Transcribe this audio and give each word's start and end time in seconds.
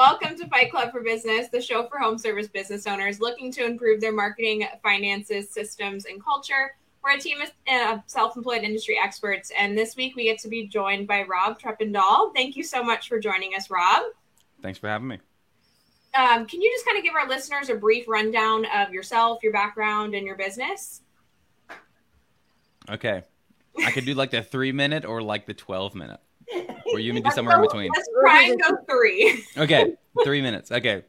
Welcome 0.00 0.34
to 0.38 0.46
Fight 0.46 0.70
Club 0.70 0.92
for 0.92 1.02
Business, 1.02 1.48
the 1.48 1.60
show 1.60 1.86
for 1.86 1.98
home 1.98 2.16
service 2.16 2.48
business 2.48 2.86
owners 2.86 3.20
looking 3.20 3.52
to 3.52 3.66
improve 3.66 4.00
their 4.00 4.14
marketing, 4.14 4.66
finances, 4.82 5.50
systems, 5.50 6.06
and 6.06 6.24
culture. 6.24 6.74
We're 7.04 7.18
a 7.18 7.20
team 7.20 7.42
of 7.42 7.50
uh, 7.70 7.98
self 8.06 8.34
employed 8.34 8.62
industry 8.62 8.98
experts, 8.98 9.52
and 9.54 9.76
this 9.76 9.96
week 9.96 10.16
we 10.16 10.24
get 10.24 10.38
to 10.38 10.48
be 10.48 10.66
joined 10.66 11.06
by 11.06 11.24
Rob 11.24 11.60
Treppendahl. 11.60 12.34
Thank 12.34 12.56
you 12.56 12.64
so 12.64 12.82
much 12.82 13.10
for 13.10 13.20
joining 13.20 13.54
us, 13.54 13.68
Rob. 13.68 14.04
Thanks 14.62 14.78
for 14.78 14.88
having 14.88 15.08
me. 15.08 15.18
Um, 16.14 16.46
can 16.46 16.62
you 16.62 16.72
just 16.72 16.86
kind 16.86 16.96
of 16.96 17.04
give 17.04 17.14
our 17.14 17.28
listeners 17.28 17.68
a 17.68 17.74
brief 17.74 18.08
rundown 18.08 18.64
of 18.74 18.94
yourself, 18.94 19.42
your 19.42 19.52
background, 19.52 20.14
and 20.14 20.26
your 20.26 20.36
business? 20.36 21.02
Okay. 22.88 23.22
I 23.84 23.90
could 23.90 24.06
do 24.06 24.14
like 24.14 24.30
the 24.30 24.42
three 24.42 24.72
minute 24.72 25.04
or 25.04 25.20
like 25.20 25.44
the 25.44 25.52
12 25.52 25.94
minute. 25.94 26.20
Or 26.92 26.98
you 26.98 27.12
can 27.12 27.22
do 27.22 27.30
somewhere 27.30 27.56
in 27.56 27.62
between. 27.62 27.90
Let's 27.94 28.08
try 28.20 28.42
and 28.44 28.60
go 28.60 28.76
three. 28.88 29.44
Okay. 29.56 29.94
Three 30.24 30.42
minutes. 30.42 30.72
Okay. 30.72 31.02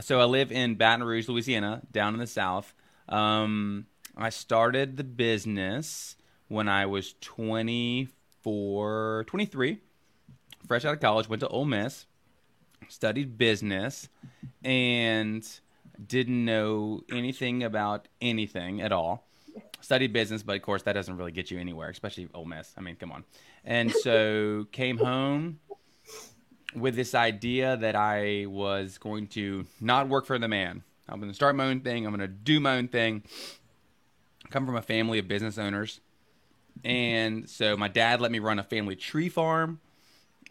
So 0.00 0.20
I 0.20 0.24
live 0.24 0.52
in 0.52 0.74
Baton 0.74 1.06
Rouge, 1.06 1.28
Louisiana, 1.28 1.82
down 1.92 2.14
in 2.14 2.20
the 2.20 2.26
South. 2.26 2.72
Um, 3.08 3.86
I 4.16 4.30
started 4.30 4.96
the 4.96 5.04
business 5.04 6.16
when 6.48 6.68
I 6.68 6.86
was 6.86 7.14
24, 7.20 9.24
23, 9.26 9.78
fresh 10.66 10.84
out 10.84 10.94
of 10.94 11.00
college, 11.00 11.28
went 11.28 11.40
to 11.40 11.48
Ole 11.48 11.64
Miss, 11.64 12.06
studied 12.88 13.38
business, 13.38 14.08
and 14.64 15.46
didn't 16.04 16.44
know 16.44 17.02
anything 17.10 17.62
about 17.62 18.08
anything 18.20 18.80
at 18.80 18.92
all. 18.92 19.26
Studied 19.80 20.12
business, 20.12 20.42
but 20.42 20.56
of 20.56 20.62
course 20.62 20.82
that 20.82 20.92
doesn't 20.92 21.16
really 21.16 21.32
get 21.32 21.50
you 21.50 21.58
anywhere, 21.58 21.88
especially 21.88 22.28
Ole 22.34 22.44
Miss. 22.44 22.74
I 22.76 22.80
mean, 22.80 22.96
come 22.96 23.12
on. 23.12 23.24
And 23.66 23.90
so 23.90 24.66
came 24.70 24.98
home 24.98 25.58
with 26.74 26.94
this 26.94 27.14
idea 27.14 27.76
that 27.76 27.96
I 27.96 28.46
was 28.46 28.96
going 28.98 29.26
to 29.28 29.66
not 29.80 30.08
work 30.08 30.24
for 30.24 30.38
the 30.38 30.46
man. 30.46 30.84
I'm 31.08 31.18
going 31.18 31.30
to 31.30 31.34
start 31.34 31.56
my 31.56 31.66
own 31.66 31.80
thing. 31.80 32.06
I'm 32.06 32.14
going 32.14 32.28
to 32.28 32.34
do 32.34 32.60
my 32.60 32.76
own 32.76 32.88
thing. 32.88 33.24
I 34.44 34.48
come 34.48 34.66
from 34.66 34.76
a 34.76 34.82
family 34.82 35.18
of 35.18 35.26
business 35.26 35.58
owners, 35.58 36.00
and 36.84 37.48
so 37.50 37.76
my 37.76 37.88
dad 37.88 38.20
let 38.20 38.30
me 38.30 38.38
run 38.38 38.58
a 38.60 38.62
family 38.62 38.94
tree 38.94 39.28
farm, 39.28 39.80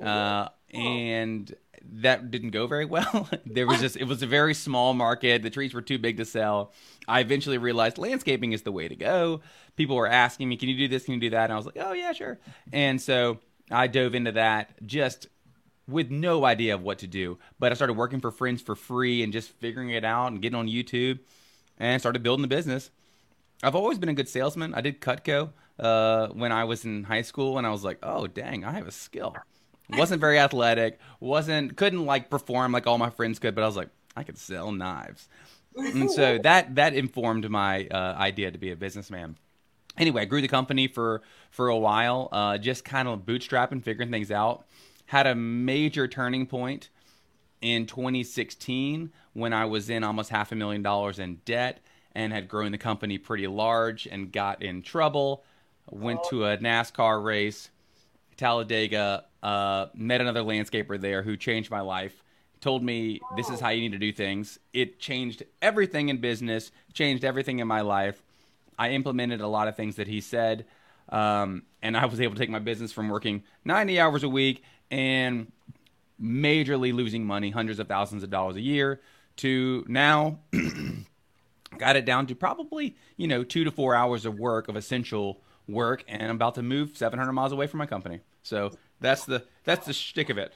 uh, 0.01 0.49
and 0.73 1.55
that 1.93 2.31
didn't 2.31 2.51
go 2.51 2.67
very 2.67 2.85
well. 2.85 3.29
there 3.45 3.67
was 3.67 3.79
just 3.79 3.97
it 3.97 4.05
was 4.05 4.21
a 4.21 4.27
very 4.27 4.53
small 4.53 4.93
market. 4.93 5.43
The 5.43 5.49
trees 5.49 5.73
were 5.73 5.81
too 5.81 5.97
big 5.97 6.17
to 6.17 6.25
sell. 6.25 6.71
I 7.07 7.19
eventually 7.19 7.57
realized 7.57 7.97
landscaping 7.97 8.53
is 8.53 8.63
the 8.63 8.71
way 8.71 8.87
to 8.87 8.95
go. 8.95 9.41
People 9.75 9.95
were 9.95 10.07
asking 10.07 10.49
me, 10.49 10.57
"Can 10.57 10.69
you 10.69 10.77
do 10.77 10.87
this? 10.87 11.05
Can 11.05 11.15
you 11.15 11.19
do 11.19 11.29
that?" 11.31 11.45
And 11.45 11.53
I 11.53 11.57
was 11.57 11.65
like, 11.65 11.77
"Oh 11.79 11.93
yeah, 11.93 12.11
sure." 12.13 12.39
And 12.71 13.01
so 13.01 13.39
I 13.71 13.87
dove 13.87 14.15
into 14.15 14.31
that 14.33 14.85
just 14.85 15.27
with 15.87 16.09
no 16.09 16.45
idea 16.45 16.73
of 16.73 16.81
what 16.81 16.99
to 16.99 17.07
do. 17.07 17.37
But 17.59 17.71
I 17.71 17.75
started 17.75 17.93
working 17.93 18.19
for 18.19 18.31
friends 18.31 18.61
for 18.61 18.75
free 18.75 19.23
and 19.23 19.31
just 19.31 19.51
figuring 19.59 19.89
it 19.91 20.03
out 20.03 20.27
and 20.27 20.41
getting 20.41 20.57
on 20.57 20.67
YouTube 20.67 21.19
and 21.77 22.01
started 22.01 22.23
building 22.23 22.41
the 22.41 22.47
business. 22.47 22.89
I've 23.63 23.75
always 23.75 23.97
been 23.97 24.09
a 24.09 24.13
good 24.13 24.29
salesman. 24.29 24.73
I 24.73 24.81
did 24.81 24.99
Cutco 25.01 25.51
uh, 25.79 26.27
when 26.29 26.51
I 26.51 26.65
was 26.65 26.85
in 26.85 27.03
high 27.03 27.21
school, 27.21 27.57
and 27.57 27.65
I 27.65 27.69
was 27.69 27.83
like, 27.83 27.99
"Oh, 28.03 28.27
dang, 28.27 28.65
I 28.65 28.71
have 28.71 28.87
a 28.87 28.91
skill." 28.91 29.35
Wasn't 29.89 30.21
very 30.21 30.39
athletic. 30.39 30.99
wasn't 31.19 31.75
couldn't 31.75 32.05
like 32.05 32.29
perform 32.29 32.71
like 32.71 32.87
all 32.87 32.97
my 32.97 33.09
friends 33.09 33.39
could, 33.39 33.55
but 33.55 33.63
I 33.63 33.67
was 33.67 33.75
like, 33.75 33.89
I 34.15 34.23
could 34.23 34.37
sell 34.37 34.71
knives, 34.71 35.27
and 35.75 36.09
so 36.11 36.37
that 36.43 36.75
that 36.75 36.93
informed 36.93 37.49
my 37.49 37.87
uh, 37.87 38.15
idea 38.17 38.51
to 38.51 38.57
be 38.57 38.71
a 38.71 38.75
businessman. 38.75 39.37
Anyway, 39.97 40.23
I 40.23 40.25
grew 40.25 40.41
the 40.41 40.47
company 40.47 40.87
for 40.87 41.21
for 41.51 41.67
a 41.67 41.77
while, 41.77 42.29
uh, 42.31 42.57
just 42.57 42.83
kind 42.83 43.07
of 43.07 43.21
bootstrapping, 43.21 43.83
figuring 43.83 44.11
things 44.11 44.31
out. 44.31 44.65
Had 45.07 45.27
a 45.27 45.35
major 45.35 46.07
turning 46.07 46.47
point 46.47 46.89
in 47.61 47.85
2016 47.85 49.11
when 49.33 49.53
I 49.53 49.65
was 49.65 49.89
in 49.89 50.03
almost 50.03 50.29
half 50.29 50.51
a 50.51 50.55
million 50.55 50.81
dollars 50.81 51.19
in 51.19 51.41
debt 51.45 51.79
and 52.13 52.31
had 52.31 52.47
grown 52.47 52.71
the 52.71 52.77
company 52.77 53.17
pretty 53.17 53.47
large 53.47 54.07
and 54.07 54.31
got 54.31 54.61
in 54.63 54.81
trouble. 54.81 55.43
Went 55.89 56.23
to 56.29 56.45
a 56.45 56.57
NASCAR 56.57 57.23
race, 57.23 57.69
Talladega, 58.37 59.25
uh, 59.45 59.89
met 59.93 60.21
another 60.21 60.41
landscaper 60.41 60.99
there 60.99 61.21
who 61.21 61.37
changed 61.37 61.69
my 61.69 61.81
life. 61.81 62.23
Told 62.61 62.81
me 62.81 63.21
this 63.37 63.47
is 63.47 63.59
how 63.59 63.69
you 63.69 63.79
need 63.79 63.91
to 63.91 63.99
do 63.99 64.11
things. 64.11 64.57
It 64.73 64.99
changed 64.99 65.43
everything 65.61 66.09
in 66.09 66.17
business, 66.17 66.71
changed 66.93 67.23
everything 67.23 67.59
in 67.59 67.67
my 67.67 67.81
life. 67.81 68.23
I 68.79 68.89
implemented 68.89 69.41
a 69.41 69.47
lot 69.47 69.67
of 69.67 69.75
things 69.75 69.97
that 69.97 70.07
he 70.07 70.19
said, 70.19 70.65
um, 71.09 71.61
and 71.83 71.95
I 71.95 72.07
was 72.07 72.19
able 72.19 72.33
to 72.33 72.39
take 72.39 72.49
my 72.49 72.57
business 72.57 72.91
from 72.91 73.07
working 73.07 73.43
90 73.65 73.99
hours 73.99 74.23
a 74.23 74.29
week 74.29 74.63
and 74.89 75.51
majorly 76.19 76.91
losing 76.91 77.23
money, 77.23 77.51
hundreds 77.51 77.77
of 77.77 77.87
thousands 77.87 78.23
of 78.23 78.31
dollars 78.31 78.55
a 78.55 78.61
year, 78.61 78.99
to 79.37 79.85
now 79.87 80.39
got 81.77 81.95
it 81.95 82.05
down 82.05 82.25
to 82.27 82.35
probably 82.35 82.95
you 83.15 83.27
know 83.27 83.43
two 83.43 83.63
to 83.63 83.69
four 83.69 83.93
hours 83.93 84.25
of 84.25 84.39
work 84.39 84.69
of 84.69 84.75
essential 84.75 85.39
work, 85.67 86.03
and 86.07 86.23
I'm 86.23 86.35
about 86.35 86.55
to 86.55 86.63
move 86.63 86.97
700 86.97 87.31
miles 87.31 87.51
away 87.51 87.67
from 87.67 87.77
my 87.77 87.85
company. 87.85 88.21
So 88.41 88.71
that's 88.99 89.25
the 89.25 89.45
that's 89.63 89.85
the 89.85 89.93
shtick 89.93 90.29
of 90.29 90.37
it. 90.37 90.53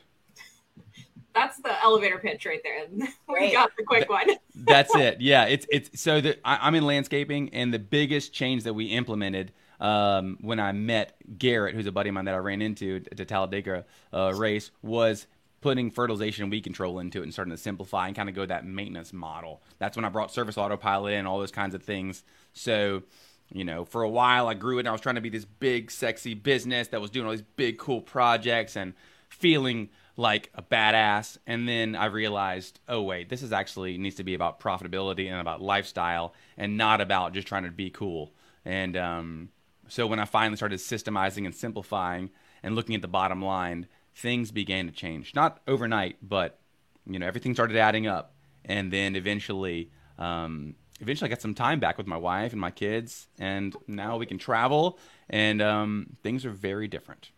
That's 1.34 1.58
the 1.58 1.82
elevator 1.84 2.18
pitch 2.18 2.46
right 2.46 2.62
there. 2.64 2.86
we 2.92 3.08
Great. 3.28 3.54
got 3.54 3.72
the 3.78 3.84
quick 3.84 4.10
one. 4.10 4.28
That's 4.56 4.94
it. 4.96 5.22
Yeah, 5.22 5.46
it's 5.46 5.66
it's 5.70 6.02
so 6.02 6.20
that 6.20 6.40
I, 6.44 6.58
I'm 6.62 6.76
in 6.76 6.86
landscaping, 6.86 7.50
and 7.54 7.74
the 7.74 7.80
biggest 7.80 8.34
change 8.34 8.64
that 8.64 8.74
we 8.74 8.88
implemented 8.88 9.54
um, 9.80 10.38
when 10.42 10.60
I 10.60 10.72
met 10.74 11.16
Garrett, 11.38 11.76
who's 11.76 11.86
a 11.86 11.92
buddy 11.92 12.10
of 12.10 12.16
mine 12.16 12.26
that 12.26 12.36
I 12.36 12.40
ran 12.40 12.62
into 12.62 13.02
at 13.10 13.16
the 13.16 13.26
Talladega 13.26 13.86
uh, 14.12 14.34
race, 14.36 14.72
was 14.82 15.28
putting 15.62 15.92
fertilization 15.92 16.44
and 16.44 16.52
weed 16.52 16.62
control 16.62 17.00
into 17.00 17.20
it 17.20 17.24
and 17.24 17.34
starting 17.34 17.52
to 17.52 17.58
simplify 17.58 18.08
and 18.08 18.16
kind 18.16 18.30
of 18.30 18.36
go 18.36 18.46
that 18.46 18.66
maintenance 18.66 19.14
model. 19.14 19.62
That's 19.78 19.96
when 19.96 20.06
I 20.06 20.10
brought 20.10 20.32
service 20.32 20.58
autopilot 20.58 21.14
in, 21.14 21.26
all 21.26 21.40
those 21.40 21.52
kinds 21.52 21.76
of 21.76 21.84
things. 21.84 22.24
So, 22.54 23.04
you 23.52 23.64
know, 23.64 23.86
for 23.86 24.04
a 24.04 24.10
while 24.10 24.48
I 24.48 24.54
grew 24.54 24.78
it 24.78 24.82
and 24.82 24.90
I 24.90 24.92
was 24.92 25.02
trying 25.02 25.16
to 25.16 25.22
be 25.22 25.30
this 25.30 25.46
big, 25.46 25.92
sexy 25.92 26.34
business 26.34 26.90
that 26.90 27.02
was 27.02 27.10
doing 27.10 27.26
all 27.26 27.32
these 27.32 27.42
big, 27.42 27.78
cool 27.78 28.02
projects 28.02 28.76
and 28.76 28.94
feeling 29.30 29.90
like 30.18 30.52
a 30.54 30.62
badass. 30.62 31.38
And 31.48 31.68
then 31.68 31.96
I 31.96 32.06
realized, 32.06 32.80
oh, 32.88 33.02
wait, 33.02 33.30
this 33.30 33.42
is 33.42 33.54
actually 33.54 33.98
needs 33.98 34.16
to 34.18 34.24
be 34.24 34.34
about 34.34 34.60
profitability 34.60 35.30
and 35.30 35.40
about 35.40 35.62
lifestyle 35.62 36.34
and 36.58 36.78
not 36.78 37.02
about 37.02 37.34
just 37.34 37.48
trying 37.48 37.64
to 37.64 37.72
be 37.72 37.90
cool. 37.90 38.34
And 38.66 38.98
um, 38.98 39.50
so 39.88 40.06
when 40.06 40.20
I 40.20 40.26
finally 40.26 40.58
started 40.58 40.80
systemizing 40.80 41.46
and 41.46 41.56
simplifying 41.56 42.30
and 42.62 42.76
looking 42.76 42.96
at 42.96 43.02
the 43.02 43.08
bottom 43.08 43.42
line, 43.42 43.88
things 44.14 44.52
began 44.52 44.86
to 44.86 44.92
change. 44.92 45.34
Not 45.34 45.62
overnight, 45.68 46.18
but 46.22 46.60
you 47.08 47.20
know 47.20 47.26
everything 47.26 47.54
started 47.54 47.78
adding 47.78 48.08
up, 48.08 48.34
and 48.66 48.92
then 48.92 49.16
eventually, 49.16 49.92
um, 50.18 50.76
eventually 51.00 51.30
I 51.30 51.30
got 51.30 51.42
some 51.42 51.56
time 51.56 51.80
back 51.80 51.98
with 51.98 52.08
my 52.08 52.18
wife 52.18 52.52
and 52.52 52.62
my 52.62 52.72
kids, 52.72 53.28
and 53.40 53.76
now 53.88 54.18
we 54.18 54.26
can 54.26 54.38
travel, 54.38 55.00
and 55.30 55.62
um, 55.62 56.18
things 56.24 56.46
are 56.46 56.52
very 56.52 56.88
different. 56.88 57.32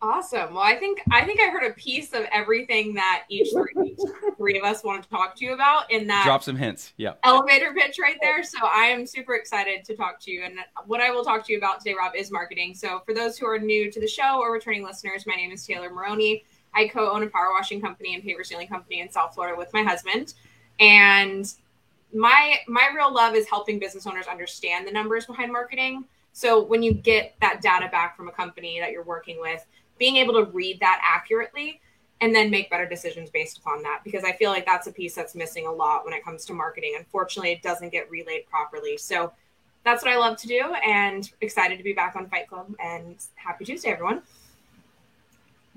Awesome. 0.00 0.54
Well, 0.54 0.62
I 0.62 0.76
think 0.76 1.02
I 1.10 1.24
think 1.24 1.40
I 1.40 1.48
heard 1.48 1.68
a 1.68 1.74
piece 1.74 2.12
of 2.12 2.22
everything 2.30 2.94
that 2.94 3.24
each 3.28 3.50
three, 3.52 3.72
each 3.84 3.98
three 4.36 4.56
of 4.56 4.62
us 4.62 4.84
want 4.84 5.02
to 5.02 5.08
talk 5.08 5.34
to 5.36 5.44
you 5.44 5.54
about 5.54 5.90
in 5.90 6.06
that 6.06 6.22
Drop 6.24 6.44
some 6.44 6.54
hints. 6.54 6.92
Yep. 6.98 7.18
elevator 7.24 7.74
pitch 7.74 7.98
right 7.98 8.16
there. 8.20 8.44
So 8.44 8.58
I 8.62 8.84
am 8.84 9.06
super 9.06 9.34
excited 9.34 9.84
to 9.86 9.96
talk 9.96 10.20
to 10.20 10.30
you. 10.30 10.44
And 10.44 10.54
what 10.86 11.00
I 11.00 11.10
will 11.10 11.24
talk 11.24 11.44
to 11.46 11.52
you 11.52 11.58
about 11.58 11.80
today, 11.80 11.96
Rob, 11.98 12.12
is 12.14 12.30
marketing. 12.30 12.74
So 12.74 13.00
for 13.04 13.12
those 13.12 13.36
who 13.36 13.46
are 13.46 13.58
new 13.58 13.90
to 13.90 14.00
the 14.00 14.06
show 14.06 14.38
or 14.38 14.52
returning 14.52 14.84
listeners, 14.84 15.26
my 15.26 15.34
name 15.34 15.50
is 15.50 15.66
Taylor 15.66 15.90
Maroney. 15.90 16.44
I 16.74 16.86
co-own 16.86 17.24
a 17.24 17.26
power 17.26 17.50
washing 17.52 17.80
company 17.80 18.14
and 18.14 18.22
paver 18.22 18.46
sealing 18.46 18.68
company 18.68 19.00
in 19.00 19.10
South 19.10 19.34
Florida 19.34 19.58
with 19.58 19.72
my 19.72 19.82
husband. 19.82 20.34
And 20.78 21.52
my 22.12 22.56
my 22.66 22.90
real 22.94 23.12
love 23.12 23.34
is 23.34 23.48
helping 23.48 23.78
business 23.78 24.06
owners 24.06 24.26
understand 24.26 24.86
the 24.86 24.92
numbers 24.92 25.26
behind 25.26 25.52
marketing. 25.52 26.04
So 26.32 26.62
when 26.62 26.82
you 26.82 26.94
get 26.94 27.34
that 27.40 27.60
data 27.60 27.88
back 27.88 28.16
from 28.16 28.28
a 28.28 28.32
company 28.32 28.78
that 28.80 28.92
you're 28.92 29.02
working 29.02 29.40
with, 29.40 29.66
being 29.98 30.16
able 30.16 30.34
to 30.34 30.44
read 30.50 30.78
that 30.80 31.00
accurately 31.04 31.80
and 32.20 32.34
then 32.34 32.50
make 32.50 32.70
better 32.70 32.86
decisions 32.86 33.30
based 33.30 33.58
upon 33.58 33.82
that 33.82 34.00
because 34.04 34.24
I 34.24 34.32
feel 34.32 34.50
like 34.50 34.66
that's 34.66 34.86
a 34.86 34.92
piece 34.92 35.14
that's 35.14 35.34
missing 35.34 35.66
a 35.66 35.72
lot 35.72 36.04
when 36.04 36.14
it 36.14 36.24
comes 36.24 36.44
to 36.46 36.52
marketing. 36.52 36.94
Unfortunately, 36.98 37.52
it 37.52 37.62
doesn't 37.62 37.90
get 37.90 38.10
relayed 38.10 38.46
properly. 38.48 38.96
So 38.96 39.32
that's 39.84 40.02
what 40.02 40.12
I 40.12 40.16
love 40.16 40.36
to 40.38 40.46
do 40.46 40.74
and 40.86 41.30
excited 41.40 41.78
to 41.78 41.84
be 41.84 41.92
back 41.92 42.16
on 42.16 42.28
Fight 42.28 42.48
Club 42.48 42.74
and 42.82 43.16
happy 43.36 43.64
Tuesday 43.64 43.90
everyone. 43.90 44.22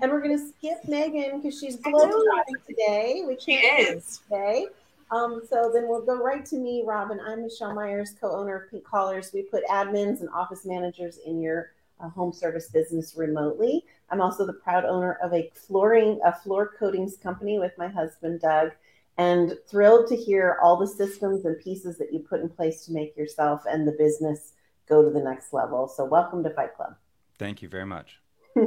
And 0.00 0.10
we're 0.10 0.20
going 0.20 0.36
to 0.36 0.48
skip 0.48 0.86
Megan 0.88 1.40
because 1.40 1.58
she's 1.58 1.76
globetrotting 1.76 2.66
today, 2.66 3.22
which 3.24 3.42
She 3.42 3.54
is. 3.54 4.20
today. 4.28 4.66
Um, 5.12 5.42
so 5.46 5.70
then 5.72 5.88
we'll 5.88 6.06
go 6.06 6.16
right 6.16 6.44
to 6.46 6.56
me, 6.56 6.84
Robin. 6.86 7.20
I'm 7.20 7.42
Michelle 7.42 7.74
Myers, 7.74 8.14
co-owner 8.18 8.56
of 8.56 8.70
Pink 8.70 8.82
Collars. 8.82 9.30
We 9.34 9.42
put 9.42 9.62
admins 9.66 10.20
and 10.20 10.30
office 10.30 10.64
managers 10.64 11.18
in 11.26 11.38
your 11.42 11.72
uh, 12.00 12.08
home 12.08 12.32
service 12.32 12.70
business 12.70 13.14
remotely. 13.14 13.84
I'm 14.08 14.22
also 14.22 14.46
the 14.46 14.54
proud 14.54 14.86
owner 14.86 15.18
of 15.22 15.34
a 15.34 15.50
flooring, 15.54 16.18
a 16.24 16.34
floor 16.34 16.72
coatings 16.78 17.18
company 17.18 17.58
with 17.58 17.76
my 17.76 17.88
husband 17.88 18.40
Doug, 18.40 18.70
and 19.18 19.58
thrilled 19.68 20.08
to 20.08 20.16
hear 20.16 20.56
all 20.62 20.78
the 20.78 20.86
systems 20.86 21.44
and 21.44 21.60
pieces 21.60 21.98
that 21.98 22.10
you 22.10 22.20
put 22.20 22.40
in 22.40 22.48
place 22.48 22.86
to 22.86 22.92
make 22.92 23.14
yourself 23.14 23.64
and 23.70 23.86
the 23.86 23.92
business 23.92 24.54
go 24.88 25.02
to 25.02 25.10
the 25.10 25.22
next 25.22 25.52
level. 25.52 25.88
So 25.88 26.06
welcome 26.06 26.42
to 26.42 26.48
Fight 26.48 26.74
Club. 26.74 26.96
Thank 27.38 27.60
you 27.60 27.68
very 27.68 27.86
much. 27.86 28.18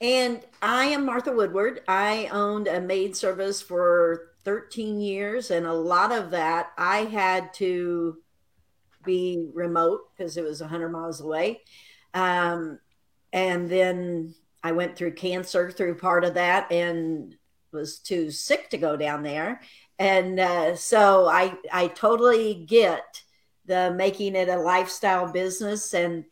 And 0.00 0.40
I 0.62 0.84
am 0.86 1.04
Martha 1.04 1.32
Woodward. 1.32 1.82
I 1.88 2.28
owned 2.30 2.68
a 2.68 2.80
maid 2.80 3.16
service 3.16 3.60
for 3.60 4.27
13 4.44 5.00
years, 5.00 5.50
and 5.50 5.66
a 5.66 5.72
lot 5.72 6.12
of 6.12 6.30
that 6.30 6.70
I 6.76 6.98
had 6.98 7.52
to 7.54 8.18
be 9.04 9.48
remote 9.54 10.00
because 10.16 10.36
it 10.36 10.44
was 10.44 10.60
100 10.60 10.88
miles 10.88 11.20
away. 11.20 11.62
Um, 12.14 12.78
and 13.32 13.68
then 13.68 14.34
I 14.62 14.72
went 14.72 14.96
through 14.96 15.14
cancer 15.14 15.70
through 15.70 15.96
part 15.96 16.24
of 16.24 16.34
that 16.34 16.70
and 16.72 17.36
was 17.72 17.98
too 17.98 18.30
sick 18.30 18.70
to 18.70 18.78
go 18.78 18.96
down 18.96 19.22
there. 19.22 19.60
And 19.98 20.40
uh, 20.40 20.76
so 20.76 21.26
I, 21.26 21.54
I 21.72 21.88
totally 21.88 22.54
get 22.66 23.22
the 23.66 23.92
making 23.94 24.34
it 24.34 24.48
a 24.48 24.56
lifestyle 24.56 25.30
business 25.30 25.92
and 25.92 26.24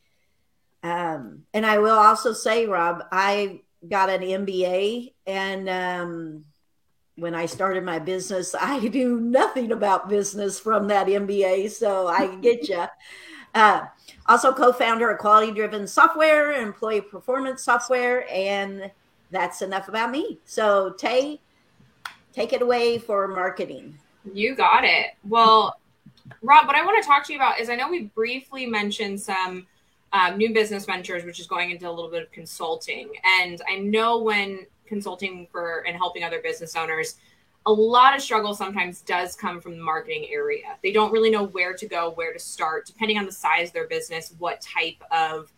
um, 0.87 1.43
and 1.53 1.67
I 1.67 1.79
will 1.79 1.99
also 1.99 2.33
say, 2.33 2.67
Rob, 2.67 3.03
I 3.11 3.63
got 3.89 4.09
an 4.09 4.21
MBA, 4.21 5.15
and 5.27 5.69
um, 5.69 6.45
when 7.17 7.35
I 7.35 7.47
started 7.47 7.85
my 7.85 7.99
business, 7.99 8.55
I 8.61 8.79
knew 8.79 9.21
nothing 9.21 9.73
about 9.73 10.09
business 10.09 10.59
from 10.59 10.89
that 10.89 11.07
MBA. 11.07 11.71
So 11.71 12.07
I 12.07 12.35
get 12.41 12.69
you. 12.69 12.85
Uh, 13.55 13.87
also, 14.27 14.53
co-founder 14.53 15.11
of 15.11 15.19
Quality 15.19 15.53
Driven 15.53 15.87
Software, 15.87 16.53
employee 16.53 17.01
performance 17.01 17.63
software, 17.63 18.31
and 18.31 18.91
that's 19.31 19.63
enough 19.63 19.89
about 19.89 20.11
me. 20.11 20.39
So 20.45 20.91
Tay, 20.99 21.41
take 22.33 22.53
it 22.53 22.61
away 22.61 22.99
for 22.99 23.29
marketing. 23.29 23.97
You 24.33 24.55
got 24.55 24.85
it. 24.85 25.13
Well, 25.27 25.79
Rob, 26.43 26.67
what 26.67 26.77
I 26.77 26.85
want 26.85 27.03
to 27.03 27.07
talk 27.07 27.25
to 27.27 27.33
you 27.33 27.39
about 27.39 27.61
is 27.61 27.71
I 27.71 27.77
know 27.77 27.89
we 27.89 28.05
briefly 28.15 28.67
mentioned 28.67 29.21
some 29.21 29.67
um, 30.13 30.37
new 30.37 30.53
business 30.53 30.85
ventures, 30.85 31.25
which 31.25 31.41
is 31.41 31.47
going 31.47 31.71
into 31.71 31.89
a 31.89 31.93
little 31.93 32.11
bit 32.11 32.23
of 32.23 32.33
consulting. 32.33 33.11
And 33.41 33.61
I 33.69 33.77
know 33.77 34.19
when 34.23 34.67
consulting 34.87 35.47
for 35.51 35.85
and 35.87 35.97
helping 35.97 36.23
other 36.23 36.41
business 36.41 36.77
owners, 36.77 37.17
a 37.67 37.73
lot 37.73 38.15
of 38.15 38.23
struggle 38.23 38.55
sometimes 38.55 39.01
does 39.01 39.35
come 39.35 39.61
from 39.61 39.77
the 39.77 39.83
marketing 39.83 40.29
area. 40.31 40.77
They 40.83 40.93
don't 40.93 41.13
really 41.13 41.31
know 41.31 41.45
where 41.45 41.75
to 41.75 41.87
go, 41.87 42.13
where 42.13 42.33
to 42.33 42.39
start, 42.39 42.87
depending 42.87 43.19
on 43.19 43.27
the 43.27 43.33
size 43.33 43.69
of 43.69 43.75
their 43.75 43.89
business, 43.89 44.35
what 44.39 44.61
type 44.61 45.03
of 45.11 45.53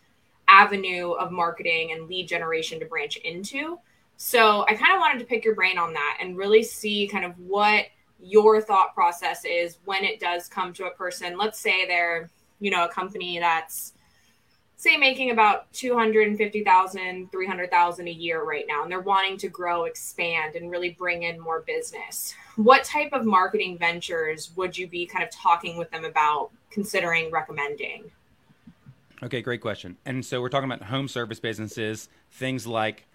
avenue 0.47 1.11
of 1.11 1.31
marketing 1.31 1.91
and 1.91 2.07
lead 2.07 2.27
generation 2.27 2.79
to 2.79 2.85
branch 2.85 3.17
into. 3.17 3.79
So 4.17 4.65
I 4.67 4.73
kind 4.73 4.93
of 4.93 4.99
wanted 4.99 5.19
to 5.19 5.25
pick 5.25 5.45
your 5.45 5.55
brain 5.55 5.77
on 5.77 5.93
that 5.93 6.17
and 6.19 6.35
really 6.35 6.63
see 6.63 7.07
kind 7.07 7.23
of 7.23 7.37
what 7.37 7.85
your 8.19 8.61
thought 8.61 8.93
process 8.93 9.45
is 9.45 9.77
when 9.85 10.03
it 10.03 10.19
does 10.19 10.47
come 10.47 10.73
to 10.73 10.87
a 10.87 10.91
person. 10.91 11.37
Let's 11.37 11.59
say 11.59 11.85
they're, 11.87 12.29
you 12.59 12.71
know, 12.71 12.85
a 12.85 12.89
company 12.89 13.39
that's 13.39 13.93
say 14.79 14.95
making 14.95 15.31
about 15.31 15.71
250,000, 15.73 17.29
300,000 17.29 18.07
a 18.07 18.11
year 18.11 18.45
right 18.45 18.63
now 18.65 18.81
and 18.81 18.89
they're 18.89 19.01
wanting 19.01 19.35
to 19.35 19.49
grow, 19.49 19.83
expand 19.83 20.55
and 20.55 20.71
really 20.71 20.91
bring 20.91 21.23
in 21.23 21.37
more 21.37 21.65
business. 21.67 22.33
What 22.55 22.85
type 22.85 23.09
of 23.11 23.25
marketing 23.25 23.77
ventures 23.77 24.51
would 24.55 24.77
you 24.77 24.87
be 24.87 25.05
kind 25.05 25.21
of 25.21 25.29
talking 25.31 25.75
with 25.75 25.91
them 25.91 26.05
about 26.05 26.51
considering 26.71 27.29
recommending? 27.29 28.09
Okay, 29.21 29.41
great 29.41 29.59
question. 29.59 29.97
And 30.05 30.25
so 30.25 30.39
we're 30.39 30.47
talking 30.47 30.71
about 30.71 30.87
home 30.87 31.09
service 31.09 31.41
businesses, 31.41 32.07
things 32.31 32.65
like 32.65 33.05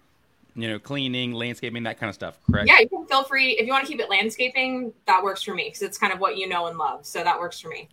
you 0.57 0.69
know, 0.69 0.77
cleaning, 0.77 1.33
landscaping, 1.33 1.81
that 1.83 1.99
kind 1.99 2.09
of 2.09 2.13
stuff, 2.13 2.39
correct? 2.49 2.67
Yeah, 2.67 2.79
you 2.79 2.87
can 2.87 3.07
feel 3.07 3.23
free 3.23 3.53
if 3.53 3.65
you 3.65 3.73
want 3.73 3.85
to 3.85 3.91
keep 3.91 3.99
it 3.99 4.09
landscaping, 4.09 4.93
that 5.07 5.23
works 5.23 5.41
for 5.41 5.55
me 5.55 5.65
because 5.65 5.81
it's 5.81 5.97
kind 5.97 6.13
of 6.13 6.19
what 6.19 6.37
you 6.37 6.47
know 6.47 6.67
and 6.67 6.77
love. 6.77 7.07
So 7.07 7.23
that 7.23 7.39
works 7.39 7.59
for 7.59 7.69
me. 7.69 7.89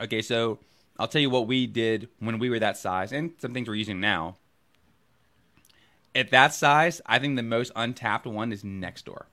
Okay, 0.00 0.22
so 0.22 0.58
I'll 1.02 1.08
tell 1.08 1.20
you 1.20 1.30
what 1.30 1.48
we 1.48 1.66
did 1.66 2.08
when 2.20 2.38
we 2.38 2.48
were 2.48 2.60
that 2.60 2.76
size 2.76 3.10
and 3.10 3.32
some 3.38 3.52
things 3.52 3.66
we're 3.66 3.74
using 3.74 3.98
now. 3.98 4.36
At 6.14 6.30
that 6.30 6.54
size, 6.54 7.00
I 7.04 7.18
think 7.18 7.34
the 7.34 7.42
most 7.42 7.72
untapped 7.74 8.24
one 8.24 8.52
is 8.52 8.62
Nextdoor. 8.62 9.24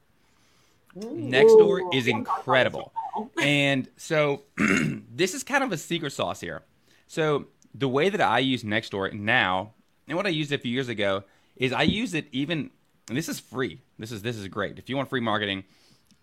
Nextdoor 0.97 1.93
is 1.93 2.07
incredible. 2.07 2.91
and 3.39 3.87
so 3.97 4.41
this 4.57 5.35
is 5.35 5.43
kind 5.43 5.63
of 5.63 5.71
a 5.71 5.77
secret 5.77 6.09
sauce 6.09 6.41
here. 6.41 6.63
So 7.05 7.45
the 7.75 7.87
way 7.87 8.09
that 8.09 8.19
I 8.19 8.39
use 8.39 8.63
Nextdoor 8.63 9.13
now, 9.13 9.73
and 10.07 10.17
what 10.17 10.25
I 10.25 10.29
used 10.29 10.51
a 10.51 10.57
few 10.57 10.71
years 10.71 10.89
ago, 10.89 11.23
is 11.55 11.71
I 11.71 11.83
use 11.83 12.15
it 12.15 12.29
even 12.31 12.71
and 13.09 13.15
this 13.15 13.29
is 13.29 13.39
free. 13.39 13.79
This 13.99 14.11
is 14.11 14.23
this 14.23 14.37
is 14.37 14.47
great. 14.47 14.79
If 14.79 14.89
you 14.89 14.97
want 14.97 15.11
free 15.11 15.21
marketing, 15.21 15.65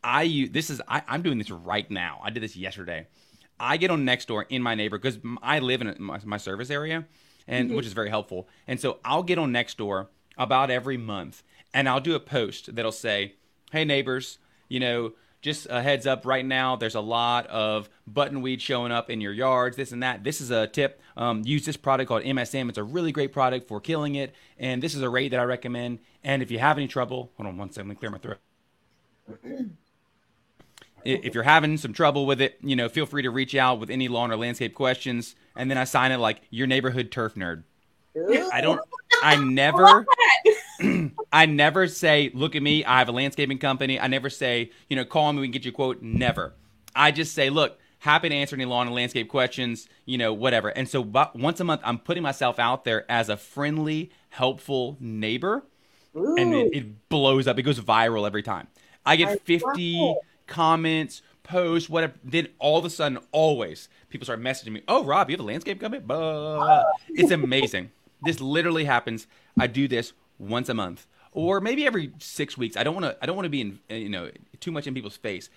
I 0.02 0.24
use 0.24 0.50
this 0.50 0.70
is 0.70 0.82
I, 0.88 1.02
I'm 1.06 1.22
doing 1.22 1.38
this 1.38 1.52
right 1.52 1.88
now. 1.88 2.20
I 2.24 2.30
did 2.30 2.42
this 2.42 2.56
yesterday. 2.56 3.06
I 3.58 3.76
get 3.76 3.90
on 3.90 4.04
Nextdoor 4.04 4.46
in 4.48 4.62
my 4.62 4.74
neighbor 4.74 4.98
because 4.98 5.18
I 5.42 5.58
live 5.58 5.80
in 5.80 5.94
my, 5.98 6.20
my 6.24 6.36
service 6.36 6.70
area, 6.70 7.06
and 7.46 7.74
which 7.74 7.86
is 7.86 7.92
very 7.92 8.10
helpful. 8.10 8.48
And 8.66 8.80
so 8.80 8.98
I'll 9.04 9.22
get 9.22 9.38
on 9.38 9.52
Nextdoor 9.52 10.08
about 10.36 10.70
every 10.70 10.96
month, 10.96 11.42
and 11.72 11.88
I'll 11.88 12.00
do 12.00 12.14
a 12.14 12.20
post 12.20 12.74
that'll 12.74 12.92
say, 12.92 13.34
"Hey 13.72 13.84
neighbors, 13.84 14.38
you 14.68 14.80
know." 14.80 15.12
Just 15.42 15.68
a 15.70 15.80
heads 15.80 16.08
up 16.08 16.26
right 16.26 16.44
now, 16.44 16.74
there's 16.74 16.96
a 16.96 17.00
lot 17.00 17.46
of 17.48 17.88
buttonweed 18.10 18.58
showing 18.58 18.90
up 18.90 19.10
in 19.10 19.20
your 19.20 19.32
yards, 19.32 19.76
this 19.76 19.92
and 19.92 20.02
that. 20.02 20.24
This 20.24 20.40
is 20.40 20.50
a 20.50 20.66
tip. 20.66 21.00
Um, 21.16 21.42
use 21.44 21.64
this 21.64 21.76
product 21.76 22.08
called 22.08 22.24
MSM. 22.24 22.68
It's 22.68 22.78
a 22.78 22.82
really 22.82 23.12
great 23.12 23.32
product 23.32 23.68
for 23.68 23.78
killing 23.78 24.16
it. 24.16 24.34
And 24.58 24.82
this 24.82 24.96
is 24.96 25.02
a 25.02 25.10
rate 25.10 25.28
that 25.28 25.38
I 25.38 25.44
recommend. 25.44 26.00
And 26.24 26.42
if 26.42 26.50
you 26.50 26.58
have 26.58 26.78
any 26.78 26.88
trouble, 26.88 27.30
hold 27.36 27.46
on 27.46 27.58
one 27.58 27.70
second, 27.70 27.88
let 27.88 27.96
me 27.96 27.98
clear 27.98 28.10
my 28.10 28.18
throat 28.18 28.38
if 31.06 31.34
you're 31.34 31.44
having 31.44 31.76
some 31.76 31.92
trouble 31.92 32.26
with 32.26 32.40
it, 32.40 32.58
you 32.62 32.76
know, 32.76 32.88
feel 32.88 33.06
free 33.06 33.22
to 33.22 33.30
reach 33.30 33.54
out 33.54 33.80
with 33.80 33.90
any 33.90 34.08
lawn 34.08 34.30
or 34.30 34.36
landscape 34.36 34.74
questions. 34.74 35.34
And 35.54 35.70
then 35.70 35.78
I 35.78 35.84
sign 35.84 36.12
it 36.12 36.18
like 36.18 36.40
your 36.50 36.66
neighborhood 36.66 37.10
turf 37.10 37.34
nerd. 37.34 37.64
I 38.52 38.60
don't. 38.60 38.80
I 39.22 39.36
never. 39.36 40.06
I 41.32 41.46
never 41.46 41.88
say, 41.88 42.30
"Look 42.34 42.54
at 42.54 42.62
me. 42.62 42.84
I 42.84 42.98
have 42.98 43.08
a 43.08 43.12
landscaping 43.12 43.58
company." 43.58 43.98
I 43.98 44.06
never 44.06 44.30
say, 44.30 44.70
"You 44.88 44.96
know, 44.96 45.04
call 45.04 45.32
me. 45.32 45.40
We 45.40 45.46
can 45.46 45.52
get 45.52 45.64
you 45.64 45.70
a 45.70 45.74
quote." 45.74 46.02
Never. 46.02 46.54
I 46.94 47.10
just 47.10 47.34
say, 47.34 47.50
"Look, 47.50 47.78
happy 47.98 48.28
to 48.28 48.34
answer 48.34 48.56
any 48.56 48.64
lawn 48.64 48.86
and 48.86 48.94
landscape 48.94 49.28
questions. 49.28 49.88
You 50.04 50.18
know, 50.18 50.32
whatever." 50.32 50.68
And 50.68 50.88
so, 50.88 51.00
once 51.34 51.60
a 51.60 51.64
month, 51.64 51.80
I'm 51.84 51.98
putting 51.98 52.22
myself 52.22 52.58
out 52.58 52.84
there 52.84 53.10
as 53.10 53.28
a 53.28 53.36
friendly, 53.36 54.10
helpful 54.30 54.96
neighbor, 55.00 55.62
and 56.14 56.54
it, 56.54 56.74
it 56.74 57.08
blows 57.08 57.46
up. 57.46 57.58
It 57.58 57.62
goes 57.62 57.80
viral 57.80 58.26
every 58.26 58.42
time. 58.42 58.68
I 59.04 59.16
get 59.16 59.28
love 59.28 59.40
50 59.42 60.10
it. 60.10 60.16
Comments, 60.46 61.22
posts, 61.42 61.88
whatever. 61.88 62.14
Then 62.24 62.48
all 62.58 62.78
of 62.78 62.84
a 62.84 62.90
sudden, 62.90 63.18
always 63.32 63.88
people 64.10 64.24
start 64.24 64.40
messaging 64.40 64.72
me. 64.72 64.82
Oh, 64.88 65.04
Rob, 65.04 65.30
you 65.30 65.34
have 65.34 65.40
a 65.40 65.48
landscape 65.48 65.80
coming?" 65.80 66.02
Blah. 66.02 66.84
It's 67.08 67.30
amazing. 67.30 67.90
this 68.22 68.40
literally 68.40 68.84
happens. 68.84 69.26
I 69.58 69.66
do 69.66 69.86
this 69.88 70.12
once 70.38 70.68
a 70.68 70.74
month, 70.74 71.06
or 71.32 71.60
maybe 71.60 71.86
every 71.86 72.12
six 72.18 72.56
weeks. 72.58 72.76
I 72.76 72.82
don't 72.82 72.94
want 72.94 73.04
to. 73.06 73.16
I 73.22 73.26
don't 73.26 73.36
want 73.36 73.46
to 73.46 73.50
be 73.50 73.60
in 73.60 73.78
you 73.88 74.08
know 74.08 74.30
too 74.60 74.70
much 74.72 74.86
in 74.86 74.94
people's 74.94 75.16
face. 75.16 75.50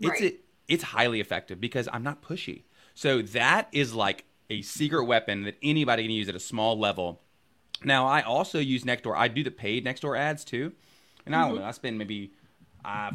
It's 0.00 0.08
Right. 0.10 0.22
it, 0.22 0.40
it's 0.68 0.84
highly 0.84 1.20
effective 1.20 1.60
because 1.60 1.88
I'm 1.92 2.02
not 2.02 2.22
pushy. 2.22 2.62
So 2.94 3.22
that 3.22 3.68
is 3.72 3.94
like 3.94 4.24
a 4.50 4.62
secret 4.62 5.04
weapon 5.04 5.42
that 5.44 5.56
anybody 5.62 6.02
can 6.04 6.10
use 6.12 6.28
at 6.28 6.34
a 6.34 6.40
small 6.40 6.78
level. 6.78 7.20
Now 7.84 8.06
I 8.06 8.22
also 8.22 8.58
use 8.58 8.82
Nextdoor. 8.84 9.16
I 9.16 9.28
do 9.28 9.44
the 9.44 9.50
paid 9.50 9.84
Nextdoor 9.84 10.18
ads 10.18 10.44
too, 10.44 10.72
and 11.26 11.34
I 11.36 11.46
don't 11.46 11.58
know. 11.58 11.64
I 11.64 11.70
spend 11.72 11.96
maybe 11.98 12.32
uh, 12.84 13.12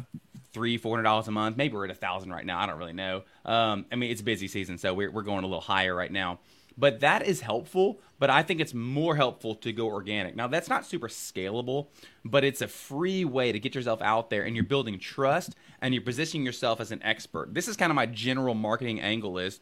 three, 0.54 0.78
four 0.78 0.96
hundred 0.96 1.02
dollars 1.02 1.28
a 1.28 1.32
month. 1.32 1.58
Maybe 1.58 1.74
we're 1.74 1.84
at 1.84 1.90
a 1.90 1.94
thousand 1.94 2.30
right 2.30 2.46
now. 2.46 2.58
I 2.58 2.66
don't 2.66 2.78
really 2.78 2.94
know. 2.94 3.24
Um, 3.44 3.84
I 3.92 3.96
mean, 3.96 4.10
it's 4.10 4.22
busy 4.22 4.48
season, 4.48 4.78
so 4.78 4.94
we're 4.94 5.10
we're 5.10 5.22
going 5.22 5.44
a 5.44 5.46
little 5.46 5.60
higher 5.60 5.94
right 5.94 6.10
now. 6.10 6.38
But 6.78 7.00
that 7.00 7.26
is 7.26 7.42
helpful. 7.42 8.00
But 8.18 8.30
I 8.30 8.42
think 8.42 8.60
it's 8.60 8.72
more 8.72 9.14
helpful 9.14 9.54
to 9.56 9.72
go 9.72 9.86
organic. 9.88 10.34
Now 10.34 10.46
that's 10.46 10.70
not 10.70 10.86
super 10.86 11.08
scalable, 11.08 11.88
but 12.24 12.42
it's 12.44 12.62
a 12.62 12.68
free 12.68 13.26
way 13.26 13.52
to 13.52 13.60
get 13.60 13.74
yourself 13.74 14.00
out 14.00 14.30
there, 14.30 14.44
and 14.44 14.56
you're 14.56 14.64
building 14.64 14.98
trust, 14.98 15.54
and 15.82 15.92
you're 15.92 16.02
positioning 16.02 16.46
yourself 16.46 16.80
as 16.80 16.90
an 16.90 17.02
expert. 17.02 17.52
This 17.52 17.68
is 17.68 17.76
kind 17.76 17.90
of 17.90 17.96
my 17.96 18.06
general 18.06 18.54
marketing 18.54 19.00
angle. 19.00 19.36
Is 19.36 19.60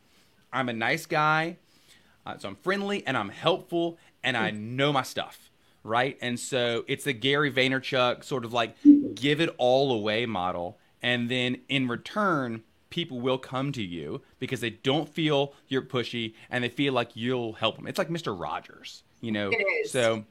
I'm 0.52 0.68
a 0.68 0.72
nice 0.72 1.06
guy. 1.06 1.56
Uh, 2.25 2.38
so 2.38 2.49
I'm 2.49 2.56
friendly 2.56 3.04
and 3.06 3.16
I'm 3.16 3.30
helpful 3.30 3.99
and 4.22 4.37
I 4.37 4.50
know 4.50 4.92
my 4.92 5.02
stuff, 5.02 5.50
right? 5.82 6.16
And 6.20 6.38
so 6.38 6.84
it's 6.87 7.04
the 7.04 7.12
Gary 7.12 7.50
Vaynerchuk 7.50 8.22
sort 8.25 8.44
of 8.44 8.52
like 8.52 8.76
give 9.14 9.40
it 9.40 9.50
all 9.58 9.92
away 9.92 10.26
model. 10.26 10.78
And 11.02 11.30
then 11.30 11.59
in 11.68 11.88
return, 11.88 12.62
people 12.90 13.21
will 13.21 13.38
come 13.38 13.73
to 13.73 13.82
you 13.82 14.23
because 14.38 14.61
they 14.61 14.71
don't 14.71 15.09
feel 15.09 15.54
you're 15.68 15.82
pushy 15.82 16.35
and 16.50 16.62
they 16.62 16.68
feel 16.68 16.92
like 16.92 17.11
you'll 17.14 17.54
help 17.54 17.76
them. 17.76 17.87
It's 17.87 17.99
like 17.99 18.09
Mr. 18.09 18.38
Rogers, 18.38 19.02
you 19.21 19.32
know? 19.32 19.50
It 19.50 19.64
is. 19.85 19.90
So 19.90 20.25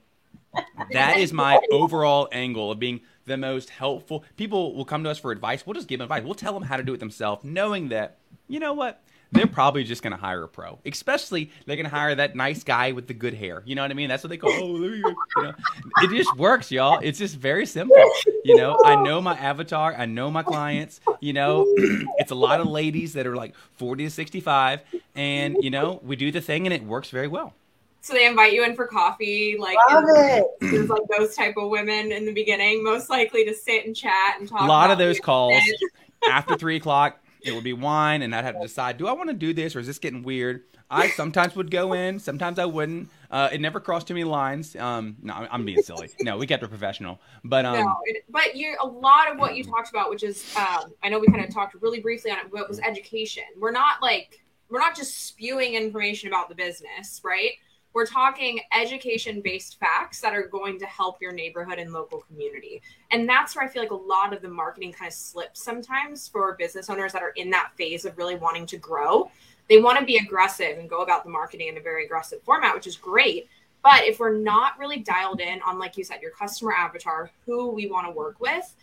that 0.91 1.17
is 1.17 1.33
my 1.33 1.59
overall 1.71 2.29
angle 2.31 2.71
of 2.71 2.79
being 2.79 3.01
the 3.25 3.37
most 3.37 3.69
helpful. 3.69 4.23
People 4.37 4.75
will 4.75 4.85
come 4.85 5.03
to 5.03 5.09
us 5.09 5.19
for 5.19 5.31
advice. 5.31 5.65
We'll 5.65 5.73
just 5.73 5.87
give 5.87 5.99
them 5.99 6.05
advice. 6.05 6.23
We'll 6.23 6.35
tell 6.35 6.53
them 6.53 6.63
how 6.63 6.77
to 6.77 6.83
do 6.83 6.93
it 6.93 6.99
themselves, 6.99 7.43
knowing 7.43 7.89
that 7.89 8.17
you 8.47 8.59
know 8.59 8.73
what 8.73 9.03
they're 9.31 9.47
probably 9.47 9.83
just 9.83 10.03
going 10.03 10.11
to 10.11 10.17
hire 10.17 10.43
a 10.43 10.47
pro. 10.47 10.79
Especially 10.85 11.51
they're 11.65 11.75
going 11.75 11.89
to 11.89 11.95
hire 11.95 12.13
that 12.15 12.35
nice 12.35 12.63
guy 12.63 12.91
with 12.91 13.07
the 13.07 13.13
good 13.13 13.33
hair. 13.33 13.63
You 13.65 13.75
know 13.75 13.81
what 13.81 13.91
I 13.91 13.93
mean? 13.93 14.09
That's 14.09 14.23
what 14.23 14.29
they 14.29 14.37
call. 14.37 14.51
Oh, 14.51 14.77
you 14.83 15.15
know, 15.37 15.53
it 16.01 16.09
just 16.09 16.35
works, 16.37 16.71
y'all. 16.71 16.99
It's 17.01 17.17
just 17.17 17.37
very 17.37 17.65
simple. 17.65 17.95
You 18.43 18.57
know, 18.57 18.77
I 18.83 19.01
know 19.01 19.21
my 19.21 19.37
avatar. 19.37 19.95
I 19.97 20.05
know 20.05 20.29
my 20.29 20.43
clients. 20.43 20.99
You 21.21 21.33
know, 21.33 21.65
it's 22.17 22.31
a 22.31 22.35
lot 22.35 22.59
of 22.59 22.67
ladies 22.67 23.13
that 23.13 23.25
are 23.25 23.35
like 23.35 23.55
forty 23.77 24.03
to 24.03 24.09
sixty-five, 24.09 24.81
and 25.15 25.57
you 25.61 25.69
know, 25.69 26.01
we 26.03 26.15
do 26.15 26.31
the 26.31 26.41
thing, 26.41 26.67
and 26.67 26.73
it 26.73 26.83
works 26.83 27.09
very 27.09 27.27
well. 27.27 27.53
So 28.01 28.13
they 28.13 28.25
invite 28.25 28.51
you 28.51 28.63
in 28.65 28.75
for 28.75 28.87
coffee, 28.87 29.57
like 29.59 29.77
Love 29.89 30.03
and 30.03 30.17
it. 30.17 30.45
there's 30.59 30.89
like 30.89 31.03
those 31.15 31.35
type 31.35 31.53
of 31.57 31.69
women 31.69 32.11
in 32.11 32.25
the 32.25 32.33
beginning, 32.33 32.83
most 32.83 33.11
likely 33.11 33.45
to 33.45 33.53
sit 33.53 33.85
and 33.85 33.95
chat 33.95 34.39
and 34.39 34.49
talk. 34.49 34.61
a 34.61 34.65
lot 34.65 34.89
of 34.89 34.97
those 34.97 35.19
calls 35.19 35.61
after 36.29 36.55
three 36.55 36.77
o'clock 36.77 37.20
it 37.43 37.53
would 37.53 37.63
be 37.63 37.73
wine 37.73 38.21
and 38.21 38.33
i'd 38.35 38.43
have 38.43 38.55
to 38.55 38.61
decide 38.61 38.97
do 38.97 39.07
i 39.07 39.11
want 39.11 39.29
to 39.29 39.35
do 39.35 39.53
this 39.53 39.75
or 39.75 39.79
is 39.79 39.87
this 39.87 39.99
getting 39.99 40.23
weird? 40.23 40.63
I 40.89 41.07
sometimes 41.21 41.55
would 41.55 41.71
go 41.71 41.93
in 41.93 42.19
sometimes 42.19 42.59
i 42.59 42.65
wouldn't. 42.65 43.09
Uh, 43.29 43.47
it 43.51 43.61
never 43.61 43.79
crossed 43.79 44.07
too 44.07 44.13
many 44.13 44.25
lines. 44.25 44.75
Um, 44.75 45.15
no 45.21 45.33
I'm- 45.33 45.47
i'm 45.51 45.65
being 45.65 45.81
silly. 45.81 46.09
No 46.19 46.37
we 46.37 46.45
kept 46.45 46.63
it 46.63 46.67
professional. 46.67 47.19
But 47.45 47.65
um, 47.65 47.85
no, 47.85 47.95
it, 48.05 48.25
but 48.29 48.55
you 48.57 48.75
a 48.81 48.85
lot 48.85 49.31
of 49.31 49.39
what 49.39 49.55
you 49.55 49.63
talked 49.63 49.89
about, 49.89 50.09
which 50.09 50.23
is 50.23 50.53
um, 50.57 50.93
I 51.01 51.07
know 51.09 51.17
we 51.17 51.27
kind 51.27 51.43
of 51.45 51.53
talked 51.53 51.75
really 51.81 52.01
briefly 52.01 52.29
on 52.31 52.39
it, 52.39 52.45
but 52.51 52.67
was 52.67 52.79
education. 52.81 53.43
We're 53.57 53.71
not 53.71 54.01
like 54.01 54.41
we're 54.69 54.79
not 54.79 54.95
just 54.95 55.27
spewing 55.27 55.75
information 55.75 56.27
about 56.27 56.49
the 56.49 56.55
business, 56.55 57.21
right? 57.23 57.51
We're 57.93 58.05
talking 58.05 58.61
education 58.73 59.41
based 59.41 59.79
facts 59.79 60.21
that 60.21 60.33
are 60.33 60.47
going 60.47 60.79
to 60.79 60.85
help 60.85 61.21
your 61.21 61.33
neighborhood 61.33 61.77
and 61.77 61.91
local 61.91 62.21
community. 62.21 62.81
And 63.11 63.27
that's 63.27 63.55
where 63.55 63.65
I 63.65 63.67
feel 63.67 63.81
like 63.81 63.91
a 63.91 63.95
lot 63.95 64.33
of 64.33 64.41
the 64.41 64.47
marketing 64.47 64.93
kind 64.93 65.09
of 65.09 65.13
slips 65.13 65.61
sometimes 65.61 66.27
for 66.27 66.55
business 66.57 66.89
owners 66.89 67.11
that 67.13 67.21
are 67.21 67.33
in 67.35 67.49
that 67.49 67.71
phase 67.75 68.05
of 68.05 68.17
really 68.17 68.35
wanting 68.35 68.65
to 68.67 68.77
grow. 68.77 69.29
They 69.67 69.79
want 69.79 69.99
to 69.99 70.05
be 70.05 70.17
aggressive 70.17 70.77
and 70.77 70.89
go 70.89 71.01
about 71.01 71.23
the 71.25 71.29
marketing 71.29 71.67
in 71.67 71.77
a 71.77 71.81
very 71.81 72.05
aggressive 72.05 72.41
format, 72.43 72.73
which 72.73 72.87
is 72.87 72.95
great. 72.95 73.49
But 73.83 74.03
if 74.03 74.19
we're 74.19 74.37
not 74.37 74.77
really 74.79 74.99
dialed 74.99 75.41
in 75.41 75.61
on, 75.63 75.79
like 75.79 75.97
you 75.97 76.03
said, 76.03 76.21
your 76.21 76.31
customer 76.31 76.73
avatar, 76.73 77.31
who 77.45 77.71
we 77.71 77.87
want 77.87 78.07
to 78.07 78.11
work 78.11 78.39
with, 78.39 78.73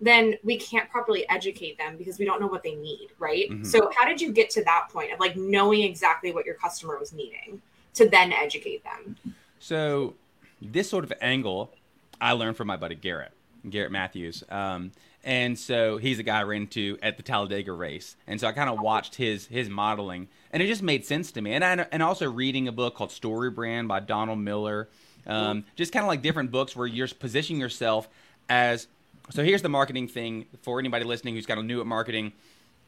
then 0.00 0.36
we 0.42 0.56
can't 0.56 0.88
properly 0.90 1.28
educate 1.28 1.76
them 1.76 1.96
because 1.96 2.18
we 2.18 2.24
don't 2.24 2.40
know 2.40 2.46
what 2.46 2.62
they 2.62 2.74
need, 2.74 3.08
right? 3.18 3.50
Mhm. 3.50 3.66
So, 3.66 3.90
how 3.96 4.06
did 4.06 4.20
you 4.20 4.32
get 4.32 4.50
to 4.50 4.64
that 4.64 4.88
point 4.90 5.12
of 5.12 5.20
like 5.20 5.36
knowing 5.36 5.82
exactly 5.82 6.32
what 6.32 6.46
your 6.46 6.56
customer 6.56 6.98
was 6.98 7.12
needing 7.12 7.60
to 7.94 8.08
then 8.08 8.32
educate 8.32 8.84
them? 8.84 9.16
So 9.58 10.14
this 10.60 10.88
sort 10.88 11.04
of 11.04 11.12
angle 11.20 11.72
I 12.20 12.32
learned 12.32 12.56
from 12.56 12.66
my 12.66 12.76
buddy 12.76 12.94
Garrett, 12.94 13.32
Garrett 13.68 13.92
Matthews. 13.92 14.44
Um, 14.48 14.92
and 15.22 15.58
so 15.58 15.96
he's 15.96 16.18
a 16.18 16.22
guy 16.22 16.40
I 16.40 16.42
ran 16.42 16.62
into 16.62 16.98
at 17.02 17.16
the 17.16 17.22
Talladega 17.22 17.72
race. 17.72 18.16
And 18.26 18.38
so 18.40 18.46
I 18.46 18.52
kind 18.52 18.68
of 18.68 18.80
watched 18.80 19.14
his 19.16 19.46
his 19.46 19.68
modeling 19.68 20.28
and 20.52 20.62
it 20.62 20.66
just 20.66 20.82
made 20.82 21.04
sense 21.04 21.32
to 21.32 21.40
me. 21.40 21.52
And 21.52 21.64
I, 21.64 21.86
and 21.90 22.02
also 22.02 22.30
reading 22.30 22.68
a 22.68 22.72
book 22.72 22.94
called 22.94 23.10
StoryBrand 23.10 23.88
by 23.88 24.00
Donald 24.00 24.38
Miller. 24.38 24.88
Um, 25.26 25.64
just 25.74 25.92
kind 25.92 26.04
of 26.04 26.08
like 26.08 26.20
different 26.20 26.50
books 26.50 26.76
where 26.76 26.86
you're 26.86 27.08
positioning 27.08 27.58
yourself 27.58 28.08
as 28.50 28.86
so 29.30 29.42
here's 29.42 29.62
the 29.62 29.70
marketing 29.70 30.08
thing 30.08 30.44
for 30.62 30.78
anybody 30.78 31.04
listening 31.04 31.34
who's 31.34 31.46
kind 31.46 31.58
of 31.58 31.64
new 31.64 31.80
at 31.80 31.86
marketing. 31.86 32.32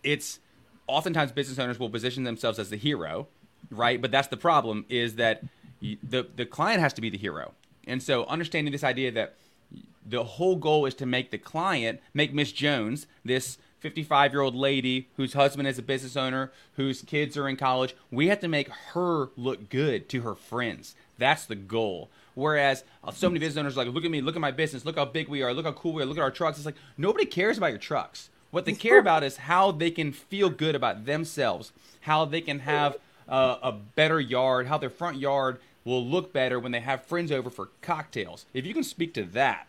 It's 0.03 0.39
oftentimes 0.87 1.33
business 1.33 1.59
owners 1.59 1.79
will 1.79 1.91
position 1.91 2.25
themselves 2.25 2.59
as 2.59 2.69
the 2.69 2.77
hero, 2.77 3.27
right? 3.71 4.01
But 4.01 4.11
that's 4.11 4.29
the 4.29 4.37
problem 4.37 4.85
is 4.89 5.17
that 5.17 5.43
the 5.81 6.27
the 6.35 6.47
client 6.47 6.81
has 6.81 6.93
to 6.95 7.01
be 7.01 7.11
the 7.11 7.19
hero. 7.19 7.53
And 7.87 8.03
so 8.03 8.25
understanding 8.27 8.73
this 8.73 8.85
idea 8.85 9.13
that 9.13 9.37
the 10.05 10.25
whole 10.25 10.57
goal 10.57 10.87
is 10.87 10.95
to 10.95 11.07
make 11.07 11.31
the 11.31 11.39
client 11.39 12.01
make 12.15 12.33
Miss 12.33 12.53
Jones 12.53 13.07
this 13.25 13.59
55 13.81 14.33
year 14.33 14.41
old 14.41 14.55
lady 14.55 15.09
whose 15.17 15.35
husband 15.35 15.69
is 15.69 15.79
a 15.79 15.83
business 15.83 16.17
owner, 16.17 16.53
whose 16.75 17.03
kids 17.03 17.37
are 17.37 17.49
in 17.49 17.57
college. 17.57 17.95
We 18.11 18.29
have 18.29 18.41
to 18.41 18.49
make 18.49 18.69
her 18.69 19.29
look 19.37 19.69
good 19.69 20.09
to 20.11 20.23
her 20.23 20.35
friends. 20.35 20.95
That's 21.19 21.47
the 21.47 21.55
goal. 21.55 22.11
Whereas 22.35 22.85
uh, 23.03 23.13
so 23.13 23.29
many 23.29 23.41
business 23.41 23.61
owners 23.61 23.77
are 23.77 23.85
like, 23.85 23.95
look 23.95 24.05
at 24.05 24.11
me, 24.11 24.21
look 24.21 24.37
at 24.37 24.41
my 24.41 24.51
business, 24.51 24.85
look 24.85 24.97
how 24.97 25.07
big 25.07 25.29
we 25.29 25.43
are, 25.43 25.55
look 25.55 25.65
how 25.65 25.73
cool 25.73 25.95
we 25.95 26.03
are, 26.03 26.07
look 26.07 26.19
at 26.19 26.23
our 26.23 26.31
trucks. 26.31 26.59
It's 26.59 26.67
like 26.67 26.75
nobody 26.99 27.25
cares 27.25 27.57
about 27.57 27.69
your 27.69 27.79
trucks. 27.79 28.29
What 28.51 28.65
they 28.65 28.73
care 28.73 28.99
about 28.99 29.23
is 29.23 29.37
how 29.39 29.73
they 29.73 29.91
can 29.91 30.13
feel 30.13 30.51
good 30.51 30.75
about 30.75 31.05
themselves, 31.05 31.73
how 32.03 32.25
they 32.25 32.41
can 32.41 32.61
have 32.61 32.97
uh, 33.29 33.57
a 33.63 33.73
better 33.73 34.21
yard, 34.21 34.67
how 34.67 34.79
their 34.79 34.91
front 34.91 35.19
yard 35.19 35.59
will 35.85 36.05
look 36.05 36.33
better 36.33 36.59
when 36.59 36.73
they 36.73 36.81
have 36.81 37.05
friends 37.05 37.31
over 37.31 37.51
for 37.51 37.69
cocktails. 37.81 38.47
If 38.53 38.67
you 38.67 38.75
can 38.75 38.85
speak 38.85 39.15
to 39.15 39.25
that, 39.25 39.69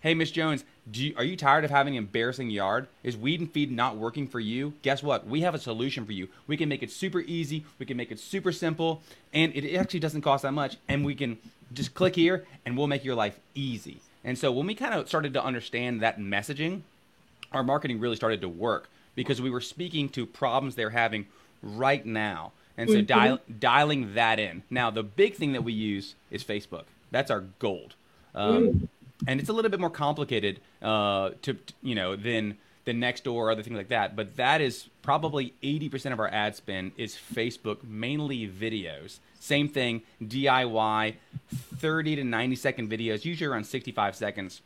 hey 0.00 0.14
Miss 0.14 0.30
Jones, 0.30 0.64
you, 0.92 1.14
are 1.16 1.24
you 1.24 1.36
tired 1.36 1.64
of 1.64 1.70
having 1.70 1.96
an 1.96 2.04
embarrassing 2.04 2.50
yard? 2.50 2.88
Is 3.02 3.16
weed 3.16 3.40
and 3.40 3.50
feed 3.50 3.72
not 3.72 3.96
working 3.96 4.28
for 4.28 4.40
you? 4.40 4.74
Guess 4.82 5.02
what? 5.02 5.26
We 5.26 5.40
have 5.40 5.54
a 5.54 5.58
solution 5.58 6.04
for 6.04 6.12
you. 6.12 6.28
We 6.46 6.58
can 6.58 6.68
make 6.68 6.82
it 6.82 6.90
super 6.90 7.20
easy. 7.20 7.64
We 7.78 7.86
can 7.86 7.96
make 7.96 8.12
it 8.12 8.20
super 8.20 8.52
simple, 8.52 9.02
and 9.32 9.54
it 9.54 9.74
actually 9.74 10.00
doesn't 10.00 10.20
cost 10.20 10.42
that 10.42 10.52
much. 10.52 10.76
And 10.88 11.04
we 11.04 11.14
can 11.14 11.38
just 11.72 11.94
click 11.94 12.14
here, 12.14 12.44
and 12.66 12.76
we'll 12.76 12.86
make 12.86 13.04
your 13.04 13.14
life 13.14 13.40
easy. 13.54 14.00
And 14.22 14.36
so 14.38 14.52
when 14.52 14.66
we 14.66 14.74
kind 14.74 14.94
of 14.94 15.08
started 15.08 15.32
to 15.34 15.44
understand 15.44 16.02
that 16.02 16.18
messaging, 16.18 16.82
our 17.52 17.62
marketing 17.62 18.00
really 18.00 18.16
started 18.16 18.42
to 18.42 18.48
work 18.48 18.90
because 19.14 19.40
we 19.40 19.50
were 19.50 19.60
speaking 19.60 20.08
to 20.10 20.26
problems 20.26 20.74
they're 20.74 20.90
having 20.90 21.26
right 21.62 22.04
now. 22.04 22.52
And 22.76 22.90
so 22.90 23.00
dial, 23.02 23.38
dialing 23.58 24.14
that 24.14 24.40
in. 24.40 24.62
Now, 24.68 24.90
the 24.90 25.02
big 25.02 25.34
thing 25.34 25.52
that 25.52 25.62
we 25.62 25.72
use 25.72 26.16
is 26.30 26.42
Facebook. 26.42 26.84
That's 27.10 27.30
our 27.30 27.44
gold. 27.58 27.94
Um, 28.34 28.88
and 29.28 29.38
it's 29.38 29.48
a 29.48 29.52
little 29.52 29.70
bit 29.70 29.78
more 29.78 29.90
complicated 29.90 30.60
uh, 30.82 31.30
to, 31.42 31.56
you 31.82 31.94
know, 31.94 32.16
than 32.16 32.58
than 32.84 33.00
Nextdoor 33.00 33.32
or 33.32 33.50
other 33.50 33.62
things 33.62 33.76
like 33.76 33.88
that. 33.88 34.14
But 34.14 34.36
that 34.36 34.60
is 34.60 34.90
probably 35.00 35.54
80% 35.62 36.12
of 36.12 36.20
our 36.20 36.28
ad 36.28 36.54
spend 36.54 36.92
is 36.98 37.14
Facebook, 37.16 37.82
mainly 37.82 38.46
videos. 38.46 39.20
Same 39.40 39.70
thing, 39.70 40.02
DIY, 40.22 41.14
30 41.76 42.16
to 42.16 42.24
90 42.24 42.56
second 42.56 42.90
videos, 42.90 43.24
usually 43.24 43.50
around 43.50 43.64
65 43.64 44.14
seconds 44.14 44.60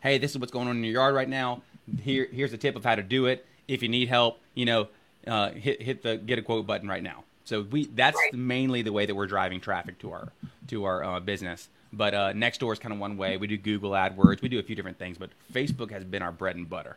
hey, 0.00 0.18
this 0.18 0.32
is 0.32 0.38
what's 0.38 0.52
going 0.52 0.68
on 0.68 0.76
in 0.76 0.84
your 0.84 0.94
yard 0.94 1.14
right 1.14 1.28
now. 1.28 1.62
Here, 2.02 2.28
here's 2.30 2.52
a 2.52 2.58
tip 2.58 2.76
of 2.76 2.84
how 2.84 2.94
to 2.94 3.02
do 3.02 3.26
it. 3.26 3.46
If 3.68 3.82
you 3.82 3.88
need 3.88 4.08
help, 4.08 4.40
you 4.54 4.64
know, 4.64 4.88
uh, 5.26 5.50
hit 5.50 5.82
hit 5.82 6.02
the 6.02 6.16
get 6.16 6.38
a 6.38 6.42
quote 6.42 6.66
button 6.66 6.88
right 6.88 7.02
now. 7.02 7.24
So 7.44 7.62
we 7.62 7.86
that's 7.86 8.16
Right. 8.16 8.34
mainly 8.34 8.82
the 8.82 8.92
way 8.92 9.06
that 9.06 9.14
we're 9.14 9.26
driving 9.26 9.60
traffic 9.60 9.98
to 10.00 10.12
our 10.12 10.32
to 10.68 10.84
our 10.84 11.02
uh, 11.04 11.20
business. 11.20 11.68
But 11.92 12.14
uh, 12.14 12.32
Nextdoor 12.32 12.72
is 12.72 12.78
kind 12.78 12.92
of 12.94 13.00
one 13.00 13.16
way. 13.16 13.36
We 13.36 13.48
do 13.48 13.56
Google 13.56 13.90
AdWords. 13.90 14.42
We 14.42 14.48
do 14.48 14.60
a 14.60 14.62
few 14.62 14.76
different 14.76 14.98
things, 14.98 15.18
but 15.18 15.30
Facebook 15.52 15.90
has 15.90 16.04
been 16.04 16.22
our 16.22 16.30
bread 16.30 16.54
and 16.54 16.68
butter. 16.70 16.96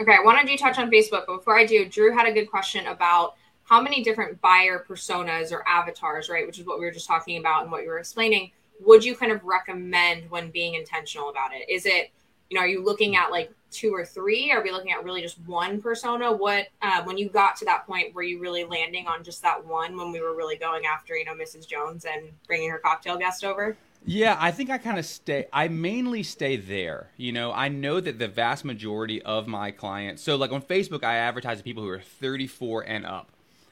Okay, 0.00 0.14
I 0.14 0.22
wanted 0.22 0.46
to 0.48 0.56
touch 0.58 0.78
on 0.78 0.90
Facebook, 0.90 1.24
but 1.26 1.38
before 1.38 1.58
I 1.58 1.64
do, 1.64 1.88
Drew 1.88 2.14
had 2.14 2.26
a 2.28 2.32
good 2.32 2.50
question 2.50 2.86
about 2.86 3.36
how 3.64 3.80
many 3.80 4.02
different 4.02 4.40
buyer 4.40 4.84
personas 4.86 5.50
or 5.50 5.66
avatars, 5.66 6.28
right? 6.28 6.46
Which 6.46 6.58
is 6.58 6.66
what 6.66 6.78
we 6.78 6.84
were 6.84 6.90
just 6.90 7.06
talking 7.06 7.38
about 7.38 7.62
and 7.62 7.72
what 7.72 7.82
you 7.82 7.88
were 7.88 7.98
explaining. 7.98 8.50
Would 8.84 9.04
you 9.04 9.16
kind 9.16 9.32
of 9.32 9.42
recommend 9.44 10.30
when 10.30 10.50
being 10.50 10.74
intentional 10.74 11.30
about 11.30 11.50
it? 11.54 11.68
Is 11.68 11.84
it, 11.84 12.10
you 12.48 12.54
know, 12.56 12.60
are 12.60 12.68
you 12.68 12.84
looking 12.84 13.16
at 13.16 13.30
like 13.30 13.50
two 13.70 13.92
or 13.94 14.04
three? 14.04 14.50
Are 14.50 14.62
we 14.62 14.70
looking 14.70 14.92
at 14.92 15.04
really 15.04 15.22
just 15.22 15.38
one 15.46 15.80
persona? 15.80 16.32
What, 16.32 16.68
uh, 16.82 17.02
when 17.04 17.18
you 17.18 17.28
got 17.28 17.56
to 17.56 17.64
that 17.66 17.86
point, 17.86 18.14
were 18.14 18.22
you 18.22 18.40
really 18.40 18.64
landing 18.64 19.06
on 19.06 19.22
just 19.24 19.42
that 19.42 19.64
one 19.64 19.96
when 19.96 20.12
we 20.12 20.20
were 20.20 20.34
really 20.34 20.56
going 20.56 20.84
after, 20.86 21.16
you 21.16 21.24
know, 21.24 21.34
Mrs. 21.34 21.66
Jones 21.66 22.04
and 22.04 22.30
bringing 22.46 22.70
her 22.70 22.78
cocktail 22.78 23.16
guest 23.16 23.44
over? 23.44 23.76
Yeah, 24.04 24.36
I 24.40 24.52
think 24.52 24.70
I 24.70 24.78
kind 24.78 24.98
of 24.98 25.04
stay. 25.04 25.46
I 25.52 25.68
mainly 25.68 26.22
stay 26.22 26.56
there. 26.56 27.10
You 27.16 27.32
know, 27.32 27.52
I 27.52 27.68
know 27.68 28.00
that 28.00 28.18
the 28.18 28.28
vast 28.28 28.64
majority 28.64 29.20
of 29.22 29.46
my 29.46 29.70
clients. 29.70 30.22
So, 30.22 30.36
like 30.36 30.52
on 30.52 30.62
Facebook, 30.62 31.04
I 31.04 31.16
advertise 31.16 31.58
to 31.58 31.64
people 31.64 31.82
who 31.82 31.90
are 31.90 32.00
34 32.00 32.82
and 32.86 33.04
up. 33.04 33.28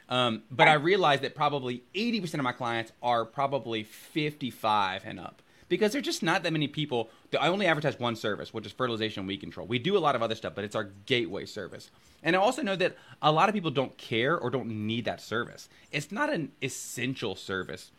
Um, 0.09 0.43
but 0.51 0.69
I 0.69 0.75
realize 0.75 1.21
that 1.21 1.35
probably 1.35 1.83
80% 1.95 2.35
of 2.35 2.43
my 2.43 2.53
clients 2.53 2.93
are 3.03 3.25
probably 3.25 3.83
55 3.83 5.03
and 5.05 5.19
up 5.19 5.43
because 5.69 5.93
there's 5.93 6.05
just 6.05 6.23
not 6.23 6.43
that 6.43 6.53
many 6.53 6.69
people. 6.69 7.11
I 7.39 7.49
only 7.49 7.67
advertise 7.67 7.99
one 7.99 8.17
service, 8.17 8.53
which 8.55 8.67
is 8.67 8.73
fertilization 8.73 9.21
and 9.21 9.29
weed 9.29 9.39
control. 9.39 9.67
We 9.67 9.79
do 9.79 9.97
a 9.97 10.01
lot 10.01 10.15
of 10.17 10.23
other 10.23 10.35
stuff, 10.35 10.55
but 10.55 10.65
it's 10.65 10.77
our 10.77 10.91
gateway 11.07 11.47
service. 11.47 11.91
And 12.23 12.37
I 12.37 12.39
also 12.39 12.63
know 12.63 12.77
that 12.77 12.97
a 13.23 13.33
lot 13.33 13.49
of 13.49 13.55
people 13.55 13.71
don't 13.71 13.97
care 13.99 14.39
or 14.39 14.51
don't 14.51 14.87
need 14.87 15.05
that 15.05 15.21
service. 15.21 15.69
It's 15.93 16.13
not 16.13 16.33
an 16.33 16.53
essential 16.63 17.35
service 17.35 17.91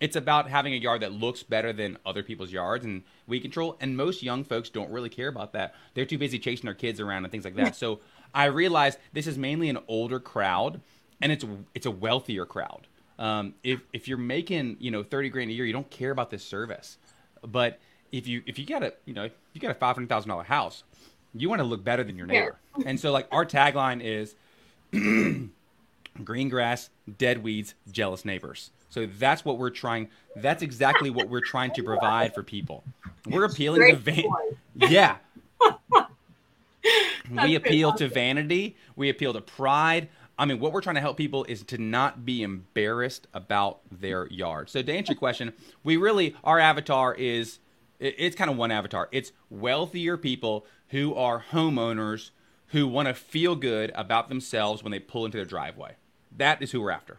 it's 0.00 0.16
about 0.16 0.50
having 0.50 0.74
a 0.74 0.76
yard 0.76 1.02
that 1.02 1.12
looks 1.12 1.42
better 1.42 1.72
than 1.72 1.98
other 2.04 2.22
people's 2.22 2.52
yards 2.52 2.84
and 2.84 3.02
weed 3.26 3.40
control. 3.40 3.76
And 3.80 3.96
most 3.96 4.22
young 4.22 4.44
folks 4.44 4.68
don't 4.68 4.90
really 4.90 5.08
care 5.08 5.28
about 5.28 5.52
that. 5.52 5.74
They're 5.94 6.04
too 6.04 6.18
busy 6.18 6.38
chasing 6.38 6.66
their 6.66 6.74
kids 6.74 7.00
around 7.00 7.24
and 7.24 7.30
things 7.30 7.44
like 7.44 7.56
that. 7.56 7.76
So 7.84 8.00
I 8.34 8.46
realized 8.46 8.98
this 9.12 9.26
is 9.26 9.36
mainly 9.36 9.68
an 9.68 9.78
older 9.88 10.18
crowd, 10.18 10.80
and 11.20 11.30
it's 11.30 11.44
it's 11.74 11.86
a 11.86 11.90
wealthier 11.90 12.44
crowd. 12.46 12.86
Um, 13.18 13.54
if 13.62 13.80
if 13.92 14.08
you're 14.08 14.18
making 14.18 14.76
you 14.80 14.90
know 14.90 15.02
thirty 15.02 15.28
grand 15.28 15.50
a 15.50 15.54
year, 15.54 15.66
you 15.66 15.72
don't 15.72 15.90
care 15.90 16.10
about 16.10 16.30
this 16.30 16.44
service. 16.44 16.98
But 17.46 17.78
if 18.12 18.26
you 18.26 18.42
if 18.46 18.58
you 18.58 18.66
got 18.66 18.82
a 18.82 18.94
you 19.04 19.14
know 19.14 19.28
you 19.52 19.60
got 19.60 19.70
a 19.70 19.74
five 19.74 19.96
hundred 19.96 20.08
thousand 20.08 20.28
dollar 20.28 20.44
house, 20.44 20.84
you 21.34 21.48
want 21.48 21.60
to 21.60 21.64
look 21.64 21.82
better 21.84 22.04
than 22.04 22.16
your 22.16 22.26
neighbor. 22.26 22.56
And 22.86 22.98
so 22.98 23.12
like 23.12 23.26
our 23.32 23.44
tagline 23.44 24.00
is 24.02 24.34
green 26.24 26.48
grass, 26.48 26.90
dead 27.18 27.42
weeds, 27.42 27.74
jealous 27.90 28.24
neighbors. 28.24 28.70
So 28.90 29.06
that's 29.06 29.44
what 29.44 29.58
we're 29.58 29.70
trying. 29.70 30.08
That's 30.36 30.62
exactly 30.62 31.10
what 31.10 31.28
we're 31.28 31.40
trying 31.40 31.72
to 31.72 31.82
provide 31.82 32.32
for 32.34 32.42
people. 32.44 32.84
We're 33.26 33.44
appealing 33.44 33.80
to 33.80 33.96
Great 33.96 34.24
van. 34.24 34.24
Yeah, 34.90 35.16
we 37.30 37.54
appeal 37.54 37.92
to 37.94 38.08
vanity. 38.08 38.76
We 38.96 39.08
appeal 39.08 39.32
to 39.32 39.40
pride. 39.40 40.08
I 40.38 40.46
mean, 40.46 40.58
what 40.58 40.72
we're 40.72 40.80
trying 40.80 40.96
to 40.96 41.00
help 41.00 41.16
people 41.16 41.44
is 41.44 41.62
to 41.64 41.78
not 41.78 42.24
be 42.24 42.42
embarrassed 42.42 43.26
about 43.32 43.80
their 43.90 44.26
yard. 44.28 44.68
So 44.68 44.82
to 44.82 44.92
answer 44.92 45.12
your 45.12 45.18
question, 45.18 45.52
we 45.84 45.96
really 45.96 46.34
our 46.42 46.58
avatar 46.58 47.14
is 47.14 47.58
it's 48.00 48.34
kind 48.34 48.50
of 48.50 48.56
one 48.56 48.70
avatar. 48.70 49.08
It's 49.12 49.32
wealthier 49.48 50.16
people 50.16 50.66
who 50.88 51.14
are 51.14 51.44
homeowners 51.52 52.30
who 52.68 52.88
want 52.88 53.08
to 53.08 53.14
feel 53.14 53.54
good 53.54 53.92
about 53.94 54.28
themselves 54.28 54.82
when 54.82 54.90
they 54.90 54.98
pull 54.98 55.24
into 55.24 55.38
their 55.38 55.44
driveway. 55.44 55.94
That 56.36 56.60
is 56.60 56.72
who 56.72 56.80
we're 56.80 56.90
after. 56.90 57.18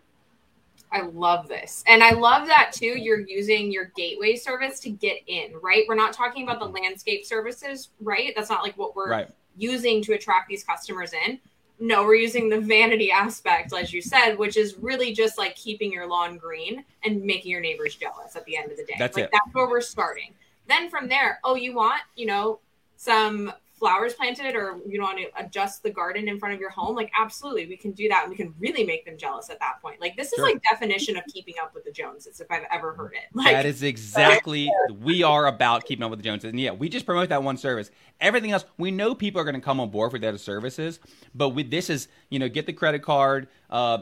I 0.92 1.02
love 1.02 1.48
this. 1.48 1.84
And 1.88 2.04
I 2.04 2.12
love 2.12 2.48
that 2.48 2.72
too. 2.74 2.86
You're 2.86 3.20
using 3.20 3.72
your 3.72 3.92
gateway 3.96 4.36
service 4.36 4.80
to 4.82 4.90
get 4.90 5.18
in, 5.28 5.54
right? 5.62 5.84
We're 5.88 5.96
not 5.96 6.14
talking 6.14 6.44
about 6.44 6.60
the 6.60 6.66
mm-hmm. 6.66 6.84
landscape 6.84 7.26
services, 7.26 7.90
right? 8.02 8.34
That's 8.36 8.50
not 8.50 8.64
like 8.64 8.78
what 8.78 8.96
we're 8.96 9.10
Right. 9.10 9.30
using 9.58 10.02
to 10.04 10.14
attract 10.14 10.48
these 10.50 10.64
customers 10.64 11.14
in. 11.14 11.40
No, 11.80 12.04
we're 12.04 12.16
using 12.16 12.50
the 12.50 12.60
vanity 12.60 13.12
aspect, 13.12 13.74
as 13.74 13.92
you 13.92 14.02
said, 14.02 14.36
which 14.36 14.56
is 14.56 14.78
really 14.78 15.14
just 15.14 15.38
like 15.38 15.56
keeping 15.56 15.92
your 15.92 16.08
lawn 16.08 16.38
green 16.38 16.86
and 17.04 17.22
making 17.24 17.52
your 17.52 17.60
neighbors 17.60 17.96
jealous 17.96 18.36
at 18.36 18.46
the 18.46 18.56
end 18.56 18.72
of 18.72 18.78
the 18.78 18.86
day. 18.86 18.96
That's 18.98 19.16
like 19.16 19.26
it. 19.26 19.30
that's 19.34 19.54
where 19.54 19.68
we're 19.68 19.82
starting. 19.82 20.34
Then 20.68 20.90
from 20.90 21.10
there, 21.10 21.40
oh, 21.44 21.56
you 21.56 21.76
want, 21.76 22.02
you 22.16 22.26
know, 22.26 22.60
some 22.96 23.52
flowers 23.86 24.14
planted 24.14 24.56
or 24.56 24.80
you 24.88 25.02
want 25.02 25.18
to 25.18 25.26
adjust 25.38 25.84
the 25.84 25.90
garden 25.90 26.28
in 26.28 26.40
front 26.40 26.56
of 26.56 26.60
your 26.60 26.72
home 26.72 26.96
like 26.96 27.12
absolutely 27.20 27.68
we 27.68 27.78
can 27.78 27.92
do 27.92 28.10
that 28.10 28.24
and 28.24 28.32
we 28.32 28.36
can 28.36 28.54
really 28.60 28.84
make 28.84 29.06
them 29.06 29.18
jealous 29.18 29.50
at 29.50 29.60
that 29.60 29.82
point 29.82 30.02
like 30.02 30.16
this 30.18 30.28
is 30.28 30.36
Sure. 30.38 30.46
like 30.46 30.62
definition 30.64 31.16
of 31.18 31.24
keeping 31.32 31.54
up 31.62 31.74
with 31.74 31.86
the 31.86 31.92
joneses 31.92 32.40
if 32.40 32.48
i've 32.50 32.66
ever 32.72 32.94
heard 32.94 33.14
it 33.14 33.34
like 33.34 33.54
that 33.54 33.66
is 33.66 33.84
exactly 33.84 34.70
we 35.02 35.24
are 35.24 35.48
about 35.48 35.86
keeping 35.86 36.04
up 36.04 36.10
with 36.10 36.20
the 36.20 36.24
Joneses. 36.24 36.50
And 36.50 36.60
yeah, 36.60 36.72
we 36.72 36.90
just 36.90 37.06
promote 37.06 37.30
that 37.30 37.44
one 37.44 37.58
service. 37.58 37.92
Everything 38.20 38.52
else, 38.52 38.66
we 38.78 38.92
know 38.92 39.14
people 39.16 39.42
are 39.42 39.44
going 39.44 39.56
to 39.56 39.62
come 39.62 39.80
on 39.80 39.90
board 39.90 40.12
for 40.12 40.20
the 40.20 40.28
other 40.28 40.38
services, 40.38 41.00
but 41.34 41.50
with 41.50 41.70
this 41.70 41.90
is 41.90 42.08
you 42.30 42.40
know 42.40 42.50
get 42.50 42.66
the 42.66 42.74
credit 42.74 43.02
card, 43.02 43.48
uh, 43.70 44.00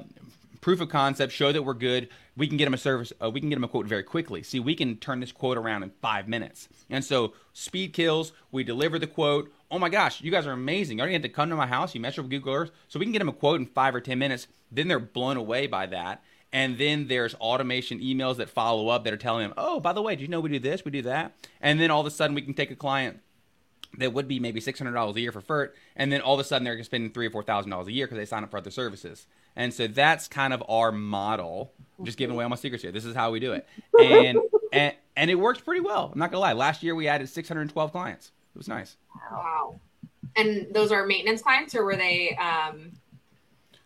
proof 0.64 0.80
of 0.80 0.90
concept, 0.90 1.34
show 1.34 1.52
that 1.52 1.62
we're 1.62 1.74
good. 1.74 2.08
We 2.38 2.48
can 2.48 2.58
get 2.58 2.66
them 2.66 2.74
a 2.74 2.78
service. 2.78 3.12
Uh, 3.22 3.30
we 3.30 3.42
can 3.42 3.50
get 3.50 3.58
them 3.58 3.66
a 3.66 3.68
quote 3.68 3.86
very 3.86 4.02
quickly. 4.02 4.42
See, 4.42 4.60
we 4.60 4.74
can 4.74 4.96
turn 4.96 5.20
this 5.20 5.32
quote 5.32 5.58
around 5.58 5.84
in 5.84 5.92
five 6.02 6.28
minutes. 6.28 6.70
And 6.90 7.04
so 7.04 7.34
speed 7.52 7.94
kills. 7.94 8.32
We 8.52 8.64
deliver 8.64 8.98
the 8.98 9.06
quote. 9.06 9.52
Oh 9.70 9.78
my 9.78 9.90
gosh, 9.90 10.22
you 10.22 10.32
guys 10.32 10.48
are 10.48 10.52
amazing! 10.52 10.98
You 10.98 11.02
already 11.02 11.14
had 11.14 11.24
to 11.24 11.30
come 11.30 11.50
to 11.50 11.56
my 11.56 11.68
house. 11.68 11.94
You 11.94 12.02
measure 12.02 12.22
with 12.22 12.32
Google 12.32 12.54
Earth, 12.54 12.72
so 12.88 12.98
we 12.98 13.06
can 13.06 13.12
get 13.12 13.20
them 13.20 13.30
a 13.30 13.34
quote 13.34 13.60
in 13.60 13.66
five 13.68 13.94
or 13.94 14.02
ten 14.02 14.20
minutes. 14.20 14.48
Then 14.72 14.88
they're 14.88 15.00
blown 15.00 15.38
away 15.38 15.68
by 15.68 15.86
that. 15.88 16.24
And 16.54 16.78
then 16.78 17.08
there's 17.08 17.34
automation 17.36 18.00
emails 18.00 18.38
that 18.38 18.50
follow 18.50 18.88
up 18.88 19.04
that 19.04 19.14
are 19.14 19.18
telling 19.18 19.42
them, 19.42 19.56
oh, 19.58 19.80
by 19.80 19.92
the 19.92 20.04
way, 20.04 20.16
did 20.16 20.22
you 20.22 20.28
know 20.28 20.40
we 20.40 20.52
do 20.52 20.60
this, 20.60 20.86
we 20.86 20.92
do 20.92 21.02
that? 21.02 21.34
And 21.60 21.80
then 21.80 21.90
all 21.90 22.00
of 22.00 22.06
a 22.06 22.12
sudden 22.12 22.36
we 22.36 22.44
can 22.44 22.54
take 22.54 22.70
a 22.70 22.76
client 22.76 23.20
that 23.98 24.14
would 24.14 24.28
be 24.28 24.40
maybe 24.40 24.62
six 24.62 24.80
hundred 24.80 24.94
dollars 24.94 25.16
a 25.16 25.22
year 25.22 25.32
for 25.32 25.42
FERT, 25.42 25.74
and 25.96 26.12
then 26.12 26.22
all 26.22 26.36
of 26.36 26.40
a 26.40 26.44
sudden 26.44 26.64
they're 26.64 26.82
spending 26.84 27.12
three 27.12 27.28
or 27.28 27.32
four 27.32 27.44
thousand 27.44 27.72
dollars 27.72 27.88
a 27.88 27.92
year 27.92 28.06
because 28.06 28.18
they 28.18 28.26
sign 28.26 28.44
up 28.44 28.52
for 28.52 28.58
other 28.58 28.72
services. 28.72 29.28
And 29.56 29.74
so 29.74 29.88
that's 29.88 30.28
kind 30.28 30.54
of 30.54 30.64
our 30.68 30.92
model. 30.92 31.74
I'm 32.00 32.06
just 32.06 32.18
giving 32.18 32.36
away 32.36 32.44
all 32.44 32.50
my 32.50 32.56
secrets 32.56 32.82
here. 32.82 32.92
This 32.92 33.06
is 33.06 33.16
how 33.16 33.32
we 33.32 33.40
do 33.40 33.54
it, 33.54 33.68
and 34.00 34.40
and, 34.72 34.96
and 35.16 35.32
it 35.32 35.36
works 35.36 35.62
pretty 35.62 35.82
well. 35.82 36.10
I'm 36.12 36.20
not 36.20 36.32
gonna 36.32 36.42
lie. 36.42 36.54
Last 36.54 36.84
year 36.84 36.96
we 36.96 37.08
added 37.08 37.30
612 37.30 37.92
clients. 37.92 38.32
It 38.56 38.58
was 38.58 38.68
nice. 38.68 38.98
wow 39.32 39.80
and 40.36 40.68
those 40.72 40.92
are 40.92 41.06
maintenance 41.06 41.42
clients 41.42 41.76
or 41.76 41.84
were 41.84 41.96
they 41.96 42.36
um 42.38 42.92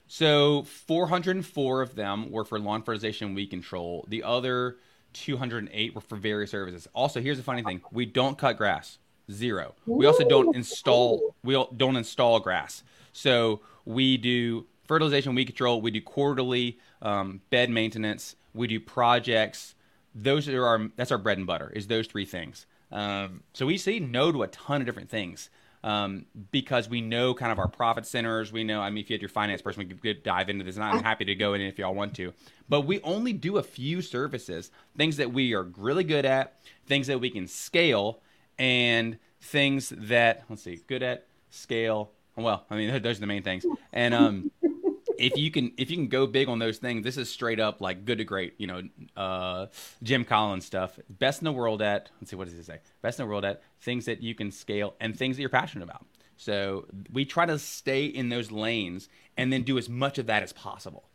So 0.08 0.64
404 0.64 1.82
of 1.82 1.96
them 1.96 2.32
were 2.32 2.46
for 2.46 2.60
lawn 2.60 2.82
fertilization 2.84 3.34
weed 3.34 3.48
control. 3.48 4.06
The 4.08 4.24
other 4.24 4.78
208 5.14 5.96
were 5.96 6.02
for 6.02 6.16
various 6.16 6.52
services. 6.52 6.88
Also, 6.94 7.22
here's 7.22 7.38
the 7.38 7.44
funny 7.44 7.64
thing: 7.64 7.82
we 7.92 8.06
don't 8.06 8.38
cut 8.38 8.58
grass. 8.58 9.00
Zero. 9.30 9.76
We 9.86 10.06
also 10.06 10.28
don't 10.28 10.56
install. 10.56 11.36
We 11.44 11.62
don't 11.76 11.98
install 11.98 12.40
grass. 12.40 12.84
So 13.12 13.62
we 13.84 14.16
do 14.18 14.66
fertilization, 14.88 15.36
weed 15.36 15.46
control. 15.46 15.82
We 15.82 15.92
do 15.92 16.02
quarterly 16.02 16.80
um, 17.02 17.42
bed 17.50 17.70
maintenance. 17.70 18.36
We 18.54 18.68
do 18.68 18.80
projects. 18.80 19.76
Those 20.16 20.48
are 20.50 20.66
our. 20.66 20.90
That's 20.96 21.12
our 21.12 21.18
bread 21.18 21.38
and 21.38 21.46
butter. 21.48 21.72
Is 21.76 21.88
those 21.88 22.08
three 22.08 22.26
things. 22.26 22.66
Um, 22.92 23.44
so 23.54 23.66
we 23.66 23.78
say 23.78 24.00
no 24.00 24.32
to 24.32 24.44
a 24.44 24.48
ton 24.48 24.82
of 24.82 24.88
different 24.88 25.10
things 25.10 25.50
um, 25.84 26.26
because 26.52 26.90
we 26.90 27.02
know 27.02 27.34
kind 27.34 27.52
of 27.52 27.60
our 27.60 27.68
profit 27.68 28.06
centers. 28.06 28.52
We 28.52 28.64
know, 28.64 28.82
I 28.82 28.90
mean, 28.90 29.04
if 29.04 29.10
you 29.10 29.14
had 29.14 29.22
your 29.22 29.30
finance 29.30 29.62
person, 29.62 29.88
we 29.88 29.96
could 29.96 30.24
dive 30.24 30.50
into 30.50 30.64
this, 30.64 30.76
and 30.76 30.84
I'm 30.84 31.04
happy 31.04 31.26
to 31.26 31.36
go 31.36 31.54
in 31.54 31.62
if 31.62 31.78
y'all 31.78 31.96
want 31.96 32.16
to. 32.16 32.34
But 32.68 32.82
we 32.82 33.00
only 33.02 33.34
do 33.34 33.58
a 33.58 33.64
few 33.64 34.02
services, 34.02 34.72
things 34.98 35.18
that 35.18 35.32
we 35.32 35.54
are 35.54 35.64
really 35.64 36.04
good 36.04 36.26
at, 36.26 36.58
things 36.86 37.08
that 37.08 37.20
we 37.20 37.30
can 37.30 37.48
scale, 37.48 38.22
and 38.58 39.18
things 39.42 39.94
that 39.96 40.44
let's 40.50 40.64
see, 40.64 40.82
good 40.88 41.04
at 41.04 41.28
scale. 41.50 42.12
Well, 42.36 42.66
I 42.70 42.76
mean, 42.76 43.02
those 43.02 43.18
are 43.18 43.22
the 43.22 43.28
main 43.28 43.44
things. 43.44 43.66
And 43.94 44.14
um, 44.14 44.52
if 45.20 45.38
you 45.38 45.52
can, 45.52 45.72
if 45.78 45.90
you 45.90 45.98
can 45.98 46.08
go 46.08 46.28
big 46.28 46.48
on 46.50 46.60
those 46.60 46.78
things, 46.78 47.04
this 47.04 47.18
is 47.18 47.30
straight 47.30 47.60
up 47.60 47.82
like 47.82 48.06
good 48.06 48.20
to 48.20 48.24
great. 48.24 48.54
You 48.58 48.68
know, 48.68 48.82
uh, 49.16 49.68
Jim 50.04 50.24
Collins 50.24 50.66
stuff. 50.66 51.00
Best 51.10 51.42
in 51.42 51.46
the 51.46 51.52
world 51.52 51.82
at. 51.82 52.10
Let's 52.20 52.32
see, 52.32 52.36
what 52.36 52.48
does 52.48 52.56
he 52.56 52.64
say? 52.64 52.80
Best 53.02 53.20
in 53.20 53.26
the 53.26 53.30
world 53.30 53.46
at 53.46 53.62
things 53.82 54.06
that 54.06 54.22
you 54.22 54.36
can 54.36 54.52
scale 54.52 54.96
and 55.00 55.18
things 55.18 55.38
that 55.38 55.42
you're 55.42 55.50
passionate 55.50 55.84
about. 55.84 56.06
So 56.38 56.86
we 57.12 57.26
try 57.26 57.46
to 57.46 57.58
stay 57.58 58.06
in 58.06 58.30
those 58.30 58.52
lanes 58.52 59.10
and 59.38 59.52
then 59.52 59.64
do 59.64 59.78
as 59.78 59.90
much 59.90 60.18
of 60.18 60.28
that 60.28 60.44
as 60.44 60.54
possible. 60.54 61.10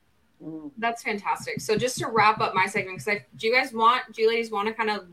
That's 0.77 1.03
fantastic. 1.05 1.61
So 1.61 1.77
just 1.77 1.99
to 1.99 2.09
wrap 2.09 2.41
up 2.41 2.55
my 2.55 2.67
segment, 2.67 2.99
because 3.05 3.21
do 3.37 3.47
you 3.47 3.55
guys 3.55 3.73
want, 3.73 4.03
do 4.13 4.23
you 4.23 4.29
ladies 4.29 4.51
want 4.51 4.67
to 4.67 4.75
kind 4.75 4.91
of 4.91 5.07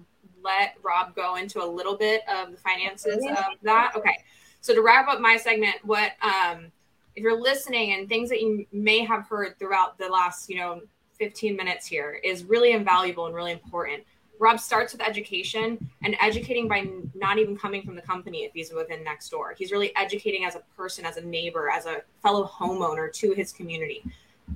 let 0.43 0.75
Rob 0.81 1.13
go 1.15 1.35
into 1.35 1.63
a 1.63 1.67
little 1.67 1.95
bit 1.95 2.21
of 2.27 2.51
the 2.51 2.57
finances 2.57 3.23
of 3.23 3.45
that? 3.61 3.93
Okay. 3.95 4.17
So 4.61 4.73
to 4.73 4.81
wrap 4.81 5.07
up 5.07 5.21
my 5.21 5.37
segment, 5.37 5.75
what 5.83 6.13
um, 6.21 6.71
if 7.19 7.23
you're 7.23 7.37
listening 7.37 7.91
and 7.91 8.07
things 8.07 8.29
that 8.29 8.39
you 8.39 8.65
may 8.71 9.03
have 9.03 9.27
heard 9.27 9.59
throughout 9.59 9.97
the 9.97 10.07
last, 10.07 10.49
you 10.49 10.57
know, 10.57 10.81
15 11.17 11.53
minutes 11.53 11.85
here 11.85 12.17
is 12.23 12.45
really 12.45 12.71
invaluable 12.71 13.25
and 13.25 13.35
really 13.35 13.51
important. 13.51 14.03
Rob 14.39 14.57
starts 14.57 14.93
with 14.93 15.01
education 15.01 15.77
and 16.01 16.15
educating 16.21 16.69
by 16.69 16.87
not 17.13 17.37
even 17.37 17.57
coming 17.57 17.83
from 17.83 17.97
the 17.97 18.01
company 18.01 18.45
if 18.45 18.53
he's 18.53 18.71
within 18.71 19.03
Nextdoor. 19.03 19.53
He's 19.57 19.73
really 19.73 19.93
educating 19.97 20.45
as 20.45 20.55
a 20.55 20.61
person, 20.77 21.05
as 21.05 21.17
a 21.17 21.21
neighbor, 21.21 21.69
as 21.69 21.85
a 21.85 22.03
fellow 22.23 22.45
homeowner 22.45 23.11
to 23.15 23.33
his 23.33 23.51
community. 23.51 24.01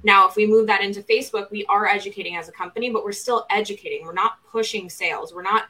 Now, 0.04 0.26
if 0.26 0.38
we 0.38 0.48
move 0.48 0.66
that 0.68 0.80
into 0.80 1.02
Facebook, 1.02 1.52
we 1.52 1.66
are 1.66 1.86
educating 1.86 2.38
as 2.38 2.48
a 2.48 2.54
company, 2.54 2.90
but 2.92 3.04
we're 3.04 3.12
still 3.12 3.46
educating. 3.50 4.06
We're 4.06 4.14
not 4.14 4.38
pushing 4.50 4.90
sales. 4.90 5.34
We're 5.34 5.42
not 5.42 5.66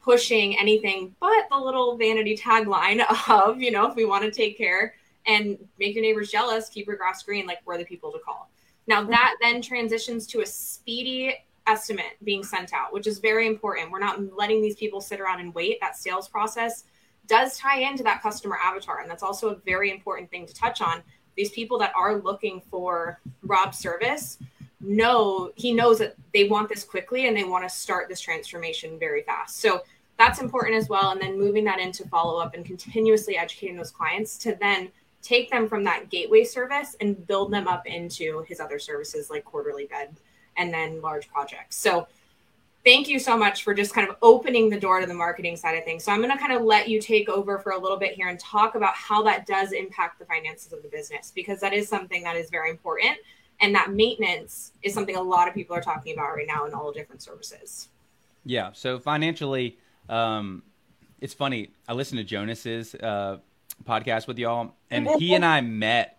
pushing 0.00 0.56
anything 0.56 1.12
but 1.18 1.48
the 1.50 1.58
little 1.58 1.96
vanity 1.96 2.36
tagline 2.36 3.04
of, 3.28 3.60
you 3.60 3.72
know, 3.72 3.90
if 3.90 3.96
we 3.96 4.04
want 4.04 4.22
to 4.22 4.30
take 4.30 4.56
care 4.56 4.94
and 5.26 5.58
make 5.78 5.94
your 5.94 6.02
neighbors 6.02 6.30
jealous, 6.30 6.68
keep 6.68 6.86
your 6.86 6.96
grass 6.96 7.22
green, 7.22 7.46
like 7.46 7.58
we're 7.64 7.78
the 7.78 7.84
people 7.84 8.12
to 8.12 8.18
call. 8.18 8.48
Now, 8.86 9.02
that 9.02 9.34
then 9.40 9.60
transitions 9.60 10.26
to 10.28 10.40
a 10.40 10.46
speedy 10.46 11.34
estimate 11.66 12.16
being 12.22 12.44
sent 12.44 12.72
out, 12.72 12.92
which 12.92 13.06
is 13.06 13.18
very 13.18 13.46
important. 13.46 13.90
We're 13.90 13.98
not 13.98 14.36
letting 14.36 14.62
these 14.62 14.76
people 14.76 15.00
sit 15.00 15.20
around 15.20 15.40
and 15.40 15.54
wait. 15.54 15.78
That 15.80 15.96
sales 15.96 16.28
process 16.28 16.84
does 17.26 17.58
tie 17.58 17.80
into 17.80 18.02
that 18.04 18.22
customer 18.22 18.56
avatar. 18.62 19.00
And 19.00 19.10
that's 19.10 19.22
also 19.22 19.48
a 19.50 19.56
very 19.56 19.90
important 19.90 20.30
thing 20.30 20.46
to 20.46 20.54
touch 20.54 20.80
on. 20.80 21.02
These 21.36 21.50
people 21.50 21.78
that 21.78 21.92
are 21.96 22.16
looking 22.18 22.62
for 22.70 23.20
Rob's 23.42 23.78
service 23.78 24.38
know 24.80 25.50
he 25.56 25.72
knows 25.72 25.98
that 25.98 26.14
they 26.32 26.44
want 26.44 26.68
this 26.68 26.84
quickly 26.84 27.26
and 27.26 27.36
they 27.36 27.44
want 27.44 27.64
to 27.64 27.74
start 27.74 28.08
this 28.08 28.20
transformation 28.20 28.98
very 28.98 29.22
fast. 29.22 29.60
So 29.60 29.82
that's 30.18 30.40
important 30.40 30.76
as 30.76 30.88
well. 30.88 31.10
And 31.10 31.20
then 31.20 31.38
moving 31.38 31.64
that 31.64 31.80
into 31.80 32.06
follow 32.08 32.38
up 32.40 32.54
and 32.54 32.64
continuously 32.64 33.36
educating 33.36 33.76
those 33.76 33.90
clients 33.90 34.38
to 34.38 34.56
then 34.60 34.90
take 35.26 35.50
them 35.50 35.68
from 35.68 35.82
that 35.84 36.08
gateway 36.08 36.44
service 36.44 36.96
and 37.00 37.26
build 37.26 37.52
them 37.52 37.66
up 37.66 37.86
into 37.86 38.44
his 38.48 38.60
other 38.60 38.78
services 38.78 39.28
like 39.28 39.44
quarterly 39.44 39.86
bed 39.86 40.16
and 40.56 40.72
then 40.72 41.02
large 41.02 41.28
projects. 41.28 41.76
So 41.76 42.06
thank 42.84 43.08
you 43.08 43.18
so 43.18 43.36
much 43.36 43.64
for 43.64 43.74
just 43.74 43.92
kind 43.92 44.08
of 44.08 44.16
opening 44.22 44.70
the 44.70 44.78
door 44.78 45.00
to 45.00 45.06
the 45.06 45.14
marketing 45.14 45.56
side 45.56 45.76
of 45.76 45.84
things. 45.84 46.04
So 46.04 46.12
I'm 46.12 46.20
going 46.20 46.30
to 46.30 46.38
kind 46.38 46.52
of 46.52 46.62
let 46.62 46.88
you 46.88 47.00
take 47.00 47.28
over 47.28 47.58
for 47.58 47.72
a 47.72 47.78
little 47.78 47.98
bit 47.98 48.14
here 48.14 48.28
and 48.28 48.38
talk 48.38 48.76
about 48.76 48.94
how 48.94 49.22
that 49.24 49.46
does 49.46 49.72
impact 49.72 50.20
the 50.20 50.24
finances 50.26 50.72
of 50.72 50.82
the 50.82 50.88
business 50.88 51.32
because 51.34 51.60
that 51.60 51.72
is 51.72 51.88
something 51.88 52.22
that 52.22 52.36
is 52.36 52.48
very 52.48 52.70
important 52.70 53.16
and 53.60 53.74
that 53.74 53.90
maintenance 53.90 54.72
is 54.82 54.94
something 54.94 55.16
a 55.16 55.20
lot 55.20 55.48
of 55.48 55.54
people 55.54 55.74
are 55.74 55.80
talking 55.80 56.14
about 56.14 56.34
right 56.36 56.46
now 56.46 56.66
in 56.66 56.74
all 56.74 56.92
different 56.92 57.20
services. 57.20 57.88
Yeah. 58.44 58.70
So 58.74 59.00
financially, 59.00 59.76
um, 60.08 60.62
it's 61.20 61.34
funny. 61.34 61.70
I 61.88 61.94
listened 61.94 62.18
to 62.18 62.24
Jonas's 62.24 62.94
uh, 62.94 63.38
podcast 63.84 64.28
with 64.28 64.38
y'all, 64.38 64.75
and 64.90 65.08
he 65.18 65.34
and 65.34 65.44
I 65.44 65.60
met 65.60 66.18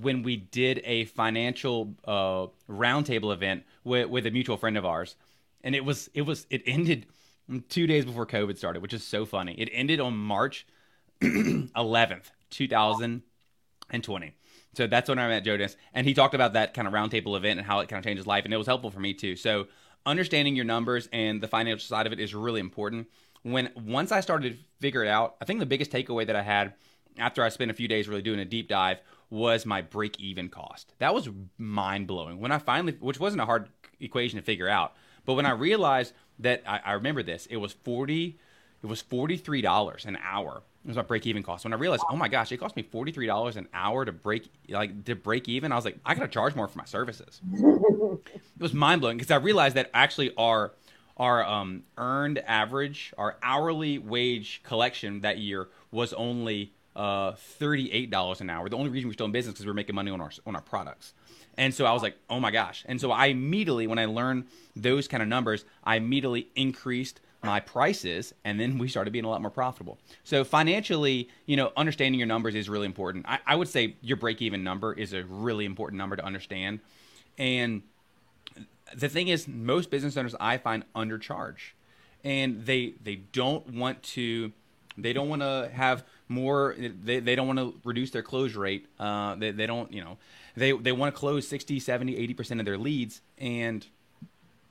when 0.00 0.22
we 0.22 0.36
did 0.36 0.82
a 0.84 1.06
financial 1.06 1.94
uh, 2.04 2.46
roundtable 2.68 3.32
event 3.32 3.64
with, 3.84 4.08
with 4.08 4.26
a 4.26 4.30
mutual 4.30 4.56
friend 4.56 4.76
of 4.76 4.84
ours, 4.84 5.16
and 5.64 5.74
it 5.74 5.84
was 5.84 6.10
it 6.14 6.22
was 6.22 6.46
it 6.50 6.62
ended 6.66 7.06
two 7.68 7.86
days 7.86 8.04
before 8.04 8.26
COVID 8.26 8.58
started, 8.58 8.82
which 8.82 8.92
is 8.92 9.04
so 9.04 9.24
funny. 9.24 9.54
It 9.54 9.68
ended 9.72 10.00
on 10.00 10.16
March 10.16 10.66
11th, 11.22 12.30
2020. 12.50 14.34
So 14.74 14.86
that's 14.86 15.08
when 15.08 15.18
I 15.18 15.28
met 15.28 15.44
Jonas, 15.44 15.76
and 15.94 16.06
he 16.06 16.12
talked 16.12 16.34
about 16.34 16.52
that 16.52 16.74
kind 16.74 16.86
of 16.86 16.92
roundtable 16.92 17.36
event 17.36 17.58
and 17.58 17.66
how 17.66 17.80
it 17.80 17.88
kind 17.88 17.98
of 17.98 18.04
changed 18.04 18.18
his 18.18 18.26
life, 18.26 18.44
and 18.44 18.52
it 18.52 18.58
was 18.58 18.66
helpful 18.66 18.90
for 18.90 19.00
me 19.00 19.14
too. 19.14 19.34
So 19.34 19.68
understanding 20.04 20.54
your 20.54 20.66
numbers 20.66 21.08
and 21.12 21.40
the 21.40 21.48
financial 21.48 21.86
side 21.86 22.06
of 22.06 22.12
it 22.12 22.20
is 22.20 22.34
really 22.34 22.60
important. 22.60 23.08
when 23.42 23.70
once 23.76 24.12
I 24.12 24.20
started 24.20 24.52
to 24.52 24.58
figure 24.80 25.04
it 25.04 25.08
out, 25.08 25.36
I 25.40 25.44
think 25.44 25.60
the 25.60 25.66
biggest 25.66 25.90
takeaway 25.90 26.26
that 26.26 26.36
I 26.36 26.42
had 26.42 26.74
after 27.18 27.42
I 27.42 27.48
spent 27.48 27.70
a 27.70 27.74
few 27.74 27.88
days 27.88 28.08
really 28.08 28.22
doing 28.22 28.40
a 28.40 28.44
deep 28.44 28.68
dive 28.68 28.98
was 29.30 29.66
my 29.66 29.82
break 29.82 30.20
even 30.20 30.48
cost. 30.48 30.94
That 30.98 31.14
was 31.14 31.28
mind 31.58 32.06
blowing. 32.06 32.40
When 32.40 32.52
I 32.52 32.58
finally, 32.58 32.96
which 33.00 33.18
wasn't 33.18 33.42
a 33.42 33.46
hard 33.46 33.68
equation 34.00 34.38
to 34.38 34.44
figure 34.44 34.68
out, 34.68 34.94
but 35.24 35.34
when 35.34 35.46
I 35.46 35.50
realized 35.50 36.12
that 36.38 36.62
I, 36.66 36.80
I 36.84 36.92
remember 36.92 37.22
this, 37.22 37.46
it 37.46 37.56
was 37.56 37.72
40, 37.72 38.38
it 38.82 38.86
was 38.86 39.02
$43 39.02 40.06
an 40.06 40.18
hour. 40.22 40.62
It 40.84 40.88
was 40.88 40.96
my 40.96 41.02
break 41.02 41.26
even 41.26 41.42
cost. 41.42 41.64
When 41.64 41.72
I 41.72 41.76
realized, 41.76 42.04
oh 42.08 42.16
my 42.16 42.28
gosh, 42.28 42.52
it 42.52 42.58
cost 42.58 42.76
me 42.76 42.84
$43 42.84 43.56
an 43.56 43.66
hour 43.74 44.04
to 44.04 44.12
break, 44.12 44.48
like 44.68 45.04
to 45.06 45.16
break 45.16 45.48
even. 45.48 45.72
I 45.72 45.74
was 45.74 45.84
like, 45.84 45.98
I 46.06 46.14
gotta 46.14 46.28
charge 46.28 46.54
more 46.54 46.68
for 46.68 46.78
my 46.78 46.84
services. 46.84 47.40
it 47.52 48.20
was 48.60 48.72
mind 48.72 49.00
blowing 49.00 49.16
because 49.16 49.32
I 49.32 49.36
realized 49.36 49.74
that 49.74 49.90
actually 49.92 50.32
our, 50.36 50.72
our 51.16 51.44
um, 51.44 51.82
earned 51.98 52.38
average, 52.38 53.12
our 53.18 53.36
hourly 53.42 53.98
wage 53.98 54.60
collection 54.62 55.22
that 55.22 55.38
year 55.38 55.68
was 55.90 56.12
only 56.12 56.72
uh, 56.96 57.32
thirty-eight 57.36 58.10
dollars 58.10 58.40
an 58.40 58.50
hour. 58.50 58.68
The 58.68 58.76
only 58.76 58.90
reason 58.90 59.08
we're 59.08 59.12
still 59.12 59.26
in 59.26 59.32
business 59.32 59.52
because 59.52 59.66
we're 59.66 59.74
making 59.74 59.94
money 59.94 60.10
on 60.10 60.20
our 60.20 60.32
on 60.46 60.56
our 60.56 60.62
products. 60.62 61.14
And 61.58 61.72
so 61.72 61.86
I 61.86 61.92
was 61.92 62.02
like, 62.02 62.16
oh 62.28 62.40
my 62.40 62.50
gosh. 62.50 62.84
And 62.86 63.00
so 63.00 63.10
I 63.10 63.26
immediately, 63.26 63.86
when 63.86 63.98
I 63.98 64.04
learned 64.04 64.44
those 64.74 65.08
kind 65.08 65.22
of 65.22 65.28
numbers, 65.28 65.64
I 65.84 65.96
immediately 65.96 66.48
increased 66.54 67.20
my 67.42 67.60
prices 67.60 68.34
and 68.44 68.58
then 68.60 68.76
we 68.76 68.88
started 68.88 69.10
being 69.12 69.24
a 69.24 69.28
lot 69.28 69.40
more 69.40 69.50
profitable. 69.50 69.98
So 70.24 70.44
financially, 70.44 71.28
you 71.46 71.56
know, 71.56 71.72
understanding 71.76 72.18
your 72.18 72.26
numbers 72.26 72.54
is 72.54 72.68
really 72.68 72.86
important. 72.86 73.24
I, 73.26 73.38
I 73.46 73.56
would 73.56 73.68
say 73.68 73.96
your 74.02 74.16
break 74.18 74.42
even 74.42 74.64
number 74.64 74.92
is 74.92 75.12
a 75.12 75.24
really 75.24 75.64
important 75.64 75.98
number 75.98 76.16
to 76.16 76.24
understand. 76.24 76.80
And 77.38 77.82
the 78.94 79.08
thing 79.08 79.28
is, 79.28 79.48
most 79.48 79.90
business 79.90 80.16
owners 80.16 80.34
I 80.38 80.58
find 80.58 80.84
undercharge, 80.94 81.72
and 82.22 82.66
they 82.66 82.94
they 83.02 83.16
don't 83.32 83.74
want 83.74 84.02
to 84.14 84.52
they 84.98 85.12
don't 85.12 85.28
want 85.28 85.42
to 85.42 85.70
have 85.72 86.04
more 86.28 86.74
they, 86.78 87.20
they 87.20 87.34
don't 87.34 87.46
want 87.46 87.58
to 87.58 87.74
reduce 87.84 88.10
their 88.10 88.22
close 88.22 88.54
rate 88.54 88.86
uh, 88.98 89.34
they, 89.36 89.50
they 89.50 89.66
don't 89.66 89.92
you 89.92 90.02
know 90.02 90.18
they 90.56 90.72
they 90.72 90.92
want 90.92 91.14
to 91.14 91.18
close 91.18 91.46
60 91.46 91.78
70 91.80 92.34
80% 92.34 92.58
of 92.58 92.64
their 92.64 92.78
leads 92.78 93.20
and 93.38 93.86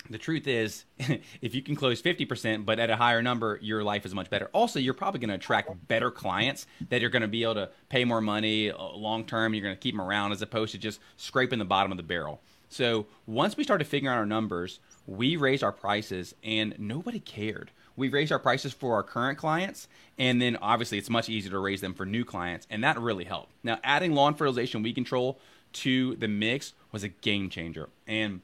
the 0.09 0.17
truth 0.17 0.47
is 0.47 0.85
if 1.41 1.55
you 1.55 1.61
can 1.61 1.75
close 1.75 2.01
50% 2.01 2.65
but 2.65 2.79
at 2.79 2.89
a 2.89 2.95
higher 2.95 3.21
number 3.21 3.59
your 3.61 3.83
life 3.83 4.05
is 4.05 4.13
much 4.13 4.29
better. 4.29 4.49
Also 4.53 4.79
you're 4.79 4.93
probably 4.93 5.19
going 5.19 5.29
to 5.29 5.35
attract 5.35 5.87
better 5.87 6.11
clients 6.11 6.67
that 6.89 7.01
you're 7.01 7.09
going 7.09 7.21
to 7.21 7.27
be 7.27 7.43
able 7.43 7.55
to 7.55 7.69
pay 7.89 8.05
more 8.05 8.21
money 8.21 8.71
uh, 8.71 8.77
long 8.77 9.25
term 9.25 9.53
you're 9.53 9.63
going 9.63 9.75
to 9.75 9.79
keep 9.79 9.95
them 9.95 10.01
around 10.01 10.31
as 10.31 10.41
opposed 10.41 10.71
to 10.73 10.77
just 10.77 10.99
scraping 11.17 11.59
the 11.59 11.65
bottom 11.65 11.91
of 11.91 11.97
the 11.97 12.03
barrel. 12.03 12.41
So 12.69 13.07
once 13.25 13.57
we 13.57 13.63
started 13.63 13.85
figuring 13.85 14.13
out 14.13 14.17
our 14.17 14.25
numbers 14.25 14.79
we 15.07 15.35
raised 15.35 15.63
our 15.63 15.71
prices 15.71 16.35
and 16.43 16.75
nobody 16.77 17.19
cared 17.19 17.71
we 17.95 18.09
raised 18.09 18.31
our 18.31 18.39
prices 18.39 18.73
for 18.73 18.95
our 18.95 19.03
current 19.03 19.37
clients 19.37 19.87
and 20.17 20.41
then 20.41 20.57
obviously 20.61 20.97
it's 20.97 21.09
much 21.09 21.29
easier 21.29 21.51
to 21.51 21.59
raise 21.59 21.81
them 21.81 21.93
for 21.93 22.05
new 22.05 22.25
clients 22.25 22.67
and 22.69 22.83
that 22.83 22.99
really 22.99 23.23
helped. 23.23 23.51
Now 23.63 23.79
adding 23.83 24.13
lawn 24.13 24.35
fertilization 24.35 24.83
weed 24.83 24.93
control 24.93 25.39
to 25.73 26.15
the 26.15 26.27
mix 26.27 26.73
was 26.91 27.03
a 27.03 27.09
game 27.09 27.49
changer 27.49 27.89
and 28.07 28.41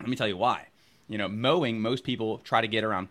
let 0.00 0.08
me 0.08 0.16
tell 0.16 0.28
you 0.28 0.36
why. 0.36 0.66
You 1.08 1.18
know 1.18 1.28
mowing 1.28 1.80
most 1.80 2.04
people 2.04 2.38
try 2.38 2.60
to 2.60 2.68
get 2.68 2.84
around 2.84 3.08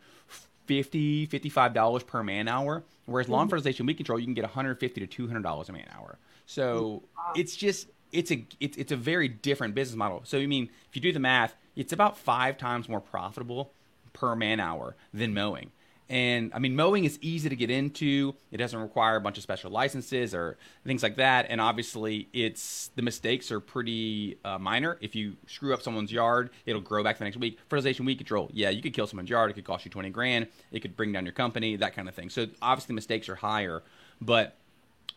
50 0.67 1.25
55 1.27 1.73
dollars 1.73 2.03
per 2.03 2.23
man 2.23 2.47
hour 2.47 2.84
whereas 3.05 3.29
lawn 3.29 3.43
mm-hmm. 3.43 3.49
fertilization 3.49 3.86
weed 3.86 3.95
control 3.95 4.19
you 4.19 4.25
can 4.25 4.34
get 4.34 4.43
150 4.43 5.01
to 5.01 5.07
200 5.07 5.43
dollars 5.43 5.69
a 5.69 5.73
man 5.73 5.88
hour. 5.95 6.17
So 6.45 7.03
it's 7.36 7.55
just 7.55 7.88
it's 8.12 8.31
a 8.31 8.45
it's, 8.60 8.77
it's 8.77 8.91
a 8.91 8.97
very 8.97 9.27
different 9.27 9.75
business 9.75 9.95
model. 9.95 10.21
So 10.25 10.38
i 10.38 10.45
mean 10.45 10.69
if 10.89 10.95
you 10.95 11.01
do 11.01 11.12
the 11.12 11.19
math 11.19 11.55
it's 11.75 11.93
about 11.93 12.17
five 12.17 12.57
times 12.57 12.89
more 12.89 12.99
profitable 12.99 13.71
per 14.13 14.36
man 14.36 14.60
hour 14.60 14.95
than 15.13 15.34
mowing. 15.34 15.71
And 16.10 16.52
I 16.54 16.60
mean, 16.60 16.76
mowing 16.76 17.06
is 17.06 17.17
easy 17.21 17.47
to 17.47 17.56
get 17.56 17.69
into. 17.69 18.36
It 18.52 18.58
doesn't 18.58 18.78
require 18.78 19.15
a 19.15 19.21
bunch 19.21 19.38
of 19.38 19.43
special 19.43 19.71
licenses 19.71 20.36
or 20.36 20.58
things 20.86 21.04
like 21.04 21.15
that. 21.15 21.45
And 21.47 21.62
obviously, 21.62 22.28
it's 22.34 22.89
the 22.97 23.02
mistakes 23.02 23.50
are 23.50 23.62
pretty 23.62 24.38
uh, 24.43 24.60
minor. 24.60 24.97
If 25.00 25.15
you 25.15 25.38
screw 25.47 25.74
up 25.74 25.82
someone's 25.82 26.12
yard, 26.12 26.50
it'll 26.65 26.82
grow 26.82 27.02
back 27.02 27.17
the 27.17 27.24
next 27.24 27.38
week. 27.38 27.60
Fertilization 27.69 28.06
weed 28.06 28.17
control, 28.17 28.50
yeah, 28.52 28.69
you 28.69 28.82
could 28.82 28.93
kill 28.93 29.08
someone's 29.08 29.30
yard. 29.30 29.52
It 29.52 29.54
could 29.54 29.63
cost 29.63 29.86
you 29.86 29.91
twenty 29.91 30.10
grand. 30.10 30.47
It 30.74 30.82
could 30.82 30.97
bring 30.97 31.13
down 31.13 31.26
your 31.26 31.32
company, 31.32 31.78
that 31.78 31.95
kind 31.95 32.10
of 32.10 32.13
thing. 32.13 32.30
So 32.30 32.47
obviously, 32.62 32.93
mistakes 32.93 33.30
are 33.30 33.36
higher, 33.36 33.82
but 34.19 34.58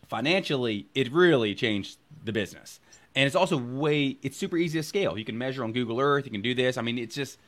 financially, 0.07 0.87
it 0.95 1.11
really 1.11 1.57
changed 1.57 1.99
the 2.25 2.33
business. 2.33 2.79
And 3.17 3.27
it's 3.27 3.35
also 3.35 3.57
way, 3.57 4.17
it's 4.23 4.37
super 4.37 4.57
easy 4.57 4.79
to 4.79 4.83
scale. 4.85 5.19
You 5.19 5.25
can 5.25 5.39
measure 5.39 5.65
on 5.65 5.73
Google 5.73 5.99
Earth. 5.99 6.25
You 6.25 6.31
can 6.31 6.43
do 6.43 6.55
this. 6.55 6.77
I 6.77 6.83
mean, 6.83 6.99
it's 6.99 7.15
just 7.17 7.39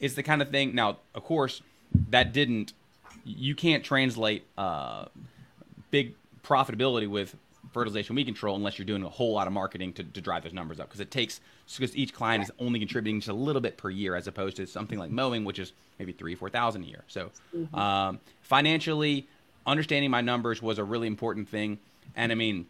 it's 0.00 0.14
the 0.14 0.22
kind 0.22 0.42
of 0.42 0.50
thing. 0.50 0.74
Now, 0.74 0.98
of 1.14 1.24
course, 1.24 1.62
that 2.10 2.32
didn't. 2.32 2.72
You 3.24 3.54
can't 3.54 3.82
translate 3.84 4.44
uh, 4.58 5.06
big 5.90 6.14
profitability 6.42 7.08
with 7.08 7.36
fertilization 7.72 8.14
weed 8.14 8.24
control 8.24 8.54
unless 8.54 8.78
you're 8.78 8.84
doing 8.86 9.02
a 9.02 9.08
whole 9.08 9.32
lot 9.32 9.46
of 9.46 9.52
marketing 9.52 9.92
to, 9.94 10.04
to 10.04 10.20
drive 10.20 10.44
those 10.44 10.52
numbers 10.52 10.78
up 10.78 10.86
because 10.88 11.00
it 11.00 11.10
takes 11.10 11.40
because 11.76 11.96
each 11.96 12.12
client 12.12 12.44
is 12.44 12.50
only 12.60 12.78
contributing 12.78 13.18
just 13.18 13.28
a 13.30 13.32
little 13.34 13.60
bit 13.62 13.76
per 13.76 13.90
year 13.90 14.14
as 14.14 14.28
opposed 14.28 14.56
to 14.56 14.66
something 14.66 14.96
like 14.98 15.10
mowing 15.10 15.44
which 15.44 15.58
is 15.58 15.72
maybe 15.98 16.12
three 16.12 16.36
four 16.36 16.48
thousand 16.48 16.84
a 16.84 16.86
year 16.86 17.02
so 17.08 17.30
Mm-hmm. 17.56 17.74
um, 17.74 18.20
financially 18.42 19.26
understanding 19.66 20.08
my 20.10 20.20
numbers 20.20 20.62
was 20.62 20.78
a 20.78 20.84
really 20.84 21.08
important 21.08 21.48
thing 21.48 21.78
and 22.14 22.30
i 22.30 22.34
mean 22.36 22.66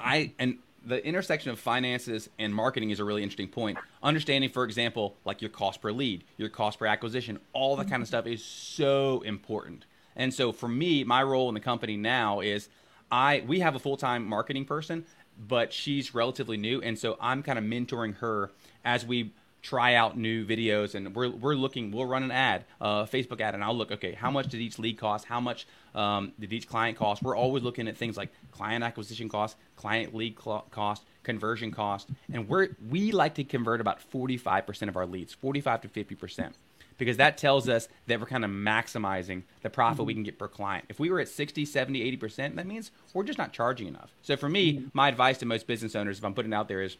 i 0.00 0.32
and 0.40 0.58
the 0.84 1.04
intersection 1.04 1.50
of 1.50 1.58
finances 1.58 2.28
and 2.38 2.54
marketing 2.54 2.90
is 2.90 3.00
a 3.00 3.04
really 3.04 3.22
interesting 3.22 3.48
point. 3.48 3.78
Understanding, 4.02 4.50
for 4.50 4.64
example, 4.64 5.16
like 5.24 5.40
your 5.40 5.50
cost 5.50 5.80
per 5.80 5.92
lead, 5.92 6.24
your 6.36 6.48
cost 6.48 6.78
per 6.78 6.86
acquisition, 6.86 7.38
all 7.52 7.76
that 7.76 7.88
kind 7.88 8.02
of 8.02 8.08
stuff 8.08 8.26
is 8.26 8.44
so 8.44 9.20
important. 9.22 9.84
And 10.16 10.32
so 10.32 10.52
for 10.52 10.68
me, 10.68 11.04
my 11.04 11.22
role 11.22 11.48
in 11.48 11.54
the 11.54 11.60
company 11.60 11.96
now 11.96 12.40
is 12.40 12.68
I 13.10 13.44
we 13.46 13.60
have 13.60 13.74
a 13.74 13.78
full-time 13.78 14.26
marketing 14.26 14.64
person, 14.64 15.04
but 15.38 15.72
she's 15.72 16.14
relatively 16.14 16.56
new 16.56 16.80
and 16.82 16.98
so 16.98 17.16
I'm 17.20 17.42
kind 17.42 17.58
of 17.58 17.64
mentoring 17.64 18.16
her 18.16 18.50
as 18.84 19.06
we 19.06 19.32
try 19.62 19.94
out 19.94 20.18
new 20.18 20.44
videos 20.44 20.94
and 20.94 21.14
we're, 21.14 21.30
we're 21.30 21.54
looking 21.54 21.92
we'll 21.92 22.04
run 22.04 22.22
an 22.22 22.30
ad 22.30 22.64
uh, 22.80 23.06
a 23.06 23.08
facebook 23.10 23.40
ad 23.40 23.54
and 23.54 23.62
i'll 23.62 23.76
look 23.76 23.92
okay 23.92 24.12
how 24.12 24.30
much 24.30 24.48
did 24.48 24.60
each 24.60 24.78
lead 24.78 24.98
cost 24.98 25.24
how 25.24 25.40
much 25.40 25.66
um, 25.94 26.32
did 26.38 26.52
each 26.52 26.68
client 26.68 26.98
cost 26.98 27.22
we're 27.22 27.36
always 27.36 27.62
looking 27.62 27.86
at 27.86 27.96
things 27.96 28.16
like 28.16 28.30
client 28.50 28.82
acquisition 28.82 29.28
cost 29.28 29.56
client 29.76 30.14
lead 30.14 30.36
cl- 30.42 30.66
cost 30.70 31.04
conversion 31.22 31.70
cost 31.70 32.08
and 32.32 32.48
we're 32.48 32.70
we 32.90 33.12
like 33.12 33.34
to 33.34 33.44
convert 33.44 33.80
about 33.80 34.00
45% 34.10 34.88
of 34.88 34.96
our 34.96 35.06
leads 35.06 35.32
45 35.32 35.82
to 35.82 35.88
50% 35.88 36.52
because 36.98 37.16
that 37.16 37.36
tells 37.38 37.68
us 37.68 37.88
that 38.06 38.20
we're 38.20 38.26
kind 38.26 38.44
of 38.44 38.50
maximizing 38.50 39.42
the 39.62 39.70
profit 39.70 40.04
we 40.04 40.12
mm-hmm. 40.12 40.18
can 40.18 40.24
get 40.24 40.38
per 40.38 40.46
client. 40.46 40.84
If 40.88 41.00
we 41.00 41.10
were 41.10 41.18
at 41.18 41.28
60, 41.28 41.64
70, 41.64 42.16
80%, 42.16 42.54
that 42.54 42.66
means 42.66 42.92
we're 43.12 43.24
just 43.24 43.38
not 43.38 43.52
charging 43.52 43.88
enough. 43.88 44.14
So 44.22 44.36
for 44.36 44.48
me, 44.48 44.74
mm-hmm. 44.74 44.88
my 44.92 45.08
advice 45.08 45.38
to 45.38 45.46
most 45.46 45.66
business 45.66 45.96
owners, 45.96 46.18
if 46.18 46.24
I'm 46.24 46.34
putting 46.34 46.52
it 46.52 46.54
out 46.54 46.68
there, 46.68 46.80
is 46.80 46.96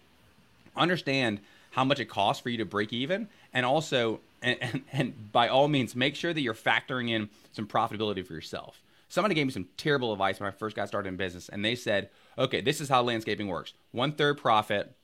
understand 0.76 1.40
how 1.72 1.84
much 1.84 1.98
it 1.98 2.04
costs 2.04 2.42
for 2.42 2.50
you 2.50 2.58
to 2.58 2.64
break 2.64 2.92
even. 2.92 3.28
And 3.52 3.66
also 3.66 4.20
and, 4.40 4.56
and, 4.60 4.82
and 4.92 5.32
by 5.32 5.48
all 5.48 5.68
means 5.68 5.96
make 5.96 6.14
sure 6.14 6.32
that 6.32 6.40
you're 6.40 6.54
factoring 6.54 7.10
in 7.10 7.28
some 7.52 7.66
profitability 7.66 8.24
for 8.24 8.34
yourself. 8.34 8.80
Somebody 9.08 9.34
gave 9.34 9.46
me 9.46 9.52
some 9.52 9.68
terrible 9.76 10.12
advice 10.12 10.38
when 10.38 10.48
i 10.48 10.52
first 10.52 10.76
got 10.76 10.88
started 10.88 11.08
in 11.08 11.16
business 11.16 11.48
and 11.48 11.64
they 11.64 11.74
said 11.74 12.10
okay 12.38 12.60
this 12.60 12.80
is 12.80 12.88
how 12.88 13.02
landscaping 13.02 13.48
works. 13.48 13.72
One 13.90 14.12
third 14.12 14.38
profit 14.38 14.94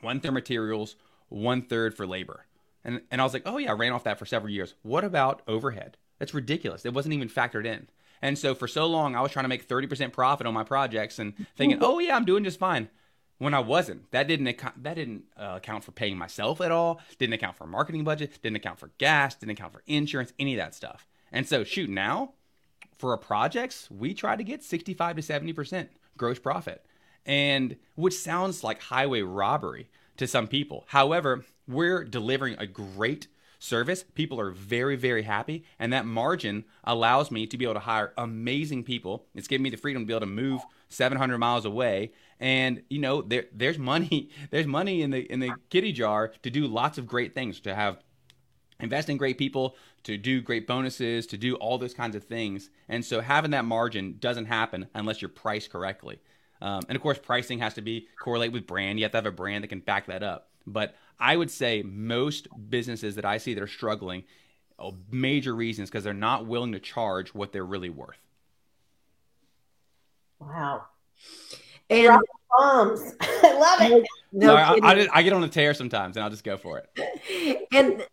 one 0.00 0.20
third 0.20 0.32
materials 0.34 0.94
one 1.28 1.62
third 1.62 1.94
for 1.94 2.06
labor. 2.06 2.44
And, 2.84 3.00
and 3.10 3.20
i 3.20 3.24
was 3.24 3.32
like 3.32 3.42
oh 3.46 3.58
yeah 3.58 3.70
i 3.70 3.74
ran 3.74 3.92
off 3.92 4.04
that 4.04 4.18
for 4.18 4.26
several 4.26 4.52
years. 4.52 4.74
What 4.82 5.04
about 5.04 5.42
overhead? 5.48 5.96
That's 6.18 6.34
ridiculous. 6.34 6.84
It 6.84 6.94
wasn't 6.94 7.14
even 7.14 7.28
factored 7.28 7.64
in. 7.64 7.88
And 8.20 8.36
so 8.36 8.54
for 8.54 8.68
so 8.68 8.86
long 8.86 9.16
i 9.16 9.22
was 9.22 9.32
trying 9.32 9.44
to 9.44 9.48
make 9.48 9.66
30% 9.66 10.12
profit 10.12 10.46
on 10.46 10.52
my 10.52 10.64
projects 10.64 11.18
and 11.18 11.34
thinking 11.56 11.78
oh 11.80 11.98
yeah 11.98 12.14
i'm 12.14 12.26
doing 12.26 12.44
just 12.44 12.58
fine 12.58 12.90
when 13.38 13.54
I 13.54 13.60
wasn't. 13.60 14.10
That 14.10 14.28
didn't 14.28 14.46
account, 14.48 14.82
that 14.82 14.94
didn't 14.94 15.24
uh, 15.36 15.54
account 15.56 15.84
for 15.84 15.92
paying 15.92 16.18
myself 16.18 16.60
at 16.60 16.70
all. 16.70 17.00
Didn't 17.18 17.34
account 17.34 17.56
for 17.56 17.66
marketing 17.66 18.04
budget. 18.04 18.38
Didn't 18.42 18.56
account 18.56 18.78
for 18.78 18.90
gas. 18.98 19.34
Didn't 19.34 19.52
account 19.52 19.72
for 19.72 19.82
insurance. 19.86 20.32
Any 20.38 20.54
of 20.54 20.58
that 20.58 20.74
stuff. 20.74 21.06
And 21.32 21.46
so, 21.46 21.64
shoot, 21.64 21.90
now 21.90 22.34
for 22.96 23.12
our 23.12 23.18
projects, 23.18 23.88
we 23.90 24.14
try 24.14 24.36
to 24.36 24.44
get 24.44 24.62
sixty-five 24.62 25.16
to 25.16 25.22
seventy 25.22 25.52
percent 25.52 25.90
gross 26.16 26.38
profit, 26.38 26.84
and 27.24 27.76
which 27.94 28.14
sounds 28.14 28.64
like 28.64 28.82
highway 28.82 29.22
robbery 29.22 29.88
to 30.16 30.26
some 30.26 30.48
people. 30.48 30.84
However, 30.88 31.44
we're 31.68 32.02
delivering 32.02 32.56
a 32.58 32.66
great 32.66 33.28
service. 33.60 34.04
People 34.14 34.40
are 34.40 34.50
very, 34.50 34.96
very 34.96 35.22
happy, 35.22 35.64
and 35.78 35.92
that 35.92 36.06
margin 36.06 36.64
allows 36.84 37.30
me 37.30 37.46
to 37.46 37.56
be 37.56 37.64
able 37.64 37.74
to 37.74 37.80
hire 37.80 38.12
amazing 38.16 38.84
people. 38.84 39.26
It's 39.34 39.48
giving 39.48 39.62
me 39.62 39.70
the 39.70 39.76
freedom 39.76 40.02
to 40.02 40.06
be 40.06 40.12
able 40.12 40.20
to 40.20 40.26
move 40.26 40.62
700 40.88 41.38
miles 41.38 41.64
away, 41.64 42.12
and 42.40 42.82
you 42.88 42.98
know, 43.00 43.22
there, 43.22 43.44
there's 43.52 43.78
money, 43.78 44.30
there's 44.50 44.66
money 44.66 45.02
in 45.02 45.10
the 45.10 45.20
in 45.32 45.40
the 45.40 45.52
kitty 45.70 45.92
jar 45.92 46.32
to 46.42 46.50
do 46.50 46.66
lots 46.66 46.98
of 46.98 47.06
great 47.06 47.34
things. 47.34 47.60
To 47.60 47.74
have 47.74 47.98
invest 48.80 49.08
in 49.08 49.16
great 49.16 49.38
people, 49.38 49.76
to 50.04 50.16
do 50.16 50.40
great 50.40 50.66
bonuses, 50.66 51.26
to 51.26 51.36
do 51.36 51.56
all 51.56 51.78
those 51.78 51.94
kinds 51.94 52.14
of 52.14 52.24
things. 52.24 52.70
And 52.88 53.04
so 53.04 53.20
having 53.20 53.50
that 53.50 53.64
margin 53.64 54.16
doesn't 54.20 54.46
happen 54.46 54.88
unless 54.94 55.20
you're 55.20 55.28
priced 55.28 55.70
correctly. 55.70 56.20
Um, 56.60 56.82
and 56.88 56.96
of 56.96 57.02
course, 57.02 57.18
pricing 57.18 57.58
has 57.60 57.74
to 57.74 57.82
be 57.82 58.08
correlate 58.20 58.52
with 58.52 58.66
brand. 58.66 58.98
You 58.98 59.04
have 59.04 59.12
to 59.12 59.18
have 59.18 59.26
a 59.26 59.32
brand 59.32 59.64
that 59.64 59.68
can 59.68 59.80
back 59.80 60.06
that 60.06 60.22
up. 60.22 60.50
But 60.66 60.94
I 61.18 61.36
would 61.36 61.50
say 61.50 61.82
most 61.82 62.48
businesses 62.68 63.14
that 63.16 63.24
I 63.24 63.38
see 63.38 63.54
that 63.54 63.62
are 63.62 63.68
struggling, 63.68 64.24
a 64.78 64.92
major 65.10 65.54
reason 65.54 65.84
is 65.84 65.90
because 65.90 66.04
they're 66.04 66.14
not 66.14 66.46
willing 66.46 66.72
to 66.72 66.80
charge 66.80 67.34
what 67.34 67.52
they're 67.52 67.64
really 67.64 67.90
worth. 67.90 68.18
Wow. 70.40 70.84
And 71.90 72.06
Drop 72.06 72.20
bombs. 72.56 73.14
I 73.20 73.58
love 73.58 73.90
it. 73.90 74.06
no 74.32 74.54
I. 74.54 74.78
I, 74.82 75.08
I 75.12 75.22
get 75.22 75.32
on 75.32 75.42
a 75.44 75.48
tear 75.48 75.74
sometimes, 75.74 76.16
and 76.16 76.24
I'll 76.24 76.30
just 76.30 76.44
go 76.44 76.56
for 76.56 76.78
it. 76.78 77.68
and 77.72 78.04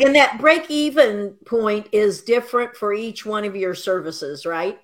and 0.00 0.14
that 0.14 0.38
break 0.40 0.70
even 0.70 1.34
point 1.44 1.88
is 1.92 2.22
different 2.22 2.76
for 2.76 2.92
each 2.92 3.26
one 3.26 3.44
of 3.44 3.54
your 3.54 3.74
services, 3.74 4.46
right? 4.46 4.80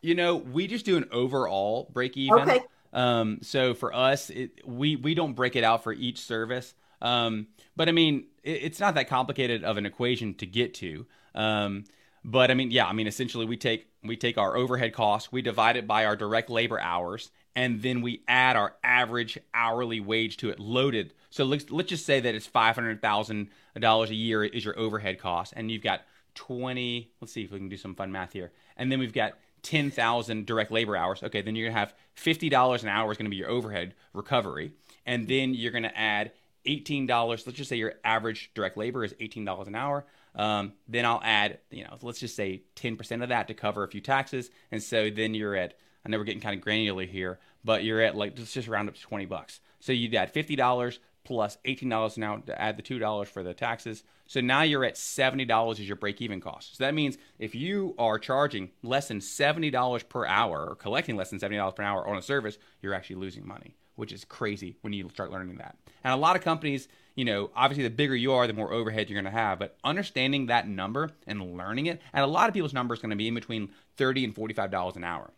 You 0.00 0.14
know, 0.14 0.36
we 0.36 0.66
just 0.66 0.84
do 0.84 0.96
an 0.96 1.08
overall 1.12 1.88
break 1.92 2.16
even. 2.16 2.40
Okay. 2.40 2.60
Um, 2.92 3.38
so 3.42 3.74
for 3.74 3.94
us, 3.94 4.28
it, 4.30 4.66
we 4.66 4.96
we 4.96 5.14
don't 5.14 5.34
break 5.34 5.56
it 5.56 5.64
out 5.64 5.84
for 5.84 5.92
each 5.92 6.20
service. 6.20 6.74
Um, 7.00 7.48
but 7.76 7.88
I 7.88 7.92
mean, 7.92 8.26
it, 8.42 8.64
it's 8.64 8.80
not 8.80 8.94
that 8.96 9.08
complicated 9.08 9.64
of 9.64 9.76
an 9.76 9.86
equation 9.86 10.34
to 10.34 10.46
get 10.46 10.74
to. 10.74 11.06
Um, 11.34 11.84
but 12.24 12.50
I 12.50 12.54
mean, 12.54 12.70
yeah, 12.70 12.86
I 12.86 12.92
mean, 12.92 13.06
essentially, 13.06 13.46
we 13.46 13.56
take 13.56 13.88
we 14.02 14.16
take 14.16 14.38
our 14.38 14.56
overhead 14.56 14.92
costs, 14.92 15.32
we 15.32 15.42
divide 15.42 15.76
it 15.76 15.86
by 15.86 16.04
our 16.04 16.16
direct 16.16 16.50
labor 16.50 16.80
hours, 16.80 17.30
and 17.54 17.82
then 17.82 18.00
we 18.00 18.22
add 18.28 18.56
our 18.56 18.74
average 18.82 19.38
hourly 19.54 20.00
wage 20.00 20.36
to 20.38 20.50
it, 20.50 20.60
loaded. 20.60 21.14
So 21.30 21.44
let's 21.44 21.70
let's 21.70 21.88
just 21.88 22.06
say 22.06 22.20
that 22.20 22.34
it's 22.34 22.46
five 22.46 22.74
hundred 22.74 23.02
thousand 23.02 23.48
dollars 23.78 24.10
a 24.10 24.14
year 24.14 24.44
is 24.44 24.64
your 24.64 24.78
overhead 24.78 25.18
cost, 25.18 25.52
and 25.56 25.70
you've 25.70 25.82
got 25.82 26.02
twenty. 26.34 27.10
Let's 27.20 27.32
see 27.32 27.44
if 27.44 27.50
we 27.50 27.58
can 27.58 27.68
do 27.68 27.76
some 27.76 27.94
fun 27.94 28.12
math 28.12 28.32
here, 28.32 28.52
and 28.76 28.90
then 28.90 28.98
we've 28.98 29.12
got 29.12 29.34
10,000 29.62 30.44
direct 30.44 30.70
labor 30.70 30.96
hours. 30.96 31.22
Okay, 31.22 31.40
then 31.40 31.54
you're 31.54 31.68
to 31.68 31.78
have 31.78 31.94
$50 32.16 32.82
an 32.82 32.88
hour 32.88 33.12
is 33.12 33.16
to 33.26 33.30
be 33.30 33.36
your 33.36 33.48
overhead 33.48 33.94
recovery. 34.12 34.72
And 35.06 35.28
then 35.28 35.54
you're 35.54 35.70
to 35.84 35.96
add 35.96 36.32
$18. 36.66 37.08
Let's 37.28 37.44
just 37.44 37.68
say 37.68 37.76
your 37.76 37.94
average 38.04 38.50
direct 38.54 38.76
labor 38.76 39.04
is 39.04 39.14
$18 39.14 39.66
an 39.66 39.74
hour. 39.74 40.04
Um, 40.34 40.72
then 40.88 41.04
I'll 41.04 41.20
add, 41.22 41.58
you 41.70 41.84
know, 41.84 41.96
let's 42.02 42.20
just 42.20 42.36
say 42.36 42.62
10% 42.76 43.22
of 43.22 43.28
that 43.28 43.48
to 43.48 43.54
cover 43.54 43.84
a 43.84 43.88
few 43.88 44.00
taxes. 44.00 44.50
And 44.70 44.82
so 44.82 45.10
then 45.10 45.34
you're 45.34 45.54
at, 45.54 45.74
I 46.04 46.08
know 46.08 46.18
we're 46.18 46.24
getting 46.24 46.40
kind 46.40 46.56
of 46.56 46.62
granular 46.62 47.04
here, 47.04 47.38
but 47.64 47.84
you're 47.84 48.00
at 48.00 48.16
like, 48.16 48.38
let's 48.38 48.52
just 48.52 48.68
round 48.68 48.88
up 48.88 48.94
to 48.94 49.00
20 49.00 49.26
bucks. 49.26 49.60
So 49.80 49.92
you'd 49.92 50.14
add 50.14 50.32
$50 50.32 50.98
plus 51.24 51.58
$18 51.64 52.16
an 52.16 52.22
hour 52.22 52.40
to 52.40 52.60
add 52.60 52.76
the 52.76 52.82
$2 52.82 53.26
for 53.28 53.42
the 53.42 53.54
taxes. 53.54 54.02
So 54.26 54.40
now 54.40 54.62
you're 54.62 54.84
at 54.84 54.94
$70 54.94 55.72
is 55.72 55.86
your 55.86 55.96
break 55.96 56.20
even 56.20 56.40
cost. 56.40 56.76
So 56.76 56.84
that 56.84 56.94
means 56.94 57.18
if 57.38 57.54
you 57.54 57.94
are 57.98 58.18
charging 58.18 58.70
less 58.82 59.08
than 59.08 59.20
$70 59.20 60.08
per 60.08 60.26
hour 60.26 60.66
or 60.70 60.74
collecting 60.74 61.16
less 61.16 61.30
than 61.30 61.38
$70 61.38 61.76
per 61.76 61.82
hour 61.82 62.06
on 62.06 62.16
a 62.16 62.22
service, 62.22 62.58
you're 62.80 62.94
actually 62.94 63.16
losing 63.16 63.46
money, 63.46 63.76
which 63.96 64.12
is 64.12 64.24
crazy 64.24 64.76
when 64.80 64.92
you 64.92 65.08
start 65.10 65.30
learning 65.30 65.56
that. 65.56 65.76
And 66.02 66.12
a 66.12 66.16
lot 66.16 66.36
of 66.36 66.42
companies, 66.42 66.88
you 67.14 67.24
know, 67.24 67.50
obviously 67.54 67.84
the 67.84 67.90
bigger 67.90 68.16
you 68.16 68.32
are, 68.32 68.46
the 68.46 68.52
more 68.52 68.72
overhead 68.72 69.08
you're 69.08 69.20
going 69.20 69.32
to 69.32 69.38
have, 69.38 69.58
but 69.58 69.76
understanding 69.84 70.46
that 70.46 70.68
number 70.68 71.10
and 71.26 71.56
learning 71.56 71.86
it, 71.86 72.00
and 72.12 72.24
a 72.24 72.26
lot 72.26 72.48
of 72.48 72.54
people's 72.54 72.72
number 72.72 72.94
is 72.94 73.00
going 73.00 73.10
to 73.10 73.16
be 73.16 73.28
in 73.28 73.34
between 73.34 73.70
30 73.96 74.24
and 74.24 74.34
$45 74.34 74.96
an 74.96 75.04
hour. 75.04 75.30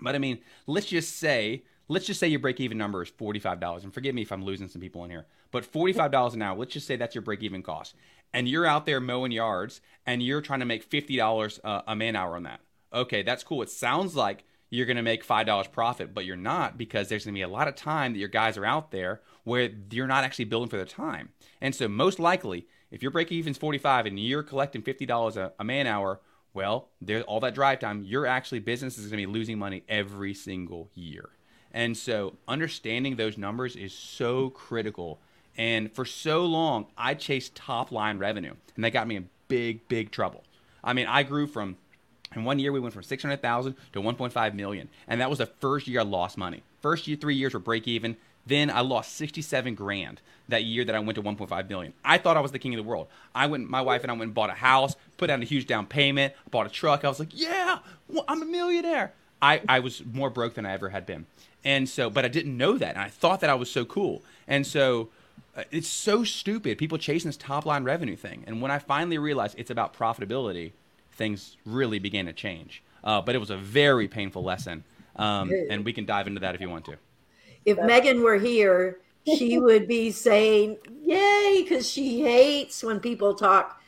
But 0.00 0.14
I 0.14 0.18
mean, 0.18 0.38
let's 0.66 0.86
just 0.86 1.16
say, 1.16 1.64
let's 1.88 2.06
just 2.06 2.20
say 2.20 2.28
your 2.28 2.40
break 2.40 2.60
even 2.60 2.78
number 2.78 3.02
is 3.02 3.10
$45. 3.10 3.84
And 3.84 3.92
forgive 3.92 4.14
me 4.14 4.22
if 4.22 4.32
I'm 4.32 4.44
losing 4.44 4.68
some 4.68 4.80
people 4.80 5.04
in 5.04 5.10
here, 5.10 5.26
but 5.50 5.70
$45 5.70 6.34
an 6.34 6.42
hour, 6.42 6.56
let's 6.56 6.72
just 6.72 6.86
say 6.86 6.96
that's 6.96 7.14
your 7.14 7.22
break 7.22 7.42
even 7.42 7.62
cost. 7.62 7.94
And 8.32 8.46
you're 8.46 8.66
out 8.66 8.84
there 8.84 9.00
mowing 9.00 9.32
yards 9.32 9.80
and 10.04 10.22
you're 10.22 10.42
trying 10.42 10.60
to 10.60 10.66
make 10.66 10.88
$50 10.88 11.60
uh, 11.64 11.82
a 11.86 11.96
man 11.96 12.14
hour 12.14 12.36
on 12.36 12.42
that. 12.42 12.60
Okay, 12.92 13.22
that's 13.22 13.44
cool. 13.44 13.62
It 13.62 13.70
sounds 13.70 14.14
like 14.14 14.44
you're 14.70 14.86
going 14.86 14.96
to 14.96 15.02
make 15.02 15.26
$5 15.26 15.72
profit, 15.72 16.12
but 16.12 16.24
you're 16.24 16.36
not 16.36 16.76
because 16.76 17.08
there's 17.08 17.24
going 17.24 17.34
to 17.34 17.38
be 17.38 17.42
a 17.42 17.48
lot 17.48 17.68
of 17.68 17.74
time 17.74 18.12
that 18.12 18.18
your 18.18 18.28
guys 18.28 18.56
are 18.56 18.64
out 18.64 18.90
there 18.90 19.20
where 19.44 19.70
you're 19.90 20.06
not 20.06 20.24
actually 20.24 20.44
building 20.44 20.68
for 20.68 20.76
their 20.76 20.84
time. 20.84 21.30
And 21.60 21.74
so, 21.74 21.88
most 21.88 22.18
likely, 22.18 22.66
if 22.90 23.02
your 23.02 23.10
break 23.10 23.32
even's 23.32 23.58
45 23.58 24.06
and 24.06 24.18
you're 24.18 24.42
collecting 24.42 24.82
$50 24.82 25.36
a, 25.36 25.52
a 25.58 25.64
man 25.64 25.86
hour, 25.86 26.20
well, 26.54 26.88
there's 27.00 27.24
all 27.24 27.40
that 27.40 27.54
drive 27.54 27.78
time. 27.78 28.02
Your 28.04 28.26
actually 28.26 28.60
business 28.60 28.98
is 28.98 29.10
going 29.10 29.22
to 29.22 29.26
be 29.26 29.32
losing 29.32 29.58
money 29.58 29.84
every 29.88 30.34
single 30.34 30.90
year. 30.94 31.30
And 31.72 31.96
so 31.96 32.36
understanding 32.46 33.16
those 33.16 33.36
numbers 33.36 33.76
is 33.76 33.92
so 33.92 34.50
critical. 34.50 35.20
And 35.56 35.92
for 35.92 36.04
so 36.04 36.44
long, 36.46 36.86
I 36.96 37.14
chased 37.14 37.54
top 37.54 37.92
line 37.92 38.18
revenue, 38.18 38.54
and 38.74 38.84
that 38.84 38.92
got 38.92 39.06
me 39.06 39.16
in 39.16 39.28
big, 39.48 39.86
big 39.88 40.10
trouble. 40.10 40.44
I 40.82 40.92
mean, 40.92 41.06
I 41.06 41.22
grew 41.24 41.46
from 41.46 41.76
in 42.34 42.44
one 42.44 42.58
year 42.58 42.72
we 42.72 42.80
went 42.80 42.94
from 42.94 43.02
600,000 43.02 43.74
to 43.92 44.00
1.5 44.00 44.54
million, 44.54 44.88
and 45.06 45.20
that 45.20 45.30
was 45.30 45.38
the 45.38 45.46
first 45.46 45.88
year 45.88 46.00
I 46.00 46.04
lost 46.04 46.36
money. 46.36 46.62
First 46.80 47.06
year, 47.06 47.16
three 47.16 47.34
years 47.34 47.54
were 47.54 47.60
break 47.60 47.88
even. 47.88 48.16
Then 48.46 48.70
I 48.70 48.80
lost 48.80 49.16
67 49.16 49.74
grand 49.74 50.20
that 50.48 50.64
year 50.64 50.84
that 50.84 50.94
I 50.94 51.00
went 51.00 51.16
to 51.16 51.22
1.5 51.22 51.68
million. 51.68 51.92
I 52.04 52.16
thought 52.16 52.36
I 52.36 52.40
was 52.40 52.52
the 52.52 52.58
king 52.58 52.72
of 52.74 52.82
the 52.82 52.88
world. 52.88 53.08
I 53.34 53.46
went, 53.46 53.68
my 53.68 53.82
wife 53.82 54.02
and 54.02 54.10
I 54.10 54.14
went 54.14 54.24
and 54.24 54.34
bought 54.34 54.48
a 54.48 54.54
house, 54.54 54.96
put 55.18 55.26
down 55.26 55.42
a 55.42 55.44
huge 55.44 55.66
down 55.66 55.86
payment, 55.86 56.32
bought 56.50 56.66
a 56.66 56.70
truck. 56.70 57.04
I 57.04 57.08
was 57.08 57.18
like, 57.18 57.28
yeah, 57.32 57.80
I'm 58.26 58.42
a 58.42 58.46
millionaire. 58.46 59.12
I, 59.42 59.60
I 59.68 59.80
was 59.80 60.02
more 60.04 60.30
broke 60.30 60.54
than 60.54 60.64
I 60.64 60.72
ever 60.72 60.88
had 60.88 61.04
been. 61.04 61.26
And 61.64 61.88
so, 61.88 62.08
but 62.08 62.24
I 62.24 62.28
didn't 62.28 62.56
know 62.56 62.78
that. 62.78 62.94
And 62.94 63.04
I 63.04 63.08
thought 63.08 63.40
that 63.40 63.50
I 63.50 63.54
was 63.54 63.70
so 63.70 63.84
cool. 63.84 64.22
And 64.46 64.66
so 64.66 65.10
uh, 65.56 65.64
it's 65.70 65.88
so 65.88 66.24
stupid. 66.24 66.78
People 66.78 66.98
chasing 66.98 67.28
this 67.28 67.36
top 67.36 67.66
line 67.66 67.84
revenue 67.84 68.16
thing. 68.16 68.44
And 68.46 68.62
when 68.62 68.70
I 68.70 68.78
finally 68.78 69.18
realized 69.18 69.56
it's 69.58 69.70
about 69.70 69.94
profitability, 69.94 70.72
things 71.18 71.58
really 71.66 71.98
began 71.98 72.24
to 72.24 72.32
change. 72.32 72.82
Uh, 73.04 73.20
but 73.20 73.34
it 73.34 73.38
was 73.38 73.50
a 73.50 73.56
very 73.56 74.08
painful 74.08 74.42
lesson. 74.42 74.84
Um, 75.16 75.52
and 75.68 75.84
we 75.84 75.92
can 75.92 76.06
dive 76.06 76.26
into 76.26 76.40
that 76.40 76.54
if 76.54 76.60
you 76.60 76.70
want 76.70 76.84
to. 76.86 76.94
If 77.66 77.78
Megan 77.78 78.22
were 78.22 78.36
here, 78.38 79.00
she 79.36 79.58
would 79.66 79.86
be 79.86 80.10
saying, 80.10 80.78
Yay, 81.02 81.60
because 81.62 81.88
she 81.90 82.22
hates 82.22 82.82
when 82.82 83.00
people 83.00 83.34
talk, 83.34 83.82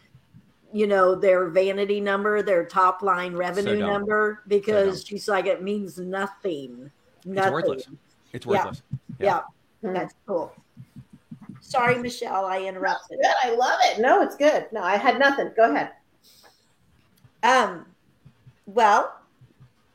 you 0.73 0.87
know, 0.87 1.15
their 1.15 1.49
vanity 1.49 2.01
number, 2.01 2.43
their 2.43 2.65
top 2.65 3.01
line 3.03 3.35
revenue 3.35 3.79
dumb. 3.79 3.89
number, 3.89 4.43
because 4.49 5.03
dumb. 5.03 5.07
she's 5.09 5.29
like, 5.29 5.47
it 5.47 5.63
means 5.63 5.99
nothing. 5.99 6.91
It's 7.19 7.27
Nothing. 7.27 7.53
worthless. 7.53 7.89
It's 8.33 8.47
Yeah. 8.47 8.51
worthless. 8.51 8.83
Yeah, 9.19 9.41
that's 9.83 10.15
cool. 10.27 10.53
Sorry, 11.61 11.99
Michelle, 11.99 12.47
I 12.47 12.63
interrupted. 12.63 13.19
Good. 13.23 13.33
I 13.45 13.55
love 13.55 13.79
it. 13.85 14.01
No, 14.01 14.23
it's 14.23 14.37
good. 14.37 14.67
No, 14.73 14.83
I 14.83 14.97
had 14.97 15.19
nothing. 15.19 15.53
Go 15.57 15.71
ahead. 15.71 15.93
Um, 17.43 17.87
well, 18.67 19.15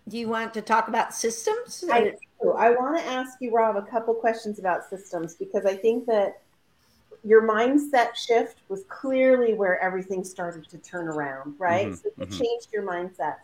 do 0.08 0.18
you 0.18 0.28
want 0.28 0.54
to 0.54 0.62
talk 0.62 0.88
about 0.88 1.14
systems? 1.14 1.84
I 1.92 2.14
do. 2.42 2.52
I 2.52 2.72
want 2.72 2.98
to 2.98 3.06
ask 3.06 3.38
you, 3.42 3.52
Rob, 3.52 3.76
a 3.76 3.82
couple 3.82 4.14
questions 4.14 4.60
about 4.60 4.88
systems 4.90 5.36
because 5.36 5.66
I 5.66 5.76
think 5.76 6.06
that 6.08 6.42
your 7.24 7.42
mindset 7.48 8.16
shift 8.16 8.62
was 8.70 8.84
clearly 8.88 9.54
where 9.56 9.80
everything 9.80 10.24
started 10.24 10.70
to 10.70 10.78
turn 10.78 11.08
around, 11.08 11.56
right? 11.58 11.88
Mhm, 11.88 11.98
so 11.98 12.10
you 12.20 12.26
mhm. 12.26 12.38
changed 12.38 12.68
your 12.72 12.84
mindset. 12.84 13.36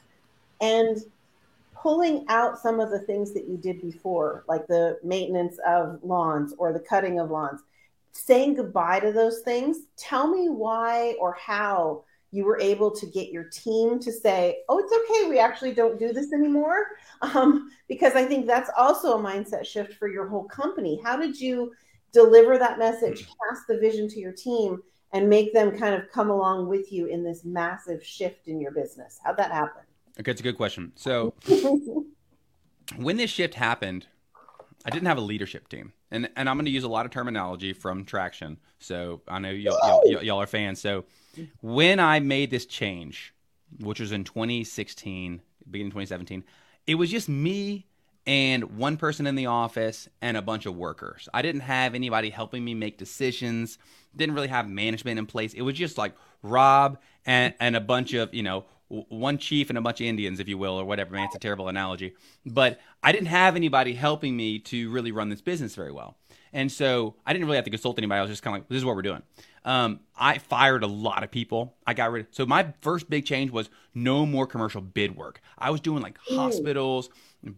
And 0.59 0.97
pulling 1.75 2.25
out 2.27 2.59
some 2.59 2.79
of 2.79 2.91
the 2.91 2.99
things 2.99 3.33
that 3.33 3.47
you 3.47 3.57
did 3.57 3.81
before, 3.81 4.43
like 4.47 4.67
the 4.67 4.99
maintenance 5.03 5.57
of 5.65 5.99
lawns 6.03 6.53
or 6.59 6.73
the 6.73 6.79
cutting 6.79 7.19
of 7.19 7.31
lawns, 7.31 7.61
saying 8.11 8.53
goodbye 8.53 8.99
to 8.99 9.11
those 9.11 9.39
things, 9.39 9.77
tell 9.97 10.27
me 10.27 10.47
why 10.49 11.15
or 11.19 11.33
how 11.33 12.03
you 12.31 12.45
were 12.45 12.59
able 12.59 12.89
to 12.91 13.05
get 13.05 13.29
your 13.29 13.43
team 13.43 13.99
to 13.99 14.11
say, 14.11 14.59
oh, 14.69 14.79
it's 14.79 14.93
okay, 14.93 15.29
we 15.29 15.37
actually 15.37 15.73
don't 15.73 15.99
do 15.99 16.13
this 16.13 16.33
anymore. 16.33 16.85
Um, 17.23 17.69
because 17.87 18.15
I 18.15 18.25
think 18.25 18.47
that's 18.47 18.71
also 18.75 19.15
a 19.15 19.21
mindset 19.21 19.63
shift 19.63 19.93
for 19.93 20.07
your 20.07 20.27
whole 20.27 20.45
company. 20.45 20.99
How 21.03 21.15
did 21.15 21.39
you 21.39 21.71
deliver 22.11 22.57
that 22.57 22.79
message, 22.79 23.27
cast 23.27 23.67
the 23.67 23.77
vision 23.77 24.07
to 24.07 24.19
your 24.19 24.31
team, 24.31 24.81
and 25.13 25.29
make 25.29 25.53
them 25.53 25.77
kind 25.77 25.93
of 25.93 26.09
come 26.11 26.31
along 26.31 26.67
with 26.67 26.91
you 26.91 27.05
in 27.05 27.23
this 27.23 27.45
massive 27.45 28.03
shift 28.03 28.47
in 28.47 28.59
your 28.59 28.71
business? 28.71 29.19
How'd 29.23 29.37
that 29.37 29.51
happen? 29.51 29.83
Okay, 30.19 30.31
it's 30.31 30.41
a 30.41 30.43
good 30.43 30.57
question. 30.57 30.93
So 30.95 31.35
when 32.95 33.17
this 33.17 33.29
shift 33.29 33.53
happened, 33.53 34.07
I 34.83 34.89
didn't 34.89 35.07
have 35.07 35.19
a 35.19 35.21
leadership 35.21 35.69
team, 35.69 35.93
and 36.09 36.27
and 36.35 36.49
I'm 36.49 36.55
going 36.55 36.65
to 36.65 36.71
use 36.71 36.85
a 36.85 36.89
lot 36.89 37.05
of 37.05 37.11
terminology 37.11 37.71
from 37.73 38.03
Traction. 38.03 38.57
So 38.79 39.21
I 39.27 39.37
know 39.37 39.51
y'all, 39.51 39.77
y'all, 39.83 40.01
y'all, 40.05 40.23
y'all 40.23 40.41
are 40.41 40.47
fans. 40.47 40.81
So 40.81 41.05
when 41.61 41.99
I 41.99 42.19
made 42.19 42.51
this 42.51 42.65
change, 42.65 43.33
which 43.79 43.99
was 43.99 44.11
in 44.11 44.23
2016, 44.23 45.41
beginning 45.69 45.91
2017, 45.91 46.43
it 46.87 46.95
was 46.95 47.09
just 47.09 47.29
me 47.29 47.85
and 48.27 48.77
one 48.77 48.97
person 48.97 49.25
in 49.25 49.35
the 49.35 49.47
office 49.47 50.07
and 50.21 50.37
a 50.37 50.41
bunch 50.41 50.65
of 50.65 50.75
workers. 50.75 51.27
I 51.33 51.41
didn't 51.41 51.61
have 51.61 51.95
anybody 51.95 52.29
helping 52.29 52.63
me 52.63 52.73
make 52.73 52.97
decisions. 52.97 53.77
Didn't 54.15 54.35
really 54.35 54.47
have 54.47 54.69
management 54.69 55.17
in 55.17 55.25
place. 55.25 55.53
It 55.53 55.61
was 55.61 55.75
just 55.75 55.97
like 55.97 56.13
Rob 56.43 56.99
and 57.25 57.53
and 57.59 57.75
a 57.75 57.81
bunch 57.81 58.13
of 58.13 58.33
you 58.33 58.43
know 58.43 58.65
one 58.89 59.37
chief 59.37 59.69
and 59.69 59.77
a 59.77 59.81
bunch 59.81 60.01
of 60.01 60.07
Indians, 60.07 60.39
if 60.39 60.47
you 60.47 60.57
will, 60.57 60.73
or 60.73 60.83
whatever. 60.83 61.15
Man, 61.15 61.25
it's 61.25 61.35
a 61.35 61.39
terrible 61.39 61.69
analogy, 61.69 62.13
but 62.45 62.79
I 63.01 63.11
didn't 63.11 63.27
have 63.27 63.55
anybody 63.55 63.93
helping 63.93 64.35
me 64.35 64.59
to 64.59 64.91
really 64.91 65.11
run 65.11 65.29
this 65.29 65.41
business 65.41 65.75
very 65.75 65.91
well. 65.91 66.17
And 66.53 66.71
so 66.71 67.15
I 67.25 67.33
didn't 67.33 67.45
really 67.45 67.57
have 67.57 67.65
to 67.65 67.71
consult 67.71 67.97
anybody. 67.97 68.19
I 68.19 68.21
was 68.21 68.29
just 68.29 68.43
kind 68.43 68.55
of 68.55 68.61
like, 68.61 68.69
this 68.69 68.77
is 68.77 68.85
what 68.85 68.95
we're 68.95 69.01
doing. 69.01 69.21
Um, 69.63 69.99
I 70.15 70.39
fired 70.39 70.83
a 70.83 70.87
lot 70.87 71.23
of 71.23 71.31
people. 71.31 71.75
I 71.85 71.93
got 71.93 72.11
rid. 72.11 72.25
Of, 72.25 72.27
so 72.31 72.45
my 72.45 72.73
first 72.81 73.09
big 73.09 73.25
change 73.25 73.51
was 73.51 73.69
no 73.93 74.25
more 74.25 74.47
commercial 74.47 74.81
bid 74.81 75.15
work. 75.15 75.41
I 75.57 75.69
was 75.69 75.81
doing 75.81 76.01
like 76.01 76.17
hospitals, 76.29 77.09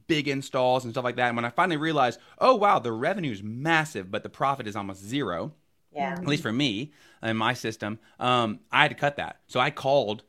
big 0.07 0.27
installs, 0.27 0.83
and 0.83 0.93
stuff 0.93 1.03
like 1.03 1.15
that. 1.15 1.27
And 1.27 1.35
when 1.35 1.45
I 1.45 1.49
finally 1.49 1.77
realized, 1.77 2.19
oh 2.39 2.55
wow, 2.55 2.79
the 2.79 2.91
revenue 2.91 3.31
is 3.31 3.41
massive, 3.41 4.11
but 4.11 4.23
the 4.23 4.29
profit 4.29 4.67
is 4.67 4.75
almost 4.75 5.03
zero. 5.03 5.53
Yeah. 5.95 6.13
at 6.13 6.25
least 6.25 6.41
for 6.41 6.51
me 6.51 6.91
and 7.21 7.37
my 7.37 7.53
system, 7.53 7.99
um, 8.19 8.61
I 8.71 8.81
had 8.81 8.87
to 8.89 8.95
cut 8.95 9.17
that. 9.17 9.41
So 9.45 9.59
I 9.59 9.69
called 9.69 10.23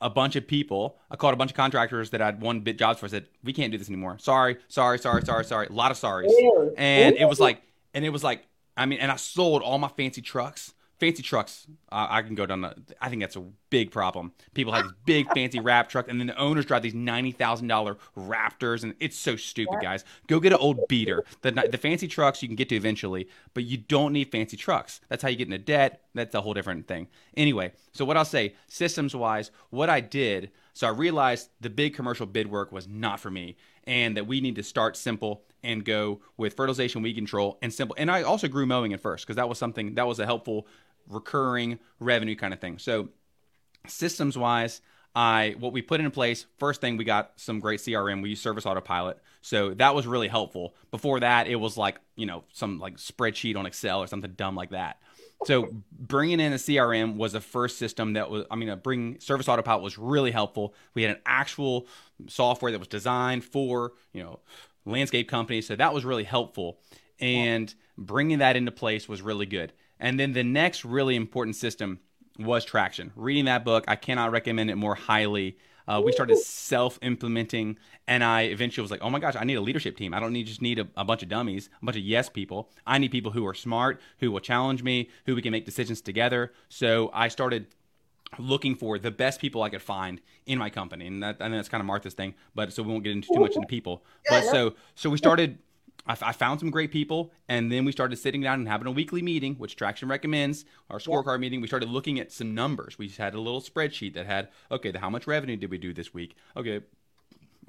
a 0.00 0.08
bunch 0.08 0.34
of 0.34 0.46
people. 0.46 0.96
I 1.10 1.16
called 1.16 1.34
a 1.34 1.36
bunch 1.36 1.50
of 1.50 1.56
contractors 1.58 2.08
that 2.10 2.22
I'd 2.22 2.40
won 2.40 2.60
bit 2.60 2.78
jobs 2.78 3.00
for. 3.00 3.06
I 3.06 3.10
said, 3.10 3.26
"We 3.44 3.52
can't 3.52 3.70
do 3.70 3.76
this 3.76 3.88
anymore. 3.88 4.16
Sorry, 4.18 4.56
sorry, 4.68 4.98
sorry, 4.98 5.22
sorry, 5.22 5.44
sorry. 5.44 5.66
A 5.66 5.72
lot 5.72 5.90
of 5.90 5.98
sorries." 5.98 6.28
Really? 6.28 6.74
And 6.78 7.16
it 7.16 7.28
was 7.28 7.38
like, 7.38 7.60
and 7.94 8.04
it 8.04 8.10
was 8.10 8.24
like, 8.24 8.46
I 8.76 8.86
mean, 8.86 8.98
and 9.00 9.10
I 9.10 9.16
sold 9.16 9.62
all 9.62 9.78
my 9.78 9.88
fancy 9.88 10.22
trucks. 10.22 10.74
Fancy 10.98 11.22
trucks, 11.22 11.66
uh, 11.90 12.08
I 12.10 12.20
can 12.20 12.34
go 12.34 12.44
down. 12.44 12.60
The, 12.60 12.76
I 13.00 13.08
think 13.08 13.22
that's 13.22 13.34
a 13.34 13.42
big 13.70 13.90
problem. 13.90 14.32
People 14.52 14.74
have 14.74 14.84
these 14.84 14.92
big 15.06 15.32
fancy 15.32 15.58
wrap 15.58 15.88
trucks, 15.88 16.10
and 16.10 16.20
then 16.20 16.26
the 16.26 16.36
owners 16.36 16.66
drive 16.66 16.82
these 16.82 16.92
ninety 16.92 17.32
thousand 17.32 17.68
dollar 17.68 17.96
Raptors, 18.18 18.82
and 18.82 18.94
it's 19.00 19.16
so 19.16 19.34
stupid, 19.34 19.78
guys. 19.80 20.04
Go 20.26 20.40
get 20.40 20.52
an 20.52 20.58
old 20.58 20.86
beater. 20.88 21.24
The 21.40 21.52
the 21.52 21.78
fancy 21.78 22.06
trucks 22.06 22.42
you 22.42 22.48
can 22.48 22.54
get 22.54 22.68
to 22.68 22.76
eventually, 22.76 23.28
but 23.54 23.64
you 23.64 23.78
don't 23.78 24.12
need 24.12 24.30
fancy 24.30 24.58
trucks. 24.58 25.00
That's 25.08 25.22
how 25.22 25.30
you 25.30 25.36
get 25.36 25.46
into 25.46 25.56
debt. 25.56 26.02
That's 26.14 26.34
a 26.34 26.42
whole 26.42 26.52
different 26.52 26.86
thing. 26.86 27.08
Anyway, 27.34 27.72
so 27.92 28.04
what 28.04 28.18
I'll 28.18 28.24
say, 28.26 28.54
systems 28.68 29.16
wise, 29.16 29.50
what 29.70 29.88
I 29.88 30.00
did, 30.00 30.50
so 30.74 30.86
I 30.86 30.90
realized 30.90 31.48
the 31.62 31.70
big 31.70 31.94
commercial 31.94 32.26
bid 32.26 32.50
work 32.50 32.72
was 32.72 32.86
not 32.86 33.20
for 33.20 33.30
me, 33.30 33.56
and 33.84 34.18
that 34.18 34.26
we 34.26 34.42
need 34.42 34.56
to 34.56 34.62
start 34.62 34.98
simple 34.98 35.44
and 35.62 35.84
go 35.84 36.20
with 36.36 36.54
fertilization, 36.54 37.02
weed 37.02 37.14
control, 37.14 37.58
and 37.62 37.72
simple. 37.72 37.96
And 37.98 38.10
I 38.10 38.22
also 38.22 38.48
grew 38.48 38.66
mowing 38.66 38.92
at 38.92 39.00
first 39.00 39.26
because 39.26 39.36
that 39.36 39.48
was 39.48 39.58
something 39.58 39.94
that 39.94 40.06
was 40.06 40.18
a 40.18 40.26
helpful 40.26 40.66
recurring 41.08 41.78
revenue 41.98 42.36
kind 42.36 42.54
of 42.54 42.60
thing. 42.60 42.78
So 42.78 43.08
systems 43.86 44.36
wise, 44.36 44.80
I 45.14 45.56
what 45.58 45.72
we 45.72 45.82
put 45.82 46.00
in 46.00 46.10
place 46.10 46.46
first 46.58 46.80
thing 46.80 46.96
we 46.96 47.04
got 47.04 47.32
some 47.36 47.58
great 47.58 47.80
CRM. 47.80 48.22
We 48.22 48.30
use 48.30 48.40
Service 48.40 48.64
Autopilot, 48.64 49.18
so 49.40 49.74
that 49.74 49.94
was 49.94 50.06
really 50.06 50.28
helpful. 50.28 50.74
Before 50.90 51.18
that, 51.20 51.48
it 51.48 51.56
was 51.56 51.76
like 51.76 51.98
you 52.14 52.26
know 52.26 52.44
some 52.52 52.78
like 52.78 52.96
spreadsheet 52.96 53.56
on 53.56 53.66
Excel 53.66 54.00
or 54.00 54.06
something 54.06 54.32
dumb 54.36 54.54
like 54.54 54.70
that. 54.70 54.98
So 55.46 55.68
bringing 55.90 56.38
in 56.38 56.52
a 56.52 56.56
CRM 56.56 57.16
was 57.16 57.32
the 57.32 57.40
first 57.40 57.78
system 57.78 58.12
that 58.12 58.30
was. 58.30 58.44
I 58.50 58.56
mean, 58.56 58.68
uh, 58.68 58.76
bring 58.76 59.18
Service 59.20 59.48
Autopilot 59.48 59.82
was 59.82 59.98
really 59.98 60.30
helpful. 60.30 60.74
We 60.94 61.02
had 61.02 61.12
an 61.12 61.22
actual 61.26 61.86
software 62.28 62.70
that 62.70 62.78
was 62.78 62.88
designed 62.88 63.44
for 63.44 63.92
you 64.12 64.22
know 64.22 64.40
landscape 64.84 65.28
company. 65.28 65.60
so 65.60 65.76
that 65.76 65.94
was 65.94 66.04
really 66.04 66.24
helpful. 66.24 66.78
And 67.18 67.72
bringing 67.98 68.38
that 68.38 68.56
into 68.56 68.72
place 68.72 69.08
was 69.08 69.22
really 69.22 69.46
good. 69.46 69.72
And 69.98 70.18
then 70.18 70.32
the 70.32 70.44
next 70.44 70.84
really 70.84 71.16
important 71.16 71.56
system 71.56 72.00
was 72.38 72.64
Traction. 72.64 73.12
Reading 73.16 73.44
that 73.44 73.64
book, 73.64 73.84
I 73.86 73.96
cannot 73.96 74.32
recommend 74.32 74.70
it 74.70 74.76
more 74.76 74.94
highly. 74.94 75.58
Uh, 75.86 76.00
we 76.00 76.12
started 76.12 76.38
self-implementing, 76.38 77.76
and 78.06 78.22
I 78.22 78.42
eventually 78.42 78.82
was 78.82 78.90
like, 78.90 79.02
"Oh 79.02 79.10
my 79.10 79.18
gosh, 79.18 79.34
I 79.36 79.44
need 79.44 79.56
a 79.56 79.60
leadership 79.60 79.96
team. 79.96 80.14
I 80.14 80.20
don't 80.20 80.32
need 80.32 80.46
just 80.46 80.62
need 80.62 80.78
a, 80.78 80.86
a 80.96 81.04
bunch 81.04 81.22
of 81.22 81.28
dummies, 81.28 81.68
a 81.82 81.84
bunch 81.84 81.96
of 81.96 82.04
yes 82.04 82.28
people. 82.28 82.70
I 82.86 82.98
need 82.98 83.10
people 83.10 83.32
who 83.32 83.44
are 83.46 83.54
smart, 83.54 84.00
who 84.20 84.30
will 84.30 84.40
challenge 84.40 84.82
me, 84.82 85.10
who 85.26 85.34
we 85.34 85.42
can 85.42 85.50
make 85.50 85.64
decisions 85.64 86.00
together." 86.00 86.52
So 86.68 87.10
I 87.12 87.28
started 87.28 87.66
looking 88.38 88.74
for 88.74 88.98
the 88.98 89.10
best 89.10 89.40
people 89.40 89.62
I 89.62 89.68
could 89.68 89.82
find 89.82 90.20
in 90.46 90.58
my 90.58 90.70
company, 90.70 91.06
and 91.06 91.22
that 91.22 91.36
I 91.40 91.48
that's 91.48 91.68
kind 91.68 91.80
of 91.80 91.86
Martha's 91.86 92.14
thing, 92.14 92.34
but 92.54 92.72
so 92.72 92.82
we 92.82 92.90
won't 92.90 93.04
get 93.04 93.12
into 93.12 93.28
too 93.32 93.40
much 93.40 93.54
into 93.54 93.66
people. 93.66 94.04
But 94.28 94.44
so 94.44 94.74
so 94.94 95.10
we 95.10 95.18
started. 95.18 95.58
I, 96.06 96.16
I 96.22 96.32
found 96.32 96.60
some 96.60 96.70
great 96.70 96.92
people, 96.92 97.30
and 97.48 97.70
then 97.70 97.84
we 97.84 97.92
started 97.92 98.16
sitting 98.16 98.40
down 98.40 98.60
and 98.60 98.68
having 98.68 98.86
a 98.86 98.90
weekly 98.90 99.20
meeting, 99.20 99.54
which 99.56 99.76
Traction 99.76 100.08
recommends. 100.08 100.64
Our 100.88 100.98
scorecard 100.98 101.40
meeting. 101.40 101.60
We 101.60 101.66
started 101.66 101.90
looking 101.90 102.18
at 102.18 102.32
some 102.32 102.54
numbers. 102.54 102.98
We 102.98 103.08
had 103.08 103.34
a 103.34 103.40
little 103.40 103.60
spreadsheet 103.60 104.14
that 104.14 104.26
had 104.26 104.48
okay, 104.70 104.90
the, 104.90 104.98
how 104.98 105.10
much 105.10 105.26
revenue 105.26 105.56
did 105.56 105.70
we 105.70 105.78
do 105.78 105.92
this 105.92 106.14
week? 106.14 106.36
Okay, 106.56 106.80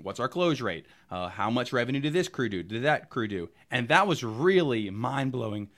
what's 0.01 0.19
our 0.19 0.29
close 0.29 0.61
rate? 0.61 0.85
Uh, 1.09 1.29
how 1.29 1.49
much 1.49 1.73
revenue 1.73 1.99
did 1.99 2.13
this 2.13 2.27
crew 2.27 2.49
do? 2.49 2.63
Did 2.63 2.83
that 2.83 3.09
crew 3.09 3.27
do? 3.27 3.49
And 3.69 3.87
that 3.89 4.07
was 4.07 4.23
really 4.23 4.89
mind 4.89 5.31
blowing 5.31 5.69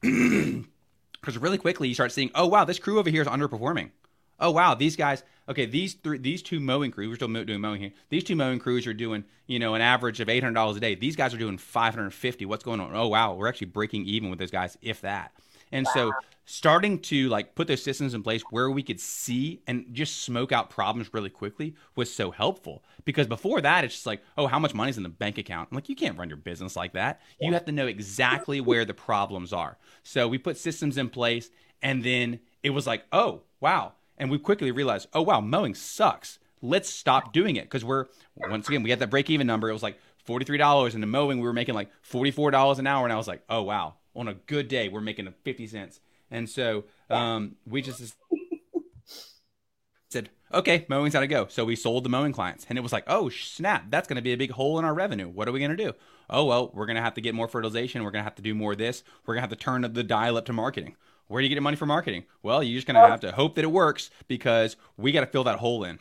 because 0.00 1.36
really 1.40 1.58
quickly 1.58 1.88
you 1.88 1.94
start 1.94 2.12
seeing, 2.12 2.30
oh 2.34 2.46
wow, 2.46 2.64
this 2.64 2.78
crew 2.78 2.98
over 2.98 3.10
here 3.10 3.22
is 3.22 3.28
underperforming. 3.28 3.90
Oh 4.40 4.50
wow, 4.50 4.74
these 4.74 4.96
guys. 4.96 5.22
Okay, 5.48 5.66
these 5.66 5.94
three, 5.94 6.18
these 6.18 6.42
two 6.42 6.60
mowing 6.60 6.90
crews. 6.90 7.08
We're 7.08 7.16
still 7.16 7.44
doing 7.44 7.60
mowing 7.60 7.80
here. 7.80 7.92
These 8.08 8.24
two 8.24 8.36
mowing 8.36 8.60
crews 8.60 8.86
are 8.86 8.94
doing, 8.94 9.24
you 9.46 9.58
know, 9.58 9.74
an 9.74 9.80
average 9.82 10.20
of 10.20 10.28
eight 10.28 10.42
hundred 10.42 10.54
dollars 10.54 10.76
a 10.76 10.80
day. 10.80 10.94
These 10.94 11.16
guys 11.16 11.34
are 11.34 11.38
doing 11.38 11.58
five 11.58 11.94
hundred 11.94 12.14
fifty. 12.14 12.46
What's 12.46 12.64
going 12.64 12.80
on? 12.80 12.94
Oh 12.94 13.08
wow, 13.08 13.34
we're 13.34 13.48
actually 13.48 13.68
breaking 13.68 14.06
even 14.06 14.30
with 14.30 14.38
those 14.38 14.50
guys, 14.50 14.78
if 14.80 15.00
that. 15.02 15.32
And 15.72 15.86
so, 15.86 16.12
starting 16.46 16.98
to 16.98 17.28
like 17.28 17.54
put 17.54 17.68
those 17.68 17.82
systems 17.82 18.14
in 18.14 18.22
place 18.22 18.42
where 18.50 18.70
we 18.70 18.82
could 18.82 19.00
see 19.00 19.62
and 19.66 19.86
just 19.92 20.22
smoke 20.22 20.50
out 20.50 20.68
problems 20.68 21.12
really 21.14 21.30
quickly 21.30 21.76
was 21.94 22.12
so 22.12 22.30
helpful. 22.30 22.82
Because 23.04 23.28
before 23.28 23.60
that, 23.60 23.84
it's 23.84 23.94
just 23.94 24.06
like, 24.06 24.20
oh, 24.36 24.48
how 24.48 24.58
much 24.58 24.74
money's 24.74 24.96
in 24.96 25.04
the 25.04 25.08
bank 25.08 25.38
account? 25.38 25.68
I'm 25.70 25.76
like, 25.76 25.88
you 25.88 25.94
can't 25.94 26.18
run 26.18 26.28
your 26.28 26.36
business 26.38 26.74
like 26.74 26.94
that. 26.94 27.20
You 27.40 27.52
have 27.52 27.66
to 27.66 27.72
know 27.72 27.86
exactly 27.86 28.60
where 28.60 28.84
the 28.84 28.94
problems 28.94 29.52
are. 29.52 29.78
So 30.02 30.26
we 30.26 30.38
put 30.38 30.56
systems 30.56 30.98
in 30.98 31.08
place, 31.08 31.50
and 31.82 32.02
then 32.02 32.40
it 32.62 32.70
was 32.70 32.86
like, 32.86 33.04
oh 33.12 33.42
wow, 33.60 33.92
and 34.20 34.30
we 34.30 34.38
quickly 34.38 34.70
realized, 34.70 35.08
oh 35.14 35.22
wow, 35.22 35.40
mowing 35.40 35.74
sucks. 35.74 36.38
Let's 36.62 36.90
stop 36.90 37.32
doing 37.32 37.56
it 37.56 37.64
because 37.64 37.84
we're 37.84 38.06
once 38.36 38.68
again 38.68 38.82
we 38.82 38.90
had 38.90 38.98
that 39.00 39.10
break 39.10 39.30
even 39.30 39.46
number. 39.46 39.68
It 39.70 39.72
was 39.72 39.82
like 39.82 39.98
forty 40.24 40.44
three 40.44 40.58
dollars, 40.58 40.94
and 40.94 41.02
the 41.02 41.08
mowing 41.08 41.38
we 41.38 41.44
were 41.44 41.54
making 41.54 41.74
like 41.74 41.90
forty 42.02 42.30
four 42.30 42.50
dollars 42.50 42.78
an 42.78 42.86
hour, 42.86 43.04
and 43.04 43.12
I 43.12 43.16
was 43.16 43.26
like, 43.26 43.42
oh 43.48 43.62
wow, 43.62 43.94
on 44.14 44.28
a 44.28 44.34
good 44.34 44.68
day 44.68 44.88
we're 44.88 45.00
making 45.00 45.32
fifty 45.42 45.66
cents, 45.66 46.00
and 46.30 46.48
so 46.48 46.84
um, 47.08 47.56
we 47.66 47.80
just 47.80 48.14
said, 50.10 50.28
okay, 50.52 50.84
mowing's 50.88 51.14
got 51.14 51.20
to 51.20 51.26
go. 51.26 51.46
So 51.48 51.64
we 51.64 51.74
sold 51.74 52.04
the 52.04 52.10
mowing 52.10 52.32
clients, 52.32 52.66
and 52.68 52.76
it 52.76 52.82
was 52.82 52.92
like, 52.92 53.04
oh 53.06 53.30
snap, 53.30 53.86
that's 53.88 54.06
going 54.06 54.16
to 54.16 54.22
be 54.22 54.34
a 54.34 54.36
big 54.36 54.50
hole 54.50 54.78
in 54.78 54.84
our 54.84 54.92
revenue. 54.92 55.28
What 55.28 55.48
are 55.48 55.52
we 55.52 55.60
going 55.60 55.74
to 55.74 55.82
do? 55.82 55.94
Oh 56.28 56.44
well, 56.44 56.70
we're 56.74 56.86
going 56.86 56.96
to 56.96 57.02
have 57.02 57.14
to 57.14 57.22
get 57.22 57.34
more 57.34 57.48
fertilization. 57.48 58.04
We're 58.04 58.10
going 58.10 58.20
to 58.20 58.24
have 58.24 58.34
to 58.34 58.42
do 58.42 58.54
more 58.54 58.72
of 58.72 58.78
this. 58.78 59.02
We're 59.24 59.34
going 59.34 59.44
to 59.44 59.48
have 59.48 59.58
to 59.58 59.64
turn 59.64 59.80
the 59.80 60.04
dial 60.04 60.36
up 60.36 60.44
to 60.44 60.52
marketing. 60.52 60.96
Where 61.30 61.40
do 61.40 61.44
you 61.44 61.48
get 61.48 61.54
your 61.54 61.62
money 61.62 61.76
for 61.76 61.86
marketing? 61.86 62.24
Well, 62.42 62.60
you're 62.60 62.76
just 62.76 62.88
going 62.88 62.96
to 62.96 63.08
have 63.08 63.20
to 63.20 63.30
hope 63.30 63.54
that 63.54 63.62
it 63.62 63.70
works 63.70 64.10
because 64.26 64.76
we 64.96 65.12
got 65.12 65.20
to 65.20 65.26
fill 65.26 65.44
that 65.44 65.60
hole 65.60 65.84
in. 65.84 66.00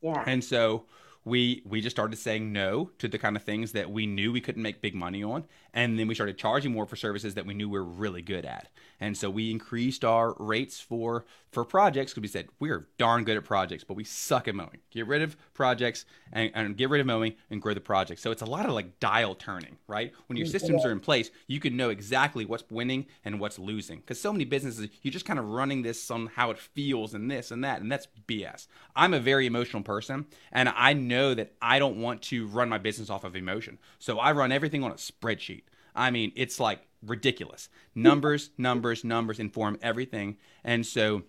Yeah. 0.00 0.24
And 0.26 0.42
so 0.42 0.86
we 1.26 1.60
we 1.66 1.82
just 1.82 1.94
started 1.94 2.16
saying 2.16 2.54
no 2.54 2.90
to 2.96 3.06
the 3.06 3.18
kind 3.18 3.36
of 3.36 3.42
things 3.42 3.72
that 3.72 3.90
we 3.90 4.06
knew 4.06 4.32
we 4.32 4.40
couldn't 4.40 4.62
make 4.62 4.80
big 4.80 4.94
money 4.94 5.22
on, 5.22 5.44
and 5.74 5.98
then 5.98 6.06
we 6.06 6.14
started 6.14 6.38
charging 6.38 6.72
more 6.72 6.86
for 6.86 6.96
services 6.96 7.34
that 7.34 7.46
we 7.46 7.54
knew 7.54 7.68
we 7.68 7.78
were 7.78 7.84
really 7.84 8.22
good 8.22 8.44
at. 8.44 8.68
And 9.00 9.16
so 9.16 9.30
we 9.30 9.50
increased 9.50 10.04
our 10.04 10.34
rates 10.38 10.80
for 10.80 11.24
for 11.50 11.64
projects 11.64 12.12
because 12.12 12.22
we 12.22 12.28
said 12.28 12.48
we're 12.60 12.88
darn 12.98 13.24
good 13.24 13.36
at 13.36 13.44
projects, 13.44 13.84
but 13.84 13.94
we 13.94 14.04
suck 14.04 14.48
at 14.48 14.54
mowing. 14.54 14.78
Get 14.90 15.06
rid 15.06 15.20
of 15.20 15.36
projects 15.52 16.06
and, 16.32 16.50
and 16.54 16.76
get 16.76 16.88
rid 16.88 17.00
of 17.00 17.06
mowing 17.06 17.34
and 17.50 17.60
grow 17.60 17.74
the 17.74 17.80
projects. 17.80 18.22
So 18.22 18.30
it's 18.30 18.42
a 18.42 18.46
lot 18.46 18.64
of 18.64 18.72
like 18.72 19.00
dial 19.00 19.34
turning, 19.34 19.76
right? 19.86 20.12
When 20.28 20.38
your 20.38 20.46
mm, 20.46 20.50
systems 20.50 20.84
are 20.84 20.92
in 20.92 21.00
place, 21.00 21.30
you 21.46 21.60
can 21.60 21.76
know 21.76 21.90
exactly 21.90 22.44
what's 22.46 22.64
winning 22.70 23.06
and 23.24 23.38
what's 23.38 23.58
losing. 23.58 23.98
Because 23.98 24.20
so 24.20 24.32
many 24.32 24.44
businesses, 24.44 24.88
you're 25.02 25.12
just 25.12 25.26
kind 25.26 25.38
of 25.38 25.46
running 25.46 25.82
this 25.82 26.10
on 26.10 26.28
how 26.28 26.50
it 26.50 26.58
feels 26.58 27.12
and 27.12 27.30
this 27.30 27.50
and 27.50 27.62
that, 27.64 27.80
and 27.82 27.92
that's 27.92 28.08
BS. 28.26 28.66
I'm 28.96 29.12
a 29.12 29.20
very 29.20 29.46
emotional 29.46 29.82
person, 29.82 30.26
and 30.52 30.70
I 30.70 30.94
know 30.94 31.34
that 31.34 31.52
I 31.60 31.78
don't 31.78 32.00
want 32.00 32.22
to 32.22 32.46
run 32.46 32.68
my 32.68 32.78
business 32.78 33.10
off 33.10 33.24
of 33.24 33.36
emotion. 33.36 33.78
So 33.98 34.18
I 34.18 34.32
run 34.32 34.52
everything 34.52 34.82
on 34.84 34.90
a 34.90 34.94
spreadsheet. 34.94 35.61
I 35.94 36.10
mean, 36.10 36.32
it's 36.36 36.58
like 36.60 36.86
ridiculous. 37.04 37.68
Numbers, 37.94 38.50
numbers, 38.58 39.04
numbers 39.04 39.38
inform 39.38 39.78
everything. 39.82 40.38
And 40.64 40.86
so 40.86 41.22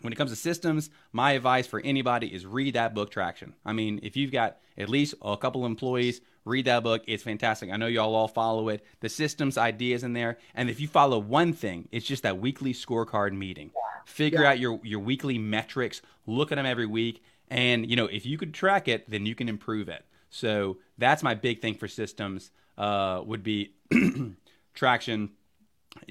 when 0.00 0.12
it 0.12 0.16
comes 0.16 0.30
to 0.30 0.36
systems, 0.36 0.90
my 1.12 1.32
advice 1.32 1.66
for 1.66 1.80
anybody 1.80 2.26
is 2.28 2.46
read 2.46 2.74
that 2.74 2.94
book 2.94 3.10
Traction. 3.10 3.54
I 3.64 3.72
mean, 3.72 4.00
if 4.02 4.16
you've 4.16 4.32
got 4.32 4.58
at 4.76 4.88
least 4.88 5.14
a 5.22 5.36
couple 5.36 5.66
employees, 5.66 6.20
read 6.44 6.66
that 6.66 6.82
book. 6.82 7.02
It's 7.06 7.22
fantastic. 7.22 7.70
I 7.70 7.76
know 7.76 7.86
y'all 7.86 8.14
all 8.14 8.28
follow 8.28 8.68
it. 8.68 8.84
The 9.00 9.08
systems 9.08 9.56
ideas 9.56 10.02
in 10.02 10.12
there, 10.12 10.38
and 10.54 10.68
if 10.68 10.80
you 10.80 10.88
follow 10.88 11.18
one 11.18 11.52
thing, 11.52 11.88
it's 11.92 12.06
just 12.06 12.22
that 12.22 12.38
weekly 12.38 12.72
scorecard 12.72 13.32
meeting. 13.32 13.70
Figure 14.04 14.44
out 14.44 14.58
your 14.58 14.80
your 14.82 15.00
weekly 15.00 15.38
metrics. 15.38 16.02
Look 16.26 16.52
at 16.52 16.56
them 16.56 16.66
every 16.66 16.86
week, 16.86 17.22
and 17.48 17.88
you 17.88 17.96
know 17.96 18.06
if 18.06 18.26
you 18.26 18.36
could 18.36 18.52
track 18.52 18.88
it, 18.88 19.08
then 19.08 19.26
you 19.26 19.34
can 19.34 19.48
improve 19.48 19.88
it. 19.88 20.04
So 20.28 20.78
that's 20.98 21.22
my 21.22 21.34
big 21.34 21.62
thing 21.62 21.74
for 21.74 21.88
systems. 21.88 22.50
Uh, 22.76 23.22
would 23.24 23.42
be 23.42 23.72
traction 24.74 25.30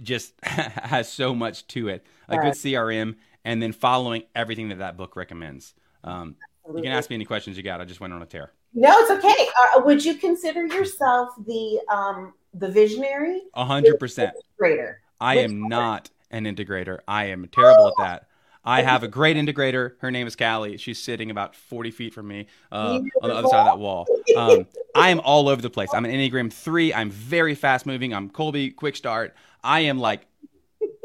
just 0.01 0.33
has 0.43 1.11
so 1.11 1.35
much 1.35 1.67
to 1.67 1.89
it. 1.89 2.05
A 2.29 2.37
good 2.37 2.53
CRM, 2.53 3.15
and 3.43 3.61
then 3.61 3.73
following 3.73 4.23
everything 4.33 4.69
that 4.69 4.79
that 4.79 4.97
book 4.97 5.15
recommends. 5.15 5.73
Um, 6.03 6.35
you 6.73 6.81
can 6.81 6.91
ask 6.91 7.09
me 7.09 7.15
any 7.15 7.25
questions 7.25 7.57
you 7.57 7.63
got. 7.63 7.81
I 7.81 7.85
just 7.85 7.99
went 7.99 8.13
on 8.13 8.21
a 8.21 8.25
tear. 8.25 8.51
No, 8.73 8.91
it's 8.99 9.11
okay. 9.11 9.47
Uh, 9.75 9.81
would 9.81 10.03
you 10.03 10.15
consider 10.15 10.65
yourself 10.65 11.29
the 11.45 11.79
um 11.91 12.33
the 12.53 12.69
visionary? 12.69 13.41
A 13.53 13.65
hundred 13.65 13.99
percent. 13.99 14.33
Greater. 14.57 15.01
I 15.19 15.39
am 15.39 15.67
not 15.67 16.09
an 16.31 16.45
integrator. 16.45 16.99
I 17.07 17.25
am 17.25 17.47
terrible 17.47 17.89
at 17.89 17.93
that. 17.99 18.27
I 18.65 18.81
have 18.81 19.03
a 19.03 19.07
great 19.07 19.35
integrator. 19.35 19.93
Her 19.99 20.09
name 20.09 20.25
is 20.25 20.35
Callie. 20.35 20.77
She's 20.77 21.01
sitting 21.01 21.29
about 21.29 21.55
40 21.55 21.91
feet 21.91 22.13
from 22.13 22.27
me 22.27 22.47
uh, 22.71 23.01
on 23.21 23.29
the 23.29 23.35
other 23.35 23.47
side 23.49 23.59
of 23.59 23.65
that 23.65 23.79
wall. 23.79 24.07
Um, 24.37 24.67
I 24.95 25.09
am 25.09 25.19
all 25.19 25.49
over 25.49 25.61
the 25.61 25.69
place. 25.69 25.89
I'm 25.93 26.05
an 26.05 26.11
Enneagram 26.11 26.51
3. 26.51 26.93
I'm 26.93 27.09
very 27.09 27.55
fast 27.55 27.85
moving. 27.85 28.13
I'm 28.13 28.29
Kolbe, 28.29 28.75
quick 28.75 28.95
start. 28.95 29.35
I 29.63 29.81
am 29.81 29.99
like 29.99 30.27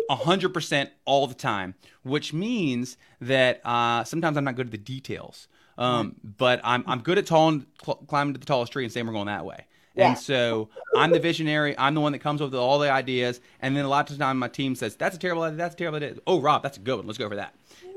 100% 0.09 0.90
all 1.04 1.26
the 1.26 1.34
time, 1.34 1.74
which 2.04 2.32
means 2.32 2.96
that 3.20 3.61
uh, 3.64 4.04
sometimes 4.04 4.36
I'm 4.36 4.44
not 4.44 4.54
good 4.54 4.66
at 4.66 4.72
the 4.72 4.78
details. 4.78 5.48
Um, 5.76 6.16
but 6.24 6.61
I'm, 6.64 6.82
I'm 6.86 7.00
good 7.00 7.18
at 7.18 7.26
tall, 7.26 7.61
cl- 7.84 8.02
climbing 8.09 8.34
to 8.34 8.40
the 8.40 8.46
tallest 8.46 8.72
tree 8.72 8.84
and 8.84 8.92
saying 8.92 9.06
we're 9.06 9.12
going 9.12 9.26
that 9.26 9.44
way. 9.44 9.66
Yeah. 9.99 10.11
And 10.11 10.18
so 10.18 10.68
I'm 10.96 11.11
the 11.11 11.18
visionary. 11.18 11.76
I'm 11.76 11.94
the 11.94 12.01
one 12.01 12.12
that 12.12 12.20
comes 12.20 12.40
up 12.40 12.53
with 12.53 12.61
all 12.61 12.78
the 12.78 12.90
ideas. 12.90 13.40
And 13.61 13.76
then 13.76 13.84
a 13.84 13.88
lot 13.88 14.09
of 14.09 14.16
the 14.16 14.24
time 14.24 14.38
my 14.38 14.49
team 14.49 14.74
says, 14.74 14.94
that's 14.94 15.16
a 15.16 15.18
terrible 15.18 15.42
idea. 15.42 15.57
That's 15.57 15.74
a 15.74 15.78
terrible 15.78 15.96
idea. 15.96 16.14
Oh, 16.26 16.40
Rob, 16.40 16.62
that's 16.62 16.76
a 16.76 16.80
good 16.80 16.96
one. 16.96 17.07
Let's 17.07 17.18
go 17.18 17.28
for 17.28 17.36
that. 17.36 17.55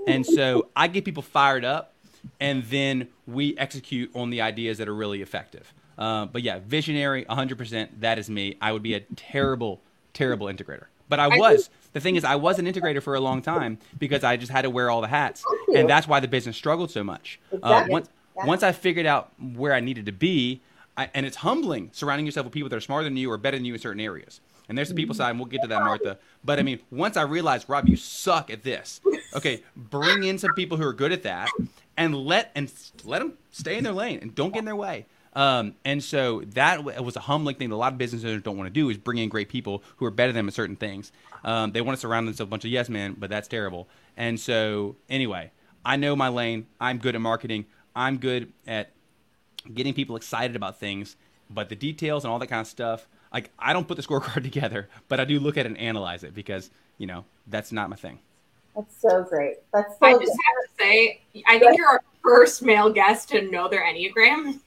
And 0.08 0.26
so 0.26 0.70
I 0.76 0.88
get 0.88 1.06
people 1.06 1.22
fired 1.22 1.64
up 1.64 1.94
and 2.40 2.64
then 2.64 3.08
we 3.28 3.56
execute 3.58 4.12
on 4.16 4.32
the 4.32 4.42
ideas 4.42 4.80
that 4.80 4.88
are 4.88 4.96
really 4.96 5.22
effective. 5.22 5.74
Uh, 5.98 6.26
but 6.26 6.42
yeah, 6.42 6.60
visionary, 6.66 7.26
100%. 7.26 7.90
That 8.00 8.18
is 8.18 8.30
me. 8.30 8.58
I 8.62 8.72
would 8.72 8.82
be 8.82 8.96
a 8.96 9.02
terrible, 9.16 9.82
terrible 10.14 10.48
integrator. 10.48 10.86
But 11.08 11.20
I 11.20 11.26
I 11.26 11.38
was. 11.38 11.70
The 11.94 12.00
thing 12.00 12.16
is, 12.16 12.24
I 12.24 12.36
was 12.36 12.58
an 12.58 12.66
integrator 12.66 13.04
for 13.04 13.16
a 13.16 13.20
long 13.20 13.42
time 13.42 13.78
because 14.00 14.24
I 14.24 14.38
just 14.38 14.52
had 14.52 14.62
to 14.62 14.70
wear 14.70 14.90
all 14.90 15.02
the 15.02 15.08
hats. 15.08 15.44
And 15.76 15.90
that's 15.90 16.08
why 16.08 16.22
the 16.22 16.28
business 16.28 16.56
struggled 16.56 16.90
so 16.90 17.04
much. 17.04 17.40
Uh, 17.62 17.86
once, 17.90 18.10
once 18.36 18.64
I 18.64 18.72
figured 18.72 19.06
out 19.06 19.32
where 19.40 19.74
I 19.74 19.82
needed 19.82 20.06
to 20.06 20.14
be, 20.14 20.62
I, 20.98 21.10
and 21.14 21.26
it's 21.26 21.38
humbling 21.38 21.90
surrounding 21.94 22.26
yourself 22.26 22.46
with 22.46 22.54
people 22.54 22.70
that 22.70 22.76
are 22.76 22.82
smarter 22.82 23.06
than 23.06 23.18
you 23.18 23.32
or 23.32 23.38
better 23.38 23.58
than 23.58 23.66
you 23.66 23.74
in 23.74 23.80
certain 23.80 24.02
areas. 24.02 24.42
And 24.70 24.78
there's 24.78 24.90
the 24.90 24.96
people 24.96 25.16
side, 25.16 25.32
and 25.32 25.40
we'll 25.40 25.48
get 25.48 25.62
to 25.64 25.68
that, 25.68 25.82
Martha. 25.82 26.18
But 26.46 26.60
I 26.60 26.64
mean, 26.64 26.80
once 26.92 27.18
I 27.18 27.24
realized, 27.24 27.68
Rob, 27.68 27.90
you 27.90 27.98
suck 27.98 28.50
at 28.50 28.64
this. 28.64 29.02
Okay, 29.36 29.64
bring 29.76 30.24
in 30.24 30.38
some 30.38 30.54
people 30.56 30.78
who 30.78 30.86
are 30.86 30.94
good 30.94 31.12
at 31.12 31.24
that, 31.24 31.50
and 31.98 32.16
let 32.16 32.52
and 32.56 32.72
let 33.04 33.20
them 33.20 33.34
stay 33.52 33.78
in 33.78 33.84
their 33.84 33.94
lane 33.94 34.20
and 34.22 34.34
don't 34.34 34.54
get 34.54 34.60
in 34.60 34.66
their 34.66 34.76
way. 34.76 35.06
Um, 35.34 35.76
and 35.86 36.04
so 36.04 36.42
that 36.54 36.84
was 36.84 37.16
a 37.16 37.22
humbling 37.22 37.56
thing 37.56 37.70
that 37.70 37.76
a 37.76 37.78
lot 37.78 37.94
of 37.94 37.98
business 37.98 38.24
owners 38.24 38.42
don't 38.44 38.58
want 38.58 38.68
to 38.68 38.74
do 38.74 38.90
is 38.90 38.98
bring 38.98 39.18
in 39.18 39.30
great 39.30 39.50
people 39.50 39.84
who 39.98 40.06
are 40.06 40.12
better 40.12 40.32
than 40.32 40.40
them 40.40 40.48
at 40.50 40.54
certain 40.54 40.76
things. 40.76 41.12
Um, 41.44 41.72
they 41.72 41.82
want 41.82 41.98
to 41.98 42.02
surround 42.02 42.28
themselves 42.28 42.48
with 42.48 42.50
a 42.50 42.52
bunch 42.52 42.66
of 42.66 42.72
yes 42.72 42.90
men, 42.90 43.16
but 43.18 43.30
that's 43.30 43.48
terrible. 43.48 43.88
And 44.18 44.40
so 44.40 44.98
anyway, 45.10 45.52
I 45.86 45.96
know 45.96 46.16
my 46.16 46.28
lane. 46.28 46.68
I'm 46.80 46.98
good 46.98 47.16
at 47.16 47.22
marketing. 47.22 47.66
I'm 47.96 48.18
good 48.18 48.52
at 48.68 48.92
getting 49.74 49.94
people 49.94 50.16
excited 50.16 50.56
about 50.56 50.80
things, 50.80 51.16
but 51.50 51.70
the 51.70 51.76
details 51.76 52.24
and 52.24 52.32
all 52.32 52.40
that 52.40 52.48
kind 52.48 52.62
of 52.62 52.68
stuff, 52.68 53.08
like 53.34 53.50
I 53.60 53.74
don't 53.74 53.88
put 53.88 53.98
the 53.98 54.04
scorecard 54.04 54.44
together, 54.52 54.90
but 55.08 55.20
I 55.20 55.26
do 55.26 55.40
look 55.40 55.58
at 55.58 55.66
it 55.66 55.70
and 55.70 55.78
analyze 55.78 56.24
it 56.24 56.34
because 56.34 56.70
you 56.98 57.08
know 57.08 57.26
that's 57.48 57.72
not 57.72 57.90
my 57.90 57.96
thing. 57.96 58.20
That's 58.76 59.02
so 59.02 59.24
great. 59.24 59.58
That's 59.74 59.94
so 60.00 60.06
I 60.06 60.14
good. 60.14 60.22
just 60.22 60.32
have 60.32 60.78
to 60.78 60.84
say, 60.84 61.22
I 61.46 61.60
think 61.60 61.78
you're 61.78 61.88
our 61.90 62.02
first 62.24 62.62
male 62.64 62.90
guest 62.90 63.28
to 63.30 63.42
know 63.52 63.68
their 63.68 63.82
enneagram. 63.84 64.60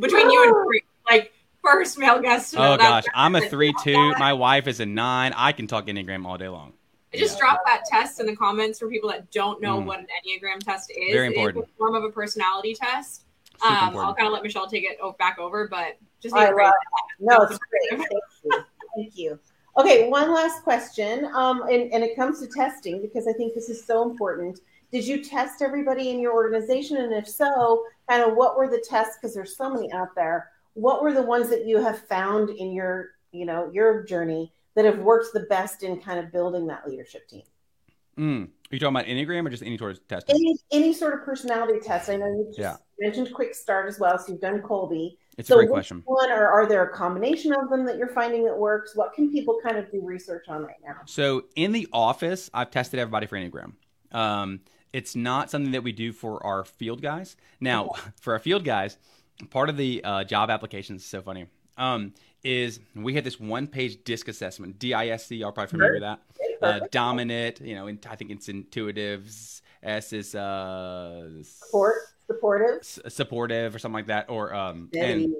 Between 0.00 0.30
you 0.30 0.44
and 0.44 0.66
Bree, 0.66 0.82
like 1.08 1.32
first 1.62 1.96
male 1.96 2.20
guest 2.20 2.52
to 2.52 2.56
know 2.58 2.64
Oh 2.74 2.76
that. 2.76 2.78
gosh, 2.78 3.04
I'm 3.14 3.36
a 3.36 3.40
three 3.48 3.72
two. 3.84 4.14
My 4.18 4.32
wife 4.32 4.66
is 4.66 4.80
a 4.80 4.86
nine. 4.86 5.32
I 5.36 5.52
can 5.52 5.66
talk 5.68 5.86
enneagram 5.86 6.26
all 6.26 6.38
day 6.38 6.48
long. 6.48 6.72
I 7.14 7.18
Just 7.18 7.38
drop 7.38 7.60
that 7.66 7.84
test 7.84 8.18
in 8.20 8.26
the 8.26 8.34
comments 8.34 8.78
for 8.78 8.88
people 8.88 9.10
that 9.10 9.30
don't 9.30 9.60
know 9.60 9.78
Mm. 9.78 9.84
what 9.84 10.00
an 10.00 10.06
enneagram 10.26 10.58
test 10.60 10.90
is. 10.90 11.12
Very 11.12 11.26
It 11.26 11.32
is 11.32 11.36
important. 11.36 11.64
a 11.66 11.68
form 11.78 11.94
of 11.94 12.04
a 12.04 12.10
personality 12.10 12.74
test. 12.74 13.24
Super 13.62 13.74
Um, 13.74 13.96
I'll 13.96 14.14
kind 14.14 14.26
of 14.26 14.32
let 14.32 14.42
Michelle 14.42 14.66
take 14.66 14.84
it 14.84 14.98
back 15.18 15.38
over, 15.38 15.68
but 15.68 15.98
just 16.20 16.34
I 16.34 16.44
need 16.44 16.46
to 16.50 16.54
phrase 16.54 16.66
love 16.66 16.74
it. 17.18 17.24
No, 17.24 17.42
it's 17.42 17.58
great. 17.58 18.08
Thank 18.08 18.10
you. 18.44 18.64
Thank 18.96 19.18
you. 19.18 19.38
Okay, 19.76 20.08
one 20.08 20.32
last 20.32 20.62
question. 20.62 21.24
Um, 21.34 21.62
and, 21.62 21.92
and 21.92 22.04
it 22.04 22.14
comes 22.14 22.40
to 22.40 22.46
testing 22.46 23.00
because 23.00 23.26
I 23.26 23.32
think 23.32 23.54
this 23.54 23.68
is 23.68 23.84
so 23.84 24.08
important. 24.08 24.60
Did 24.90 25.06
you 25.06 25.24
test 25.24 25.62
everybody 25.62 26.10
in 26.10 26.20
your 26.20 26.34
organization? 26.34 26.98
And 26.98 27.12
if 27.14 27.26
so, 27.26 27.84
kind 28.08 28.22
of 28.22 28.36
what 28.36 28.58
were 28.58 28.68
the 28.68 28.84
tests? 28.86 29.16
Because 29.20 29.34
there's 29.34 29.56
so 29.56 29.72
many 29.72 29.90
out 29.92 30.14
there. 30.14 30.50
What 30.74 31.02
were 31.02 31.12
the 31.12 31.22
ones 31.22 31.48
that 31.48 31.66
you 31.66 31.82
have 31.82 32.06
found 32.06 32.50
in 32.50 32.72
your, 32.72 33.10
you 33.30 33.46
know, 33.46 33.70
your 33.72 34.04
journey 34.04 34.52
that 34.74 34.84
have 34.84 34.98
worked 34.98 35.32
the 35.32 35.40
best 35.40 35.82
in 35.82 36.00
kind 36.00 36.18
of 36.18 36.30
building 36.32 36.66
that 36.66 36.86
leadership 36.86 37.26
team? 37.28 37.42
Mm. 38.18 38.44
Are 38.44 38.48
you 38.70 38.78
talking 38.78 38.94
about 38.94 39.06
enneagram 39.06 39.46
or 39.46 39.50
just 39.50 39.62
any 39.62 39.78
sort 39.78 39.92
of 39.92 40.06
testing? 40.08 40.34
Any 40.36 40.58
any 40.70 40.92
sort 40.92 41.14
of 41.14 41.24
personality 41.24 41.80
test. 41.80 42.10
I 42.10 42.16
know 42.16 42.26
you 42.26 42.44
just 42.48 42.58
Yeah. 42.58 42.76
Mentioned 43.02 43.34
Quick 43.34 43.52
Start 43.52 43.88
as 43.88 43.98
well, 43.98 44.16
so 44.16 44.30
you've 44.32 44.40
done 44.40 44.62
Kolbe. 44.62 45.16
It's 45.36 45.48
so 45.48 45.56
a 45.56 45.58
great 45.58 45.70
question. 45.70 46.02
one, 46.04 46.30
or 46.30 46.46
are 46.46 46.66
there 46.68 46.84
a 46.84 46.92
combination 46.92 47.52
of 47.52 47.68
them 47.68 47.84
that 47.86 47.96
you're 47.96 48.08
finding 48.08 48.44
that 48.44 48.56
works? 48.56 48.94
What 48.94 49.12
can 49.12 49.32
people 49.32 49.58
kind 49.60 49.76
of 49.76 49.90
do 49.90 50.00
research 50.04 50.44
on 50.48 50.62
right 50.62 50.76
now? 50.84 50.98
So 51.06 51.46
in 51.56 51.72
the 51.72 51.88
office, 51.92 52.48
I've 52.54 52.70
tested 52.70 53.00
everybody 53.00 53.26
for 53.26 53.36
Enneagram. 53.36 53.72
Um, 54.12 54.60
it's 54.92 55.16
not 55.16 55.50
something 55.50 55.72
that 55.72 55.82
we 55.82 55.90
do 55.90 56.12
for 56.12 56.44
our 56.46 56.64
field 56.64 57.02
guys. 57.02 57.36
Now, 57.60 57.90
for 58.20 58.34
our 58.34 58.38
field 58.38 58.64
guys, 58.64 58.98
part 59.50 59.68
of 59.68 59.76
the 59.76 60.04
uh, 60.04 60.22
job 60.22 60.48
applications 60.48 61.02
is 61.02 61.08
so 61.08 61.22
funny. 61.22 61.46
Um, 61.76 62.14
is 62.44 62.78
we 62.94 63.14
had 63.14 63.24
this 63.24 63.40
one 63.40 63.66
page 63.66 64.04
disc 64.04 64.28
assessment, 64.28 64.78
D 64.78 64.94
I 64.94 65.08
S 65.08 65.26
C. 65.26 65.36
Y'all 65.36 65.50
probably 65.50 65.70
familiar 65.70 65.94
with 65.94 66.02
that. 66.02 66.20
Uh, 66.60 66.80
dominant, 66.92 67.60
you 67.60 67.74
know, 67.74 67.88
in, 67.88 67.98
I 68.08 68.14
think 68.14 68.30
it's 68.30 68.46
intuitives. 68.46 69.62
S 69.82 70.12
is 70.12 70.34
uh, 70.34 71.42
Support, 71.42 71.96
supportive. 72.26 72.78
s- 72.80 72.98
supportive 73.08 73.74
or 73.74 73.78
something 73.78 73.94
like 73.94 74.06
that, 74.06 74.28
or 74.30 74.54
um, 74.54 74.88
Very- 74.92 75.24
and 75.24 75.34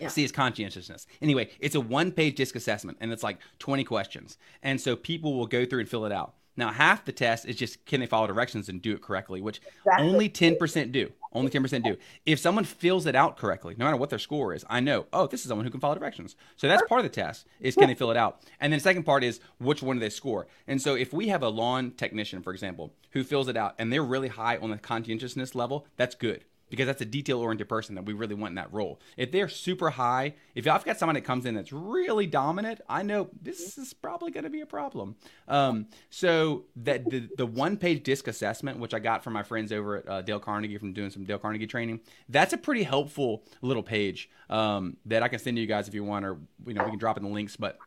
Yeah. 0.00 0.08
C 0.08 0.24
is 0.24 0.32
conscientiousness. 0.32 1.06
Anyway, 1.20 1.50
it's 1.60 1.74
a 1.74 1.80
one 1.80 2.10
page 2.12 2.36
disc 2.36 2.54
assessment 2.56 2.96
and 3.00 3.12
it's 3.12 3.22
like 3.22 3.38
20 3.58 3.84
questions. 3.84 4.38
And 4.62 4.80
so 4.80 4.96
people 4.96 5.36
will 5.36 5.46
go 5.46 5.66
through 5.66 5.80
and 5.80 5.88
fill 5.88 6.06
it 6.06 6.12
out. 6.12 6.34
Now, 6.56 6.72
half 6.72 7.04
the 7.04 7.12
test 7.12 7.44
is 7.46 7.56
just 7.56 7.84
can 7.84 8.00
they 8.00 8.06
follow 8.06 8.26
directions 8.26 8.68
and 8.70 8.80
do 8.80 8.92
it 8.94 9.02
correctly, 9.02 9.40
which 9.42 9.60
Exactly. 9.84 10.08
only 10.08 10.28
10% 10.30 10.92
do. 10.92 11.12
Only 11.32 11.50
10% 11.50 11.84
do. 11.84 11.96
If 12.26 12.40
someone 12.40 12.64
fills 12.64 13.06
it 13.06 13.14
out 13.14 13.36
correctly, 13.36 13.74
no 13.78 13.84
matter 13.84 13.96
what 13.96 14.10
their 14.10 14.18
score 14.18 14.52
is, 14.52 14.64
I 14.68 14.80
know, 14.80 15.06
oh, 15.12 15.26
this 15.26 15.42
is 15.42 15.48
someone 15.48 15.64
who 15.64 15.70
can 15.70 15.80
follow 15.80 15.94
directions. 15.94 16.34
So 16.56 16.66
that's 16.66 16.82
part 16.88 17.00
of 17.00 17.04
the 17.04 17.08
test 17.08 17.46
is 17.60 17.76
can 17.76 17.88
they 17.88 17.94
fill 17.94 18.10
it 18.10 18.16
out? 18.16 18.42
And 18.60 18.72
then 18.72 18.78
the 18.78 18.82
second 18.82 19.04
part 19.04 19.22
is 19.22 19.40
which 19.58 19.82
one 19.82 19.96
do 19.96 20.00
they 20.00 20.10
score? 20.10 20.48
And 20.66 20.82
so 20.82 20.94
if 20.94 21.12
we 21.12 21.28
have 21.28 21.42
a 21.42 21.48
lawn 21.48 21.92
technician, 21.92 22.42
for 22.42 22.52
example, 22.52 22.94
who 23.10 23.22
fills 23.22 23.48
it 23.48 23.56
out 23.56 23.74
and 23.78 23.92
they're 23.92 24.02
really 24.02 24.28
high 24.28 24.56
on 24.56 24.70
the 24.70 24.78
conscientiousness 24.78 25.54
level, 25.54 25.86
that's 25.96 26.14
good 26.14 26.44
because 26.70 26.86
that's 26.86 27.02
a 27.02 27.06
detail 27.06 27.40
oriented 27.40 27.68
person 27.68 27.94
that 27.96 28.04
we 28.04 28.12
really 28.12 28.34
want 28.34 28.52
in 28.52 28.54
that 28.54 28.72
role. 28.72 29.00
If 29.16 29.32
they're 29.32 29.48
super 29.48 29.90
high, 29.90 30.34
if 30.54 30.66
I've 30.66 30.84
got 30.84 30.98
someone 30.98 31.14
that 31.14 31.22
comes 31.22 31.44
in 31.44 31.54
that's 31.54 31.72
really 31.72 32.26
dominant, 32.26 32.80
I 32.88 33.02
know 33.02 33.28
this 33.42 33.76
is 33.76 33.92
probably 33.92 34.30
going 34.30 34.44
to 34.44 34.50
be 34.50 34.60
a 34.60 34.66
problem. 34.66 35.16
Um, 35.48 35.88
so 36.08 36.64
that 36.76 37.10
the, 37.10 37.28
the 37.36 37.46
one 37.46 37.76
page 37.76 38.02
disc 38.02 38.28
assessment, 38.28 38.78
which 38.78 38.94
I 38.94 38.98
got 38.98 39.22
from 39.22 39.32
my 39.32 39.42
friends 39.42 39.72
over 39.72 39.98
at 39.98 40.08
uh, 40.08 40.22
Dale 40.22 40.40
Carnegie 40.40 40.78
from 40.78 40.92
doing 40.92 41.10
some 41.10 41.24
Dale 41.24 41.38
Carnegie 41.38 41.66
training, 41.66 42.00
that's 42.28 42.52
a 42.52 42.58
pretty 42.58 42.84
helpful 42.84 43.44
little 43.60 43.82
page 43.82 44.30
um, 44.48 44.96
that 45.06 45.22
I 45.22 45.28
can 45.28 45.38
send 45.38 45.56
to 45.56 45.60
you 45.60 45.66
guys 45.66 45.88
if 45.88 45.94
you 45.94 46.04
want, 46.04 46.24
or 46.24 46.38
you 46.66 46.74
know 46.74 46.84
we 46.84 46.90
can 46.90 46.98
drop 46.98 47.16
in 47.16 47.24
the 47.24 47.30
links, 47.30 47.56
but 47.56 47.78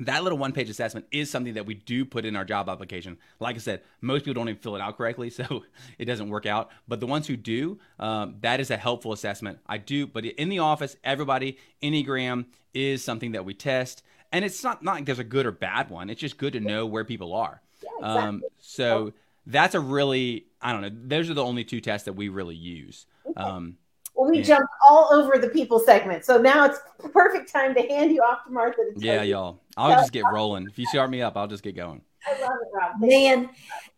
that 0.00 0.22
little 0.22 0.38
one 0.38 0.52
page 0.52 0.68
assessment 0.70 1.06
is 1.10 1.30
something 1.30 1.54
that 1.54 1.66
we 1.66 1.74
do 1.74 2.04
put 2.04 2.24
in 2.24 2.36
our 2.36 2.44
job 2.44 2.68
application. 2.68 3.18
Like 3.40 3.56
I 3.56 3.58
said, 3.58 3.82
most 4.00 4.24
people 4.24 4.34
don't 4.34 4.48
even 4.48 4.60
fill 4.60 4.76
it 4.76 4.80
out 4.80 4.96
correctly, 4.96 5.30
so 5.30 5.64
it 5.98 6.04
doesn't 6.04 6.28
work 6.28 6.46
out. 6.46 6.70
But 6.86 7.00
the 7.00 7.06
ones 7.06 7.26
who 7.26 7.36
do, 7.36 7.78
um, 7.98 8.36
that 8.40 8.60
is 8.60 8.70
a 8.70 8.76
helpful 8.76 9.12
assessment. 9.12 9.58
I 9.66 9.78
do, 9.78 10.06
but 10.06 10.24
in 10.24 10.48
the 10.48 10.60
office, 10.60 10.96
everybody, 11.04 11.58
Enneagram 11.82 12.46
is 12.74 13.02
something 13.02 13.32
that 13.32 13.44
we 13.44 13.54
test. 13.54 14.02
And 14.30 14.44
it's 14.44 14.62
not, 14.62 14.82
not 14.82 14.96
like 14.96 15.06
there's 15.06 15.18
a 15.18 15.24
good 15.24 15.46
or 15.46 15.52
bad 15.52 15.90
one, 15.90 16.10
it's 16.10 16.20
just 16.20 16.38
good 16.38 16.52
to 16.52 16.60
know 16.60 16.86
where 16.86 17.04
people 17.04 17.34
are. 17.34 17.62
Um, 18.02 18.42
so 18.60 19.12
that's 19.46 19.74
a 19.74 19.80
really, 19.80 20.46
I 20.60 20.72
don't 20.72 20.82
know, 20.82 20.90
those 20.92 21.30
are 21.30 21.34
the 21.34 21.44
only 21.44 21.64
two 21.64 21.80
tests 21.80 22.04
that 22.04 22.12
we 22.12 22.28
really 22.28 22.54
use. 22.54 23.06
Um, 23.36 23.78
Well, 24.18 24.28
we 24.28 24.38
Yeah. 24.38 24.44
jumped 24.44 24.72
all 24.86 25.08
over 25.12 25.38
the 25.38 25.48
people 25.48 25.78
segment, 25.78 26.24
so 26.24 26.38
now 26.38 26.64
it's 26.64 26.80
the 27.00 27.08
perfect 27.08 27.52
time 27.52 27.72
to 27.76 27.82
hand 27.82 28.10
you 28.10 28.20
off 28.20 28.44
to 28.46 28.50
Martha. 28.50 28.76
To 28.76 28.92
yeah, 28.96 29.22
you. 29.22 29.30
y'all. 29.30 29.60
I'll 29.76 29.96
just 29.96 30.10
get 30.10 30.26
rolling. 30.26 30.66
If 30.66 30.76
you 30.76 30.86
start 30.86 31.08
me 31.08 31.22
up, 31.22 31.36
I'll 31.36 31.46
just 31.46 31.62
get 31.62 31.76
going. 31.76 32.02
I 32.26 32.32
love 32.32 32.50
it, 32.60 32.68
Rob. 32.74 32.92
Thank 33.00 33.12
man 33.12 33.50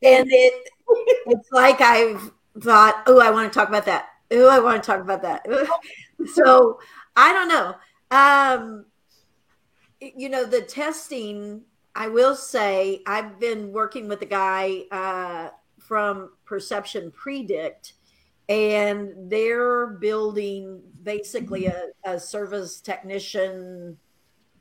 and 0.02 0.26
it 0.30 0.68
it's 1.26 1.50
like 1.52 1.80
i've 1.80 2.30
thought 2.60 3.02
oh 3.06 3.20
i 3.20 3.30
want 3.30 3.50
to 3.50 3.56
talk 3.56 3.68
about 3.68 3.86
that 3.86 4.08
oh 4.32 4.48
i 4.48 4.58
want 4.58 4.82
to 4.82 4.86
talk 4.86 5.00
about 5.00 5.22
that 5.22 5.46
so 6.34 6.78
i 7.16 7.32
don't 7.32 7.48
know 7.48 7.74
um 8.10 8.84
you 10.00 10.28
know 10.28 10.44
the 10.44 10.60
testing 10.62 11.62
i 11.94 12.08
will 12.08 12.34
say 12.34 13.02
i've 13.06 13.38
been 13.38 13.72
working 13.72 14.08
with 14.08 14.20
a 14.22 14.26
guy 14.26 14.82
uh, 14.90 15.48
from 15.78 16.30
perception 16.44 17.10
predict 17.10 17.94
and 18.51 19.30
they're 19.30 19.86
building 19.86 20.82
basically 21.05 21.66
a, 21.66 21.84
a 22.05 22.18
service 22.18 22.80
technician 22.80 23.96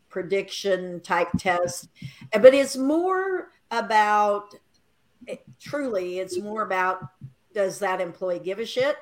prediction 0.09 1.01
type 1.01 1.29
test. 1.37 1.89
But 2.31 2.53
it's 2.53 2.77
more 2.77 3.49
about 3.71 4.55
it- 5.27 5.43
truly 5.59 6.19
it's 6.19 6.39
more 6.39 6.61
about 6.61 7.01
does 7.53 7.79
that 7.79 7.99
employee 7.99 8.39
give 8.39 8.59
a 8.59 8.65
shit? 8.65 8.95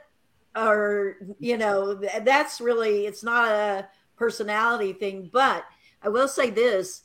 Or 0.56 1.18
you 1.40 1.58
know 1.58 1.94
that's 2.22 2.60
really 2.62 3.06
it's 3.06 3.24
not 3.24 3.52
a 3.52 3.88
personality 4.16 4.94
thing. 4.94 5.30
But 5.32 5.66
i 6.04 6.10
will 6.10 6.28
say 6.28 6.50
this 6.50 7.04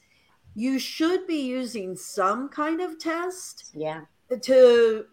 you 0.54 0.78
should 0.78 1.26
be 1.26 1.40
using 1.40 1.96
some 1.96 2.46
kind 2.48 2.80
of 2.82 2.98
test 2.98 3.70
Yeah. 3.74 4.02
to 4.42 5.06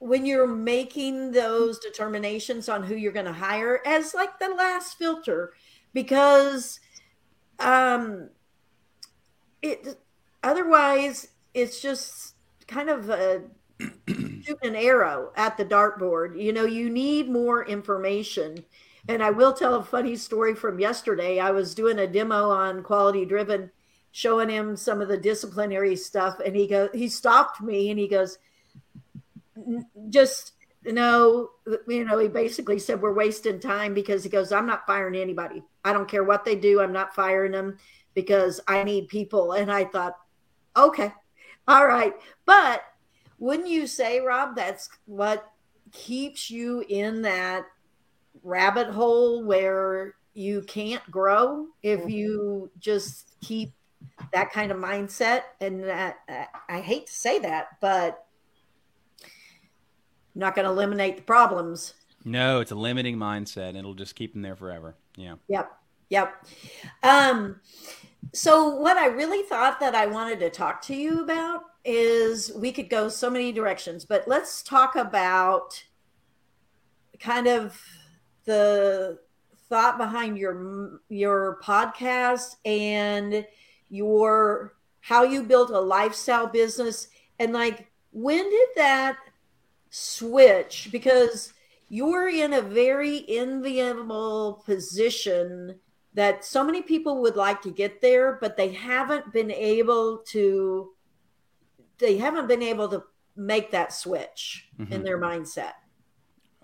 when 0.00 0.26
you're 0.26 0.48
making 0.48 1.32
those 1.32 1.80
determinations 1.80 2.68
on 2.68 2.84
who 2.84 2.96
you're 2.96 3.12
going 3.12 3.26
to 3.26 3.32
hire 3.34 3.82
as 3.86 4.14
like 4.14 4.38
the 4.40 4.50
last 4.50 4.98
filter 4.98 5.54
because 5.94 6.80
um 7.60 8.30
it 9.62 9.98
otherwise 10.42 11.28
it's 11.54 11.80
just 11.80 12.34
kind 12.66 12.88
of 12.88 13.10
a 13.10 13.42
shooting 14.08 14.56
an 14.62 14.76
arrow 14.76 15.32
at 15.36 15.56
the 15.56 15.64
dartboard 15.64 16.40
you 16.40 16.52
know 16.52 16.64
you 16.64 16.90
need 16.90 17.28
more 17.28 17.66
information 17.66 18.64
And 19.08 19.22
I 19.22 19.30
will 19.32 19.54
tell 19.54 19.74
a 19.76 19.84
funny 19.84 20.16
story 20.16 20.54
from 20.54 20.78
yesterday. 20.80 21.40
I 21.40 21.50
was 21.52 21.74
doing 21.74 21.98
a 21.98 22.06
demo 22.06 22.50
on 22.50 22.84
quality 22.84 23.24
driven, 23.26 23.72
showing 24.12 24.48
him 24.50 24.76
some 24.76 25.02
of 25.02 25.08
the 25.08 25.18
disciplinary 25.18 25.96
stuff, 25.96 26.40
and 26.44 26.54
he 26.56 26.68
go 26.68 26.88
he 26.94 27.08
stopped 27.08 27.60
me 27.62 27.90
and 27.90 27.98
he 27.98 28.08
goes, 28.08 28.38
"N- 28.38 28.49
just 30.08 30.52
no, 30.84 31.50
you 31.88 32.04
know, 32.04 32.18
he 32.18 32.28
basically 32.28 32.78
said 32.78 33.02
we're 33.02 33.12
wasting 33.12 33.60
time 33.60 33.92
because 33.92 34.24
he 34.24 34.30
goes, 34.30 34.50
I'm 34.50 34.66
not 34.66 34.86
firing 34.86 35.14
anybody. 35.14 35.62
I 35.84 35.92
don't 35.92 36.08
care 36.08 36.24
what 36.24 36.44
they 36.44 36.56
do, 36.56 36.80
I'm 36.80 36.92
not 36.92 37.14
firing 37.14 37.52
them 37.52 37.78
because 38.14 38.60
I 38.66 38.82
need 38.82 39.08
people. 39.08 39.52
And 39.52 39.70
I 39.70 39.84
thought, 39.84 40.16
okay, 40.76 41.12
all 41.68 41.86
right. 41.86 42.14
But 42.46 42.82
wouldn't 43.38 43.68
you 43.68 43.86
say, 43.86 44.20
Rob, 44.20 44.56
that's 44.56 44.88
what 45.06 45.50
keeps 45.92 46.50
you 46.50 46.84
in 46.88 47.22
that 47.22 47.64
rabbit 48.42 48.88
hole 48.88 49.44
where 49.44 50.14
you 50.32 50.62
can't 50.62 51.08
grow 51.10 51.66
if 51.82 52.00
mm-hmm. 52.00 52.08
you 52.08 52.70
just 52.78 53.36
keep 53.42 53.72
that 54.32 54.50
kind 54.50 54.72
of 54.72 54.78
mindset? 54.78 55.42
And 55.60 55.84
that, 55.84 56.16
I 56.68 56.80
hate 56.80 57.06
to 57.08 57.12
say 57.12 57.38
that, 57.40 57.80
but 57.80 58.24
not 60.34 60.54
going 60.54 60.64
to 60.64 60.70
eliminate 60.70 61.16
the 61.16 61.22
problems. 61.22 61.94
No, 62.24 62.60
it's 62.60 62.70
a 62.70 62.76
limiting 62.76 63.16
mindset, 63.16 63.76
it'll 63.76 63.94
just 63.94 64.14
keep 64.14 64.32
them 64.32 64.42
there 64.42 64.56
forever. 64.56 64.96
Yeah. 65.16 65.34
Yep. 65.48 65.72
Yep. 66.10 66.46
Um, 67.02 67.60
so 68.32 68.76
what 68.76 68.96
I 68.96 69.06
really 69.06 69.42
thought 69.42 69.80
that 69.80 69.94
I 69.94 70.06
wanted 70.06 70.40
to 70.40 70.50
talk 70.50 70.82
to 70.82 70.94
you 70.94 71.22
about 71.22 71.62
is 71.84 72.52
we 72.54 72.72
could 72.72 72.90
go 72.90 73.08
so 73.08 73.30
many 73.30 73.52
directions, 73.52 74.04
but 74.04 74.28
let's 74.28 74.62
talk 74.62 74.96
about 74.96 75.82
kind 77.18 77.46
of 77.46 77.80
the 78.44 79.18
thought 79.68 79.98
behind 79.98 80.36
your 80.36 81.00
your 81.08 81.58
podcast 81.62 82.56
and 82.64 83.46
your 83.88 84.74
how 85.00 85.22
you 85.22 85.44
built 85.44 85.70
a 85.70 85.80
lifestyle 85.80 86.46
business 86.46 87.08
and 87.38 87.52
like 87.52 87.86
when 88.10 88.42
did 88.50 88.68
that 88.74 89.16
switch 89.90 90.88
because 90.92 91.52
you're 91.88 92.28
in 92.28 92.52
a 92.52 92.62
very 92.62 93.24
enviable 93.28 94.62
position 94.64 95.78
that 96.14 96.44
so 96.44 96.64
many 96.64 96.82
people 96.82 97.20
would 97.22 97.36
like 97.36 97.60
to 97.62 97.70
get 97.70 98.00
there 98.00 98.38
but 98.40 98.56
they 98.56 98.72
haven't 98.72 99.32
been 99.32 99.50
able 99.50 100.18
to 100.18 100.90
they 101.98 102.16
haven't 102.16 102.46
been 102.48 102.62
able 102.62 102.88
to 102.88 103.02
make 103.36 103.70
that 103.72 103.92
switch 103.92 104.68
in 104.78 104.86
Mhm. 104.86 105.04
their 105.04 105.18
mindset 105.18 105.72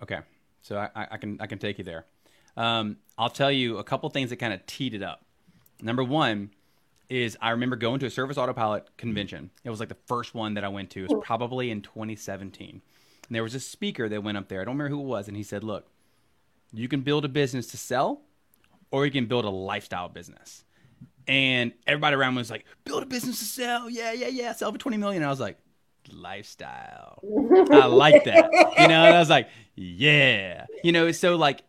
Okay, 0.03 0.20
so 0.62 0.77
I, 0.79 0.91
I 0.95 1.07
I 1.12 1.16
can 1.16 1.39
I 1.41 1.47
can 1.47 1.59
take 1.59 1.79
you 1.79 1.85
there. 1.85 2.05
Um, 2.57 2.99
I'll 3.16 3.31
tell 3.31 3.51
you 3.51 3.79
a 3.79 3.85
couple 3.85 4.11
things 4.11 4.29
that 4.29 4.37
kind 4.37 4.53
of 4.53 4.64
teed 4.66 4.93
it 4.93 5.03
up. 5.03 5.24
Number 5.81 6.05
one 6.05 6.51
is 7.09 7.37
I 7.41 7.51
remember 7.51 7.77
going 7.77 7.99
to 8.01 8.07
a 8.07 8.11
Service 8.11 8.37
Autopilot 8.37 8.95
convention. 8.99 9.51
It 9.64 9.70
was 9.70 9.81
like 9.81 9.89
the 9.89 9.97
first 10.07 10.35
one 10.35 10.53
that 10.55 10.64
I 10.64 10.68
went 10.68 10.91
to. 10.91 11.01
It 11.01 11.03
was 11.05 11.14
probably 11.14 11.70
in 11.70 11.81
2017, 11.81 12.83
and 13.27 13.35
there 13.35 13.43
was 13.43 13.55
a 13.55 13.61
speaker 13.61 14.09
that 14.09 14.22
went 14.22 14.39
up 14.39 14.49
there. 14.49 14.61
I 14.61 14.64
don't 14.64 14.77
remember 14.77 14.97
who 14.97 15.03
it 15.03 15.07
was, 15.07 15.29
and 15.29 15.37
he 15.37 15.43
said, 15.43 15.64
"Look, 15.64 15.89
you 16.72 16.89
can 16.89 17.01
build 17.01 17.24
a 17.24 17.29
business 17.29 17.66
to 17.68 17.77
sell, 17.77 18.22
or 18.91 19.05
you 19.05 19.12
can 19.12 19.27
build 19.27 19.45
a 19.45 19.51
lifestyle 19.51 20.09
business." 20.09 20.64
And 21.29 21.72
everybody 21.87 22.14
around 22.14 22.35
me 22.35 22.39
was 22.39 22.51
like, 22.51 22.64
"Build 22.85 23.03
a 23.03 23.07
business 23.07 23.39
to 23.41 23.45
sell, 23.45 23.91
yeah, 23.91 24.12
yeah, 24.12 24.29
yeah, 24.29 24.53
sell 24.53 24.72
for 24.72 24.79
20 24.79 24.97
million." 24.97 25.22
And 25.22 25.27
I 25.27 25.31
was 25.31 25.41
like, 25.41 25.59
"Lifestyle." 26.12 27.20
I 27.70 27.87
like 27.87 28.24
that. 28.24 28.51
You 28.79 28.89
know, 28.89 29.05
and 29.05 29.16
I 29.16 29.18
was 29.18 29.31
like, 29.31 29.49
yeah. 29.77 30.66
You 30.83 30.93
know, 30.93 31.12
so 31.12 31.37
like 31.37 31.62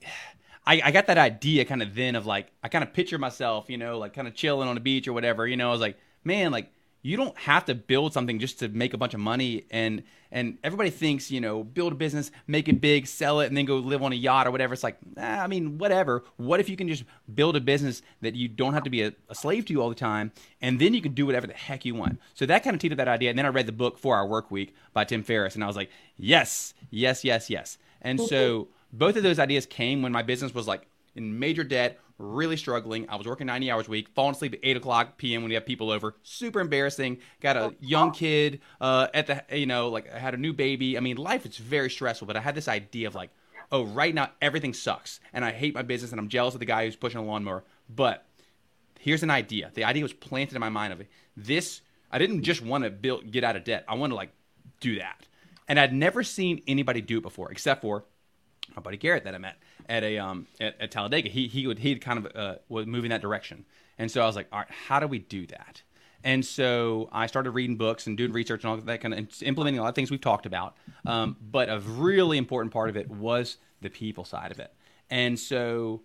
I, 0.66 0.82
I 0.84 0.91
got 0.91 1.08
that 1.08 1.18
idea 1.18 1.66
kind 1.66 1.82
of 1.82 1.93
then 1.93 2.16
of 2.16 2.26
like 2.26 2.51
I 2.64 2.70
kind 2.70 2.84
of 2.84 2.93
picture 2.93 3.18
myself, 3.18 3.70
you 3.70 3.78
know, 3.78 3.97
like 3.99 4.14
kind 4.14 4.28
of 4.28 4.34
chilling 4.34 4.68
on 4.68 4.76
the 4.76 4.82
beach 4.82 5.08
or 5.08 5.14
whatever, 5.14 5.45
you 5.45 5.58
know, 5.58 5.70
I 5.70 5.72
was 5.72 5.82
like, 5.82 5.97
man, 6.24 6.51
like 6.51 6.72
you 7.08 7.16
don't 7.16 7.38
have 7.38 7.64
to 7.64 7.74
build 7.74 8.12
something 8.12 8.38
just 8.38 8.60
to 8.60 8.68
make 8.68 8.93
a 8.93 8.97
bunch 8.97 9.14
of 9.14 9.22
money 9.22 9.64
and 9.72 10.03
and 10.30 10.58
everybody 10.62 10.89
thinks, 10.89 11.32
you 11.32 11.39
know, 11.39 11.64
build 11.64 11.93
a 11.93 11.95
business, 11.95 12.32
make 12.47 12.68
it 12.68 12.82
big, 12.82 13.08
sell 13.08 13.39
it, 13.39 13.47
and 13.47 13.55
then 13.55 13.64
go 13.64 13.78
live 13.78 14.03
on 14.03 14.12
a 14.12 14.16
yacht 14.16 14.45
or 14.45 14.51
whatever. 14.51 14.74
It's 14.74 14.84
like, 14.84 14.97
ah, 15.18 15.39
I 15.39 15.47
mean, 15.47 15.78
whatever. 15.78 16.26
What 16.36 16.60
if 16.60 16.68
you 16.68 16.76
can 16.76 16.89
just 16.89 17.05
build 17.34 17.55
a 17.55 17.62
business 17.62 18.01
that 18.20 18.36
you 18.36 18.49
don't 18.49 18.74
have 18.74 18.84
to 18.84 18.89
be 18.89 19.03
a, 19.03 19.14
a 19.30 19.36
slave 19.36 19.64
to 19.68 19.82
all 19.82 19.88
the 19.88 19.95
time, 19.95 20.34
and 20.62 20.82
then 20.82 20.93
you 20.93 21.01
can 21.01 21.14
do 21.14 21.26
whatever 21.26 21.47
the 21.47 21.53
heck 21.53 21.86
you 21.86 21.95
want? 21.95 22.20
So 22.34 22.45
that 22.45 22.62
kind 22.66 22.74
of 22.74 22.82
teed 22.82 22.91
up 22.91 22.97
that 22.97 23.08
idea. 23.08 23.30
And 23.30 23.39
then 23.39 23.45
I 23.45 23.49
read 23.49 23.68
the 23.68 23.72
book 23.72 23.97
Four 23.97 24.18
Hour 24.18 24.28
Work 24.28 24.51
Week 24.51 24.76
by 24.91 25.05
Tim 25.05 25.24
Ferriss, 25.24 25.55
and 25.55 25.64
I 25.64 25.68
was 25.68 25.78
like, 25.78 25.89
yes, 26.18 26.74
yes, 26.89 27.24
yes, 27.24 27.49
yes. 27.49 27.78
And 28.01 28.20
so 28.20 28.68
both 28.91 29.16
of 29.16 29.24
those 29.24 29.39
ideas 29.39 29.66
came 29.66 30.01
when 30.01 30.12
my 30.12 30.24
business 30.24 30.53
was 30.53 30.68
like 30.68 30.86
in 31.16 31.39
major 31.39 31.64
debt, 31.64 32.01
really 32.18 32.57
struggling. 32.57 33.09
I 33.09 33.15
was 33.15 33.28
working 33.28 33.47
90 33.47 33.72
hours 33.72 33.88
a 33.88 33.91
week, 33.91 34.09
falling 34.15 34.36
asleep 34.36 34.53
at 34.53 34.59
8 34.63 34.78
o'clock 34.78 35.18
p.m. 35.18 35.41
when 35.41 35.51
you 35.51 35.57
have 35.57 35.65
people 35.65 35.91
over. 35.91 36.15
Super 36.24 36.59
embarrassing. 36.59 37.20
Got 37.41 37.57
a 37.57 37.76
young 37.80 38.11
kid 38.11 38.61
uh, 38.82 39.07
at 39.13 39.28
the, 39.28 39.43
you 39.55 39.65
know, 39.65 39.89
like 39.89 40.11
I 40.13 40.20
had 40.20 40.34
a 40.34 40.38
new 40.38 40.53
baby. 40.53 40.97
I 40.97 41.01
mean, 41.01 41.18
life 41.18 41.45
is 41.45 41.57
very 41.57 41.89
stressful, 41.89 42.26
but 42.26 42.36
I 42.36 42.41
had 42.41 42.55
this 42.55 42.68
idea 42.68 43.07
of 43.07 43.15
like, 43.15 43.30
oh, 43.72 43.86
right 43.86 44.13
now 44.13 44.32
everything 44.41 44.74
sucks. 44.74 45.20
And 45.34 45.45
I 45.45 45.51
hate 45.51 45.76
my 45.76 45.82
business 45.82 46.11
and 46.11 46.20
I'm 46.20 46.30
jealous 46.30 46.53
of 46.53 46.59
the 46.59 46.65
guy 46.65 46.86
who's 46.86 46.95
pushing 46.95 47.20
a 47.20 47.24
lawnmower. 47.24 47.63
But 47.89 48.26
here's 48.99 49.24
an 49.24 49.32
idea. 49.32 49.72
The 49.74 49.84
idea 49.84 50.03
was 50.03 50.13
planted 50.13 50.55
in 50.55 50.59
my 50.59 50.70
mind 50.70 50.93
of 50.93 51.01
this. 51.36 51.82
I 52.11 52.18
didn't 52.18 52.43
just 52.43 52.61
want 52.61 52.84
to 52.84 52.89
build, 52.89 53.32
get 53.32 53.43
out 53.43 53.55
of 53.55 53.63
debt. 53.63 53.86
I 53.88 53.95
want 53.95 54.11
to 54.11 54.15
like 54.15 54.32
do 54.80 54.99
that. 54.99 55.28
And 55.68 55.80
I'd 55.80 55.93
never 55.93 56.24
seen 56.24 56.61
anybody 56.68 57.01
do 57.01 57.18
it 57.18 57.24
before, 57.24 57.51
except 57.51 57.82
for 57.82 58.05
my 58.78 58.82
buddy 58.82 58.97
Garrett 58.97 59.25
that 59.25 59.36
I 59.36 59.39
met 59.39 59.57
at 59.89 60.03
a 60.03 60.17
um 60.19 60.47
at, 60.61 60.80
at 60.80 60.91
Talladega. 60.91 61.30
He 61.30 61.47
he 61.47 61.67
would 61.67 61.80
he'd 61.80 61.99
kind 61.99 62.25
of 62.25 62.36
uh, 62.36 62.55
was 62.69 62.86
moving 62.86 63.09
that 63.09 63.21
direction, 63.21 63.65
and 63.97 64.09
so 64.09 64.21
I 64.21 64.25
was 64.25 64.36
like, 64.36 64.47
all 64.53 64.59
right, 64.59 64.69
how 64.69 64.99
do 64.99 65.07
we 65.07 65.19
do 65.19 65.45
that? 65.47 65.82
And 66.23 66.45
so 66.45 67.09
I 67.11 67.28
started 67.28 67.51
reading 67.51 67.75
books 67.78 68.07
and 68.07 68.17
doing 68.17 68.32
research 68.32 68.63
and 68.63 68.71
all 68.71 68.78
that 68.78 69.01
kind 69.01 69.13
of 69.13 69.43
implementing 69.43 69.80
a 69.80 69.84
lot 69.84 69.89
of 69.89 69.95
things 69.95 70.09
we've 70.11 70.21
talked 70.21 70.45
about. 70.45 70.75
Um, 71.05 71.38
but 71.41 71.69
a 71.69 71.80
really 71.80 72.38
important 72.38 72.73
part 72.73 72.89
of 72.89 72.97
it 72.97 73.09
was 73.09 73.57
the 73.82 73.89
people 73.89 74.25
side 74.25 74.51
of 74.51 74.59
it, 74.59 74.71
and 75.09 75.38
so 75.38 76.01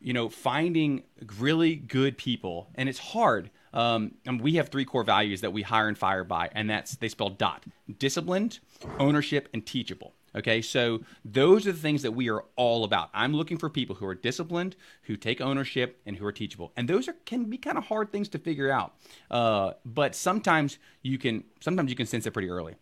you 0.00 0.12
know, 0.12 0.28
finding 0.28 1.02
really 1.38 1.76
good 1.76 2.18
people, 2.18 2.68
and 2.74 2.88
it's 2.88 2.98
hard. 2.98 3.50
Um, 3.72 4.12
and 4.26 4.40
we 4.40 4.52
have 4.56 4.68
three 4.68 4.84
core 4.84 5.02
values 5.02 5.40
that 5.40 5.52
we 5.52 5.62
hire 5.62 5.88
and 5.88 5.98
fire 5.98 6.24
by, 6.24 6.50
and 6.52 6.68
that's 6.68 6.94
they 6.96 7.08
spell 7.08 7.30
dot 7.30 7.64
disciplined, 7.98 8.60
ownership, 9.00 9.48
and 9.54 9.64
teachable. 9.64 10.14
Okay, 10.36 10.62
so 10.62 11.00
those 11.24 11.66
are 11.66 11.72
the 11.72 11.78
things 11.78 12.02
that 12.02 12.12
we 12.12 12.28
are 12.28 12.44
all 12.56 12.84
about. 12.84 13.10
I'm 13.14 13.32
looking 13.32 13.56
for 13.56 13.70
people 13.70 13.94
who 13.94 14.06
are 14.06 14.14
disciplined, 14.14 14.74
who 15.02 15.16
take 15.16 15.40
ownership, 15.40 16.00
and 16.06 16.16
who 16.16 16.26
are 16.26 16.32
teachable. 16.32 16.72
And 16.76 16.88
those 16.88 17.08
are 17.08 17.14
can 17.24 17.44
be 17.44 17.58
kind 17.58 17.78
of 17.78 17.84
hard 17.84 18.10
things 18.10 18.28
to 18.30 18.38
figure 18.38 18.70
out. 18.70 18.94
Uh, 19.30 19.72
but 19.84 20.14
sometimes 20.14 20.78
you 21.02 21.18
can 21.18 21.44
sometimes 21.60 21.90
you 21.90 21.96
can 21.96 22.06
sense 22.06 22.26
it 22.26 22.32
pretty 22.32 22.50
early. 22.50 22.74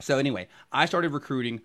So 0.00 0.18
anyway, 0.18 0.48
I 0.72 0.86
started 0.86 1.12
recruiting 1.12 1.60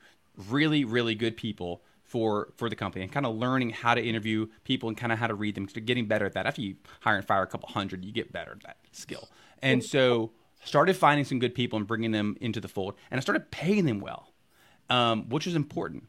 really, 0.49 0.83
really 0.83 1.15
good 1.15 1.37
people 1.37 1.83
for 2.03 2.51
for 2.57 2.69
the 2.69 2.75
company 2.75 3.03
and 3.03 3.11
kind 3.11 3.25
of 3.25 3.35
learning 3.35 3.69
how 3.69 3.93
to 3.93 4.01
interview 4.01 4.47
people 4.65 4.89
and 4.89 4.97
kind 4.97 5.11
of 5.11 5.19
how 5.19 5.27
to 5.27 5.35
read 5.35 5.55
them. 5.55 5.65
Getting 5.65 6.05
better 6.05 6.25
at 6.25 6.33
that. 6.33 6.45
After 6.45 6.61
you 6.61 6.75
hire 6.99 7.17
and 7.17 7.25
fire 7.25 7.43
a 7.43 7.47
couple 7.47 7.69
hundred, 7.69 8.03
you 8.03 8.11
get 8.11 8.33
better 8.33 8.51
at 8.51 8.63
that 8.63 8.77
skill. 8.91 9.29
And 9.61 9.83
so 9.83 10.31
started 10.65 10.95
finding 10.95 11.25
some 11.25 11.39
good 11.39 11.55
people 11.55 11.77
and 11.77 11.87
bringing 11.87 12.11
them 12.11 12.37
into 12.41 12.59
the 12.59 12.67
fold, 12.67 12.95
and 13.11 13.17
I 13.17 13.21
started 13.21 13.51
paying 13.51 13.85
them 13.85 13.99
well, 13.99 14.32
um, 14.89 15.29
which 15.29 15.45
was 15.45 15.55
important. 15.55 16.07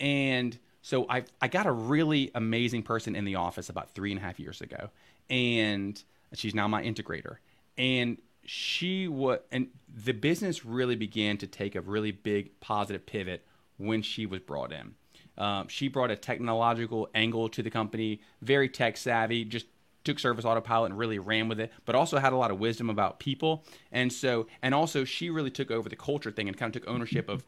And 0.00 0.58
so 0.82 1.06
I 1.08 1.24
I 1.40 1.48
got 1.48 1.66
a 1.66 1.72
really 1.72 2.30
amazing 2.34 2.82
person 2.82 3.16
in 3.16 3.24
the 3.24 3.36
office 3.36 3.68
about 3.68 3.90
three 3.90 4.10
and 4.10 4.20
a 4.20 4.22
half 4.22 4.38
years 4.38 4.60
ago, 4.60 4.90
and 5.30 6.02
she's 6.34 6.54
now 6.54 6.68
my 6.68 6.82
integrator. 6.82 7.36
And 7.78 8.18
she 8.44 9.08
was, 9.08 9.40
and 9.50 9.68
the 9.92 10.12
business 10.12 10.64
really 10.64 10.96
began 10.96 11.36
to 11.38 11.46
take 11.46 11.74
a 11.74 11.80
really 11.80 12.12
big 12.12 12.58
positive 12.60 13.04
pivot 13.04 13.44
when 13.76 14.02
she 14.02 14.24
was 14.24 14.40
brought 14.40 14.72
in. 14.72 14.94
Um, 15.36 15.68
she 15.68 15.88
brought 15.88 16.10
a 16.10 16.16
technological 16.16 17.10
angle 17.14 17.48
to 17.50 17.62
the 17.62 17.70
company, 17.70 18.20
very 18.40 18.68
tech 18.68 18.96
savvy, 18.96 19.44
just 19.44 19.66
took 20.04 20.18
service 20.18 20.44
autopilot 20.44 20.92
and 20.92 20.98
really 20.98 21.18
ran 21.18 21.48
with 21.48 21.60
it, 21.60 21.72
but 21.84 21.94
also 21.94 22.18
had 22.18 22.32
a 22.32 22.36
lot 22.36 22.50
of 22.50 22.58
wisdom 22.58 22.88
about 22.88 23.18
people. 23.18 23.64
And 23.92 24.12
so, 24.12 24.46
and 24.62 24.74
also 24.74 25.04
she 25.04 25.28
really 25.28 25.50
took 25.50 25.70
over 25.70 25.88
the 25.88 25.96
culture 25.96 26.30
thing 26.30 26.48
and 26.48 26.56
kind 26.56 26.74
of 26.74 26.80
took 26.80 26.88
ownership 26.88 27.28
of, 27.28 27.44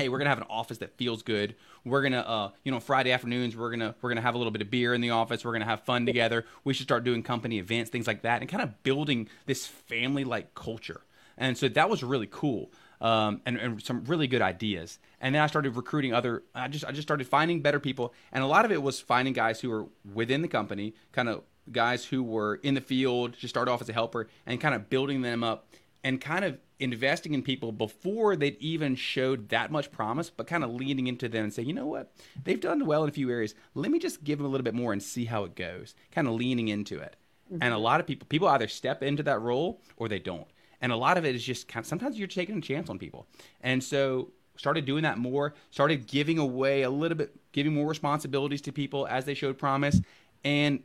hey, 0.00 0.08
we're 0.08 0.16
gonna 0.16 0.30
have 0.30 0.38
an 0.38 0.46
office 0.48 0.78
that 0.78 0.96
feels 0.96 1.22
good. 1.22 1.54
We're 1.84 2.00
gonna, 2.00 2.20
uh, 2.20 2.50
you 2.64 2.72
know, 2.72 2.80
Friday 2.80 3.12
afternoons 3.12 3.54
we're 3.54 3.70
gonna 3.70 3.94
we're 4.00 4.08
gonna 4.08 4.22
have 4.22 4.34
a 4.34 4.38
little 4.38 4.50
bit 4.50 4.62
of 4.62 4.70
beer 4.70 4.94
in 4.94 5.02
the 5.02 5.10
office. 5.10 5.44
We're 5.44 5.52
gonna 5.52 5.66
have 5.66 5.82
fun 5.82 6.06
together. 6.06 6.46
We 6.64 6.72
should 6.72 6.84
start 6.84 7.04
doing 7.04 7.22
company 7.22 7.58
events, 7.58 7.90
things 7.90 8.06
like 8.06 8.22
that, 8.22 8.40
and 8.40 8.48
kind 8.48 8.62
of 8.62 8.82
building 8.82 9.28
this 9.44 9.66
family 9.66 10.24
like 10.24 10.54
culture. 10.54 11.02
And 11.36 11.56
so 11.56 11.68
that 11.68 11.90
was 11.90 12.02
really 12.02 12.28
cool. 12.30 12.72
Um, 13.02 13.40
and, 13.46 13.56
and 13.56 13.82
some 13.82 14.04
really 14.04 14.26
good 14.26 14.42
ideas. 14.42 14.98
And 15.22 15.34
then 15.34 15.40
I 15.40 15.46
started 15.46 15.74
recruiting 15.74 16.12
other. 16.12 16.44
I 16.54 16.68
just 16.68 16.86
I 16.86 16.92
just 16.92 17.06
started 17.06 17.26
finding 17.26 17.60
better 17.60 17.80
people, 17.80 18.14
and 18.32 18.42
a 18.42 18.46
lot 18.46 18.64
of 18.64 18.72
it 18.72 18.82
was 18.82 19.00
finding 19.00 19.34
guys 19.34 19.60
who 19.60 19.68
were 19.68 19.86
within 20.14 20.40
the 20.40 20.48
company, 20.48 20.94
kind 21.12 21.28
of 21.28 21.42
guys 21.70 22.06
who 22.06 22.22
were 22.22 22.56
in 22.56 22.74
the 22.74 22.80
field, 22.80 23.34
just 23.38 23.52
started 23.52 23.70
off 23.70 23.82
as 23.82 23.88
a 23.88 23.92
helper, 23.92 24.28
and 24.46 24.60
kind 24.60 24.74
of 24.74 24.88
building 24.88 25.22
them 25.22 25.44
up 25.44 25.66
and 26.02 26.20
kind 26.20 26.44
of 26.44 26.58
investing 26.78 27.34
in 27.34 27.42
people 27.42 27.72
before 27.72 28.36
they'd 28.36 28.56
even 28.58 28.94
showed 28.94 29.50
that 29.50 29.70
much 29.70 29.92
promise, 29.92 30.30
but 30.30 30.46
kind 30.46 30.64
of 30.64 30.70
leaning 30.70 31.06
into 31.06 31.28
them 31.28 31.44
and 31.44 31.52
saying, 31.52 31.68
you 31.68 31.74
know 31.74 31.86
what, 31.86 32.12
they've 32.42 32.60
done 32.60 32.86
well 32.86 33.02
in 33.02 33.08
a 33.08 33.12
few 33.12 33.30
areas. 33.30 33.54
Let 33.74 33.90
me 33.90 33.98
just 33.98 34.24
give 34.24 34.38
them 34.38 34.46
a 34.46 34.48
little 34.48 34.64
bit 34.64 34.74
more 34.74 34.92
and 34.92 35.02
see 35.02 35.26
how 35.26 35.44
it 35.44 35.54
goes. 35.54 35.94
Kind 36.10 36.26
of 36.26 36.34
leaning 36.34 36.68
into 36.68 36.98
it. 36.98 37.16
Mm-hmm. 37.52 37.62
And 37.62 37.74
a 37.74 37.78
lot 37.78 38.00
of 38.00 38.06
people, 38.06 38.26
people 38.28 38.48
either 38.48 38.68
step 38.68 39.02
into 39.02 39.22
that 39.24 39.40
role 39.40 39.82
or 39.96 40.08
they 40.08 40.18
don't. 40.18 40.46
And 40.80 40.92
a 40.92 40.96
lot 40.96 41.18
of 41.18 41.26
it 41.26 41.34
is 41.34 41.44
just 41.44 41.68
kind 41.68 41.84
of, 41.84 41.86
sometimes 41.88 42.18
you're 42.18 42.28
taking 42.28 42.56
a 42.56 42.60
chance 42.62 42.88
on 42.88 42.98
people. 42.98 43.26
And 43.60 43.84
so 43.84 44.30
started 44.56 44.86
doing 44.86 45.02
that 45.02 45.18
more, 45.18 45.54
started 45.70 46.06
giving 46.06 46.38
away 46.38 46.82
a 46.82 46.90
little 46.90 47.18
bit, 47.18 47.34
giving 47.52 47.74
more 47.74 47.86
responsibilities 47.86 48.62
to 48.62 48.72
people 48.72 49.06
as 49.06 49.26
they 49.26 49.34
showed 49.34 49.58
promise. 49.58 50.00
And, 50.44 50.82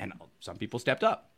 and 0.00 0.12
some 0.40 0.56
people 0.56 0.80
stepped 0.80 1.04
up 1.04 1.30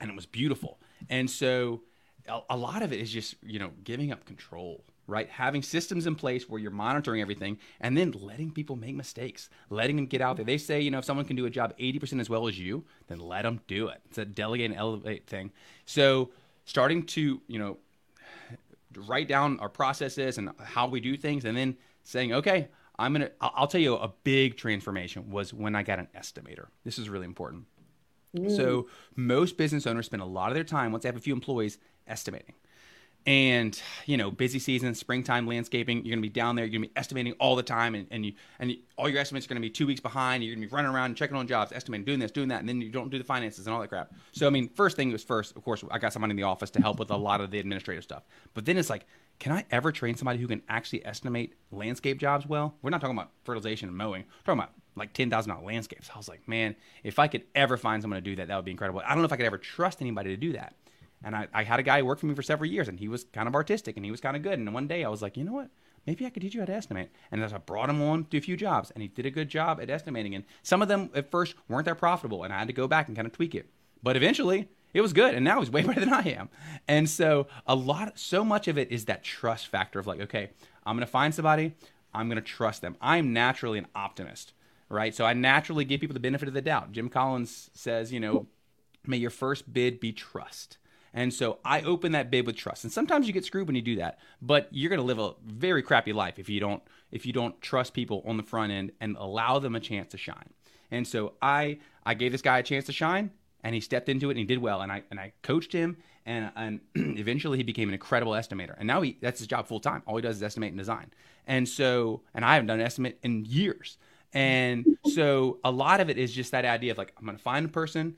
and 0.00 0.10
it 0.10 0.16
was 0.16 0.24
beautiful. 0.24 0.78
And 1.10 1.30
so, 1.30 1.82
a, 2.28 2.56
lot 2.56 2.82
of 2.82 2.92
it 2.92 3.00
is 3.00 3.10
just 3.10 3.34
you 3.42 3.58
know 3.58 3.70
giving 3.84 4.12
up 4.12 4.24
control 4.24 4.84
right? 5.08 5.28
Having 5.28 5.62
systems 5.62 6.06
in 6.06 6.14
place 6.14 6.48
where 6.48 6.60
you're 6.60 6.70
monitoring 6.70 7.20
everything 7.20 7.58
and 7.80 7.98
then 7.98 8.12
letting 8.12 8.52
people 8.52 8.76
make 8.76 8.94
mistakes 8.94 9.50
letting 9.68 9.96
them 9.96 10.06
get 10.06 10.20
out 10.20 10.36
there. 10.36 10.44
They 10.44 10.58
say 10.58 10.80
you 10.80 10.90
know 10.90 10.98
if 10.98 11.04
someone 11.04 11.26
can 11.26 11.36
do 11.36 11.46
a 11.46 11.50
job 11.50 11.76
80% 11.76 12.20
as 12.20 12.30
well 12.30 12.48
as 12.48 12.58
you 12.58 12.84
then 13.08 13.18
let 13.18 13.42
them 13.42 13.60
do 13.66 13.88
it. 13.88 14.00
It's 14.08 14.18
a 14.18 14.24
delegate 14.24 14.70
and 14.70 14.78
elevate 14.78 15.26
thing. 15.26 15.50
So 15.86 16.30
starting 16.64 17.04
to 17.04 17.40
you 17.46 17.58
know 17.58 17.78
write 18.96 19.28
down 19.28 19.58
our 19.60 19.68
processes 19.68 20.38
and 20.38 20.50
how 20.62 20.86
we 20.86 21.00
do 21.00 21.16
things 21.16 21.44
and 21.44 21.56
then 21.56 21.76
saying 22.04 22.32
okay 22.32 22.68
i'm 22.98 23.12
gonna 23.12 23.30
i'll 23.40 23.66
tell 23.66 23.80
you 23.80 23.94
a 23.94 24.12
big 24.22 24.56
transformation 24.56 25.30
was 25.30 25.54
when 25.54 25.74
i 25.74 25.82
got 25.82 25.98
an 25.98 26.08
estimator. 26.16 26.66
This 26.84 26.98
is 26.98 27.08
really 27.08 27.24
important. 27.26 27.64
Mm. 28.36 28.54
so 28.56 28.88
most 29.14 29.58
business 29.58 29.86
owners 29.86 30.06
spend 30.06 30.22
a 30.22 30.26
lot 30.26 30.48
of 30.48 30.54
their 30.54 30.64
time 30.64 30.90
once 30.90 31.02
they 31.02 31.08
have 31.08 31.16
a 31.16 31.20
few 31.20 31.34
employees 31.34 31.78
estimating. 32.06 32.54
And 33.24 33.80
you 34.06 34.16
know, 34.16 34.32
busy 34.32 34.58
season, 34.58 34.94
springtime 34.94 35.46
landscaping, 35.46 36.04
you're 36.04 36.12
gonna 36.16 36.22
be 36.22 36.28
down 36.28 36.56
there. 36.56 36.64
You're 36.64 36.80
gonna 36.80 36.88
be 36.88 36.92
estimating 36.96 37.34
all 37.34 37.54
the 37.54 37.62
time, 37.62 37.94
and, 37.94 38.08
and 38.10 38.26
you 38.26 38.32
and 38.58 38.72
you, 38.72 38.78
all 38.96 39.08
your 39.08 39.20
estimates 39.20 39.46
are 39.46 39.48
gonna 39.48 39.60
be 39.60 39.70
two 39.70 39.86
weeks 39.86 40.00
behind. 40.00 40.42
You're 40.42 40.56
gonna 40.56 40.66
be 40.66 40.72
running 40.74 40.90
around 40.90 41.14
checking 41.14 41.36
on 41.36 41.46
jobs, 41.46 41.70
estimating, 41.70 42.04
doing 42.04 42.18
this, 42.18 42.32
doing 42.32 42.48
that, 42.48 42.58
and 42.60 42.68
then 42.68 42.80
you 42.80 42.90
don't 42.90 43.10
do 43.10 43.18
the 43.18 43.24
finances 43.24 43.66
and 43.66 43.74
all 43.74 43.80
that 43.80 43.88
crap. 43.88 44.12
So 44.32 44.48
I 44.48 44.50
mean, 44.50 44.68
first 44.70 44.96
thing 44.96 45.12
was 45.12 45.22
first, 45.22 45.54
of 45.54 45.62
course, 45.62 45.84
I 45.92 45.98
got 45.98 46.12
someone 46.12 46.32
in 46.32 46.36
the 46.36 46.42
office 46.42 46.70
to 46.70 46.82
help 46.82 46.98
with 46.98 47.12
a 47.12 47.16
lot 47.16 47.40
of 47.40 47.52
the 47.52 47.60
administrative 47.60 48.02
stuff. 48.02 48.24
But 48.54 48.64
then 48.64 48.76
it's 48.76 48.90
like, 48.90 49.06
can 49.38 49.52
I 49.52 49.64
ever 49.70 49.92
train 49.92 50.16
somebody 50.16 50.40
who 50.40 50.48
can 50.48 50.62
actually 50.68 51.06
estimate 51.06 51.54
landscape 51.70 52.18
jobs 52.18 52.44
well? 52.44 52.74
We're 52.82 52.90
not 52.90 53.00
talking 53.00 53.16
about 53.16 53.30
fertilization 53.44 53.88
and 53.88 53.96
mowing. 53.96 54.22
We're 54.22 54.54
talking 54.54 54.60
about 54.60 54.72
like 54.96 55.12
ten 55.12 55.30
thousand 55.30 55.54
dollar 55.54 55.64
landscapes. 55.64 56.10
I 56.12 56.18
was 56.18 56.28
like, 56.28 56.48
man, 56.48 56.74
if 57.04 57.20
I 57.20 57.28
could 57.28 57.44
ever 57.54 57.76
find 57.76 58.02
someone 58.02 58.16
to 58.16 58.20
do 58.20 58.34
that, 58.34 58.48
that 58.48 58.56
would 58.56 58.64
be 58.64 58.72
incredible. 58.72 59.00
I 59.06 59.10
don't 59.10 59.18
know 59.18 59.26
if 59.26 59.32
I 59.32 59.36
could 59.36 59.46
ever 59.46 59.58
trust 59.58 60.00
anybody 60.00 60.30
to 60.30 60.36
do 60.36 60.54
that. 60.54 60.74
And 61.24 61.36
I, 61.36 61.48
I 61.52 61.62
had 61.64 61.80
a 61.80 61.82
guy 61.82 62.00
who 62.00 62.06
worked 62.06 62.20
for 62.20 62.26
me 62.26 62.34
for 62.34 62.42
several 62.42 62.70
years, 62.70 62.88
and 62.88 62.98
he 62.98 63.08
was 63.08 63.24
kind 63.24 63.48
of 63.48 63.54
artistic 63.54 63.96
and 63.96 64.04
he 64.04 64.10
was 64.10 64.20
kind 64.20 64.36
of 64.36 64.42
good. 64.42 64.58
And 64.58 64.74
one 64.74 64.88
day 64.88 65.04
I 65.04 65.08
was 65.08 65.22
like, 65.22 65.36
you 65.36 65.44
know 65.44 65.52
what? 65.52 65.70
Maybe 66.06 66.26
I 66.26 66.30
could 66.30 66.42
teach 66.42 66.54
you 66.54 66.60
how 66.60 66.66
to 66.66 66.74
estimate. 66.74 67.10
And 67.30 67.42
as 67.42 67.52
I 67.52 67.58
brought 67.58 67.88
him 67.88 68.02
on 68.02 68.24
to 68.26 68.38
a 68.38 68.40
few 68.40 68.56
jobs, 68.56 68.90
and 68.90 69.02
he 69.02 69.08
did 69.08 69.26
a 69.26 69.30
good 69.30 69.48
job 69.48 69.80
at 69.80 69.88
estimating. 69.88 70.34
And 70.34 70.44
some 70.62 70.82
of 70.82 70.88
them 70.88 71.10
at 71.14 71.30
first 71.30 71.54
weren't 71.68 71.84
that 71.84 71.98
profitable, 71.98 72.42
and 72.42 72.52
I 72.52 72.58
had 72.58 72.66
to 72.66 72.72
go 72.72 72.88
back 72.88 73.06
and 73.06 73.16
kind 73.16 73.26
of 73.26 73.32
tweak 73.32 73.54
it. 73.54 73.70
But 74.02 74.16
eventually, 74.16 74.68
it 74.94 75.00
was 75.00 75.12
good, 75.12 75.34
and 75.34 75.44
now 75.44 75.60
he's 75.60 75.70
way 75.72 75.82
better 75.82 76.00
than 76.00 76.12
I 76.12 76.22
am. 76.30 76.48
And 76.88 77.08
so 77.08 77.46
a 77.66 77.74
lot, 77.74 78.18
so 78.18 78.44
much 78.44 78.66
of 78.66 78.78
it 78.78 78.90
is 78.90 79.04
that 79.04 79.22
trust 79.22 79.68
factor 79.68 79.98
of 79.98 80.06
like, 80.06 80.20
okay, 80.20 80.50
I'm 80.84 80.96
gonna 80.96 81.06
find 81.06 81.34
somebody, 81.34 81.74
I'm 82.12 82.28
gonna 82.28 82.40
trust 82.40 82.82
them. 82.82 82.96
I'm 83.00 83.32
naturally 83.32 83.78
an 83.78 83.86
optimist, 83.94 84.52
right? 84.88 85.14
So 85.14 85.24
I 85.24 85.34
naturally 85.34 85.84
give 85.84 86.00
people 86.00 86.14
the 86.14 86.20
benefit 86.20 86.48
of 86.48 86.54
the 86.54 86.62
doubt. 86.62 86.90
Jim 86.90 87.08
Collins 87.08 87.70
says, 87.74 88.12
you 88.12 88.18
know, 88.18 88.46
may 89.06 89.16
your 89.16 89.30
first 89.30 89.72
bid 89.72 90.00
be 90.00 90.12
trust. 90.12 90.78
And 91.14 91.32
so 91.32 91.58
I 91.64 91.82
open 91.82 92.12
that 92.12 92.30
bid 92.30 92.46
with 92.46 92.56
trust. 92.56 92.84
And 92.84 92.92
sometimes 92.92 93.26
you 93.26 93.32
get 93.32 93.44
screwed 93.44 93.66
when 93.66 93.76
you 93.76 93.82
do 93.82 93.96
that, 93.96 94.18
but 94.40 94.68
you're 94.70 94.88
going 94.88 95.00
to 95.00 95.04
live 95.04 95.18
a 95.18 95.34
very 95.44 95.82
crappy 95.82 96.12
life 96.12 96.38
if 96.38 96.48
you 96.48 96.60
don't 96.60 96.82
if 97.10 97.26
you 97.26 97.32
don't 97.32 97.60
trust 97.60 97.92
people 97.92 98.22
on 98.26 98.38
the 98.38 98.42
front 98.42 98.72
end 98.72 98.92
and 99.00 99.16
allow 99.18 99.58
them 99.58 99.76
a 99.76 99.80
chance 99.80 100.10
to 100.12 100.18
shine. 100.18 100.50
And 100.90 101.06
so 101.06 101.34
I 101.42 101.78
I 102.04 102.14
gave 102.14 102.32
this 102.32 102.42
guy 102.42 102.58
a 102.58 102.62
chance 102.62 102.86
to 102.86 102.92
shine 102.92 103.30
and 103.62 103.74
he 103.74 103.80
stepped 103.80 104.08
into 104.08 104.28
it 104.28 104.32
and 104.32 104.38
he 104.38 104.44
did 104.44 104.58
well 104.58 104.80
and 104.80 104.90
I 104.90 105.02
and 105.10 105.20
I 105.20 105.32
coached 105.42 105.72
him 105.72 105.98
and 106.24 106.50
and 106.56 106.80
eventually 107.18 107.58
he 107.58 107.62
became 107.62 107.88
an 107.88 107.94
incredible 107.94 108.32
estimator. 108.32 108.74
And 108.78 108.86
now 108.86 109.02
he 109.02 109.18
that's 109.20 109.38
his 109.38 109.48
job 109.48 109.66
full 109.66 109.80
time. 109.80 110.02
All 110.06 110.16
he 110.16 110.22
does 110.22 110.36
is 110.36 110.42
estimate 110.42 110.70
and 110.70 110.78
design. 110.78 111.10
And 111.46 111.68
so 111.68 112.22
and 112.32 112.44
I 112.44 112.54
haven't 112.54 112.68
done 112.68 112.80
an 112.80 112.86
estimate 112.86 113.18
in 113.22 113.44
years. 113.44 113.98
And 114.32 114.96
so 115.12 115.58
a 115.62 115.70
lot 115.70 116.00
of 116.00 116.08
it 116.08 116.16
is 116.16 116.32
just 116.32 116.52
that 116.52 116.64
idea 116.64 116.92
of 116.92 116.96
like 116.96 117.12
I'm 117.18 117.26
going 117.26 117.36
to 117.36 117.42
find 117.42 117.66
a 117.66 117.68
person 117.68 118.16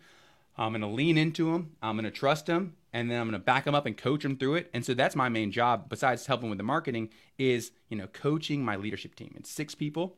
I'm 0.56 0.72
going 0.72 0.82
to 0.82 0.86
lean 0.86 1.18
into 1.18 1.52
them. 1.52 1.72
I'm 1.82 1.96
going 1.96 2.04
to 2.04 2.10
trust 2.10 2.46
them 2.46 2.74
and 2.94 3.10
then 3.10 3.20
I'm 3.20 3.28
going 3.28 3.38
to 3.38 3.44
back 3.44 3.64
them 3.64 3.74
up 3.74 3.86
and 3.86 3.96
coach 3.96 4.22
them 4.22 4.36
through 4.36 4.54
it. 4.54 4.70
And 4.72 4.86
so 4.86 4.94
that's 4.94 5.16
my 5.16 5.28
main 5.28 5.50
job 5.50 5.88
besides 5.88 6.26
helping 6.26 6.48
with 6.48 6.58
the 6.58 6.64
marketing 6.64 7.10
is, 7.36 7.72
you 7.88 7.96
know, 7.96 8.06
coaching 8.06 8.64
my 8.64 8.76
leadership 8.76 9.16
team. 9.16 9.34
It's 9.36 9.50
six 9.50 9.74
people 9.74 10.16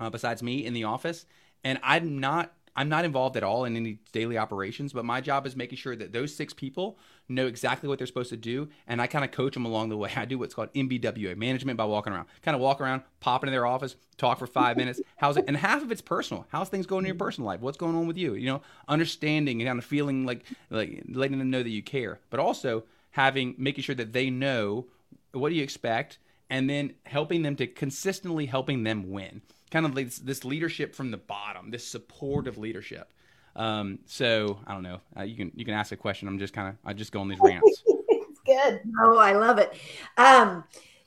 uh, 0.00 0.08
besides 0.08 0.42
me 0.42 0.64
in 0.64 0.72
the 0.72 0.84
office 0.84 1.26
and 1.62 1.78
I'm 1.82 2.18
not 2.18 2.54
I'm 2.76 2.88
not 2.88 3.04
involved 3.04 3.36
at 3.36 3.42
all 3.42 3.64
in 3.64 3.76
any 3.76 3.98
daily 4.12 4.38
operations, 4.38 4.92
but 4.92 5.04
my 5.04 5.20
job 5.20 5.46
is 5.46 5.56
making 5.56 5.78
sure 5.78 5.96
that 5.96 6.12
those 6.12 6.34
six 6.34 6.54
people 6.54 6.98
know 7.28 7.46
exactly 7.46 7.88
what 7.88 7.98
they're 7.98 8.06
supposed 8.06 8.30
to 8.30 8.36
do, 8.36 8.68
and 8.86 9.00
I 9.02 9.06
kind 9.06 9.24
of 9.24 9.30
coach 9.30 9.54
them 9.54 9.64
along 9.64 9.88
the 9.88 9.96
way. 9.96 10.10
I 10.14 10.24
do 10.24 10.38
what's 10.38 10.54
called 10.54 10.72
MBWA, 10.74 11.36
management 11.36 11.76
by 11.76 11.84
walking 11.84 12.12
around. 12.12 12.26
Kind 12.42 12.54
of 12.54 12.60
walk 12.60 12.80
around, 12.80 13.02
pop 13.20 13.42
into 13.42 13.50
their 13.50 13.66
office, 13.66 13.96
talk 14.16 14.38
for 14.38 14.46
five 14.46 14.76
minutes. 14.76 15.00
How's 15.16 15.36
it? 15.36 15.44
And 15.48 15.56
half 15.56 15.82
of 15.82 15.90
it's 15.90 16.00
personal. 16.00 16.46
How's 16.50 16.68
things 16.68 16.86
going 16.86 17.04
in 17.04 17.08
your 17.08 17.16
personal 17.16 17.46
life? 17.46 17.60
What's 17.60 17.78
going 17.78 17.96
on 17.96 18.06
with 18.06 18.16
you? 18.16 18.34
You 18.34 18.46
know, 18.46 18.62
understanding 18.88 19.60
and 19.60 19.68
kind 19.68 19.78
of 19.78 19.84
feeling 19.84 20.24
like 20.24 20.44
like 20.70 21.02
letting 21.08 21.38
them 21.38 21.50
know 21.50 21.62
that 21.62 21.70
you 21.70 21.82
care, 21.82 22.20
but 22.30 22.40
also 22.40 22.84
having 23.12 23.54
making 23.58 23.82
sure 23.84 23.94
that 23.96 24.12
they 24.12 24.30
know 24.30 24.86
what 25.32 25.50
do 25.50 25.54
you 25.54 25.62
expect, 25.62 26.18
and 26.48 26.68
then 26.68 26.94
helping 27.06 27.42
them 27.42 27.56
to 27.56 27.66
consistently 27.66 28.46
helping 28.46 28.82
them 28.84 29.10
win 29.10 29.42
kind 29.70 29.86
of 29.86 29.94
this, 29.94 30.18
this 30.18 30.44
leadership 30.44 30.94
from 30.94 31.10
the 31.10 31.16
bottom, 31.16 31.70
this 31.70 31.86
supportive 31.86 32.58
leadership. 32.58 33.12
Um, 33.56 33.98
so 34.06 34.60
I 34.66 34.72
don't 34.72 34.82
know. 34.82 35.00
Uh, 35.16 35.22
you 35.22 35.36
can 35.36 35.52
you 35.54 35.64
can 35.64 35.74
ask 35.74 35.92
a 35.92 35.96
question. 35.96 36.28
I'm 36.28 36.38
just 36.38 36.52
kind 36.52 36.68
of 36.68 36.76
I 36.84 36.92
just 36.92 37.12
go 37.12 37.20
on 37.20 37.28
these 37.28 37.40
rants. 37.40 37.82
it's 37.86 38.40
good. 38.46 38.80
Oh, 39.00 39.18
I 39.18 39.32
love 39.32 39.58
it. 39.58 39.74
Um, 40.16 40.64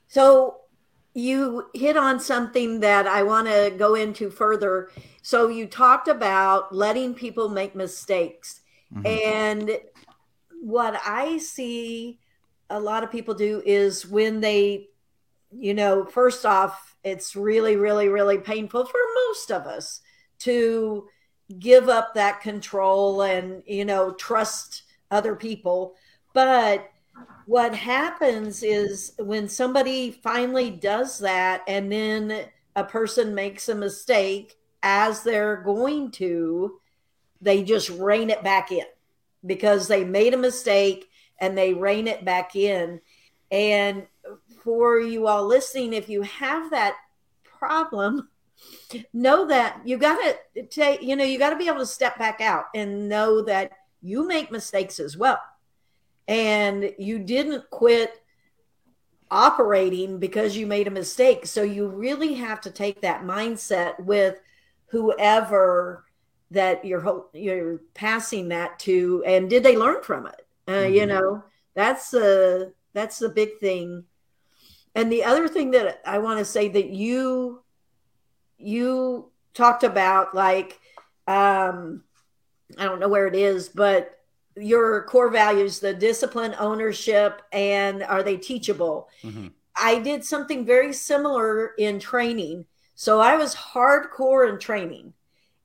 so 0.08 0.58
you 1.14 1.66
hit 1.74 1.96
on 1.96 2.20
something 2.20 2.80
that 2.80 3.06
I 3.06 3.22
want 3.22 3.46
to 3.46 3.72
go 3.76 3.94
into 3.94 4.30
further. 4.30 4.90
So 5.22 5.48
you 5.48 5.66
talked 5.66 6.08
about 6.08 6.74
letting 6.74 7.14
people 7.14 7.48
make 7.48 7.74
mistakes, 7.74 8.60
mm-hmm. 8.94 9.06
and 9.06 9.78
what 10.60 11.00
I 11.04 11.38
see 11.38 12.18
a 12.70 12.80
lot 12.80 13.04
of 13.04 13.10
people 13.10 13.34
do 13.34 13.62
is 13.64 14.06
when 14.06 14.40
they, 14.40 14.88
you 15.50 15.74
know, 15.74 16.04
first 16.04 16.44
off 16.44 16.93
it's 17.04 17.36
really, 17.36 17.76
really, 17.76 18.08
really 18.08 18.38
painful 18.38 18.86
for 18.86 19.00
most 19.28 19.52
of 19.52 19.66
us 19.66 20.00
to 20.40 21.06
give 21.58 21.88
up 21.88 22.14
that 22.14 22.40
control 22.40 23.22
and, 23.22 23.62
you 23.66 23.84
know, 23.84 24.12
trust 24.14 24.82
other 25.10 25.36
people. 25.36 25.94
But 26.32 26.90
what 27.46 27.74
happens 27.74 28.62
is 28.62 29.12
when 29.18 29.48
somebody 29.48 30.10
finally 30.10 30.70
does 30.70 31.18
that 31.18 31.62
and 31.68 31.92
then 31.92 32.46
a 32.74 32.84
person 32.84 33.34
makes 33.34 33.68
a 33.68 33.74
mistake 33.74 34.56
as 34.82 35.22
they're 35.22 35.56
going 35.56 36.10
to, 36.12 36.80
they 37.40 37.62
just 37.62 37.90
rein 37.90 38.30
it 38.30 38.42
back 38.42 38.72
in 38.72 38.84
because 39.44 39.86
they 39.86 40.04
made 40.04 40.34
a 40.34 40.38
mistake 40.38 41.08
and 41.38 41.56
they 41.56 41.74
rein 41.74 42.08
it 42.08 42.24
back 42.24 42.56
in. 42.56 43.00
And 43.50 44.06
for 44.64 44.98
you 44.98 45.28
all 45.28 45.46
listening, 45.46 45.92
if 45.92 46.08
you 46.08 46.22
have 46.22 46.70
that 46.70 46.96
problem, 47.44 48.28
know 49.12 49.46
that 49.46 49.80
you 49.84 49.98
got 49.98 50.18
to 50.54 50.62
take, 50.64 51.02
you 51.02 51.14
know, 51.14 51.24
you 51.24 51.38
got 51.38 51.50
to 51.50 51.56
be 51.56 51.68
able 51.68 51.78
to 51.80 51.86
step 51.86 52.18
back 52.18 52.40
out 52.40 52.66
and 52.74 53.08
know 53.08 53.42
that 53.42 53.72
you 54.02 54.26
make 54.26 54.50
mistakes 54.50 54.98
as 54.98 55.16
well. 55.16 55.40
And 56.26 56.92
you 56.98 57.18
didn't 57.18 57.68
quit 57.70 58.22
operating 59.30 60.18
because 60.18 60.56
you 60.56 60.66
made 60.66 60.88
a 60.88 60.92
mistake. 60.92 61.46
So 61.46 61.62
you 61.62 61.88
really 61.88 62.34
have 62.34 62.60
to 62.62 62.70
take 62.70 63.02
that 63.02 63.22
mindset 63.22 64.00
with 64.00 64.40
whoever 64.86 66.04
that 66.50 66.84
you're 66.84 67.26
you're 67.32 67.80
passing 67.94 68.48
that 68.48 68.78
to 68.78 69.22
and 69.26 69.50
did 69.50 69.62
they 69.62 69.76
learn 69.76 70.02
from 70.02 70.26
it 70.26 70.46
uh, 70.68 70.72
mm-hmm. 70.72 70.94
you 70.94 71.06
know 71.06 71.42
that's 71.74 72.14
a 72.14 72.70
that's 72.92 73.18
the 73.18 73.28
big 73.28 73.58
thing 73.58 74.04
and 74.94 75.10
the 75.10 75.24
other 75.24 75.48
thing 75.48 75.72
that 75.72 76.00
I 76.06 76.18
want 76.18 76.38
to 76.38 76.44
say 76.44 76.68
that 76.68 76.88
you 76.90 77.62
you 78.58 79.30
talked 79.54 79.84
about 79.84 80.34
like 80.34 80.80
um 81.26 82.04
I 82.78 82.84
don't 82.84 83.00
know 83.00 83.08
where 83.08 83.26
it 83.26 83.34
is, 83.36 83.68
but 83.68 84.10
your 84.56 85.04
core 85.04 85.30
values, 85.30 85.80
the 85.80 85.92
discipline, 85.94 86.54
ownership, 86.58 87.42
and 87.52 88.02
are 88.04 88.22
they 88.22 88.36
teachable? 88.36 89.08
Mm-hmm. 89.22 89.48
I 89.76 89.98
did 89.98 90.24
something 90.24 90.64
very 90.64 90.92
similar 90.92 91.74
in 91.78 91.98
training. 92.00 92.66
So 92.94 93.20
I 93.20 93.36
was 93.36 93.54
hardcore 93.54 94.48
in 94.48 94.58
training. 94.60 95.12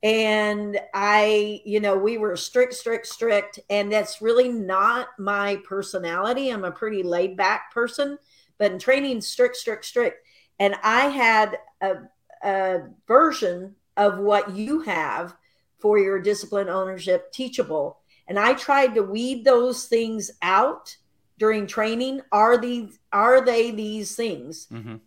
and 0.01 0.79
I, 0.93 1.61
you 1.65 1.79
know, 1.81 1.97
we 1.97 2.17
were 2.17 2.37
strict, 2.37 2.73
strict, 2.73 3.05
strict, 3.07 3.59
and 3.69 3.91
that's 3.91 4.21
really 4.21 4.49
not 4.49 5.07
my 5.17 5.57
personality. 5.67 6.49
I'm 6.49 6.63
a 6.63 6.71
pretty 6.71 7.03
laid 7.03 7.35
back 7.35 7.73
person, 7.73 8.17
but 8.59 8.71
in 8.71 8.77
training, 8.77 9.21
strict, 9.21 9.55
strict, 9.55 9.85
strict. 9.85 10.27
And 10.59 10.75
I 10.83 11.07
had 11.07 11.57
a, 11.81 11.95
a 12.43 12.81
version 13.07 13.75
of 13.97 14.19
what 14.19 14.55
you 14.55 14.81
have 14.81 15.35
for 15.79 15.97
your 15.97 16.19
discipline 16.19 16.69
ownership 16.69 17.31
teachable. 17.31 17.99
And 18.27 18.37
I 18.37 18.53
tried 18.53 18.93
to 18.95 19.01
weed 19.01 19.43
those 19.43 19.85
things 19.85 20.29
out 20.41 20.95
during 21.39 21.65
training. 21.65 22.21
Are 22.31 22.57
these 22.57 22.99
are 23.11 23.43
they 23.43 23.71
these 23.71 24.15
things? 24.15 24.67
hmm 24.69 24.97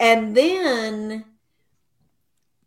And 0.00 0.36
then 0.36 1.24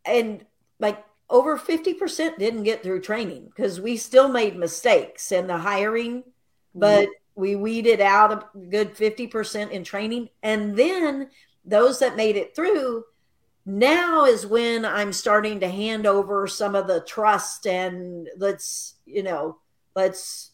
and 0.05 0.45
like 0.79 1.03
over 1.29 1.57
50% 1.57 2.37
didn't 2.37 2.63
get 2.63 2.83
through 2.83 3.01
training 3.01 3.45
because 3.45 3.79
we 3.79 3.95
still 3.95 4.27
made 4.27 4.57
mistakes 4.57 5.31
in 5.31 5.47
the 5.47 5.57
hiring, 5.57 6.23
but 6.75 7.07
we 7.35 7.55
weeded 7.55 8.01
out 8.01 8.31
a 8.31 8.57
good 8.57 8.95
50% 8.95 9.71
in 9.71 9.83
training. 9.83 10.29
And 10.43 10.75
then 10.75 11.29
those 11.63 11.99
that 11.99 12.15
made 12.15 12.35
it 12.35 12.55
through, 12.55 13.05
now 13.65 14.25
is 14.25 14.45
when 14.45 14.85
I'm 14.85 15.13
starting 15.13 15.59
to 15.59 15.69
hand 15.69 16.05
over 16.05 16.47
some 16.47 16.75
of 16.75 16.87
the 16.87 17.01
trust 17.01 17.67
and 17.67 18.27
let's, 18.37 18.95
you 19.05 19.23
know, 19.23 19.57
let's 19.95 20.51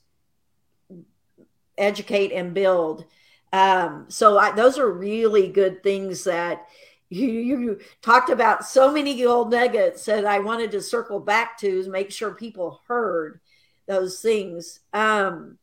educate 1.78 2.32
and 2.32 2.54
build. 2.54 3.06
Um, 3.54 4.06
so 4.10 4.38
I, 4.38 4.52
those 4.52 4.78
are 4.78 4.92
really 4.92 5.48
good 5.48 5.84
things 5.84 6.26
that 6.26 6.68
you, 7.10 7.28
you 7.28 7.80
talked 8.02 8.30
about 8.30 8.66
so 8.66 8.92
many 8.92 9.24
old 9.26 9.52
nuggets 9.52 10.04
that 10.06 10.26
I 10.26 10.40
wanted 10.40 10.72
to 10.72 10.82
circle 10.82 11.20
back 11.20 11.58
to 11.60 11.90
make 11.90 12.12
sure 12.12 12.32
people 12.32 12.82
heard 12.88 13.40
those 13.88 14.20
things. 14.20 14.82
Um, 14.92 15.58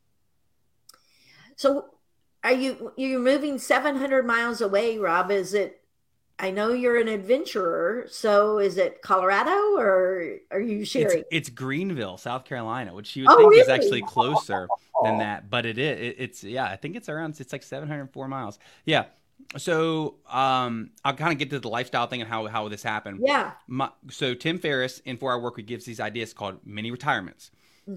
so 1.56 1.86
are 2.42 2.52
you 2.52 2.92
you're 2.96 3.20
moving 3.20 3.58
700 3.58 4.26
miles 4.26 4.60
away, 4.60 4.98
Rob? 4.98 5.30
Is 5.30 5.54
it 5.54 5.80
I 6.38 6.50
know 6.50 6.72
you're 6.72 6.98
an 7.00 7.06
adventurer, 7.08 8.06
so 8.10 8.58
is 8.58 8.76
it 8.76 9.02
Colorado 9.02 9.76
or 9.76 10.38
are 10.50 10.60
you 10.60 10.84
sharing? 10.84 11.22
it's 11.30 11.48
Greenville, 11.48 12.16
South 12.16 12.44
Carolina, 12.44 12.92
which 12.92 13.14
you 13.14 13.22
would 13.24 13.30
Oh, 13.32 13.36
think 13.50 13.62
is 13.62 13.68
actually 13.68 14.02
closer 14.02 14.66
than 15.04 15.18
that, 15.18 15.48
but 15.48 15.64
it 15.64 15.78
is. 15.78 16.00
It, 16.00 16.16
it's 16.18 16.44
yeah, 16.44 16.64
I 16.64 16.76
think 16.76 16.96
it's 16.96 17.08
around. 17.08 17.38
It's 17.40 17.52
like 17.52 17.62
704 17.62 18.26
miles. 18.28 18.58
Yeah. 18.84 19.04
So 19.56 20.16
um, 20.28 20.90
I'll 21.04 21.14
kind 21.14 21.32
of 21.32 21.38
get 21.38 21.50
to 21.50 21.60
the 21.60 21.68
lifestyle 21.68 22.06
thing 22.08 22.20
and 22.20 22.28
how 22.28 22.46
how 22.46 22.68
this 22.68 22.82
happened. 22.82 23.20
yeah. 23.24 23.52
My, 23.68 23.90
so 24.10 24.34
Tim 24.34 24.58
Ferriss 24.58 25.00
in 25.00 25.16
Four 25.18 25.32
Hour 25.32 25.40
Work 25.40 25.56
Week 25.56 25.66
gives 25.66 25.84
these 25.84 26.00
ideas 26.00 26.32
called 26.32 26.58
mini 26.64 26.90
retirements. 26.90 27.50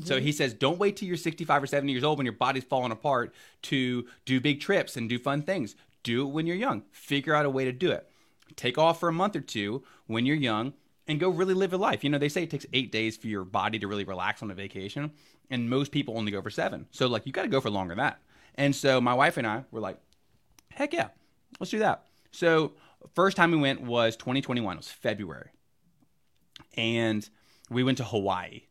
So 0.03 0.19
he 0.19 0.31
says, 0.31 0.53
don't 0.53 0.77
wait 0.77 0.97
till 0.97 1.07
you're 1.07 1.17
65 1.17 1.63
or 1.63 1.67
70 1.67 1.91
years 1.91 2.03
old 2.03 2.17
when 2.17 2.25
your 2.25 2.33
body's 2.33 2.63
falling 2.63 2.91
apart 2.91 3.33
to 3.63 4.05
do 4.25 4.41
big 4.41 4.59
trips 4.59 4.97
and 4.97 5.07
do 5.07 5.17
fun 5.17 5.41
things. 5.41 5.75
Do 6.03 6.27
it 6.27 6.31
when 6.31 6.45
you're 6.45 6.57
young. 6.57 6.83
Figure 6.91 7.33
out 7.33 7.45
a 7.45 7.49
way 7.49 7.65
to 7.65 7.71
do 7.71 7.91
it. 7.91 8.09
Take 8.55 8.77
off 8.77 8.99
for 8.99 9.09
a 9.09 9.13
month 9.13 9.35
or 9.35 9.41
two 9.41 9.83
when 10.05 10.25
you're 10.25 10.35
young 10.35 10.73
and 11.07 11.19
go 11.19 11.29
really 11.29 11.53
live 11.53 11.73
a 11.73 11.77
life. 11.77 12.03
You 12.03 12.09
know, 12.09 12.17
they 12.17 12.29
say 12.29 12.43
it 12.43 12.49
takes 12.49 12.65
eight 12.73 12.91
days 12.91 13.15
for 13.17 13.27
your 13.27 13.45
body 13.45 13.79
to 13.79 13.88
really 13.88 14.03
relax 14.03 14.43
on 14.43 14.51
a 14.51 14.53
vacation, 14.53 15.11
and 15.49 15.69
most 15.69 15.91
people 15.91 16.17
only 16.17 16.31
go 16.31 16.41
for 16.41 16.49
seven. 16.49 16.88
So, 16.91 17.07
like, 17.07 17.25
you 17.25 17.31
got 17.31 17.43
to 17.43 17.47
go 17.47 17.61
for 17.61 17.69
longer 17.69 17.95
than 17.95 18.03
that. 18.03 18.19
And 18.55 18.75
so, 18.75 18.99
my 18.99 19.13
wife 19.13 19.38
and 19.38 19.47
I 19.47 19.63
were 19.71 19.79
like, 19.79 19.97
heck 20.71 20.93
yeah, 20.93 21.09
let's 21.59 21.71
do 21.71 21.79
that. 21.79 22.05
So, 22.31 22.73
first 23.15 23.38
time 23.38 23.51
we 23.51 23.57
went 23.57 23.81
was 23.81 24.17
2021. 24.17 24.75
It 24.75 24.77
was 24.77 24.89
February 24.89 25.51
and 26.75 27.27
we 27.69 27.83
went 27.83 27.97
to 27.97 28.03
Hawaii. 28.03 28.63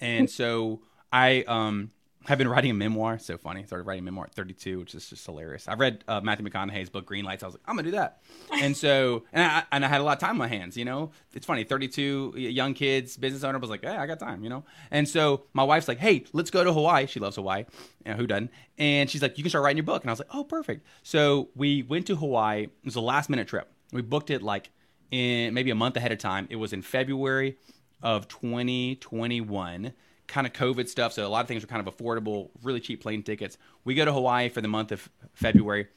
And 0.00 0.28
so 0.28 0.80
I 1.12 1.44
um 1.46 1.90
have 2.26 2.38
been 2.38 2.48
writing 2.48 2.70
a 2.70 2.74
memoir. 2.74 3.18
So 3.18 3.36
funny. 3.36 3.64
Started 3.64 3.86
writing 3.86 4.02
a 4.02 4.04
memoir 4.06 4.26
at 4.26 4.34
32, 4.34 4.78
which 4.80 4.94
is 4.94 5.08
just 5.08 5.26
hilarious. 5.26 5.68
I 5.68 5.74
read 5.74 6.04
uh, 6.08 6.20
Matthew 6.22 6.48
McConaughey's 6.48 6.88
book 6.88 7.04
Green 7.04 7.24
Lights. 7.24 7.42
I 7.42 7.46
was 7.46 7.54
like, 7.54 7.62
I'm 7.66 7.76
gonna 7.76 7.90
do 7.90 7.96
that. 7.96 8.22
And 8.62 8.76
so 8.76 9.24
and 9.32 9.42
I 9.42 9.64
and 9.72 9.84
I 9.84 9.88
had 9.88 10.00
a 10.00 10.04
lot 10.04 10.12
of 10.12 10.20
time 10.20 10.30
on 10.30 10.38
my 10.38 10.48
hands. 10.48 10.76
You 10.76 10.84
know, 10.84 11.10
it's 11.32 11.44
funny. 11.44 11.64
32 11.64 12.34
young 12.36 12.72
kids, 12.72 13.16
business 13.16 13.44
owner 13.44 13.58
was 13.58 13.68
like, 13.70 13.82
Hey, 13.84 13.96
I 13.96 14.06
got 14.06 14.18
time. 14.18 14.42
You 14.44 14.50
know. 14.50 14.64
And 14.90 15.08
so 15.08 15.44
my 15.52 15.64
wife's 15.64 15.88
like, 15.88 15.98
Hey, 15.98 16.24
let's 16.32 16.50
go 16.50 16.64
to 16.64 16.72
Hawaii. 16.72 17.06
She 17.06 17.20
loves 17.20 17.36
Hawaii. 17.36 17.64
You 18.06 18.12
know, 18.12 18.16
who 18.16 18.26
doesn't? 18.26 18.50
And 18.78 19.10
she's 19.10 19.22
like, 19.22 19.36
You 19.36 19.44
can 19.44 19.50
start 19.50 19.64
writing 19.64 19.78
your 19.78 19.84
book. 19.84 20.02
And 20.02 20.10
I 20.10 20.12
was 20.12 20.20
like, 20.20 20.34
Oh, 20.34 20.44
perfect. 20.44 20.86
So 21.02 21.50
we 21.54 21.82
went 21.82 22.06
to 22.06 22.16
Hawaii. 22.16 22.64
It 22.64 22.70
was 22.84 22.96
a 22.96 23.00
last 23.00 23.28
minute 23.28 23.48
trip. 23.48 23.70
We 23.92 24.02
booked 24.02 24.30
it 24.30 24.42
like 24.42 24.70
in 25.10 25.52
maybe 25.52 25.70
a 25.70 25.74
month 25.74 25.96
ahead 25.96 26.12
of 26.12 26.18
time. 26.18 26.46
It 26.48 26.56
was 26.56 26.72
in 26.72 26.82
February 26.82 27.58
of 28.02 28.28
2021, 28.28 29.92
kind 30.26 30.46
of 30.46 30.52
COVID 30.52 30.88
stuff. 30.88 31.12
So 31.12 31.26
a 31.26 31.28
lot 31.28 31.40
of 31.40 31.48
things 31.48 31.62
were 31.62 31.68
kind 31.68 31.86
of 31.86 31.96
affordable, 31.96 32.50
really 32.62 32.80
cheap 32.80 33.02
plane 33.02 33.22
tickets. 33.22 33.58
We 33.84 33.94
go 33.94 34.04
to 34.04 34.12
Hawaii 34.12 34.48
for 34.48 34.60
the 34.60 34.68
month 34.68 34.92
of 34.92 35.08
February, 35.32 35.88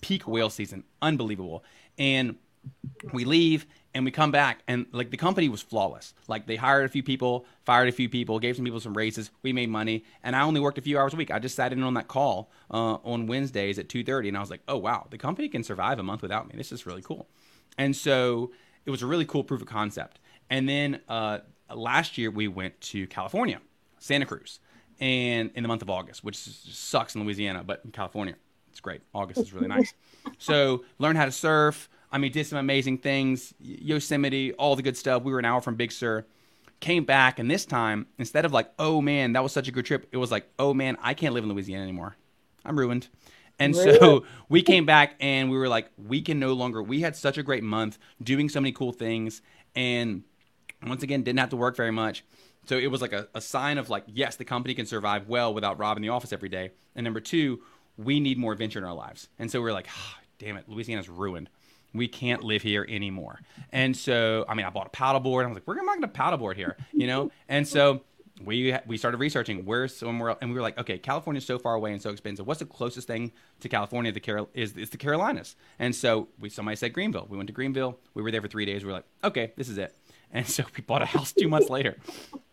peak 0.00 0.26
whale 0.26 0.50
season, 0.50 0.84
unbelievable. 1.02 1.64
And 1.98 2.36
we 3.12 3.24
leave 3.24 3.66
and 3.94 4.04
we 4.04 4.10
come 4.10 4.30
back 4.30 4.62
and 4.68 4.86
like 4.92 5.10
the 5.10 5.16
company 5.16 5.48
was 5.48 5.62
flawless. 5.62 6.14
Like 6.28 6.46
they 6.46 6.56
hired 6.56 6.84
a 6.84 6.88
few 6.88 7.02
people, 7.02 7.46
fired 7.64 7.88
a 7.88 7.92
few 7.92 8.08
people, 8.08 8.38
gave 8.38 8.56
some 8.56 8.64
people 8.64 8.80
some 8.80 8.96
raises. 8.96 9.30
We 9.42 9.52
made 9.52 9.68
money, 9.68 10.04
and 10.22 10.36
I 10.36 10.42
only 10.42 10.60
worked 10.60 10.78
a 10.78 10.82
few 10.82 10.98
hours 10.98 11.14
a 11.14 11.16
week. 11.16 11.30
I 11.30 11.38
just 11.38 11.56
sat 11.56 11.72
in 11.72 11.82
on 11.82 11.94
that 11.94 12.08
call 12.08 12.50
uh, 12.70 12.94
on 13.04 13.26
Wednesdays 13.26 13.78
at 13.78 13.88
two 13.88 14.04
thirty, 14.04 14.28
and 14.28 14.36
I 14.36 14.40
was 14.40 14.50
like, 14.50 14.62
oh 14.68 14.76
wow, 14.76 15.06
the 15.10 15.18
company 15.18 15.48
can 15.48 15.64
survive 15.64 15.98
a 15.98 16.02
month 16.02 16.22
without 16.22 16.48
me. 16.48 16.54
This 16.56 16.72
is 16.72 16.86
really 16.86 17.02
cool. 17.02 17.28
And 17.78 17.96
so 17.96 18.52
it 18.84 18.90
was 18.90 19.02
a 19.02 19.06
really 19.06 19.24
cool 19.24 19.44
proof 19.44 19.60
of 19.60 19.66
concept. 19.66 20.20
And 20.50 20.68
then 20.68 21.00
uh, 21.08 21.38
last 21.74 22.18
year 22.18 22.30
we 22.30 22.48
went 22.48 22.78
to 22.80 23.06
California, 23.06 23.60
Santa 23.98 24.26
Cruz, 24.26 24.60
and 24.98 25.50
in 25.54 25.62
the 25.62 25.68
month 25.68 25.82
of 25.82 25.88
August, 25.88 26.22
which 26.24 26.36
sucks 26.36 27.14
in 27.14 27.24
Louisiana, 27.24 27.64
but 27.64 27.80
in 27.84 27.92
California, 27.92 28.34
it's 28.70 28.80
great. 28.80 29.00
August 29.14 29.40
is 29.40 29.52
really 29.52 29.68
nice. 29.76 29.94
so 30.38 30.84
learn 30.98 31.16
how 31.16 31.24
to 31.24 31.32
surf. 31.32 31.88
I 32.12 32.18
mean, 32.18 32.32
did 32.32 32.46
some 32.46 32.58
amazing 32.58 32.98
things. 32.98 33.54
Yosemite, 33.60 34.52
all 34.54 34.74
the 34.74 34.82
good 34.82 34.96
stuff. 34.96 35.22
We 35.22 35.32
were 35.32 35.38
an 35.38 35.44
hour 35.44 35.60
from 35.60 35.76
Big 35.76 35.92
Sur. 35.92 36.26
Came 36.80 37.04
back, 37.04 37.38
and 37.38 37.50
this 37.50 37.66
time, 37.66 38.06
instead 38.18 38.44
of 38.44 38.52
like, 38.52 38.70
oh 38.78 39.00
man, 39.00 39.34
that 39.34 39.42
was 39.42 39.52
such 39.52 39.68
a 39.68 39.70
good 39.70 39.84
trip, 39.84 40.08
it 40.12 40.16
was 40.16 40.30
like, 40.30 40.50
oh 40.58 40.74
man, 40.74 40.96
I 41.00 41.14
can't 41.14 41.34
live 41.34 41.44
in 41.44 41.50
Louisiana 41.50 41.82
anymore. 41.82 42.16
I'm 42.64 42.78
ruined. 42.78 43.08
And 43.58 43.76
so 43.76 44.24
we 44.48 44.62
came 44.62 44.86
back 44.86 45.14
and 45.20 45.50
we 45.50 45.58
were 45.58 45.68
like, 45.68 45.90
we 45.98 46.22
can 46.22 46.40
no 46.40 46.54
longer. 46.54 46.82
We 46.82 47.02
had 47.02 47.14
such 47.14 47.38
a 47.38 47.42
great 47.42 47.62
month 47.62 47.98
doing 48.22 48.48
so 48.48 48.60
many 48.60 48.72
cool 48.72 48.92
things. 48.92 49.42
And 49.76 50.24
once 50.88 51.02
again, 51.02 51.22
didn't 51.22 51.40
have 51.40 51.50
to 51.50 51.56
work 51.56 51.76
very 51.76 51.90
much. 51.90 52.24
So 52.66 52.76
it 52.76 52.88
was 52.90 53.00
like 53.00 53.12
a, 53.12 53.28
a 53.34 53.40
sign 53.40 53.78
of 53.78 53.90
like, 53.90 54.04
yes, 54.06 54.36
the 54.36 54.44
company 54.44 54.74
can 54.74 54.86
survive 54.86 55.28
well 55.28 55.52
without 55.52 55.78
Rob 55.78 55.96
in 55.96 56.02
the 56.02 56.10
office 56.10 56.32
every 56.32 56.48
day. 56.48 56.70
And 56.94 57.04
number 57.04 57.20
two, 57.20 57.60
we 57.96 58.20
need 58.20 58.38
more 58.38 58.52
adventure 58.52 58.78
in 58.78 58.84
our 58.84 58.94
lives. 58.94 59.28
And 59.38 59.50
so 59.50 59.60
we 59.60 59.70
are 59.70 59.72
like, 59.72 59.88
ah, 59.90 60.18
damn 60.38 60.56
it, 60.56 60.68
Louisiana's 60.68 61.08
ruined. 61.08 61.48
We 61.92 62.06
can't 62.06 62.44
live 62.44 62.62
here 62.62 62.86
anymore. 62.88 63.40
And 63.72 63.96
so, 63.96 64.44
I 64.48 64.54
mean, 64.54 64.64
I 64.64 64.70
bought 64.70 64.86
a 64.86 64.90
paddleboard. 64.90 65.44
I 65.44 65.48
was 65.48 65.54
like, 65.54 65.66
we're 65.66 65.74
not 65.74 65.86
going 65.86 66.02
to 66.02 66.08
paddleboard 66.08 66.54
here, 66.54 66.76
you 66.92 67.06
know? 67.06 67.32
And 67.48 67.66
so 67.66 68.02
we 68.44 68.74
we 68.86 68.96
started 68.96 69.18
researching 69.18 69.64
where's 69.64 69.96
somewhere 69.96 70.30
else, 70.30 70.38
and 70.40 70.50
we 70.50 70.54
were 70.54 70.62
like, 70.62 70.78
okay, 70.78 70.98
California's 70.98 71.44
so 71.44 71.58
far 71.58 71.74
away 71.74 71.92
and 71.92 72.00
so 72.00 72.10
expensive. 72.10 72.46
What's 72.46 72.60
the 72.60 72.66
closest 72.66 73.06
thing 73.06 73.32
to 73.60 73.68
California? 73.68 74.12
The 74.12 74.20
Carol 74.20 74.48
is 74.54 74.76
is 74.76 74.90
the 74.90 74.96
Carolinas. 74.96 75.56
And 75.78 75.94
so 75.94 76.28
we 76.38 76.48
somebody 76.48 76.76
said 76.76 76.92
Greenville. 76.92 77.26
We 77.28 77.36
went 77.36 77.48
to 77.48 77.52
Greenville. 77.52 77.98
We 78.14 78.22
were 78.22 78.30
there 78.30 78.40
for 78.40 78.48
three 78.48 78.64
days. 78.64 78.82
We 78.82 78.88
were 78.88 78.94
like, 78.94 79.06
okay, 79.24 79.52
this 79.56 79.68
is 79.68 79.78
it. 79.78 79.94
And 80.32 80.46
so 80.46 80.64
we 80.76 80.82
bought 80.82 81.02
a 81.02 81.06
house 81.06 81.32
two 81.32 81.48
months 81.48 81.70
later. 81.70 81.96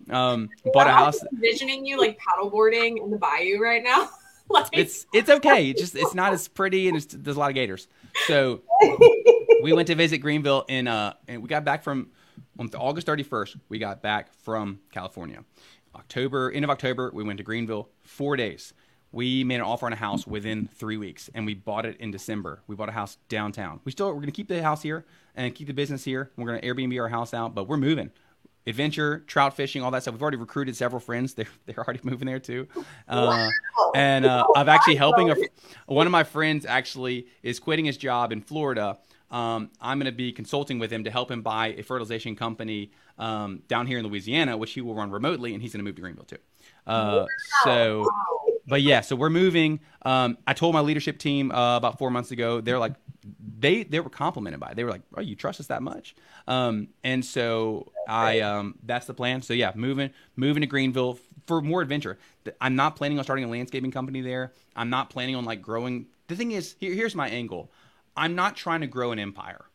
Um, 0.09 0.47
bought 0.71 0.87
a 0.87 0.91
I'm 0.91 1.03
house. 1.03 1.21
Envisioning 1.33 1.85
you 1.85 1.99
like 1.99 2.17
paddleboarding 2.17 3.03
in 3.03 3.11
the 3.11 3.17
bayou 3.17 3.59
right 3.59 3.83
now. 3.83 4.09
like, 4.49 4.67
It's 4.71 5.05
it's 5.13 5.29
okay. 5.29 5.69
It's 5.69 5.81
just 5.81 5.97
it's 5.97 6.13
not 6.13 6.31
as 6.31 6.47
pretty 6.47 6.87
and 6.87 6.95
it's, 6.95 7.07
there's 7.07 7.35
a 7.35 7.39
lot 7.41 7.49
of 7.49 7.55
gators. 7.55 7.89
So 8.25 8.61
we 9.61 9.73
went 9.73 9.87
to 9.87 9.95
visit 9.95 10.19
Greenville 10.19 10.63
in 10.69 10.87
uh 10.87 11.11
and 11.27 11.41
we 11.41 11.49
got 11.49 11.65
back 11.65 11.83
from 11.83 12.11
on 12.57 12.69
August 12.77 13.05
31st. 13.05 13.59
We 13.67 13.79
got 13.79 14.01
back 14.01 14.33
from 14.33 14.79
California. 14.93 15.43
October 15.93 16.51
end 16.51 16.63
of 16.63 16.69
October 16.69 17.11
we 17.13 17.25
went 17.25 17.39
to 17.39 17.43
Greenville 17.43 17.89
four 18.03 18.37
days. 18.37 18.73
We 19.11 19.43
made 19.43 19.55
an 19.55 19.61
offer 19.61 19.85
on 19.85 19.93
a 19.93 19.97
house 19.97 20.27
within 20.27 20.67
three 20.67 20.97
weeks, 20.97 21.29
and 21.33 21.45
we 21.45 21.53
bought 21.53 21.85
it 21.85 21.97
in 21.97 22.11
December. 22.11 22.61
We 22.67 22.75
bought 22.75 22.89
a 22.89 22.93
house 22.93 23.17
downtown. 23.29 23.79
We 23.83 23.91
still 23.91 24.07
we're 24.13 24.19
gonna 24.19 24.31
keep 24.31 24.47
the 24.47 24.61
house 24.61 24.81
here 24.81 25.05
and 25.35 25.53
keep 25.55 25.67
the 25.67 25.73
business 25.73 26.03
here. 26.03 26.31
We're 26.35 26.47
gonna 26.47 26.61
Airbnb 26.61 26.99
our 26.99 27.09
house 27.09 27.33
out, 27.33 27.55
but 27.55 27.67
we're 27.67 27.77
moving. 27.77 28.11
Adventure, 28.65 29.19
trout 29.27 29.55
fishing, 29.55 29.81
all 29.81 29.91
that 29.91 30.01
stuff. 30.01 30.13
We've 30.13 30.21
already 30.21 30.37
recruited 30.37 30.75
several 30.75 30.99
friends. 30.99 31.33
They're 31.35 31.47
they're 31.65 31.79
already 31.79 32.01
moving 32.03 32.25
there 32.25 32.39
too. 32.39 32.67
Uh, 33.07 33.49
and 33.95 34.25
uh, 34.25 34.45
I'm 34.55 34.67
actually 34.67 34.95
helping 34.95 35.29
a, 35.29 35.35
one 35.85 36.05
of 36.05 36.11
my 36.11 36.23
friends 36.23 36.65
actually 36.65 37.27
is 37.43 37.59
quitting 37.59 37.85
his 37.85 37.97
job 37.97 38.31
in 38.31 38.41
Florida. 38.41 38.97
Um, 39.29 39.71
I'm 39.81 39.99
going 39.99 40.11
to 40.11 40.15
be 40.15 40.31
consulting 40.31 40.79
with 40.79 40.91
him 40.91 41.03
to 41.03 41.11
help 41.11 41.29
him 41.29 41.41
buy 41.41 41.67
a 41.77 41.83
fertilization 41.83 42.35
company 42.35 42.91
um, 43.17 43.61
down 43.67 43.87
here 43.87 43.99
in 43.99 44.05
Louisiana, 44.05 44.55
which 44.57 44.71
he 44.71 44.81
will 44.81 44.95
run 44.95 45.11
remotely, 45.11 45.53
and 45.53 45.61
he's 45.61 45.73
going 45.73 45.79
to 45.79 45.83
move 45.83 45.95
to 45.95 46.01
Greenville 46.01 46.25
too. 46.25 46.37
Uh, 46.85 47.25
so 47.63 48.09
but 48.67 48.81
yeah, 48.81 49.01
so 49.01 49.15
we're 49.15 49.29
moving. 49.29 49.79
Um, 50.03 50.37
I 50.45 50.53
told 50.53 50.73
my 50.73 50.81
leadership 50.81 51.17
team 51.17 51.51
uh, 51.51 51.77
about 51.77 51.97
four 51.97 52.11
months 52.11 52.31
ago. 52.31 52.61
They're 52.61 52.79
like, 52.79 52.93
they 53.59 53.83
they 53.83 53.99
were 53.99 54.09
complimented 54.09 54.59
by 54.59 54.71
it. 54.71 54.75
They 54.75 54.83
were 54.83 54.91
like, 54.91 55.01
"Oh, 55.15 55.21
you 55.21 55.35
trust 55.35 55.59
us 55.59 55.67
that 55.67 55.81
much?" 55.81 56.15
Um, 56.47 56.89
and 57.03 57.23
so 57.23 57.91
I 58.07 58.41
um, 58.41 58.75
that's 58.83 59.05
the 59.05 59.13
plan. 59.13 59.41
So 59.41 59.53
yeah, 59.53 59.71
moving 59.75 60.11
moving 60.35 60.61
to 60.61 60.67
Greenville 60.67 61.19
for 61.45 61.61
more 61.61 61.81
adventure. 61.81 62.17
I'm 62.61 62.75
not 62.75 62.95
planning 62.95 63.17
on 63.17 63.23
starting 63.23 63.45
a 63.45 63.47
landscaping 63.47 63.91
company 63.91 64.21
there. 64.21 64.53
I'm 64.75 64.89
not 64.89 65.09
planning 65.09 65.35
on 65.35 65.45
like 65.45 65.61
growing. 65.61 66.07
The 66.27 66.35
thing 66.35 66.51
is, 66.51 66.75
here, 66.79 66.93
here's 66.93 67.15
my 67.15 67.29
angle. 67.29 67.71
I'm 68.15 68.35
not 68.35 68.55
trying 68.55 68.81
to 68.81 68.87
grow 68.87 69.11
an 69.11 69.19
empire. 69.19 69.65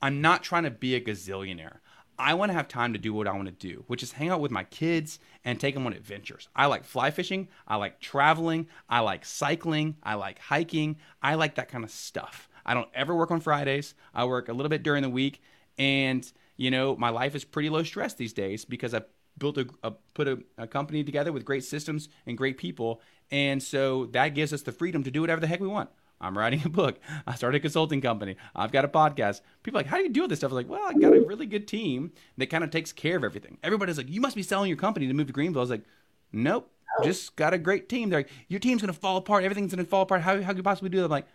I'm 0.00 0.20
not 0.20 0.42
trying 0.42 0.64
to 0.64 0.70
be 0.70 0.94
a 0.94 1.00
gazillionaire. 1.00 1.78
I 2.18 2.34
want 2.34 2.50
to 2.50 2.54
have 2.54 2.68
time 2.68 2.92
to 2.92 2.98
do 2.98 3.12
what 3.12 3.28
I 3.28 3.32
want 3.32 3.46
to 3.46 3.52
do, 3.52 3.84
which 3.86 4.02
is 4.02 4.12
hang 4.12 4.30
out 4.30 4.40
with 4.40 4.50
my 4.50 4.64
kids 4.64 5.18
and 5.44 5.58
take 5.58 5.74
them 5.74 5.86
on 5.86 5.92
adventures. 5.92 6.48
I 6.54 6.66
like 6.66 6.84
fly 6.84 7.10
fishing. 7.10 7.48
I 7.66 7.76
like 7.76 8.00
traveling. 8.00 8.68
I 8.88 9.00
like 9.00 9.24
cycling. 9.24 9.96
I 10.02 10.14
like 10.14 10.38
hiking. 10.38 10.96
I 11.22 11.34
like 11.34 11.56
that 11.56 11.68
kind 11.68 11.84
of 11.84 11.90
stuff. 11.90 12.48
I 12.64 12.74
don't 12.74 12.88
ever 12.94 13.14
work 13.14 13.30
on 13.30 13.40
Fridays. 13.40 13.94
I 14.14 14.24
work 14.24 14.48
a 14.48 14.52
little 14.52 14.70
bit 14.70 14.82
during 14.82 15.02
the 15.02 15.10
week. 15.10 15.42
And, 15.78 16.30
you 16.56 16.70
know, 16.70 16.96
my 16.96 17.10
life 17.10 17.34
is 17.34 17.44
pretty 17.44 17.70
low 17.70 17.82
stress 17.82 18.14
these 18.14 18.32
days 18.32 18.64
because 18.64 18.94
I 18.94 19.02
built 19.38 19.58
a, 19.58 19.66
a 19.82 19.92
put 20.14 20.28
a, 20.28 20.38
a 20.58 20.66
company 20.66 21.04
together 21.04 21.32
with 21.32 21.44
great 21.44 21.64
systems 21.64 22.08
and 22.26 22.38
great 22.38 22.58
people. 22.58 23.00
And 23.30 23.62
so 23.62 24.06
that 24.06 24.30
gives 24.30 24.52
us 24.52 24.62
the 24.62 24.72
freedom 24.72 25.02
to 25.04 25.10
do 25.10 25.20
whatever 25.20 25.40
the 25.40 25.46
heck 25.46 25.60
we 25.60 25.68
want. 25.68 25.90
I'm 26.20 26.36
writing 26.36 26.62
a 26.64 26.68
book. 26.68 26.98
I 27.26 27.34
started 27.34 27.58
a 27.58 27.60
consulting 27.60 28.00
company. 28.00 28.36
I've 28.54 28.72
got 28.72 28.84
a 28.84 28.88
podcast. 28.88 29.40
People 29.62 29.78
are 29.78 29.82
like, 29.82 29.90
how 29.90 29.96
do 29.96 30.04
you 30.04 30.08
do 30.08 30.22
all 30.22 30.28
this 30.28 30.38
stuff? 30.38 30.52
I 30.52 30.54
was 30.54 30.64
like, 30.64 30.70
well, 30.70 30.86
I 30.86 30.92
got 30.94 31.14
a 31.14 31.20
really 31.20 31.46
good 31.46 31.68
team 31.68 32.12
that 32.38 32.46
kind 32.46 32.64
of 32.64 32.70
takes 32.70 32.92
care 32.92 33.16
of 33.16 33.24
everything. 33.24 33.58
Everybody's 33.62 33.98
like, 33.98 34.10
you 34.10 34.20
must 34.20 34.36
be 34.36 34.42
selling 34.42 34.68
your 34.68 34.78
company 34.78 35.06
to 35.06 35.14
move 35.14 35.26
to 35.26 35.32
Greenville. 35.32 35.60
I 35.60 35.64
was 35.64 35.70
like, 35.70 35.84
nope, 36.32 36.70
oh. 36.98 37.04
just 37.04 37.36
got 37.36 37.54
a 37.54 37.58
great 37.58 37.88
team. 37.88 38.10
They're 38.10 38.20
like, 38.20 38.30
your 38.48 38.60
team's 38.60 38.80
gonna 38.80 38.92
fall 38.92 39.16
apart. 39.16 39.44
Everything's 39.44 39.74
gonna 39.74 39.84
fall 39.84 40.02
apart. 40.02 40.22
How 40.22 40.40
how 40.40 40.48
could 40.48 40.58
you 40.58 40.62
possibly 40.62 40.90
do 40.90 40.98
that? 40.98 41.04
I'm 41.04 41.10
like, 41.10 41.26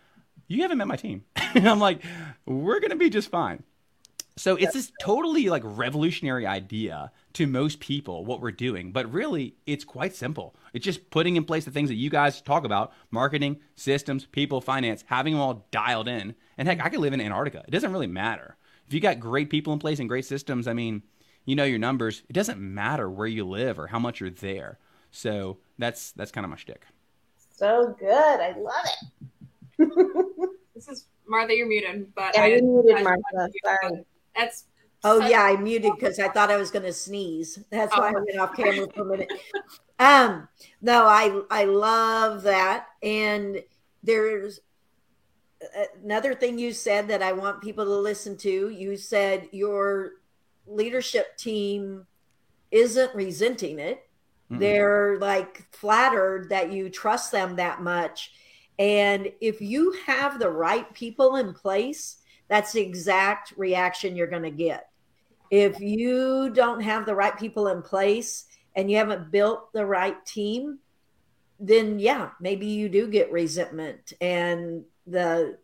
you 0.48 0.62
haven't 0.62 0.78
met 0.78 0.88
my 0.88 0.96
team. 0.96 1.24
and 1.54 1.68
I'm 1.68 1.80
like, 1.80 2.02
we're 2.46 2.80
gonna 2.80 2.96
be 2.96 3.10
just 3.10 3.30
fine. 3.30 3.62
So 4.36 4.56
it's 4.56 4.72
this 4.72 4.92
totally 5.00 5.48
like 5.48 5.62
revolutionary 5.64 6.46
idea 6.46 7.12
to 7.34 7.46
most 7.46 7.80
people 7.80 8.24
what 8.24 8.40
we're 8.40 8.50
doing, 8.50 8.90
but 8.90 9.12
really 9.12 9.56
it's 9.66 9.84
quite 9.84 10.14
simple. 10.14 10.54
It's 10.72 10.84
just 10.84 11.10
putting 11.10 11.36
in 11.36 11.44
place 11.44 11.64
the 11.66 11.70
things 11.70 11.90
that 11.90 11.96
you 11.96 12.08
guys 12.08 12.40
talk 12.40 12.64
about: 12.64 12.92
marketing, 13.10 13.60
systems, 13.76 14.24
people, 14.24 14.60
finance, 14.60 15.04
having 15.06 15.34
them 15.34 15.42
all 15.42 15.66
dialed 15.70 16.08
in. 16.08 16.34
And 16.56 16.66
heck, 16.66 16.82
I 16.84 16.88
could 16.88 17.00
live 17.00 17.12
in 17.12 17.20
Antarctica. 17.20 17.62
It 17.68 17.72
doesn't 17.72 17.92
really 17.92 18.06
matter. 18.06 18.56
If 18.86 18.94
you 18.94 19.00
got 19.00 19.20
great 19.20 19.50
people 19.50 19.72
in 19.72 19.78
place 19.78 19.98
and 20.00 20.08
great 20.08 20.24
systems, 20.24 20.66
I 20.66 20.72
mean, 20.72 21.02
you 21.44 21.54
know 21.54 21.64
your 21.64 21.78
numbers. 21.78 22.22
It 22.28 22.32
doesn't 22.32 22.58
matter 22.58 23.10
where 23.10 23.26
you 23.26 23.44
live 23.46 23.78
or 23.78 23.86
how 23.88 23.98
much 23.98 24.20
you're 24.20 24.30
there. 24.30 24.78
So 25.10 25.58
that's 25.78 26.12
that's 26.12 26.30
kind 26.32 26.44
of 26.44 26.50
my 26.50 26.56
shtick. 26.56 26.86
So 27.54 27.94
good. 27.98 28.40
I 28.40 28.54
love 28.58 28.86
it. 29.78 30.48
This 30.74 30.88
is 30.88 31.06
Martha. 31.28 31.54
You're 31.54 31.68
muted, 31.68 32.12
but 32.14 32.34
Yeah, 32.34 32.44
I 32.44 32.46
you 32.46 32.62
muted, 32.62 32.96
I- 32.96 33.02
Martha. 33.02 33.52
Sorry. 33.64 34.04
That's 34.36 34.64
Oh 35.04 35.18
such- 35.20 35.30
yeah, 35.30 35.42
I 35.42 35.56
muted 35.56 35.92
because 35.96 36.18
I 36.20 36.28
thought 36.28 36.50
I 36.50 36.56
was 36.56 36.70
going 36.70 36.84
to 36.84 36.92
sneeze. 36.92 37.58
That's 37.70 37.96
why 37.96 38.08
I 38.10 38.14
Oh. 38.16 38.24
went 38.24 38.38
off 38.38 38.54
camera 38.56 38.86
for 38.94 39.02
a 39.02 39.04
minute. 39.04 39.32
Um, 39.98 40.48
no, 40.80 41.06
I 41.06 41.42
I 41.50 41.64
love 41.64 42.42
that, 42.44 42.86
and 43.02 43.62
there's 44.02 44.60
another 46.04 46.34
thing 46.34 46.58
you 46.58 46.72
said 46.72 47.08
that 47.08 47.22
I 47.22 47.32
want 47.32 47.62
people 47.62 47.84
to 47.84 47.96
listen 47.96 48.36
to. 48.38 48.68
You 48.68 48.96
said 48.96 49.48
your 49.52 50.12
leadership 50.66 51.36
team 51.36 52.06
isn't 52.70 53.14
resenting 53.14 53.78
it; 53.78 54.08
Mm-mm. 54.50 54.58
they're 54.60 55.18
like 55.20 55.64
flattered 55.72 56.48
that 56.50 56.72
you 56.72 56.88
trust 56.90 57.32
them 57.32 57.56
that 57.56 57.82
much. 57.82 58.32
And 58.78 59.30
if 59.40 59.60
you 59.60 59.92
have 60.06 60.38
the 60.38 60.50
right 60.50 60.92
people 60.94 61.36
in 61.36 61.52
place, 61.54 62.16
that's 62.52 62.72
the 62.72 62.82
exact 62.82 63.54
reaction 63.56 64.14
you're 64.14 64.26
going 64.26 64.42
to 64.42 64.50
get. 64.50 64.90
If 65.50 65.80
you 65.80 66.50
don't 66.50 66.82
have 66.82 67.06
the 67.06 67.14
right 67.14 67.34
people 67.38 67.68
in 67.68 67.80
place 67.80 68.44
and 68.76 68.90
you 68.90 68.98
haven't 68.98 69.30
built 69.30 69.72
the 69.72 69.86
right 69.86 70.22
team, 70.26 70.78
then 71.58 71.98
yeah, 71.98 72.28
maybe 72.40 72.66
you 72.66 72.90
do 72.90 73.08
get 73.08 73.32
resentment 73.32 74.12
and 74.20 74.84
the 75.06 75.56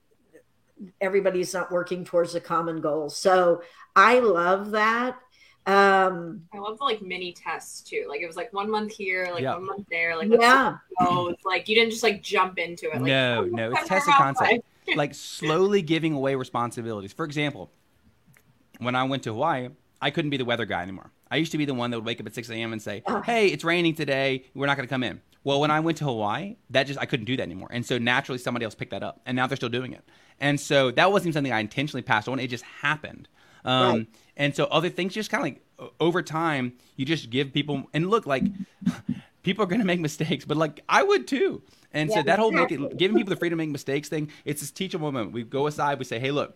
everybody's 0.98 1.52
not 1.52 1.70
working 1.70 2.06
towards 2.06 2.34
a 2.34 2.40
common 2.40 2.80
goal. 2.80 3.10
So 3.10 3.60
I 3.94 4.20
love 4.20 4.70
that. 4.70 5.18
Um, 5.66 6.44
I 6.54 6.58
love 6.58 6.78
the 6.78 6.84
like 6.84 7.02
mini 7.02 7.34
tests 7.34 7.82
too. 7.82 8.06
Like 8.08 8.22
it 8.22 8.26
was 8.26 8.36
like 8.36 8.50
one 8.54 8.70
month 8.70 8.92
here, 8.92 9.28
like 9.30 9.42
Yeah. 9.42 9.56
one 9.56 9.66
month 9.66 9.86
there. 9.90 10.16
Like 10.16 10.30
yeah, 10.30 10.78
go. 10.98 11.28
It's 11.28 11.44
like 11.44 11.68
you 11.68 11.74
didn't 11.74 11.90
just 11.90 12.02
like 12.02 12.22
jump 12.22 12.58
into 12.58 12.86
it. 12.86 12.94
Like, 12.94 13.02
no, 13.02 13.42
oh, 13.44 13.54
no, 13.54 13.68
it's 13.72 13.80
have 13.80 13.88
tested 13.88 14.14
our 14.14 14.20
concept. 14.20 14.64
Like 14.96 15.14
slowly 15.14 15.82
giving 15.82 16.12
away 16.12 16.34
responsibilities. 16.34 17.12
For 17.12 17.24
example, 17.24 17.70
when 18.78 18.94
I 18.94 19.04
went 19.04 19.22
to 19.24 19.32
Hawaii, 19.32 19.68
I 20.00 20.10
couldn't 20.10 20.30
be 20.30 20.36
the 20.36 20.44
weather 20.44 20.64
guy 20.64 20.82
anymore. 20.82 21.10
I 21.30 21.36
used 21.36 21.52
to 21.52 21.58
be 21.58 21.64
the 21.64 21.74
one 21.74 21.90
that 21.90 21.98
would 21.98 22.06
wake 22.06 22.20
up 22.20 22.26
at 22.26 22.34
6 22.34 22.48
a.m. 22.50 22.72
and 22.72 22.80
say. 22.80 23.02
"Hey, 23.24 23.48
it's 23.48 23.64
raining 23.64 23.94
today. 23.94 24.44
We're 24.54 24.66
not 24.66 24.76
going 24.76 24.86
to 24.88 24.92
come 24.92 25.02
in." 25.02 25.20
Well, 25.44 25.60
when 25.60 25.70
I 25.70 25.80
went 25.80 25.98
to 25.98 26.04
Hawaii, 26.04 26.56
that 26.70 26.84
just 26.84 26.98
I 26.98 27.06
couldn't 27.06 27.26
do 27.26 27.36
that 27.36 27.42
anymore, 27.42 27.68
and 27.70 27.84
so 27.84 27.98
naturally 27.98 28.38
somebody 28.38 28.64
else 28.64 28.74
picked 28.74 28.90
that 28.92 29.02
up, 29.02 29.20
and 29.26 29.36
now 29.36 29.46
they're 29.46 29.56
still 29.56 29.68
doing 29.68 29.92
it. 29.92 30.04
And 30.40 30.60
so 30.60 30.90
that 30.92 31.10
wasn't 31.10 31.26
even 31.28 31.32
something 31.34 31.52
I 31.52 31.60
intentionally 31.60 32.02
passed 32.02 32.28
on; 32.28 32.38
it 32.38 32.48
just 32.48 32.64
happened. 32.64 33.28
Um, 33.64 33.94
Right. 33.94 34.06
And 34.36 34.54
so 34.54 34.64
other 34.66 34.88
things 34.88 35.14
just 35.14 35.30
kind 35.30 35.40
of 35.40 35.44
like 35.44 35.92
over 35.98 36.22
time, 36.22 36.74
you 36.96 37.04
just 37.04 37.28
give 37.28 37.52
people 37.52 37.88
and 37.92 38.08
look 38.08 38.24
like 38.24 38.44
people 39.42 39.64
are 39.64 39.66
going 39.66 39.80
to 39.80 39.86
make 39.86 40.00
mistakes, 40.00 40.44
but 40.44 40.56
like 40.56 40.82
I 40.88 41.02
would 41.02 41.26
too. 41.26 41.62
And 41.92 42.10
so 42.10 42.22
that 42.22 42.38
whole 42.38 42.50
exactly. 42.50 42.84
it, 42.86 42.96
giving 42.98 43.16
people 43.16 43.30
the 43.30 43.36
freedom 43.36 43.58
to 43.58 43.64
make 43.64 43.70
mistakes 43.72 44.08
thing, 44.08 44.30
it's 44.44 44.60
this 44.60 44.70
teachable 44.70 45.10
moment. 45.10 45.32
We 45.32 45.42
go 45.42 45.66
aside, 45.66 45.98
we 45.98 46.04
say, 46.04 46.18
hey, 46.18 46.30
look, 46.30 46.54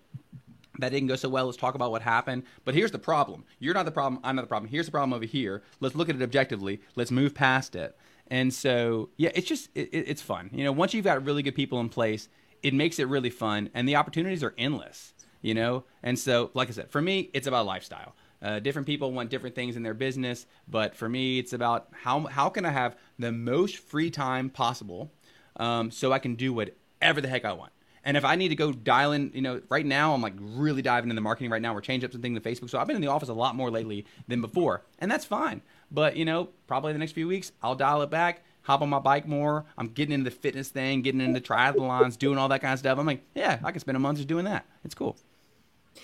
that 0.79 0.91
didn't 0.91 1.09
go 1.09 1.17
so 1.17 1.29
well. 1.29 1.47
Let's 1.47 1.57
talk 1.57 1.75
about 1.75 1.91
what 1.91 2.03
happened. 2.03 2.43
But 2.65 2.75
here's 2.75 2.91
the 2.91 2.99
problem. 2.99 3.45
You're 3.59 3.75
not 3.75 3.85
the 3.87 3.93
problem. 3.93 4.21
I'm 4.25 4.37
not 4.37 4.43
the 4.43 4.49
problem. 4.49 4.71
Here's 4.71 4.87
the 4.87 4.93
problem 4.93 5.13
over 5.15 5.25
here. 5.25 5.63
Let's 5.81 5.95
look 5.95 6.09
at 6.09 6.17
it 6.17 6.23
objectively. 6.23 6.81
Let's 6.97 7.11
move 7.11 7.35
past 7.35 7.75
it. 7.77 7.97
And 8.29 8.53
so, 8.53 9.11
yeah, 9.17 9.31
it's 9.35 9.47
just, 9.47 9.71
it- 9.75 9.91
it's 9.93 10.23
fun. 10.23 10.51
You 10.53 10.65
know, 10.65 10.73
once 10.73 10.93
you've 10.95 11.05
got 11.05 11.25
really 11.25 11.43
good 11.43 11.55
people 11.55 11.81
in 11.81 11.89
place, 11.89 12.29
it 12.63 12.75
makes 12.75 12.99
it 12.99 13.09
really 13.09 13.31
fun. 13.31 13.71
And 13.75 13.89
the 13.89 13.97
opportunities 13.97 14.43
are 14.43 14.55
endless, 14.57 15.15
you 15.41 15.55
know? 15.55 15.85
And 16.03 16.19
so, 16.19 16.51
like 16.55 16.69
I 16.69 16.73
said, 16.73 16.91
for 16.91 17.03
me, 17.03 17.31
it's 17.33 17.47
about 17.47 17.67
lifestyle. 17.67 18.15
Uh, 18.43 18.59
different 18.59 18.87
people 18.87 19.13
want 19.13 19.31
different 19.31 19.55
things 19.55 19.77
in 19.77 19.83
their 19.83 19.95
business, 19.95 20.47
but 20.67 20.97
for 20.97 21.09
me, 21.09 21.39
it's 21.39 21.53
about 21.53 21.89
how 21.93 22.21
how 22.27 22.49
can 22.49 22.65
I 22.65 22.71
have 22.71 22.97
the 23.19 23.31
most 23.31 23.77
free 23.77 24.11
time 24.11 24.51
possible, 24.51 25.13
um, 25.57 25.91
so 25.91 26.13
I 26.13 26.19
can 26.19 26.35
do 26.35 26.53
whatever 26.53 27.21
the 27.21 27.29
heck 27.29 27.45
I 27.45 27.53
want. 27.53 27.73
And 28.05 28.17
if 28.17 28.25
I 28.25 28.35
need 28.35 28.49
to 28.49 28.57
go 28.57 28.73
dial 28.73 29.13
in, 29.13 29.31
you 29.33 29.43
know, 29.43 29.63
right 29.69 29.87
now 29.87 30.13
I'm 30.13 30.21
like 30.21 30.35
really 30.41 30.83
diving 30.83 31.09
into 31.09 31.23
marketing 31.23 31.51
right 31.51 31.63
now. 31.63 31.73
We're 31.73 31.83
changing 31.83 32.09
up 32.09 32.13
some 32.13 32.21
things 32.21 32.37
in 32.37 32.43
Facebook, 32.43 32.69
so 32.69 32.81
I've 32.81 32.89
been 32.89 32.97
in 32.97 33.03
the 33.03 33.09
office 33.09 33.29
a 33.29 33.35
lot 33.35 33.55
more 33.55 33.71
lately 33.71 34.07
than 34.27 34.41
before, 34.41 34.83
and 34.99 35.09
that's 35.09 35.25
fine. 35.25 35.63
But 35.93 36.17
you 36.17 36.25
know, 36.25 36.49
probably 36.67 36.93
the 36.93 36.99
next 36.99 37.13
few 37.13 37.29
weeks 37.29 37.53
I'll 37.63 37.77
dial 37.77 38.03
it 38.03 38.11
back, 38.11 38.43
hop 38.63 38.83
on 38.83 38.89
my 38.89 38.99
bike 38.99 39.29
more. 39.29 39.67
I'm 39.79 39.87
getting 39.89 40.15
into 40.15 40.29
the 40.29 40.37
fitness 40.37 40.69
thing, 40.69 41.03
getting 41.03 41.21
into 41.21 41.41
triathlons, 41.41 42.19
doing 42.19 42.39
all 42.39 42.49
that 42.49 42.61
kind 42.61 42.73
of 42.73 42.81
stuff. 42.81 42.99
I'm 42.99 43.07
like, 43.07 43.25
yeah, 43.37 43.61
I 43.63 43.71
can 43.71 43.79
spend 43.79 43.97
a 43.97 44.01
month 44.01 44.19
just 44.19 44.29
doing 44.29 44.47
that. 44.47 44.67
It's 44.85 44.97
cool. 44.97 45.17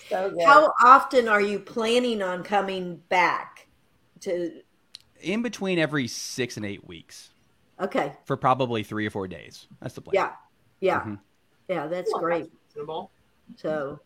So 0.09 0.29
good. 0.31 0.41
how 0.45 0.73
often 0.83 1.27
are 1.27 1.41
you 1.41 1.59
planning 1.59 2.21
on 2.21 2.43
coming 2.43 2.97
back 3.09 3.67
to? 4.21 4.61
In 5.21 5.41
between 5.41 5.79
every 5.79 6.07
six 6.07 6.57
and 6.57 6.65
eight 6.65 6.85
weeks 6.87 7.29
Okay, 7.79 8.13
for 8.25 8.37
probably 8.37 8.83
three 8.83 9.05
or 9.05 9.09
four 9.09 9.27
days. 9.27 9.67
That's 9.81 9.95
the 9.95 10.01
plan. 10.01 10.15
yeah, 10.15 10.31
yeah, 10.79 11.01
Mhm. 11.01 11.19
yeah. 11.67 11.87
That's 11.87 12.11
Well, 12.11 12.21
great. 12.21 12.51
that's. 12.75 13.09
So, 13.57 13.99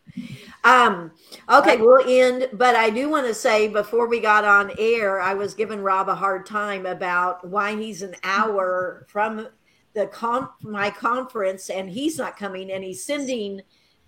um, 0.64 1.12
okay, 1.50 1.76
we'll 1.76 2.02
end. 2.08 2.48
But 2.54 2.76
I 2.76 2.90
do 2.90 3.08
want 3.10 3.26
to 3.26 3.34
say 3.34 3.68
before 3.68 4.08
we 4.08 4.18
got 4.20 4.44
on 4.44 4.72
air, 4.78 5.20
I 5.20 5.34
was 5.34 5.54
giving 5.54 5.80
Rob 5.82 6.08
a 6.08 6.14
hard 6.14 6.46
time 6.46 6.86
about 6.86 7.46
why 7.46 7.76
he's 7.76 8.02
an 8.02 8.14
hour 8.24 9.04
from 9.08 9.48
the 9.94 10.06
con- 10.06 10.48
my 10.62 10.90
conference 10.90 11.68
and 11.70 11.90
he's 11.90 12.16
not 12.18 12.36
coming, 12.36 12.70
and 12.72 12.82
he's 12.82 13.04
sending 13.04 13.60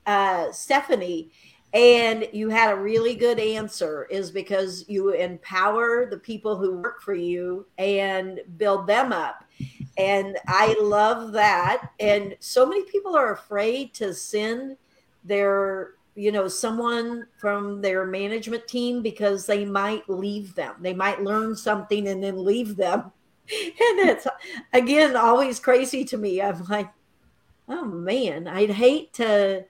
uh, 0.06 0.50
Stephanie. 0.52 1.32
And 1.76 2.26
you 2.32 2.48
had 2.48 2.72
a 2.72 2.80
really 2.80 3.14
good 3.14 3.38
answer 3.38 4.06
is 4.10 4.30
because 4.30 4.86
you 4.88 5.10
empower 5.10 6.06
the 6.06 6.16
people 6.16 6.56
who 6.56 6.78
work 6.78 7.02
for 7.02 7.12
you 7.12 7.66
and 7.76 8.40
build 8.56 8.86
them 8.86 9.12
up. 9.12 9.44
And 9.98 10.38
I 10.48 10.74
love 10.80 11.32
that. 11.32 11.90
And 12.00 12.34
so 12.40 12.64
many 12.64 12.84
people 12.84 13.14
are 13.14 13.34
afraid 13.34 13.92
to 13.94 14.14
send 14.14 14.78
their 15.22 15.90
you 16.14 16.32
know 16.32 16.48
someone 16.48 17.26
from 17.36 17.82
their 17.82 18.06
management 18.06 18.66
team 18.66 19.02
because 19.02 19.44
they 19.44 19.66
might 19.66 20.08
leave 20.08 20.54
them 20.54 20.74
they 20.80 20.94
might 20.94 21.22
learn 21.22 21.54
something 21.54 22.08
and 22.08 22.24
then 22.24 22.42
leave 22.42 22.74
them 22.76 23.00
and 23.50 24.08
it's 24.08 24.26
again 24.72 25.14
always 25.14 25.60
crazy 25.60 26.06
to 26.06 26.16
me 26.16 26.40
i'm 26.40 26.64
like 26.68 26.88
oh 27.68 27.84
man 27.84 28.48
i'd 28.48 28.70
hate 28.70 29.12
to 29.12 29.62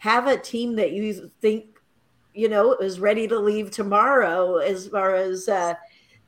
have 0.00 0.26
a 0.26 0.36
team 0.36 0.76
that 0.76 0.92
you 0.92 1.30
think 1.40 1.66
you 2.34 2.48
know 2.48 2.74
is 2.76 3.00
ready 3.00 3.26
to 3.28 3.38
leave 3.38 3.70
tomorrow 3.70 4.56
as 4.58 4.88
far 4.88 5.14
as 5.14 5.48
uh, 5.48 5.74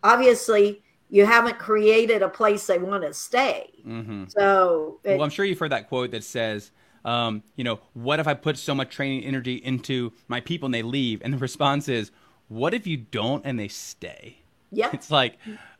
obviously 0.02 0.82
you 1.10 1.26
haven't 1.26 1.58
created 1.58 2.22
a 2.22 2.28
place 2.28 2.66
they 2.66 2.78
want 2.78 3.02
to 3.02 3.12
stay. 3.12 3.68
hmm 3.84 4.24
So 4.28 4.98
it- 5.04 5.10
Well, 5.16 5.22
I'm 5.22 5.30
sure 5.30 5.44
you've 5.44 5.58
heard 5.58 5.72
that 5.72 5.88
quote 5.88 6.10
that 6.12 6.24
says, 6.24 6.70
um, 7.04 7.42
you 7.56 7.64
know, 7.64 7.80
what 7.94 8.18
if 8.20 8.26
I 8.26 8.34
put 8.34 8.56
so 8.56 8.74
much 8.74 8.90
training 8.94 9.24
energy 9.24 9.56
into 9.56 10.12
my 10.28 10.40
people 10.40 10.66
and 10.66 10.74
they 10.74 10.82
leave? 10.82 11.20
And 11.22 11.34
the 11.34 11.38
response 11.38 11.88
is, 11.88 12.10
what 12.48 12.74
if 12.74 12.86
you 12.86 12.96
don't 12.96 13.44
and 13.44 13.58
they 13.58 13.68
stay? 13.68 14.38
yeah, 14.70 14.88
It's 14.92 15.10
like, 15.10 15.36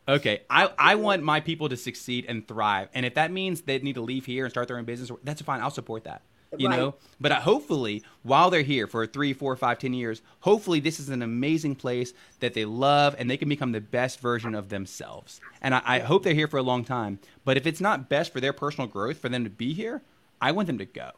okay, 0.06 0.42
I, 0.50 0.70
I 0.78 0.94
want 0.96 1.22
my 1.22 1.40
people 1.40 1.68
to 1.70 1.76
succeed 1.78 2.26
and 2.28 2.46
thrive. 2.46 2.88
And 2.92 3.06
if 3.06 3.14
that 3.14 3.30
means 3.32 3.62
they 3.62 3.78
need 3.78 3.94
to 3.94 4.02
leave 4.02 4.26
here 4.26 4.44
and 4.44 4.52
start 4.52 4.68
their 4.68 4.78
own 4.78 4.84
business, 4.84 5.10
that's 5.24 5.40
fine. 5.42 5.60
I'll 5.62 5.70
support 5.70 6.04
that. 6.04 6.22
You 6.58 6.68
Right. 6.68 6.78
know, 6.78 6.94
but 7.20 7.32
uh, 7.32 7.40
hopefully, 7.40 8.02
while 8.22 8.50
they're 8.50 8.62
here 8.62 8.86
for 8.86 9.06
three, 9.06 9.32
four, 9.32 9.56
five, 9.56 9.78
ten 9.78 9.94
years, 9.94 10.20
hopefully 10.40 10.80
this 10.80 11.00
is 11.00 11.08
an 11.08 11.22
amazing 11.22 11.76
place 11.76 12.12
that 12.40 12.54
they 12.54 12.64
love 12.64 13.16
and 13.18 13.30
they 13.30 13.36
can 13.36 13.48
become 13.48 13.72
the 13.72 13.80
best 13.80 14.20
version 14.20 14.54
of 14.54 14.68
themselves. 14.68 15.40
And 15.62 15.74
I, 15.74 15.82
I 15.84 15.98
hope 16.00 16.24
they're 16.24 16.34
here 16.34 16.48
for 16.48 16.58
a 16.58 16.62
long 16.62 16.84
time. 16.84 17.20
But 17.44 17.56
if 17.56 17.66
it's 17.66 17.80
not 17.80 18.08
best 18.08 18.32
for 18.32 18.40
their 18.40 18.52
personal 18.52 18.86
growth 18.86 19.18
for 19.18 19.28
them 19.28 19.44
to 19.44 19.50
be 19.50 19.72
here, 19.72 20.02
I 20.40 20.52
want 20.52 20.66
them 20.66 20.78
to 20.78 20.84
go 20.84 21.12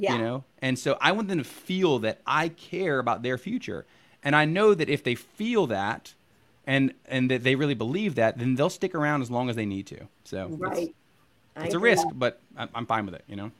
yeah. 0.00 0.14
you 0.14 0.22
know 0.22 0.44
and 0.60 0.78
so 0.78 0.96
i 1.00 1.12
want 1.12 1.28
them 1.28 1.38
to 1.38 1.44
feel 1.44 1.98
that 1.98 2.20
i 2.26 2.48
care 2.48 2.98
about 2.98 3.22
their 3.22 3.38
future 3.38 3.86
and 4.24 4.34
i 4.34 4.44
know 4.44 4.74
that 4.74 4.88
if 4.88 5.04
they 5.04 5.14
feel 5.14 5.66
that 5.66 6.14
and 6.66 6.92
and 7.06 7.30
that 7.30 7.42
they 7.44 7.54
really 7.54 7.74
believe 7.74 8.14
that 8.14 8.38
then 8.38 8.54
they'll 8.54 8.70
stick 8.70 8.94
around 8.94 9.22
as 9.22 9.30
long 9.30 9.50
as 9.50 9.56
they 9.56 9.66
need 9.66 9.86
to 9.86 10.08
so 10.24 10.46
it's, 10.46 10.56
right. 10.56 10.94
I 11.56 11.64
it's 11.64 11.74
a 11.74 11.78
risk 11.78 12.06
but 12.14 12.40
I'm, 12.56 12.68
I'm 12.74 12.86
fine 12.86 13.04
with 13.04 13.14
it 13.14 13.24
you 13.28 13.36
know 13.36 13.50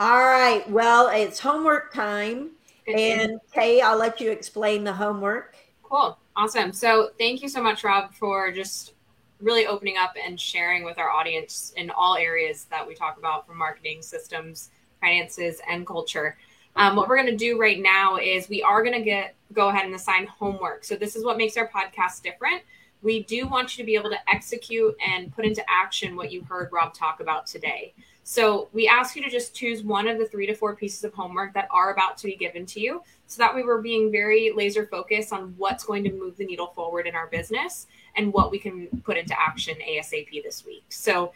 All 0.00 0.24
right. 0.26 0.68
Well, 0.68 1.08
it's 1.08 1.38
homework 1.38 1.92
time. 1.92 2.50
And 2.86 3.40
Kay, 3.52 3.80
I'll 3.80 3.96
let 3.96 4.20
you 4.20 4.30
explain 4.30 4.84
the 4.84 4.92
homework. 4.92 5.54
Cool. 5.82 6.18
Awesome. 6.36 6.72
So 6.72 7.10
thank 7.18 7.42
you 7.42 7.48
so 7.48 7.62
much, 7.62 7.84
Rob, 7.84 8.12
for 8.12 8.50
just 8.50 8.94
really 9.40 9.66
opening 9.66 9.96
up 9.96 10.14
and 10.22 10.40
sharing 10.40 10.84
with 10.84 10.98
our 10.98 11.10
audience 11.10 11.72
in 11.76 11.90
all 11.90 12.16
areas 12.16 12.64
that 12.70 12.86
we 12.86 12.94
talk 12.94 13.18
about 13.18 13.46
from 13.46 13.56
marketing, 13.56 14.02
systems, 14.02 14.70
finances, 15.00 15.60
and 15.68 15.86
culture. 15.86 16.36
Um, 16.76 16.96
what 16.96 17.08
we're 17.08 17.16
going 17.16 17.30
to 17.30 17.36
do 17.36 17.58
right 17.58 17.80
now 17.80 18.16
is 18.16 18.48
we 18.48 18.62
are 18.62 18.82
going 18.82 18.98
to 18.98 19.04
get 19.04 19.36
go 19.52 19.68
ahead 19.68 19.86
and 19.86 19.94
assign 19.94 20.26
homework. 20.26 20.84
So 20.84 20.96
this 20.96 21.14
is 21.14 21.24
what 21.24 21.36
makes 21.36 21.56
our 21.56 21.68
podcast 21.68 22.22
different. 22.22 22.62
We 23.02 23.22
do 23.22 23.46
want 23.46 23.76
you 23.76 23.84
to 23.84 23.86
be 23.86 23.94
able 23.94 24.10
to 24.10 24.30
execute 24.30 24.96
and 25.06 25.32
put 25.32 25.44
into 25.44 25.62
action 25.68 26.16
what 26.16 26.32
you 26.32 26.42
heard 26.42 26.70
Rob 26.72 26.94
talk 26.94 27.20
about 27.20 27.46
today. 27.46 27.94
So 28.26 28.68
we 28.72 28.88
ask 28.88 29.14
you 29.14 29.22
to 29.22 29.28
just 29.28 29.54
choose 29.54 29.82
one 29.82 30.08
of 30.08 30.18
the 30.18 30.24
three 30.24 30.46
to 30.46 30.54
four 30.54 30.74
pieces 30.74 31.04
of 31.04 31.12
homework 31.12 31.52
that 31.52 31.68
are 31.70 31.92
about 31.92 32.16
to 32.18 32.26
be 32.26 32.36
given 32.36 32.64
to 32.66 32.80
you 32.80 33.02
so 33.26 33.42
that 33.42 33.54
we 33.54 33.62
were 33.62 33.82
being 33.82 34.10
very 34.10 34.50
laser 34.56 34.86
focused 34.86 35.30
on 35.30 35.54
what's 35.58 35.84
going 35.84 36.02
to 36.04 36.12
move 36.12 36.34
the 36.38 36.46
needle 36.46 36.68
forward 36.68 37.06
in 37.06 37.14
our 37.14 37.26
business 37.26 37.86
and 38.16 38.32
what 38.32 38.50
we 38.50 38.58
can 38.58 38.88
put 39.04 39.18
into 39.18 39.38
action 39.38 39.76
ASAP 39.86 40.42
this 40.42 40.64
week. 40.64 40.84
So 40.88 41.34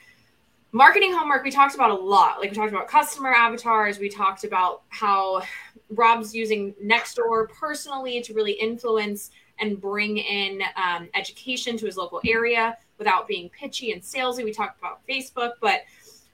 marketing 0.72 1.12
homework 1.12 1.44
we 1.44 1.50
talked 1.50 1.74
about 1.74 1.90
a 1.90 1.94
lot. 1.94 2.40
Like 2.40 2.50
we 2.50 2.56
talked 2.56 2.72
about 2.72 2.88
customer 2.88 3.34
avatars, 3.34 3.98
we 3.98 4.08
talked 4.08 4.44
about 4.44 4.82
how 4.88 5.42
Rob's 5.90 6.34
using 6.34 6.72
Nextdoor 6.82 7.50
personally 7.50 8.22
to 8.22 8.32
really 8.32 8.52
influence 8.52 9.30
and 9.60 9.78
bring 9.78 10.16
in 10.16 10.62
um, 10.76 11.08
education 11.14 11.76
to 11.76 11.84
his 11.84 11.98
local 11.98 12.22
area 12.26 12.78
without 12.96 13.28
being 13.28 13.50
pitchy 13.50 13.92
and 13.92 14.00
salesy. 14.00 14.42
We 14.42 14.52
talked 14.52 14.78
about 14.78 15.06
Facebook, 15.06 15.52
but 15.60 15.82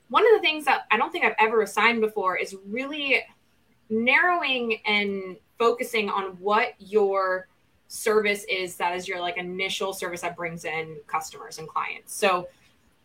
one 0.09 0.25
of 0.25 0.33
the 0.35 0.41
things 0.41 0.65
that 0.67 0.87
I 0.91 0.97
don't 0.97 1.11
think 1.11 1.25
I've 1.25 1.35
ever 1.39 1.63
assigned 1.63 2.01
before 2.01 2.37
is 2.37 2.57
really 2.67 3.23
narrowing 3.91 4.81
and 4.87 5.37
focusing 5.59 6.09
on 6.11 6.33
what 6.41 6.75
your 6.79 7.49
service 7.89 8.45
is 8.45 8.77
that 8.77 8.97
is 8.97 9.07
your 9.07 9.21
like 9.21 9.37
initial 9.37 9.93
service 9.93 10.23
that 10.23 10.37
brings 10.37 10.65
in 10.65 10.97
customers 11.07 11.59
and 11.59 11.69
clients. 11.69 12.15
So 12.15 12.49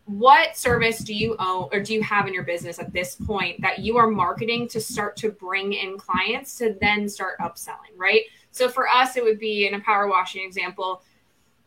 what 0.05 0.57
service 0.57 0.99
do 0.99 1.13
you 1.13 1.35
own 1.37 1.69
or 1.71 1.79
do 1.79 1.93
you 1.93 2.01
have 2.01 2.27
in 2.27 2.33
your 2.33 2.43
business 2.43 2.79
at 2.79 2.91
this 2.91 3.15
point 3.15 3.61
that 3.61 3.79
you 3.79 3.97
are 3.97 4.07
marketing 4.07 4.67
to 4.69 4.81
start 4.81 5.15
to 5.17 5.29
bring 5.29 5.73
in 5.73 5.99
clients 5.99 6.57
to 6.57 6.75
then 6.81 7.07
start 7.07 7.37
upselling, 7.39 7.95
right? 7.95 8.23
So 8.49 8.67
for 8.67 8.87
us, 8.87 9.17
it 9.17 9.23
would 9.23 9.37
be 9.37 9.67
in 9.67 9.75
a 9.75 9.79
power 9.81 10.07
washing 10.07 10.43
example, 10.43 11.03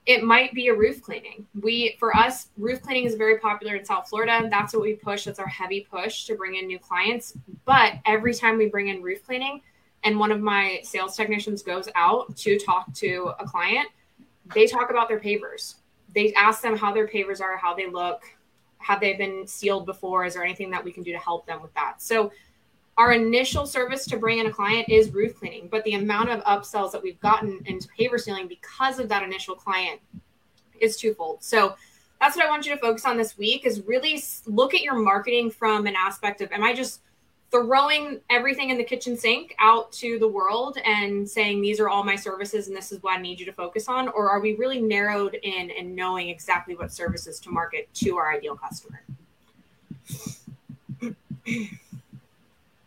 it 0.05 0.25
might 0.25 0.53
be 0.53 0.69
a 0.69 0.75
roof 0.75 1.01
cleaning. 1.01 1.47
We 1.61 1.97
for 1.99 2.17
us, 2.17 2.49
roof 2.57 2.83
cleaning 2.83 3.05
is 3.05 3.15
very 3.15 3.39
popular 3.39 3.77
in 3.77 3.85
South 3.85 4.09
Florida. 4.09 4.49
That's 4.51 4.73
what 4.73 4.83
we 4.83 4.95
push. 4.95 5.25
That's 5.25 5.39
our 5.39 5.47
heavy 5.47 5.87
push 5.89 6.25
to 6.27 6.35
bring 6.35 6.57
in 6.57 6.67
new 6.67 6.79
clients. 6.79 7.35
But 7.65 7.95
every 8.05 8.35
time 8.35 8.59
we 8.59 8.67
bring 8.67 8.89
in 8.89 9.03
roof 9.03 9.25
cleaning 9.25 9.63
and 10.03 10.19
one 10.19 10.33
of 10.33 10.41
my 10.41 10.81
sales 10.83 11.17
technicians 11.17 11.63
goes 11.63 11.89
out 11.95 12.37
to 12.39 12.59
talk 12.59 12.93
to 12.95 13.33
a 13.39 13.45
client, 13.45 13.89
they 14.55 14.67
talk 14.67 14.91
about 14.91 15.09
their 15.09 15.21
pavers. 15.21 15.77
They 16.15 16.35
ask 16.35 16.63
them 16.63 16.77
how 16.77 16.93
their 16.93 17.07
pavers 17.07 17.41
are, 17.41 17.57
how 17.57 17.75
they 17.75 17.89
look, 17.89 18.25
have 18.79 19.01
they 19.01 19.15
been 19.15 19.47
sealed 19.47 19.87
before? 19.87 20.25
Is 20.25 20.35
there 20.35 20.45
anything 20.45 20.71
that 20.71 20.85
we 20.85 20.93
can 20.93 21.05
do 21.05 21.13
to 21.13 21.19
help 21.19 21.47
them 21.47 21.63
with 21.63 21.73
that? 21.75 22.03
So 22.03 22.33
our 22.99 23.13
initial 23.13 23.67
service 23.67 24.05
to 24.07 24.17
bring 24.17 24.39
in 24.39 24.47
a 24.47 24.53
client 24.53 24.89
is 24.89 25.13
roof 25.13 25.39
cleaning, 25.39 25.69
but 25.71 25.83
the 25.85 25.95
amount 25.95 26.29
of 26.31 26.43
upsells 26.45 26.93
that 26.93 27.03
we've 27.03 27.21
gotten 27.21 27.61
into 27.65 27.89
paver 27.99 28.21
sealing 28.21 28.47
because 28.47 28.99
of 28.99 29.09
that 29.09 29.23
initial 29.23 29.55
client 29.55 30.01
is 30.81 30.97
twofold. 30.97 31.43
So 31.43 31.75
that's 32.21 32.37
what 32.37 32.45
I 32.45 32.49
want 32.49 32.67
you 32.67 32.75
to 32.75 32.81
focus 32.81 33.05
on 33.05 33.17
this 33.17 33.39
week 33.39 33.67
is 33.67 33.83
really 33.87 34.23
look 34.47 34.75
at 34.75 34.83
your 34.83 34.95
marketing 34.95 35.51
from 35.51 35.87
an 35.87 35.95
aspect 35.97 36.41
of 36.41 36.53
am 36.53 36.63
I 36.63 36.75
just 36.75 37.01
throwing 37.51 38.21
everything 38.31 38.71
in 38.71 38.79
the 38.79 38.85
kitchen 38.85 39.17
sink 39.17 39.55
out 39.59 39.91
to 39.93 40.19
the 40.19 40.29
world 40.29 40.79
and 40.85 41.29
saying 41.29 41.61
these 41.61 41.81
are 41.81 41.89
all 41.89 42.05
my 42.05 42.17
services 42.17 42.69
and 42.69 42.77
this 42.77 42.93
is 42.93 43.03
what 43.03 43.19
I 43.19 43.21
need 43.21 43.41
you 43.41 43.47
to 43.47 43.53
focus 43.53 43.89
on 43.89 44.09
or 44.09 44.31
are 44.31 44.41
we 44.41 44.55
really 44.55 44.81
narrowed 44.81 45.35
in 45.43 45.71
and 45.71 45.95
knowing 45.95 46.29
exactly 46.29 46.77
what 46.77 46.93
services 46.93 47.41
to 47.41 47.51
market 47.51 47.93
to 47.95 48.17
our 48.17 48.33
ideal 48.33 48.57
customer? 48.57 49.03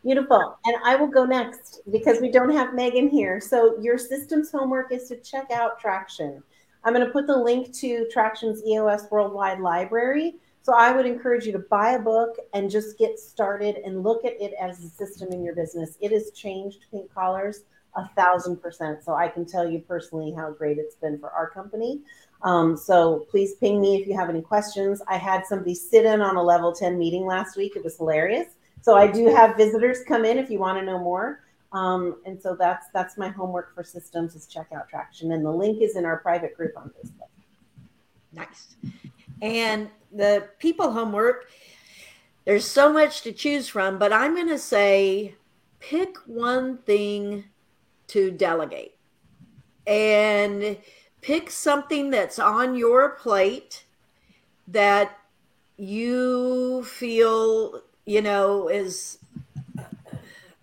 Beautiful. 0.06 0.60
And 0.66 0.76
I 0.86 0.96
will 0.96 1.08
go 1.08 1.26
next 1.26 1.82
because 1.90 2.22
we 2.22 2.30
don't 2.30 2.54
have 2.54 2.76
Megan 2.76 3.10
here. 3.10 3.42
So 3.42 3.76
your 3.82 3.98
systems 3.98 4.52
homework 4.52 4.92
is 4.92 5.08
to 5.08 5.16
check 5.18 5.50
out 5.50 5.80
Traction. 5.80 6.44
I'm 6.84 6.94
going 6.94 7.04
to 7.04 7.12
put 7.12 7.26
the 7.26 7.36
link 7.36 7.74
to 7.78 8.08
Traction's 8.12 8.64
EOS 8.68 9.08
Worldwide 9.10 9.62
Library. 9.62 10.36
So 10.62 10.76
I 10.76 10.92
would 10.92 11.08
encourage 11.08 11.48
you 11.48 11.52
to 11.54 11.60
buy 11.72 11.94
a 11.94 12.00
book 12.00 12.38
and 12.54 12.70
just 12.70 13.00
get 13.00 13.18
started 13.18 13.78
and 13.78 14.04
look 14.04 14.24
at 14.26 14.40
it 14.40 14.54
as 14.62 14.84
a 14.84 14.90
system 14.90 15.30
in 15.32 15.44
your 15.44 15.56
business. 15.56 15.98
It 16.00 16.12
has 16.12 16.30
changed 16.36 16.86
pink 16.92 17.12
collars 17.12 17.62
a 17.96 18.08
thousand 18.10 18.58
percent. 18.58 19.04
So 19.04 19.16
I 19.16 19.28
can 19.28 19.44
tell 19.44 19.68
you 19.68 19.80
personally 19.80 20.32
how 20.38 20.52
great 20.52 20.78
it's 20.78 20.96
been 20.96 21.18
for 21.18 21.32
our 21.32 21.50
company. 21.50 22.02
Um, 22.44 22.78
so 22.78 23.26
please 23.32 23.56
ping 23.56 23.82
me 23.82 24.00
if 24.00 24.08
you 24.08 24.16
have 24.16 24.30
any 24.30 24.44
questions. 24.44 25.02
I 25.08 25.18
had 25.18 25.48
somebody 25.48 25.74
sit 25.74 26.06
in 26.06 26.22
on 26.22 26.36
a 26.36 26.44
level 26.44 26.74
10 26.74 27.00
meeting 27.00 27.26
last 27.26 27.58
week. 27.58 27.76
It 27.76 27.84
was 27.84 27.98
hilarious. 27.98 28.50
So 28.86 28.96
I 28.96 29.08
do 29.08 29.26
have 29.34 29.58
visitors 29.58 30.04
come 30.08 30.26
in 30.26 30.38
if 30.38 30.52
you 30.52 30.60
want 30.60 30.78
to 30.78 30.86
know 30.86 31.00
more. 31.00 31.44
Um, 31.74 32.18
and 32.28 32.40
so 32.40 32.56
that's 32.56 32.86
that's 32.94 33.18
my 33.18 33.30
homework 33.30 33.74
for 33.74 33.84
systems 33.84 34.36
is 34.36 34.46
check 34.46 34.68
out 34.76 34.88
traction. 34.88 35.32
And 35.32 35.44
the 35.44 35.50
link 35.50 35.82
is 35.82 35.96
in 35.96 36.06
our 36.06 36.18
private 36.18 36.56
group 36.56 36.74
on 36.78 36.92
Facebook. 36.92 37.32
Nice. 38.32 38.76
And 39.42 39.90
the 40.12 40.50
people 40.60 40.92
homework, 40.92 41.50
there's 42.46 42.64
so 42.64 42.94
much 42.94 43.24
to 43.24 43.32
choose 43.32 43.68
from, 43.68 43.98
but 43.98 44.14
I'm 44.14 44.36
going 44.36 44.50
to 44.50 44.60
say 44.60 45.34
pick 45.80 46.18
one 46.28 46.78
thing 46.78 47.46
to 48.10 48.30
delegate 48.30 48.98
and 49.88 50.78
pick 51.22 51.50
something 51.50 52.12
that's 52.12 52.38
on 52.38 52.76
your 52.76 53.16
plate 53.16 53.84
that 54.68 55.18
you 55.78 56.84
feel, 56.84 57.82
you 58.06 58.22
know, 58.22 58.68
is 58.68 59.20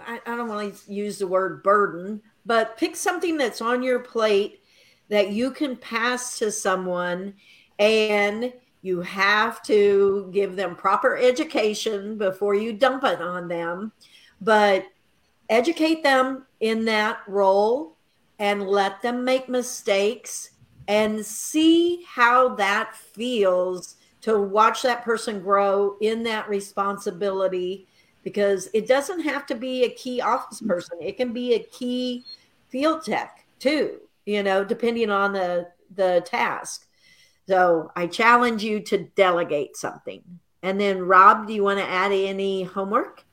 I, 0.00 0.20
I 0.26 0.36
don't 0.36 0.48
want 0.48 0.74
to 0.74 0.92
use 0.92 1.18
the 1.18 1.26
word 1.26 1.62
burden, 1.62 2.22
but 2.46 2.76
pick 2.76 2.96
something 2.96 3.36
that's 3.36 3.60
on 3.60 3.82
your 3.82 4.00
plate 4.00 4.62
that 5.08 5.30
you 5.30 5.50
can 5.50 5.76
pass 5.76 6.38
to 6.38 6.50
someone 6.50 7.34
and 7.78 8.52
you 8.82 9.00
have 9.00 9.62
to 9.62 10.28
give 10.32 10.56
them 10.56 10.74
proper 10.74 11.16
education 11.16 12.18
before 12.18 12.54
you 12.54 12.72
dump 12.72 13.04
it 13.04 13.20
on 13.20 13.48
them. 13.48 13.92
But 14.40 14.86
educate 15.48 16.02
them 16.02 16.46
in 16.60 16.84
that 16.86 17.18
role 17.28 17.96
and 18.38 18.66
let 18.66 19.02
them 19.02 19.24
make 19.24 19.48
mistakes 19.48 20.50
and 20.88 21.24
see 21.24 22.04
how 22.08 22.56
that 22.56 22.96
feels 22.96 23.96
to 24.22 24.40
watch 24.40 24.82
that 24.82 25.04
person 25.04 25.40
grow 25.40 25.96
in 26.00 26.22
that 26.22 26.48
responsibility 26.48 27.86
because 28.24 28.68
it 28.72 28.86
doesn't 28.86 29.20
have 29.20 29.46
to 29.46 29.54
be 29.54 29.84
a 29.84 29.90
key 29.90 30.20
office 30.20 30.58
mm-hmm. 30.58 30.70
person 30.70 30.98
it 31.00 31.16
can 31.16 31.32
be 31.32 31.54
a 31.54 31.58
key 31.58 32.24
field 32.68 33.04
tech 33.04 33.44
too 33.58 34.00
you 34.24 34.42
know 34.42 34.64
depending 34.64 35.10
on 35.10 35.32
the 35.32 35.68
the 35.94 36.22
task 36.24 36.86
so 37.48 37.90
I 37.96 38.06
challenge 38.06 38.62
you 38.62 38.80
to 38.80 38.98
delegate 38.98 39.76
something. 39.76 40.22
And 40.62 40.80
then, 40.80 41.02
Rob, 41.02 41.46
do 41.46 41.52
you 41.52 41.64
want 41.64 41.80
to 41.80 41.88
add 41.88 42.12
any 42.12 42.62
homework? 42.62 43.24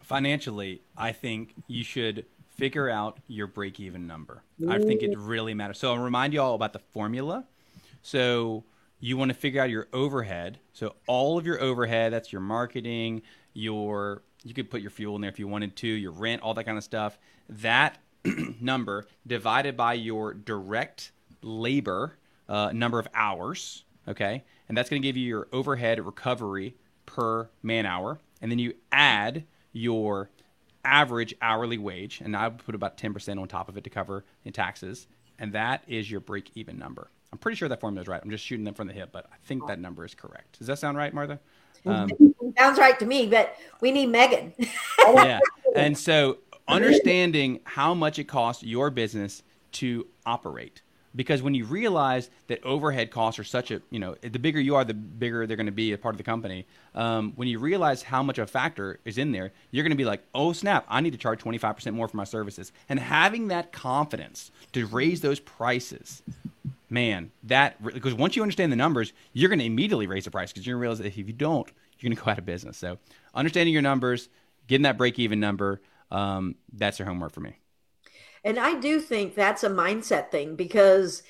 Financially, 0.00 0.80
I 0.96 1.12
think 1.12 1.54
you 1.66 1.84
should 1.84 2.24
figure 2.56 2.88
out 2.88 3.18
your 3.28 3.46
break 3.46 3.80
even 3.80 4.06
number. 4.06 4.42
I 4.68 4.78
think 4.78 5.02
it 5.02 5.16
really 5.18 5.52
matters. 5.52 5.78
So 5.78 5.92
I'll 5.92 6.02
remind 6.02 6.32
you 6.32 6.40
all 6.40 6.54
about 6.54 6.72
the 6.72 6.78
formula. 6.78 7.44
So 8.02 8.64
you 9.00 9.16
want 9.16 9.30
to 9.30 9.34
figure 9.34 9.60
out 9.60 9.70
your 9.70 9.88
overhead. 9.92 10.58
So 10.72 10.96
all 11.06 11.38
of 11.38 11.46
your 11.46 11.60
overhead, 11.60 12.12
that's 12.12 12.32
your 12.32 12.40
marketing, 12.40 13.22
your 13.52 14.22
you 14.44 14.54
could 14.54 14.70
put 14.70 14.80
your 14.80 14.90
fuel 14.90 15.16
in 15.16 15.22
there 15.22 15.30
if 15.30 15.38
you 15.38 15.48
wanted 15.48 15.74
to, 15.76 15.88
your 15.88 16.12
rent, 16.12 16.40
all 16.42 16.54
that 16.54 16.64
kind 16.64 16.78
of 16.78 16.84
stuff. 16.84 17.18
That 17.48 17.98
number 18.60 19.06
divided 19.26 19.76
by 19.76 19.94
your 19.94 20.34
direct 20.34 21.10
labor 21.42 22.16
uh, 22.48 22.70
number 22.72 22.98
of 22.98 23.08
hours, 23.12 23.84
okay? 24.06 24.44
And 24.68 24.76
that's 24.76 24.88
going 24.88 25.02
to 25.02 25.06
give 25.06 25.16
you 25.16 25.26
your 25.26 25.48
overhead 25.52 26.04
recovery 26.04 26.76
per 27.06 27.50
man 27.62 27.86
hour. 27.86 28.20
And 28.40 28.50
then 28.50 28.58
you 28.58 28.74
add 28.92 29.44
your 29.72 30.30
average 30.84 31.34
hourly 31.42 31.78
wage, 31.78 32.20
and 32.20 32.36
I 32.36 32.48
would 32.48 32.58
put 32.58 32.74
about 32.74 32.96
10% 32.96 33.40
on 33.40 33.48
top 33.48 33.68
of 33.68 33.76
it 33.76 33.84
to 33.84 33.90
cover 33.90 34.24
in 34.44 34.52
taxes. 34.52 35.08
And 35.38 35.52
that 35.52 35.82
is 35.88 36.10
your 36.10 36.20
break 36.20 36.50
even 36.54 36.78
number. 36.78 37.10
I'm 37.36 37.38
pretty 37.38 37.56
sure 37.56 37.68
that 37.68 37.82
formula 37.82 38.00
is 38.00 38.08
right. 38.08 38.18
I'm 38.24 38.30
just 38.30 38.42
shooting 38.42 38.64
them 38.64 38.72
from 38.72 38.88
the 38.88 38.94
hip, 38.94 39.10
but 39.12 39.26
I 39.30 39.36
think 39.44 39.66
that 39.66 39.78
number 39.78 40.06
is 40.06 40.14
correct. 40.14 40.58
Does 40.58 40.68
that 40.68 40.78
sound 40.78 40.96
right, 40.96 41.12
Martha? 41.12 41.38
Um, 41.84 42.10
Sounds 42.56 42.78
right 42.78 42.98
to 42.98 43.04
me, 43.04 43.26
but 43.26 43.54
we 43.82 43.92
need 43.92 44.06
Megan. 44.06 44.54
yeah. 44.98 45.38
And 45.74 45.98
so 45.98 46.38
understanding 46.66 47.60
how 47.64 47.92
much 47.92 48.18
it 48.18 48.24
costs 48.24 48.62
your 48.62 48.88
business 48.88 49.42
to 49.72 50.06
operate. 50.24 50.80
Because 51.14 51.42
when 51.42 51.54
you 51.54 51.66
realize 51.66 52.30
that 52.46 52.64
overhead 52.64 53.10
costs 53.10 53.38
are 53.38 53.44
such 53.44 53.70
a, 53.70 53.82
you 53.90 53.98
know, 53.98 54.14
the 54.22 54.38
bigger 54.38 54.58
you 54.58 54.74
are, 54.74 54.84
the 54.84 54.94
bigger 54.94 55.46
they're 55.46 55.58
going 55.58 55.66
to 55.66 55.72
be 55.72 55.92
a 55.92 55.98
part 55.98 56.14
of 56.14 56.18
the 56.18 56.24
company. 56.24 56.66
Um, 56.94 57.34
when 57.36 57.48
you 57.48 57.58
realize 57.58 58.02
how 58.02 58.22
much 58.22 58.38
a 58.38 58.46
factor 58.46 58.98
is 59.04 59.18
in 59.18 59.32
there, 59.32 59.52
you're 59.70 59.84
going 59.84 59.90
to 59.90 59.96
be 59.96 60.06
like, 60.06 60.22
oh, 60.34 60.54
snap, 60.54 60.86
I 60.88 61.02
need 61.02 61.12
to 61.12 61.18
charge 61.18 61.40
25% 61.40 61.92
more 61.92 62.08
for 62.08 62.16
my 62.16 62.24
services. 62.24 62.72
And 62.88 62.98
having 62.98 63.48
that 63.48 63.72
confidence 63.72 64.50
to 64.72 64.86
raise 64.86 65.20
those 65.20 65.38
prices, 65.40 66.22
man, 66.88 67.32
that, 67.44 67.82
because 67.82 68.14
once 68.14 68.36
you 68.36 68.42
understand 68.42 68.72
the 68.72 68.76
numbers, 68.76 69.12
you're 69.32 69.48
going 69.48 69.58
to 69.58 69.64
immediately 69.64 70.06
raise 70.06 70.24
the 70.24 70.30
price 70.30 70.52
because 70.52 70.66
you're 70.66 70.74
going 70.74 70.80
to 70.80 70.82
realize 70.82 70.98
that 70.98 71.06
if 71.06 71.16
you 71.16 71.32
don't, 71.32 71.70
you're 71.98 72.08
going 72.08 72.16
to 72.16 72.22
go 72.22 72.30
out 72.30 72.38
of 72.38 72.46
business. 72.46 72.76
So 72.76 72.98
understanding 73.34 73.72
your 73.72 73.82
numbers, 73.82 74.28
getting 74.66 74.82
that 74.82 74.98
break 74.98 75.18
even 75.18 75.40
number, 75.40 75.80
um, 76.10 76.54
that's 76.72 76.98
your 76.98 77.06
homework 77.06 77.32
for 77.32 77.40
me. 77.40 77.56
And 78.44 78.60
I 78.60 78.78
do 78.78 79.00
think 79.00 79.34
that's 79.34 79.64
a 79.64 79.68
mindset 79.70 80.30
thing 80.30 80.54
because 80.54 81.24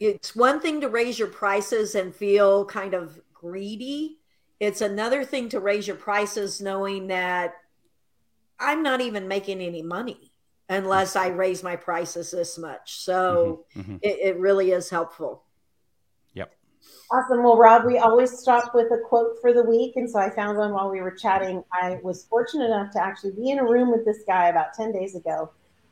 it's 0.00 0.34
one 0.34 0.60
thing 0.60 0.80
to 0.80 0.88
raise 0.88 1.16
your 1.16 1.28
prices 1.28 1.94
and 1.94 2.12
feel 2.12 2.64
kind 2.64 2.92
of 2.92 3.20
greedy. 3.32 4.18
It's 4.58 4.80
another 4.80 5.22
thing 5.22 5.48
to 5.50 5.60
raise 5.60 5.86
your 5.86 5.96
prices 5.96 6.60
knowing 6.60 7.06
that 7.06 7.54
I'm 8.58 8.82
not 8.82 9.00
even 9.00 9.28
making 9.28 9.60
any 9.60 9.82
money 9.82 10.32
unless 10.68 11.16
I 11.16 11.28
raise 11.28 11.62
my 11.62 11.76
prices 11.76 12.30
this 12.30 12.58
much. 12.58 13.00
So 13.00 13.66
Mhm. 13.76 13.98
it, 14.02 14.18
it 14.20 14.38
really 14.38 14.72
is 14.72 14.90
helpful. 14.90 15.44
Yep. 16.34 16.52
Awesome. 17.12 17.42
Well, 17.44 17.56
Rob, 17.56 17.84
we 17.84 17.98
always 17.98 18.36
stop 18.38 18.74
with 18.74 18.90
a 18.90 18.98
quote 18.98 19.40
for 19.40 19.52
the 19.52 19.62
week. 19.62 19.94
And 19.96 20.10
so 20.10 20.18
I 20.18 20.30
found 20.30 20.58
one 20.58 20.72
while 20.72 20.90
we 20.90 21.00
were 21.00 21.12
chatting. 21.12 21.62
I 21.72 22.00
was 22.02 22.24
fortunate 22.26 22.66
enough 22.66 22.90
to 22.92 23.02
actually 23.02 23.32
be 23.32 23.50
in 23.50 23.60
a 23.60 23.64
room 23.64 23.90
with 23.90 24.04
this 24.04 24.22
guy 24.26 24.48
about 24.48 24.74
10 24.74 24.92
days 24.92 25.14
ago. 25.14 25.50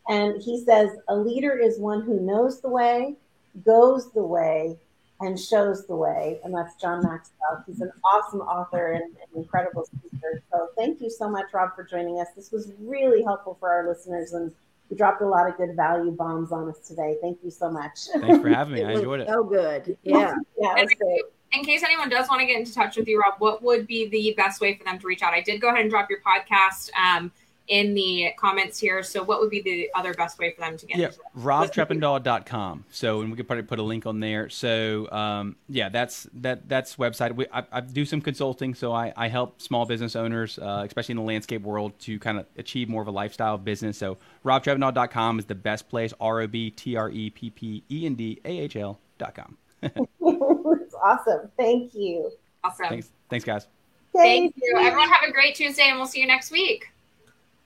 And 0.09 0.43
he 0.43 0.65
says, 0.65 0.91
A 1.09 1.17
leader 1.17 1.57
is 1.57 1.79
one 1.79 2.03
who 2.03 2.21
knows 2.21 2.61
the 2.61 2.69
way, 2.69 3.17
goes 3.65 4.13
the 4.13 4.25
way, 4.25 4.79
and 5.21 5.39
shows 5.39 5.87
the 5.87 5.95
way. 5.95 6.41
And 6.45 6.55
that's 6.55 6.75
John 6.77 7.03
Maxwell. 7.03 7.65
He's 7.67 7.81
an 7.81 7.93
awesome 8.05 8.41
author 8.41 8.93
and 8.93 9.05
an 9.05 9.43
incredible 9.43 9.87
speaker. 9.87 10.43
So 10.51 10.69
thank 10.77 11.01
you 11.01 11.11
so 11.11 11.29
much, 11.29 11.47
Rob, 11.53 11.75
for 11.75 11.85
joining 11.85 12.21
us. 12.21 12.29
This 12.35 12.51
was 12.51 12.73
really 12.81 13.23
helpful 13.23 13.57
for 13.61 13.71
our 13.71 13.89
listeners. 13.89 14.33
And 14.33 14.53
you 14.91 14.97
dropped 14.97 15.23
a 15.23 15.27
lot 15.27 15.49
of 15.49 15.57
good 15.57 15.77
value 15.77 16.11
bombs 16.11 16.53
on 16.53 16.69
us 16.69 16.79
today. 16.87 17.17
Thank 17.23 17.39
you 17.43 17.51
so 17.51 17.71
much. 17.71 18.09
Thanks 18.13 18.43
for 18.43 18.49
having 18.49 18.75
me. 18.75 18.85
I 18.85 18.93
enjoyed 18.93 19.21
it. 19.21 19.29
So 19.29 19.45
good. 19.45 19.97
Yeah. 20.03 20.35
yeah, 20.61 20.75
it 20.77 20.83
was 20.83 20.95
great. 20.95 21.23
in 21.53 21.65
case 21.65 21.83
anyone 21.85 22.09
does 22.09 22.29
want 22.29 22.41
to 22.41 22.47
get 22.47 22.59
into 22.59 22.75
touch 22.75 22.97
with 22.97 23.07
you, 23.07 23.21
Rob, 23.21 23.35
what 23.39 23.63
would 23.63 23.87
be 23.87 24.09
the 24.09 24.35
best 24.37 24.61
way 24.61 24.77
for 24.77 24.85
them 24.85 24.99
to 24.99 25.07
reach 25.07 25.23
out? 25.23 25.33
I 25.33 25.41
did 25.41 25.61
go 25.61 25.69
ahead 25.69 25.83
and 25.83 25.91
drop 25.91 26.11
your 26.11 26.21
podcast 26.21 26.91
um, 26.95 27.33
in 27.69 27.95
the 27.95 28.31
comments 28.39 28.79
here. 28.79 29.03
So, 29.03 29.23
what 29.23 29.41
would 29.41 29.51
be 29.51 29.63
the 29.63 29.91
other 29.95 30.13
best 30.15 30.39
way 30.39 30.53
for 30.53 30.61
them 30.61 30.77
to 30.77 30.87
get? 30.87 30.99
Yeah, 30.99 31.07
into 31.07 31.21
robtreppendahl.com. 31.39 32.85
So, 32.91 33.21
and 33.21 33.31
we 33.31 33.37
could 33.37 33.47
probably 33.47 33.65
put 33.65 33.79
a 33.79 33.83
link 33.83 34.07
on 34.07 34.21
there. 34.21 34.49
So, 34.49 35.11
um, 35.11 35.57
yeah, 35.69 35.89
that's 35.89 36.29
that 36.35 36.69
that's 36.69 36.97
website. 36.97 37.35
We, 37.35 37.47
I, 37.53 37.65
I 37.73 37.81
do 37.81 38.05
some 38.05 38.21
consulting, 38.21 38.75
so 38.75 38.93
I, 38.93 39.13
I 39.17 39.29
help 39.29 39.61
small 39.61 39.87
business 39.87 40.17
owners, 40.17 40.59
uh, 40.59 40.83
especially 40.87 41.13
in 41.13 41.19
the 41.19 41.25
landscape 41.25 41.63
world, 41.63 41.99
to 42.01 42.19
kind 42.19 42.39
of 42.39 42.47
achieve 42.57 42.89
more 42.89 43.03
of 43.03 43.09
a 43.09 43.13
lifestyle 43.13 43.57
business. 43.59 43.97
So, 43.97 44.19
robtreppendahl.com 44.45 45.39
is 45.39 45.47
the 45.47 45.55
best 45.55 45.89
place. 45.89 46.13
R 46.21 46.43
O 46.43 46.47
B 46.47 46.71
T 46.71 46.97
R 46.97 47.11
E 47.11 47.31
P 47.31 47.51
P 47.51 47.83
E 47.91 48.07
N 48.07 48.15
D 48.15 48.41
A 48.45 48.59
H 48.61 48.77
L 48.77 48.99
dot 49.19 49.35
com. 49.35 49.57
it's 49.83 50.95
awesome. 51.03 51.51
Thank 51.57 51.95
you. 51.95 52.31
Awesome. 52.63 52.89
Thanks, 52.89 53.11
thanks, 53.29 53.45
guys. 53.45 53.67
Thank 54.15 54.55
you. 54.57 54.77
Everyone 54.79 55.09
have 55.09 55.29
a 55.29 55.33
great 55.33 55.55
Tuesday, 55.55 55.89
and 55.89 55.99
we'll 55.99 56.07
see 56.07 56.21
you 56.21 56.27
next 56.27 56.51
week. 56.51 56.94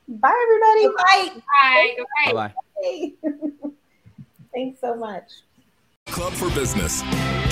Bye, 0.09 0.33
everybody. 0.43 0.89
Bye. 0.97 1.43
Bye. 1.63 1.97
Bye 2.27 2.33
bye. 2.33 2.55
Bye. 2.83 3.71
Thanks 4.55 4.81
so 4.81 4.97
much. 4.97 5.31
Club 6.07 6.33
for 6.33 6.49
Business. 6.51 7.03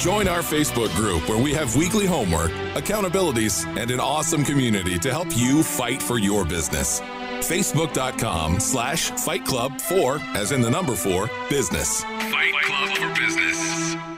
Join 0.02 0.26
our 0.28 0.40
Facebook 0.40 0.94
group 0.96 1.28
where 1.28 1.42
we 1.42 1.52
have 1.52 1.76
weekly 1.76 2.06
homework, 2.06 2.50
accountabilities, 2.74 3.66
and 3.76 3.90
an 3.90 4.00
awesome 4.00 4.44
community 4.44 4.98
to 4.98 5.10
help 5.10 5.28
you 5.36 5.62
fight 5.62 6.02
for 6.02 6.18
your 6.18 6.44
business. 6.44 7.00
Facebook.com 7.40 8.58
slash 8.58 9.10
Fight 9.10 9.44
Club 9.44 9.78
for, 9.80 10.18
as 10.34 10.52
in 10.52 10.62
the 10.62 10.70
number 10.70 10.94
four, 10.94 11.30
business. 11.50 12.02
Fight 12.04 12.54
Club 12.62 12.96
for 12.96 13.20
Business. 13.20 14.15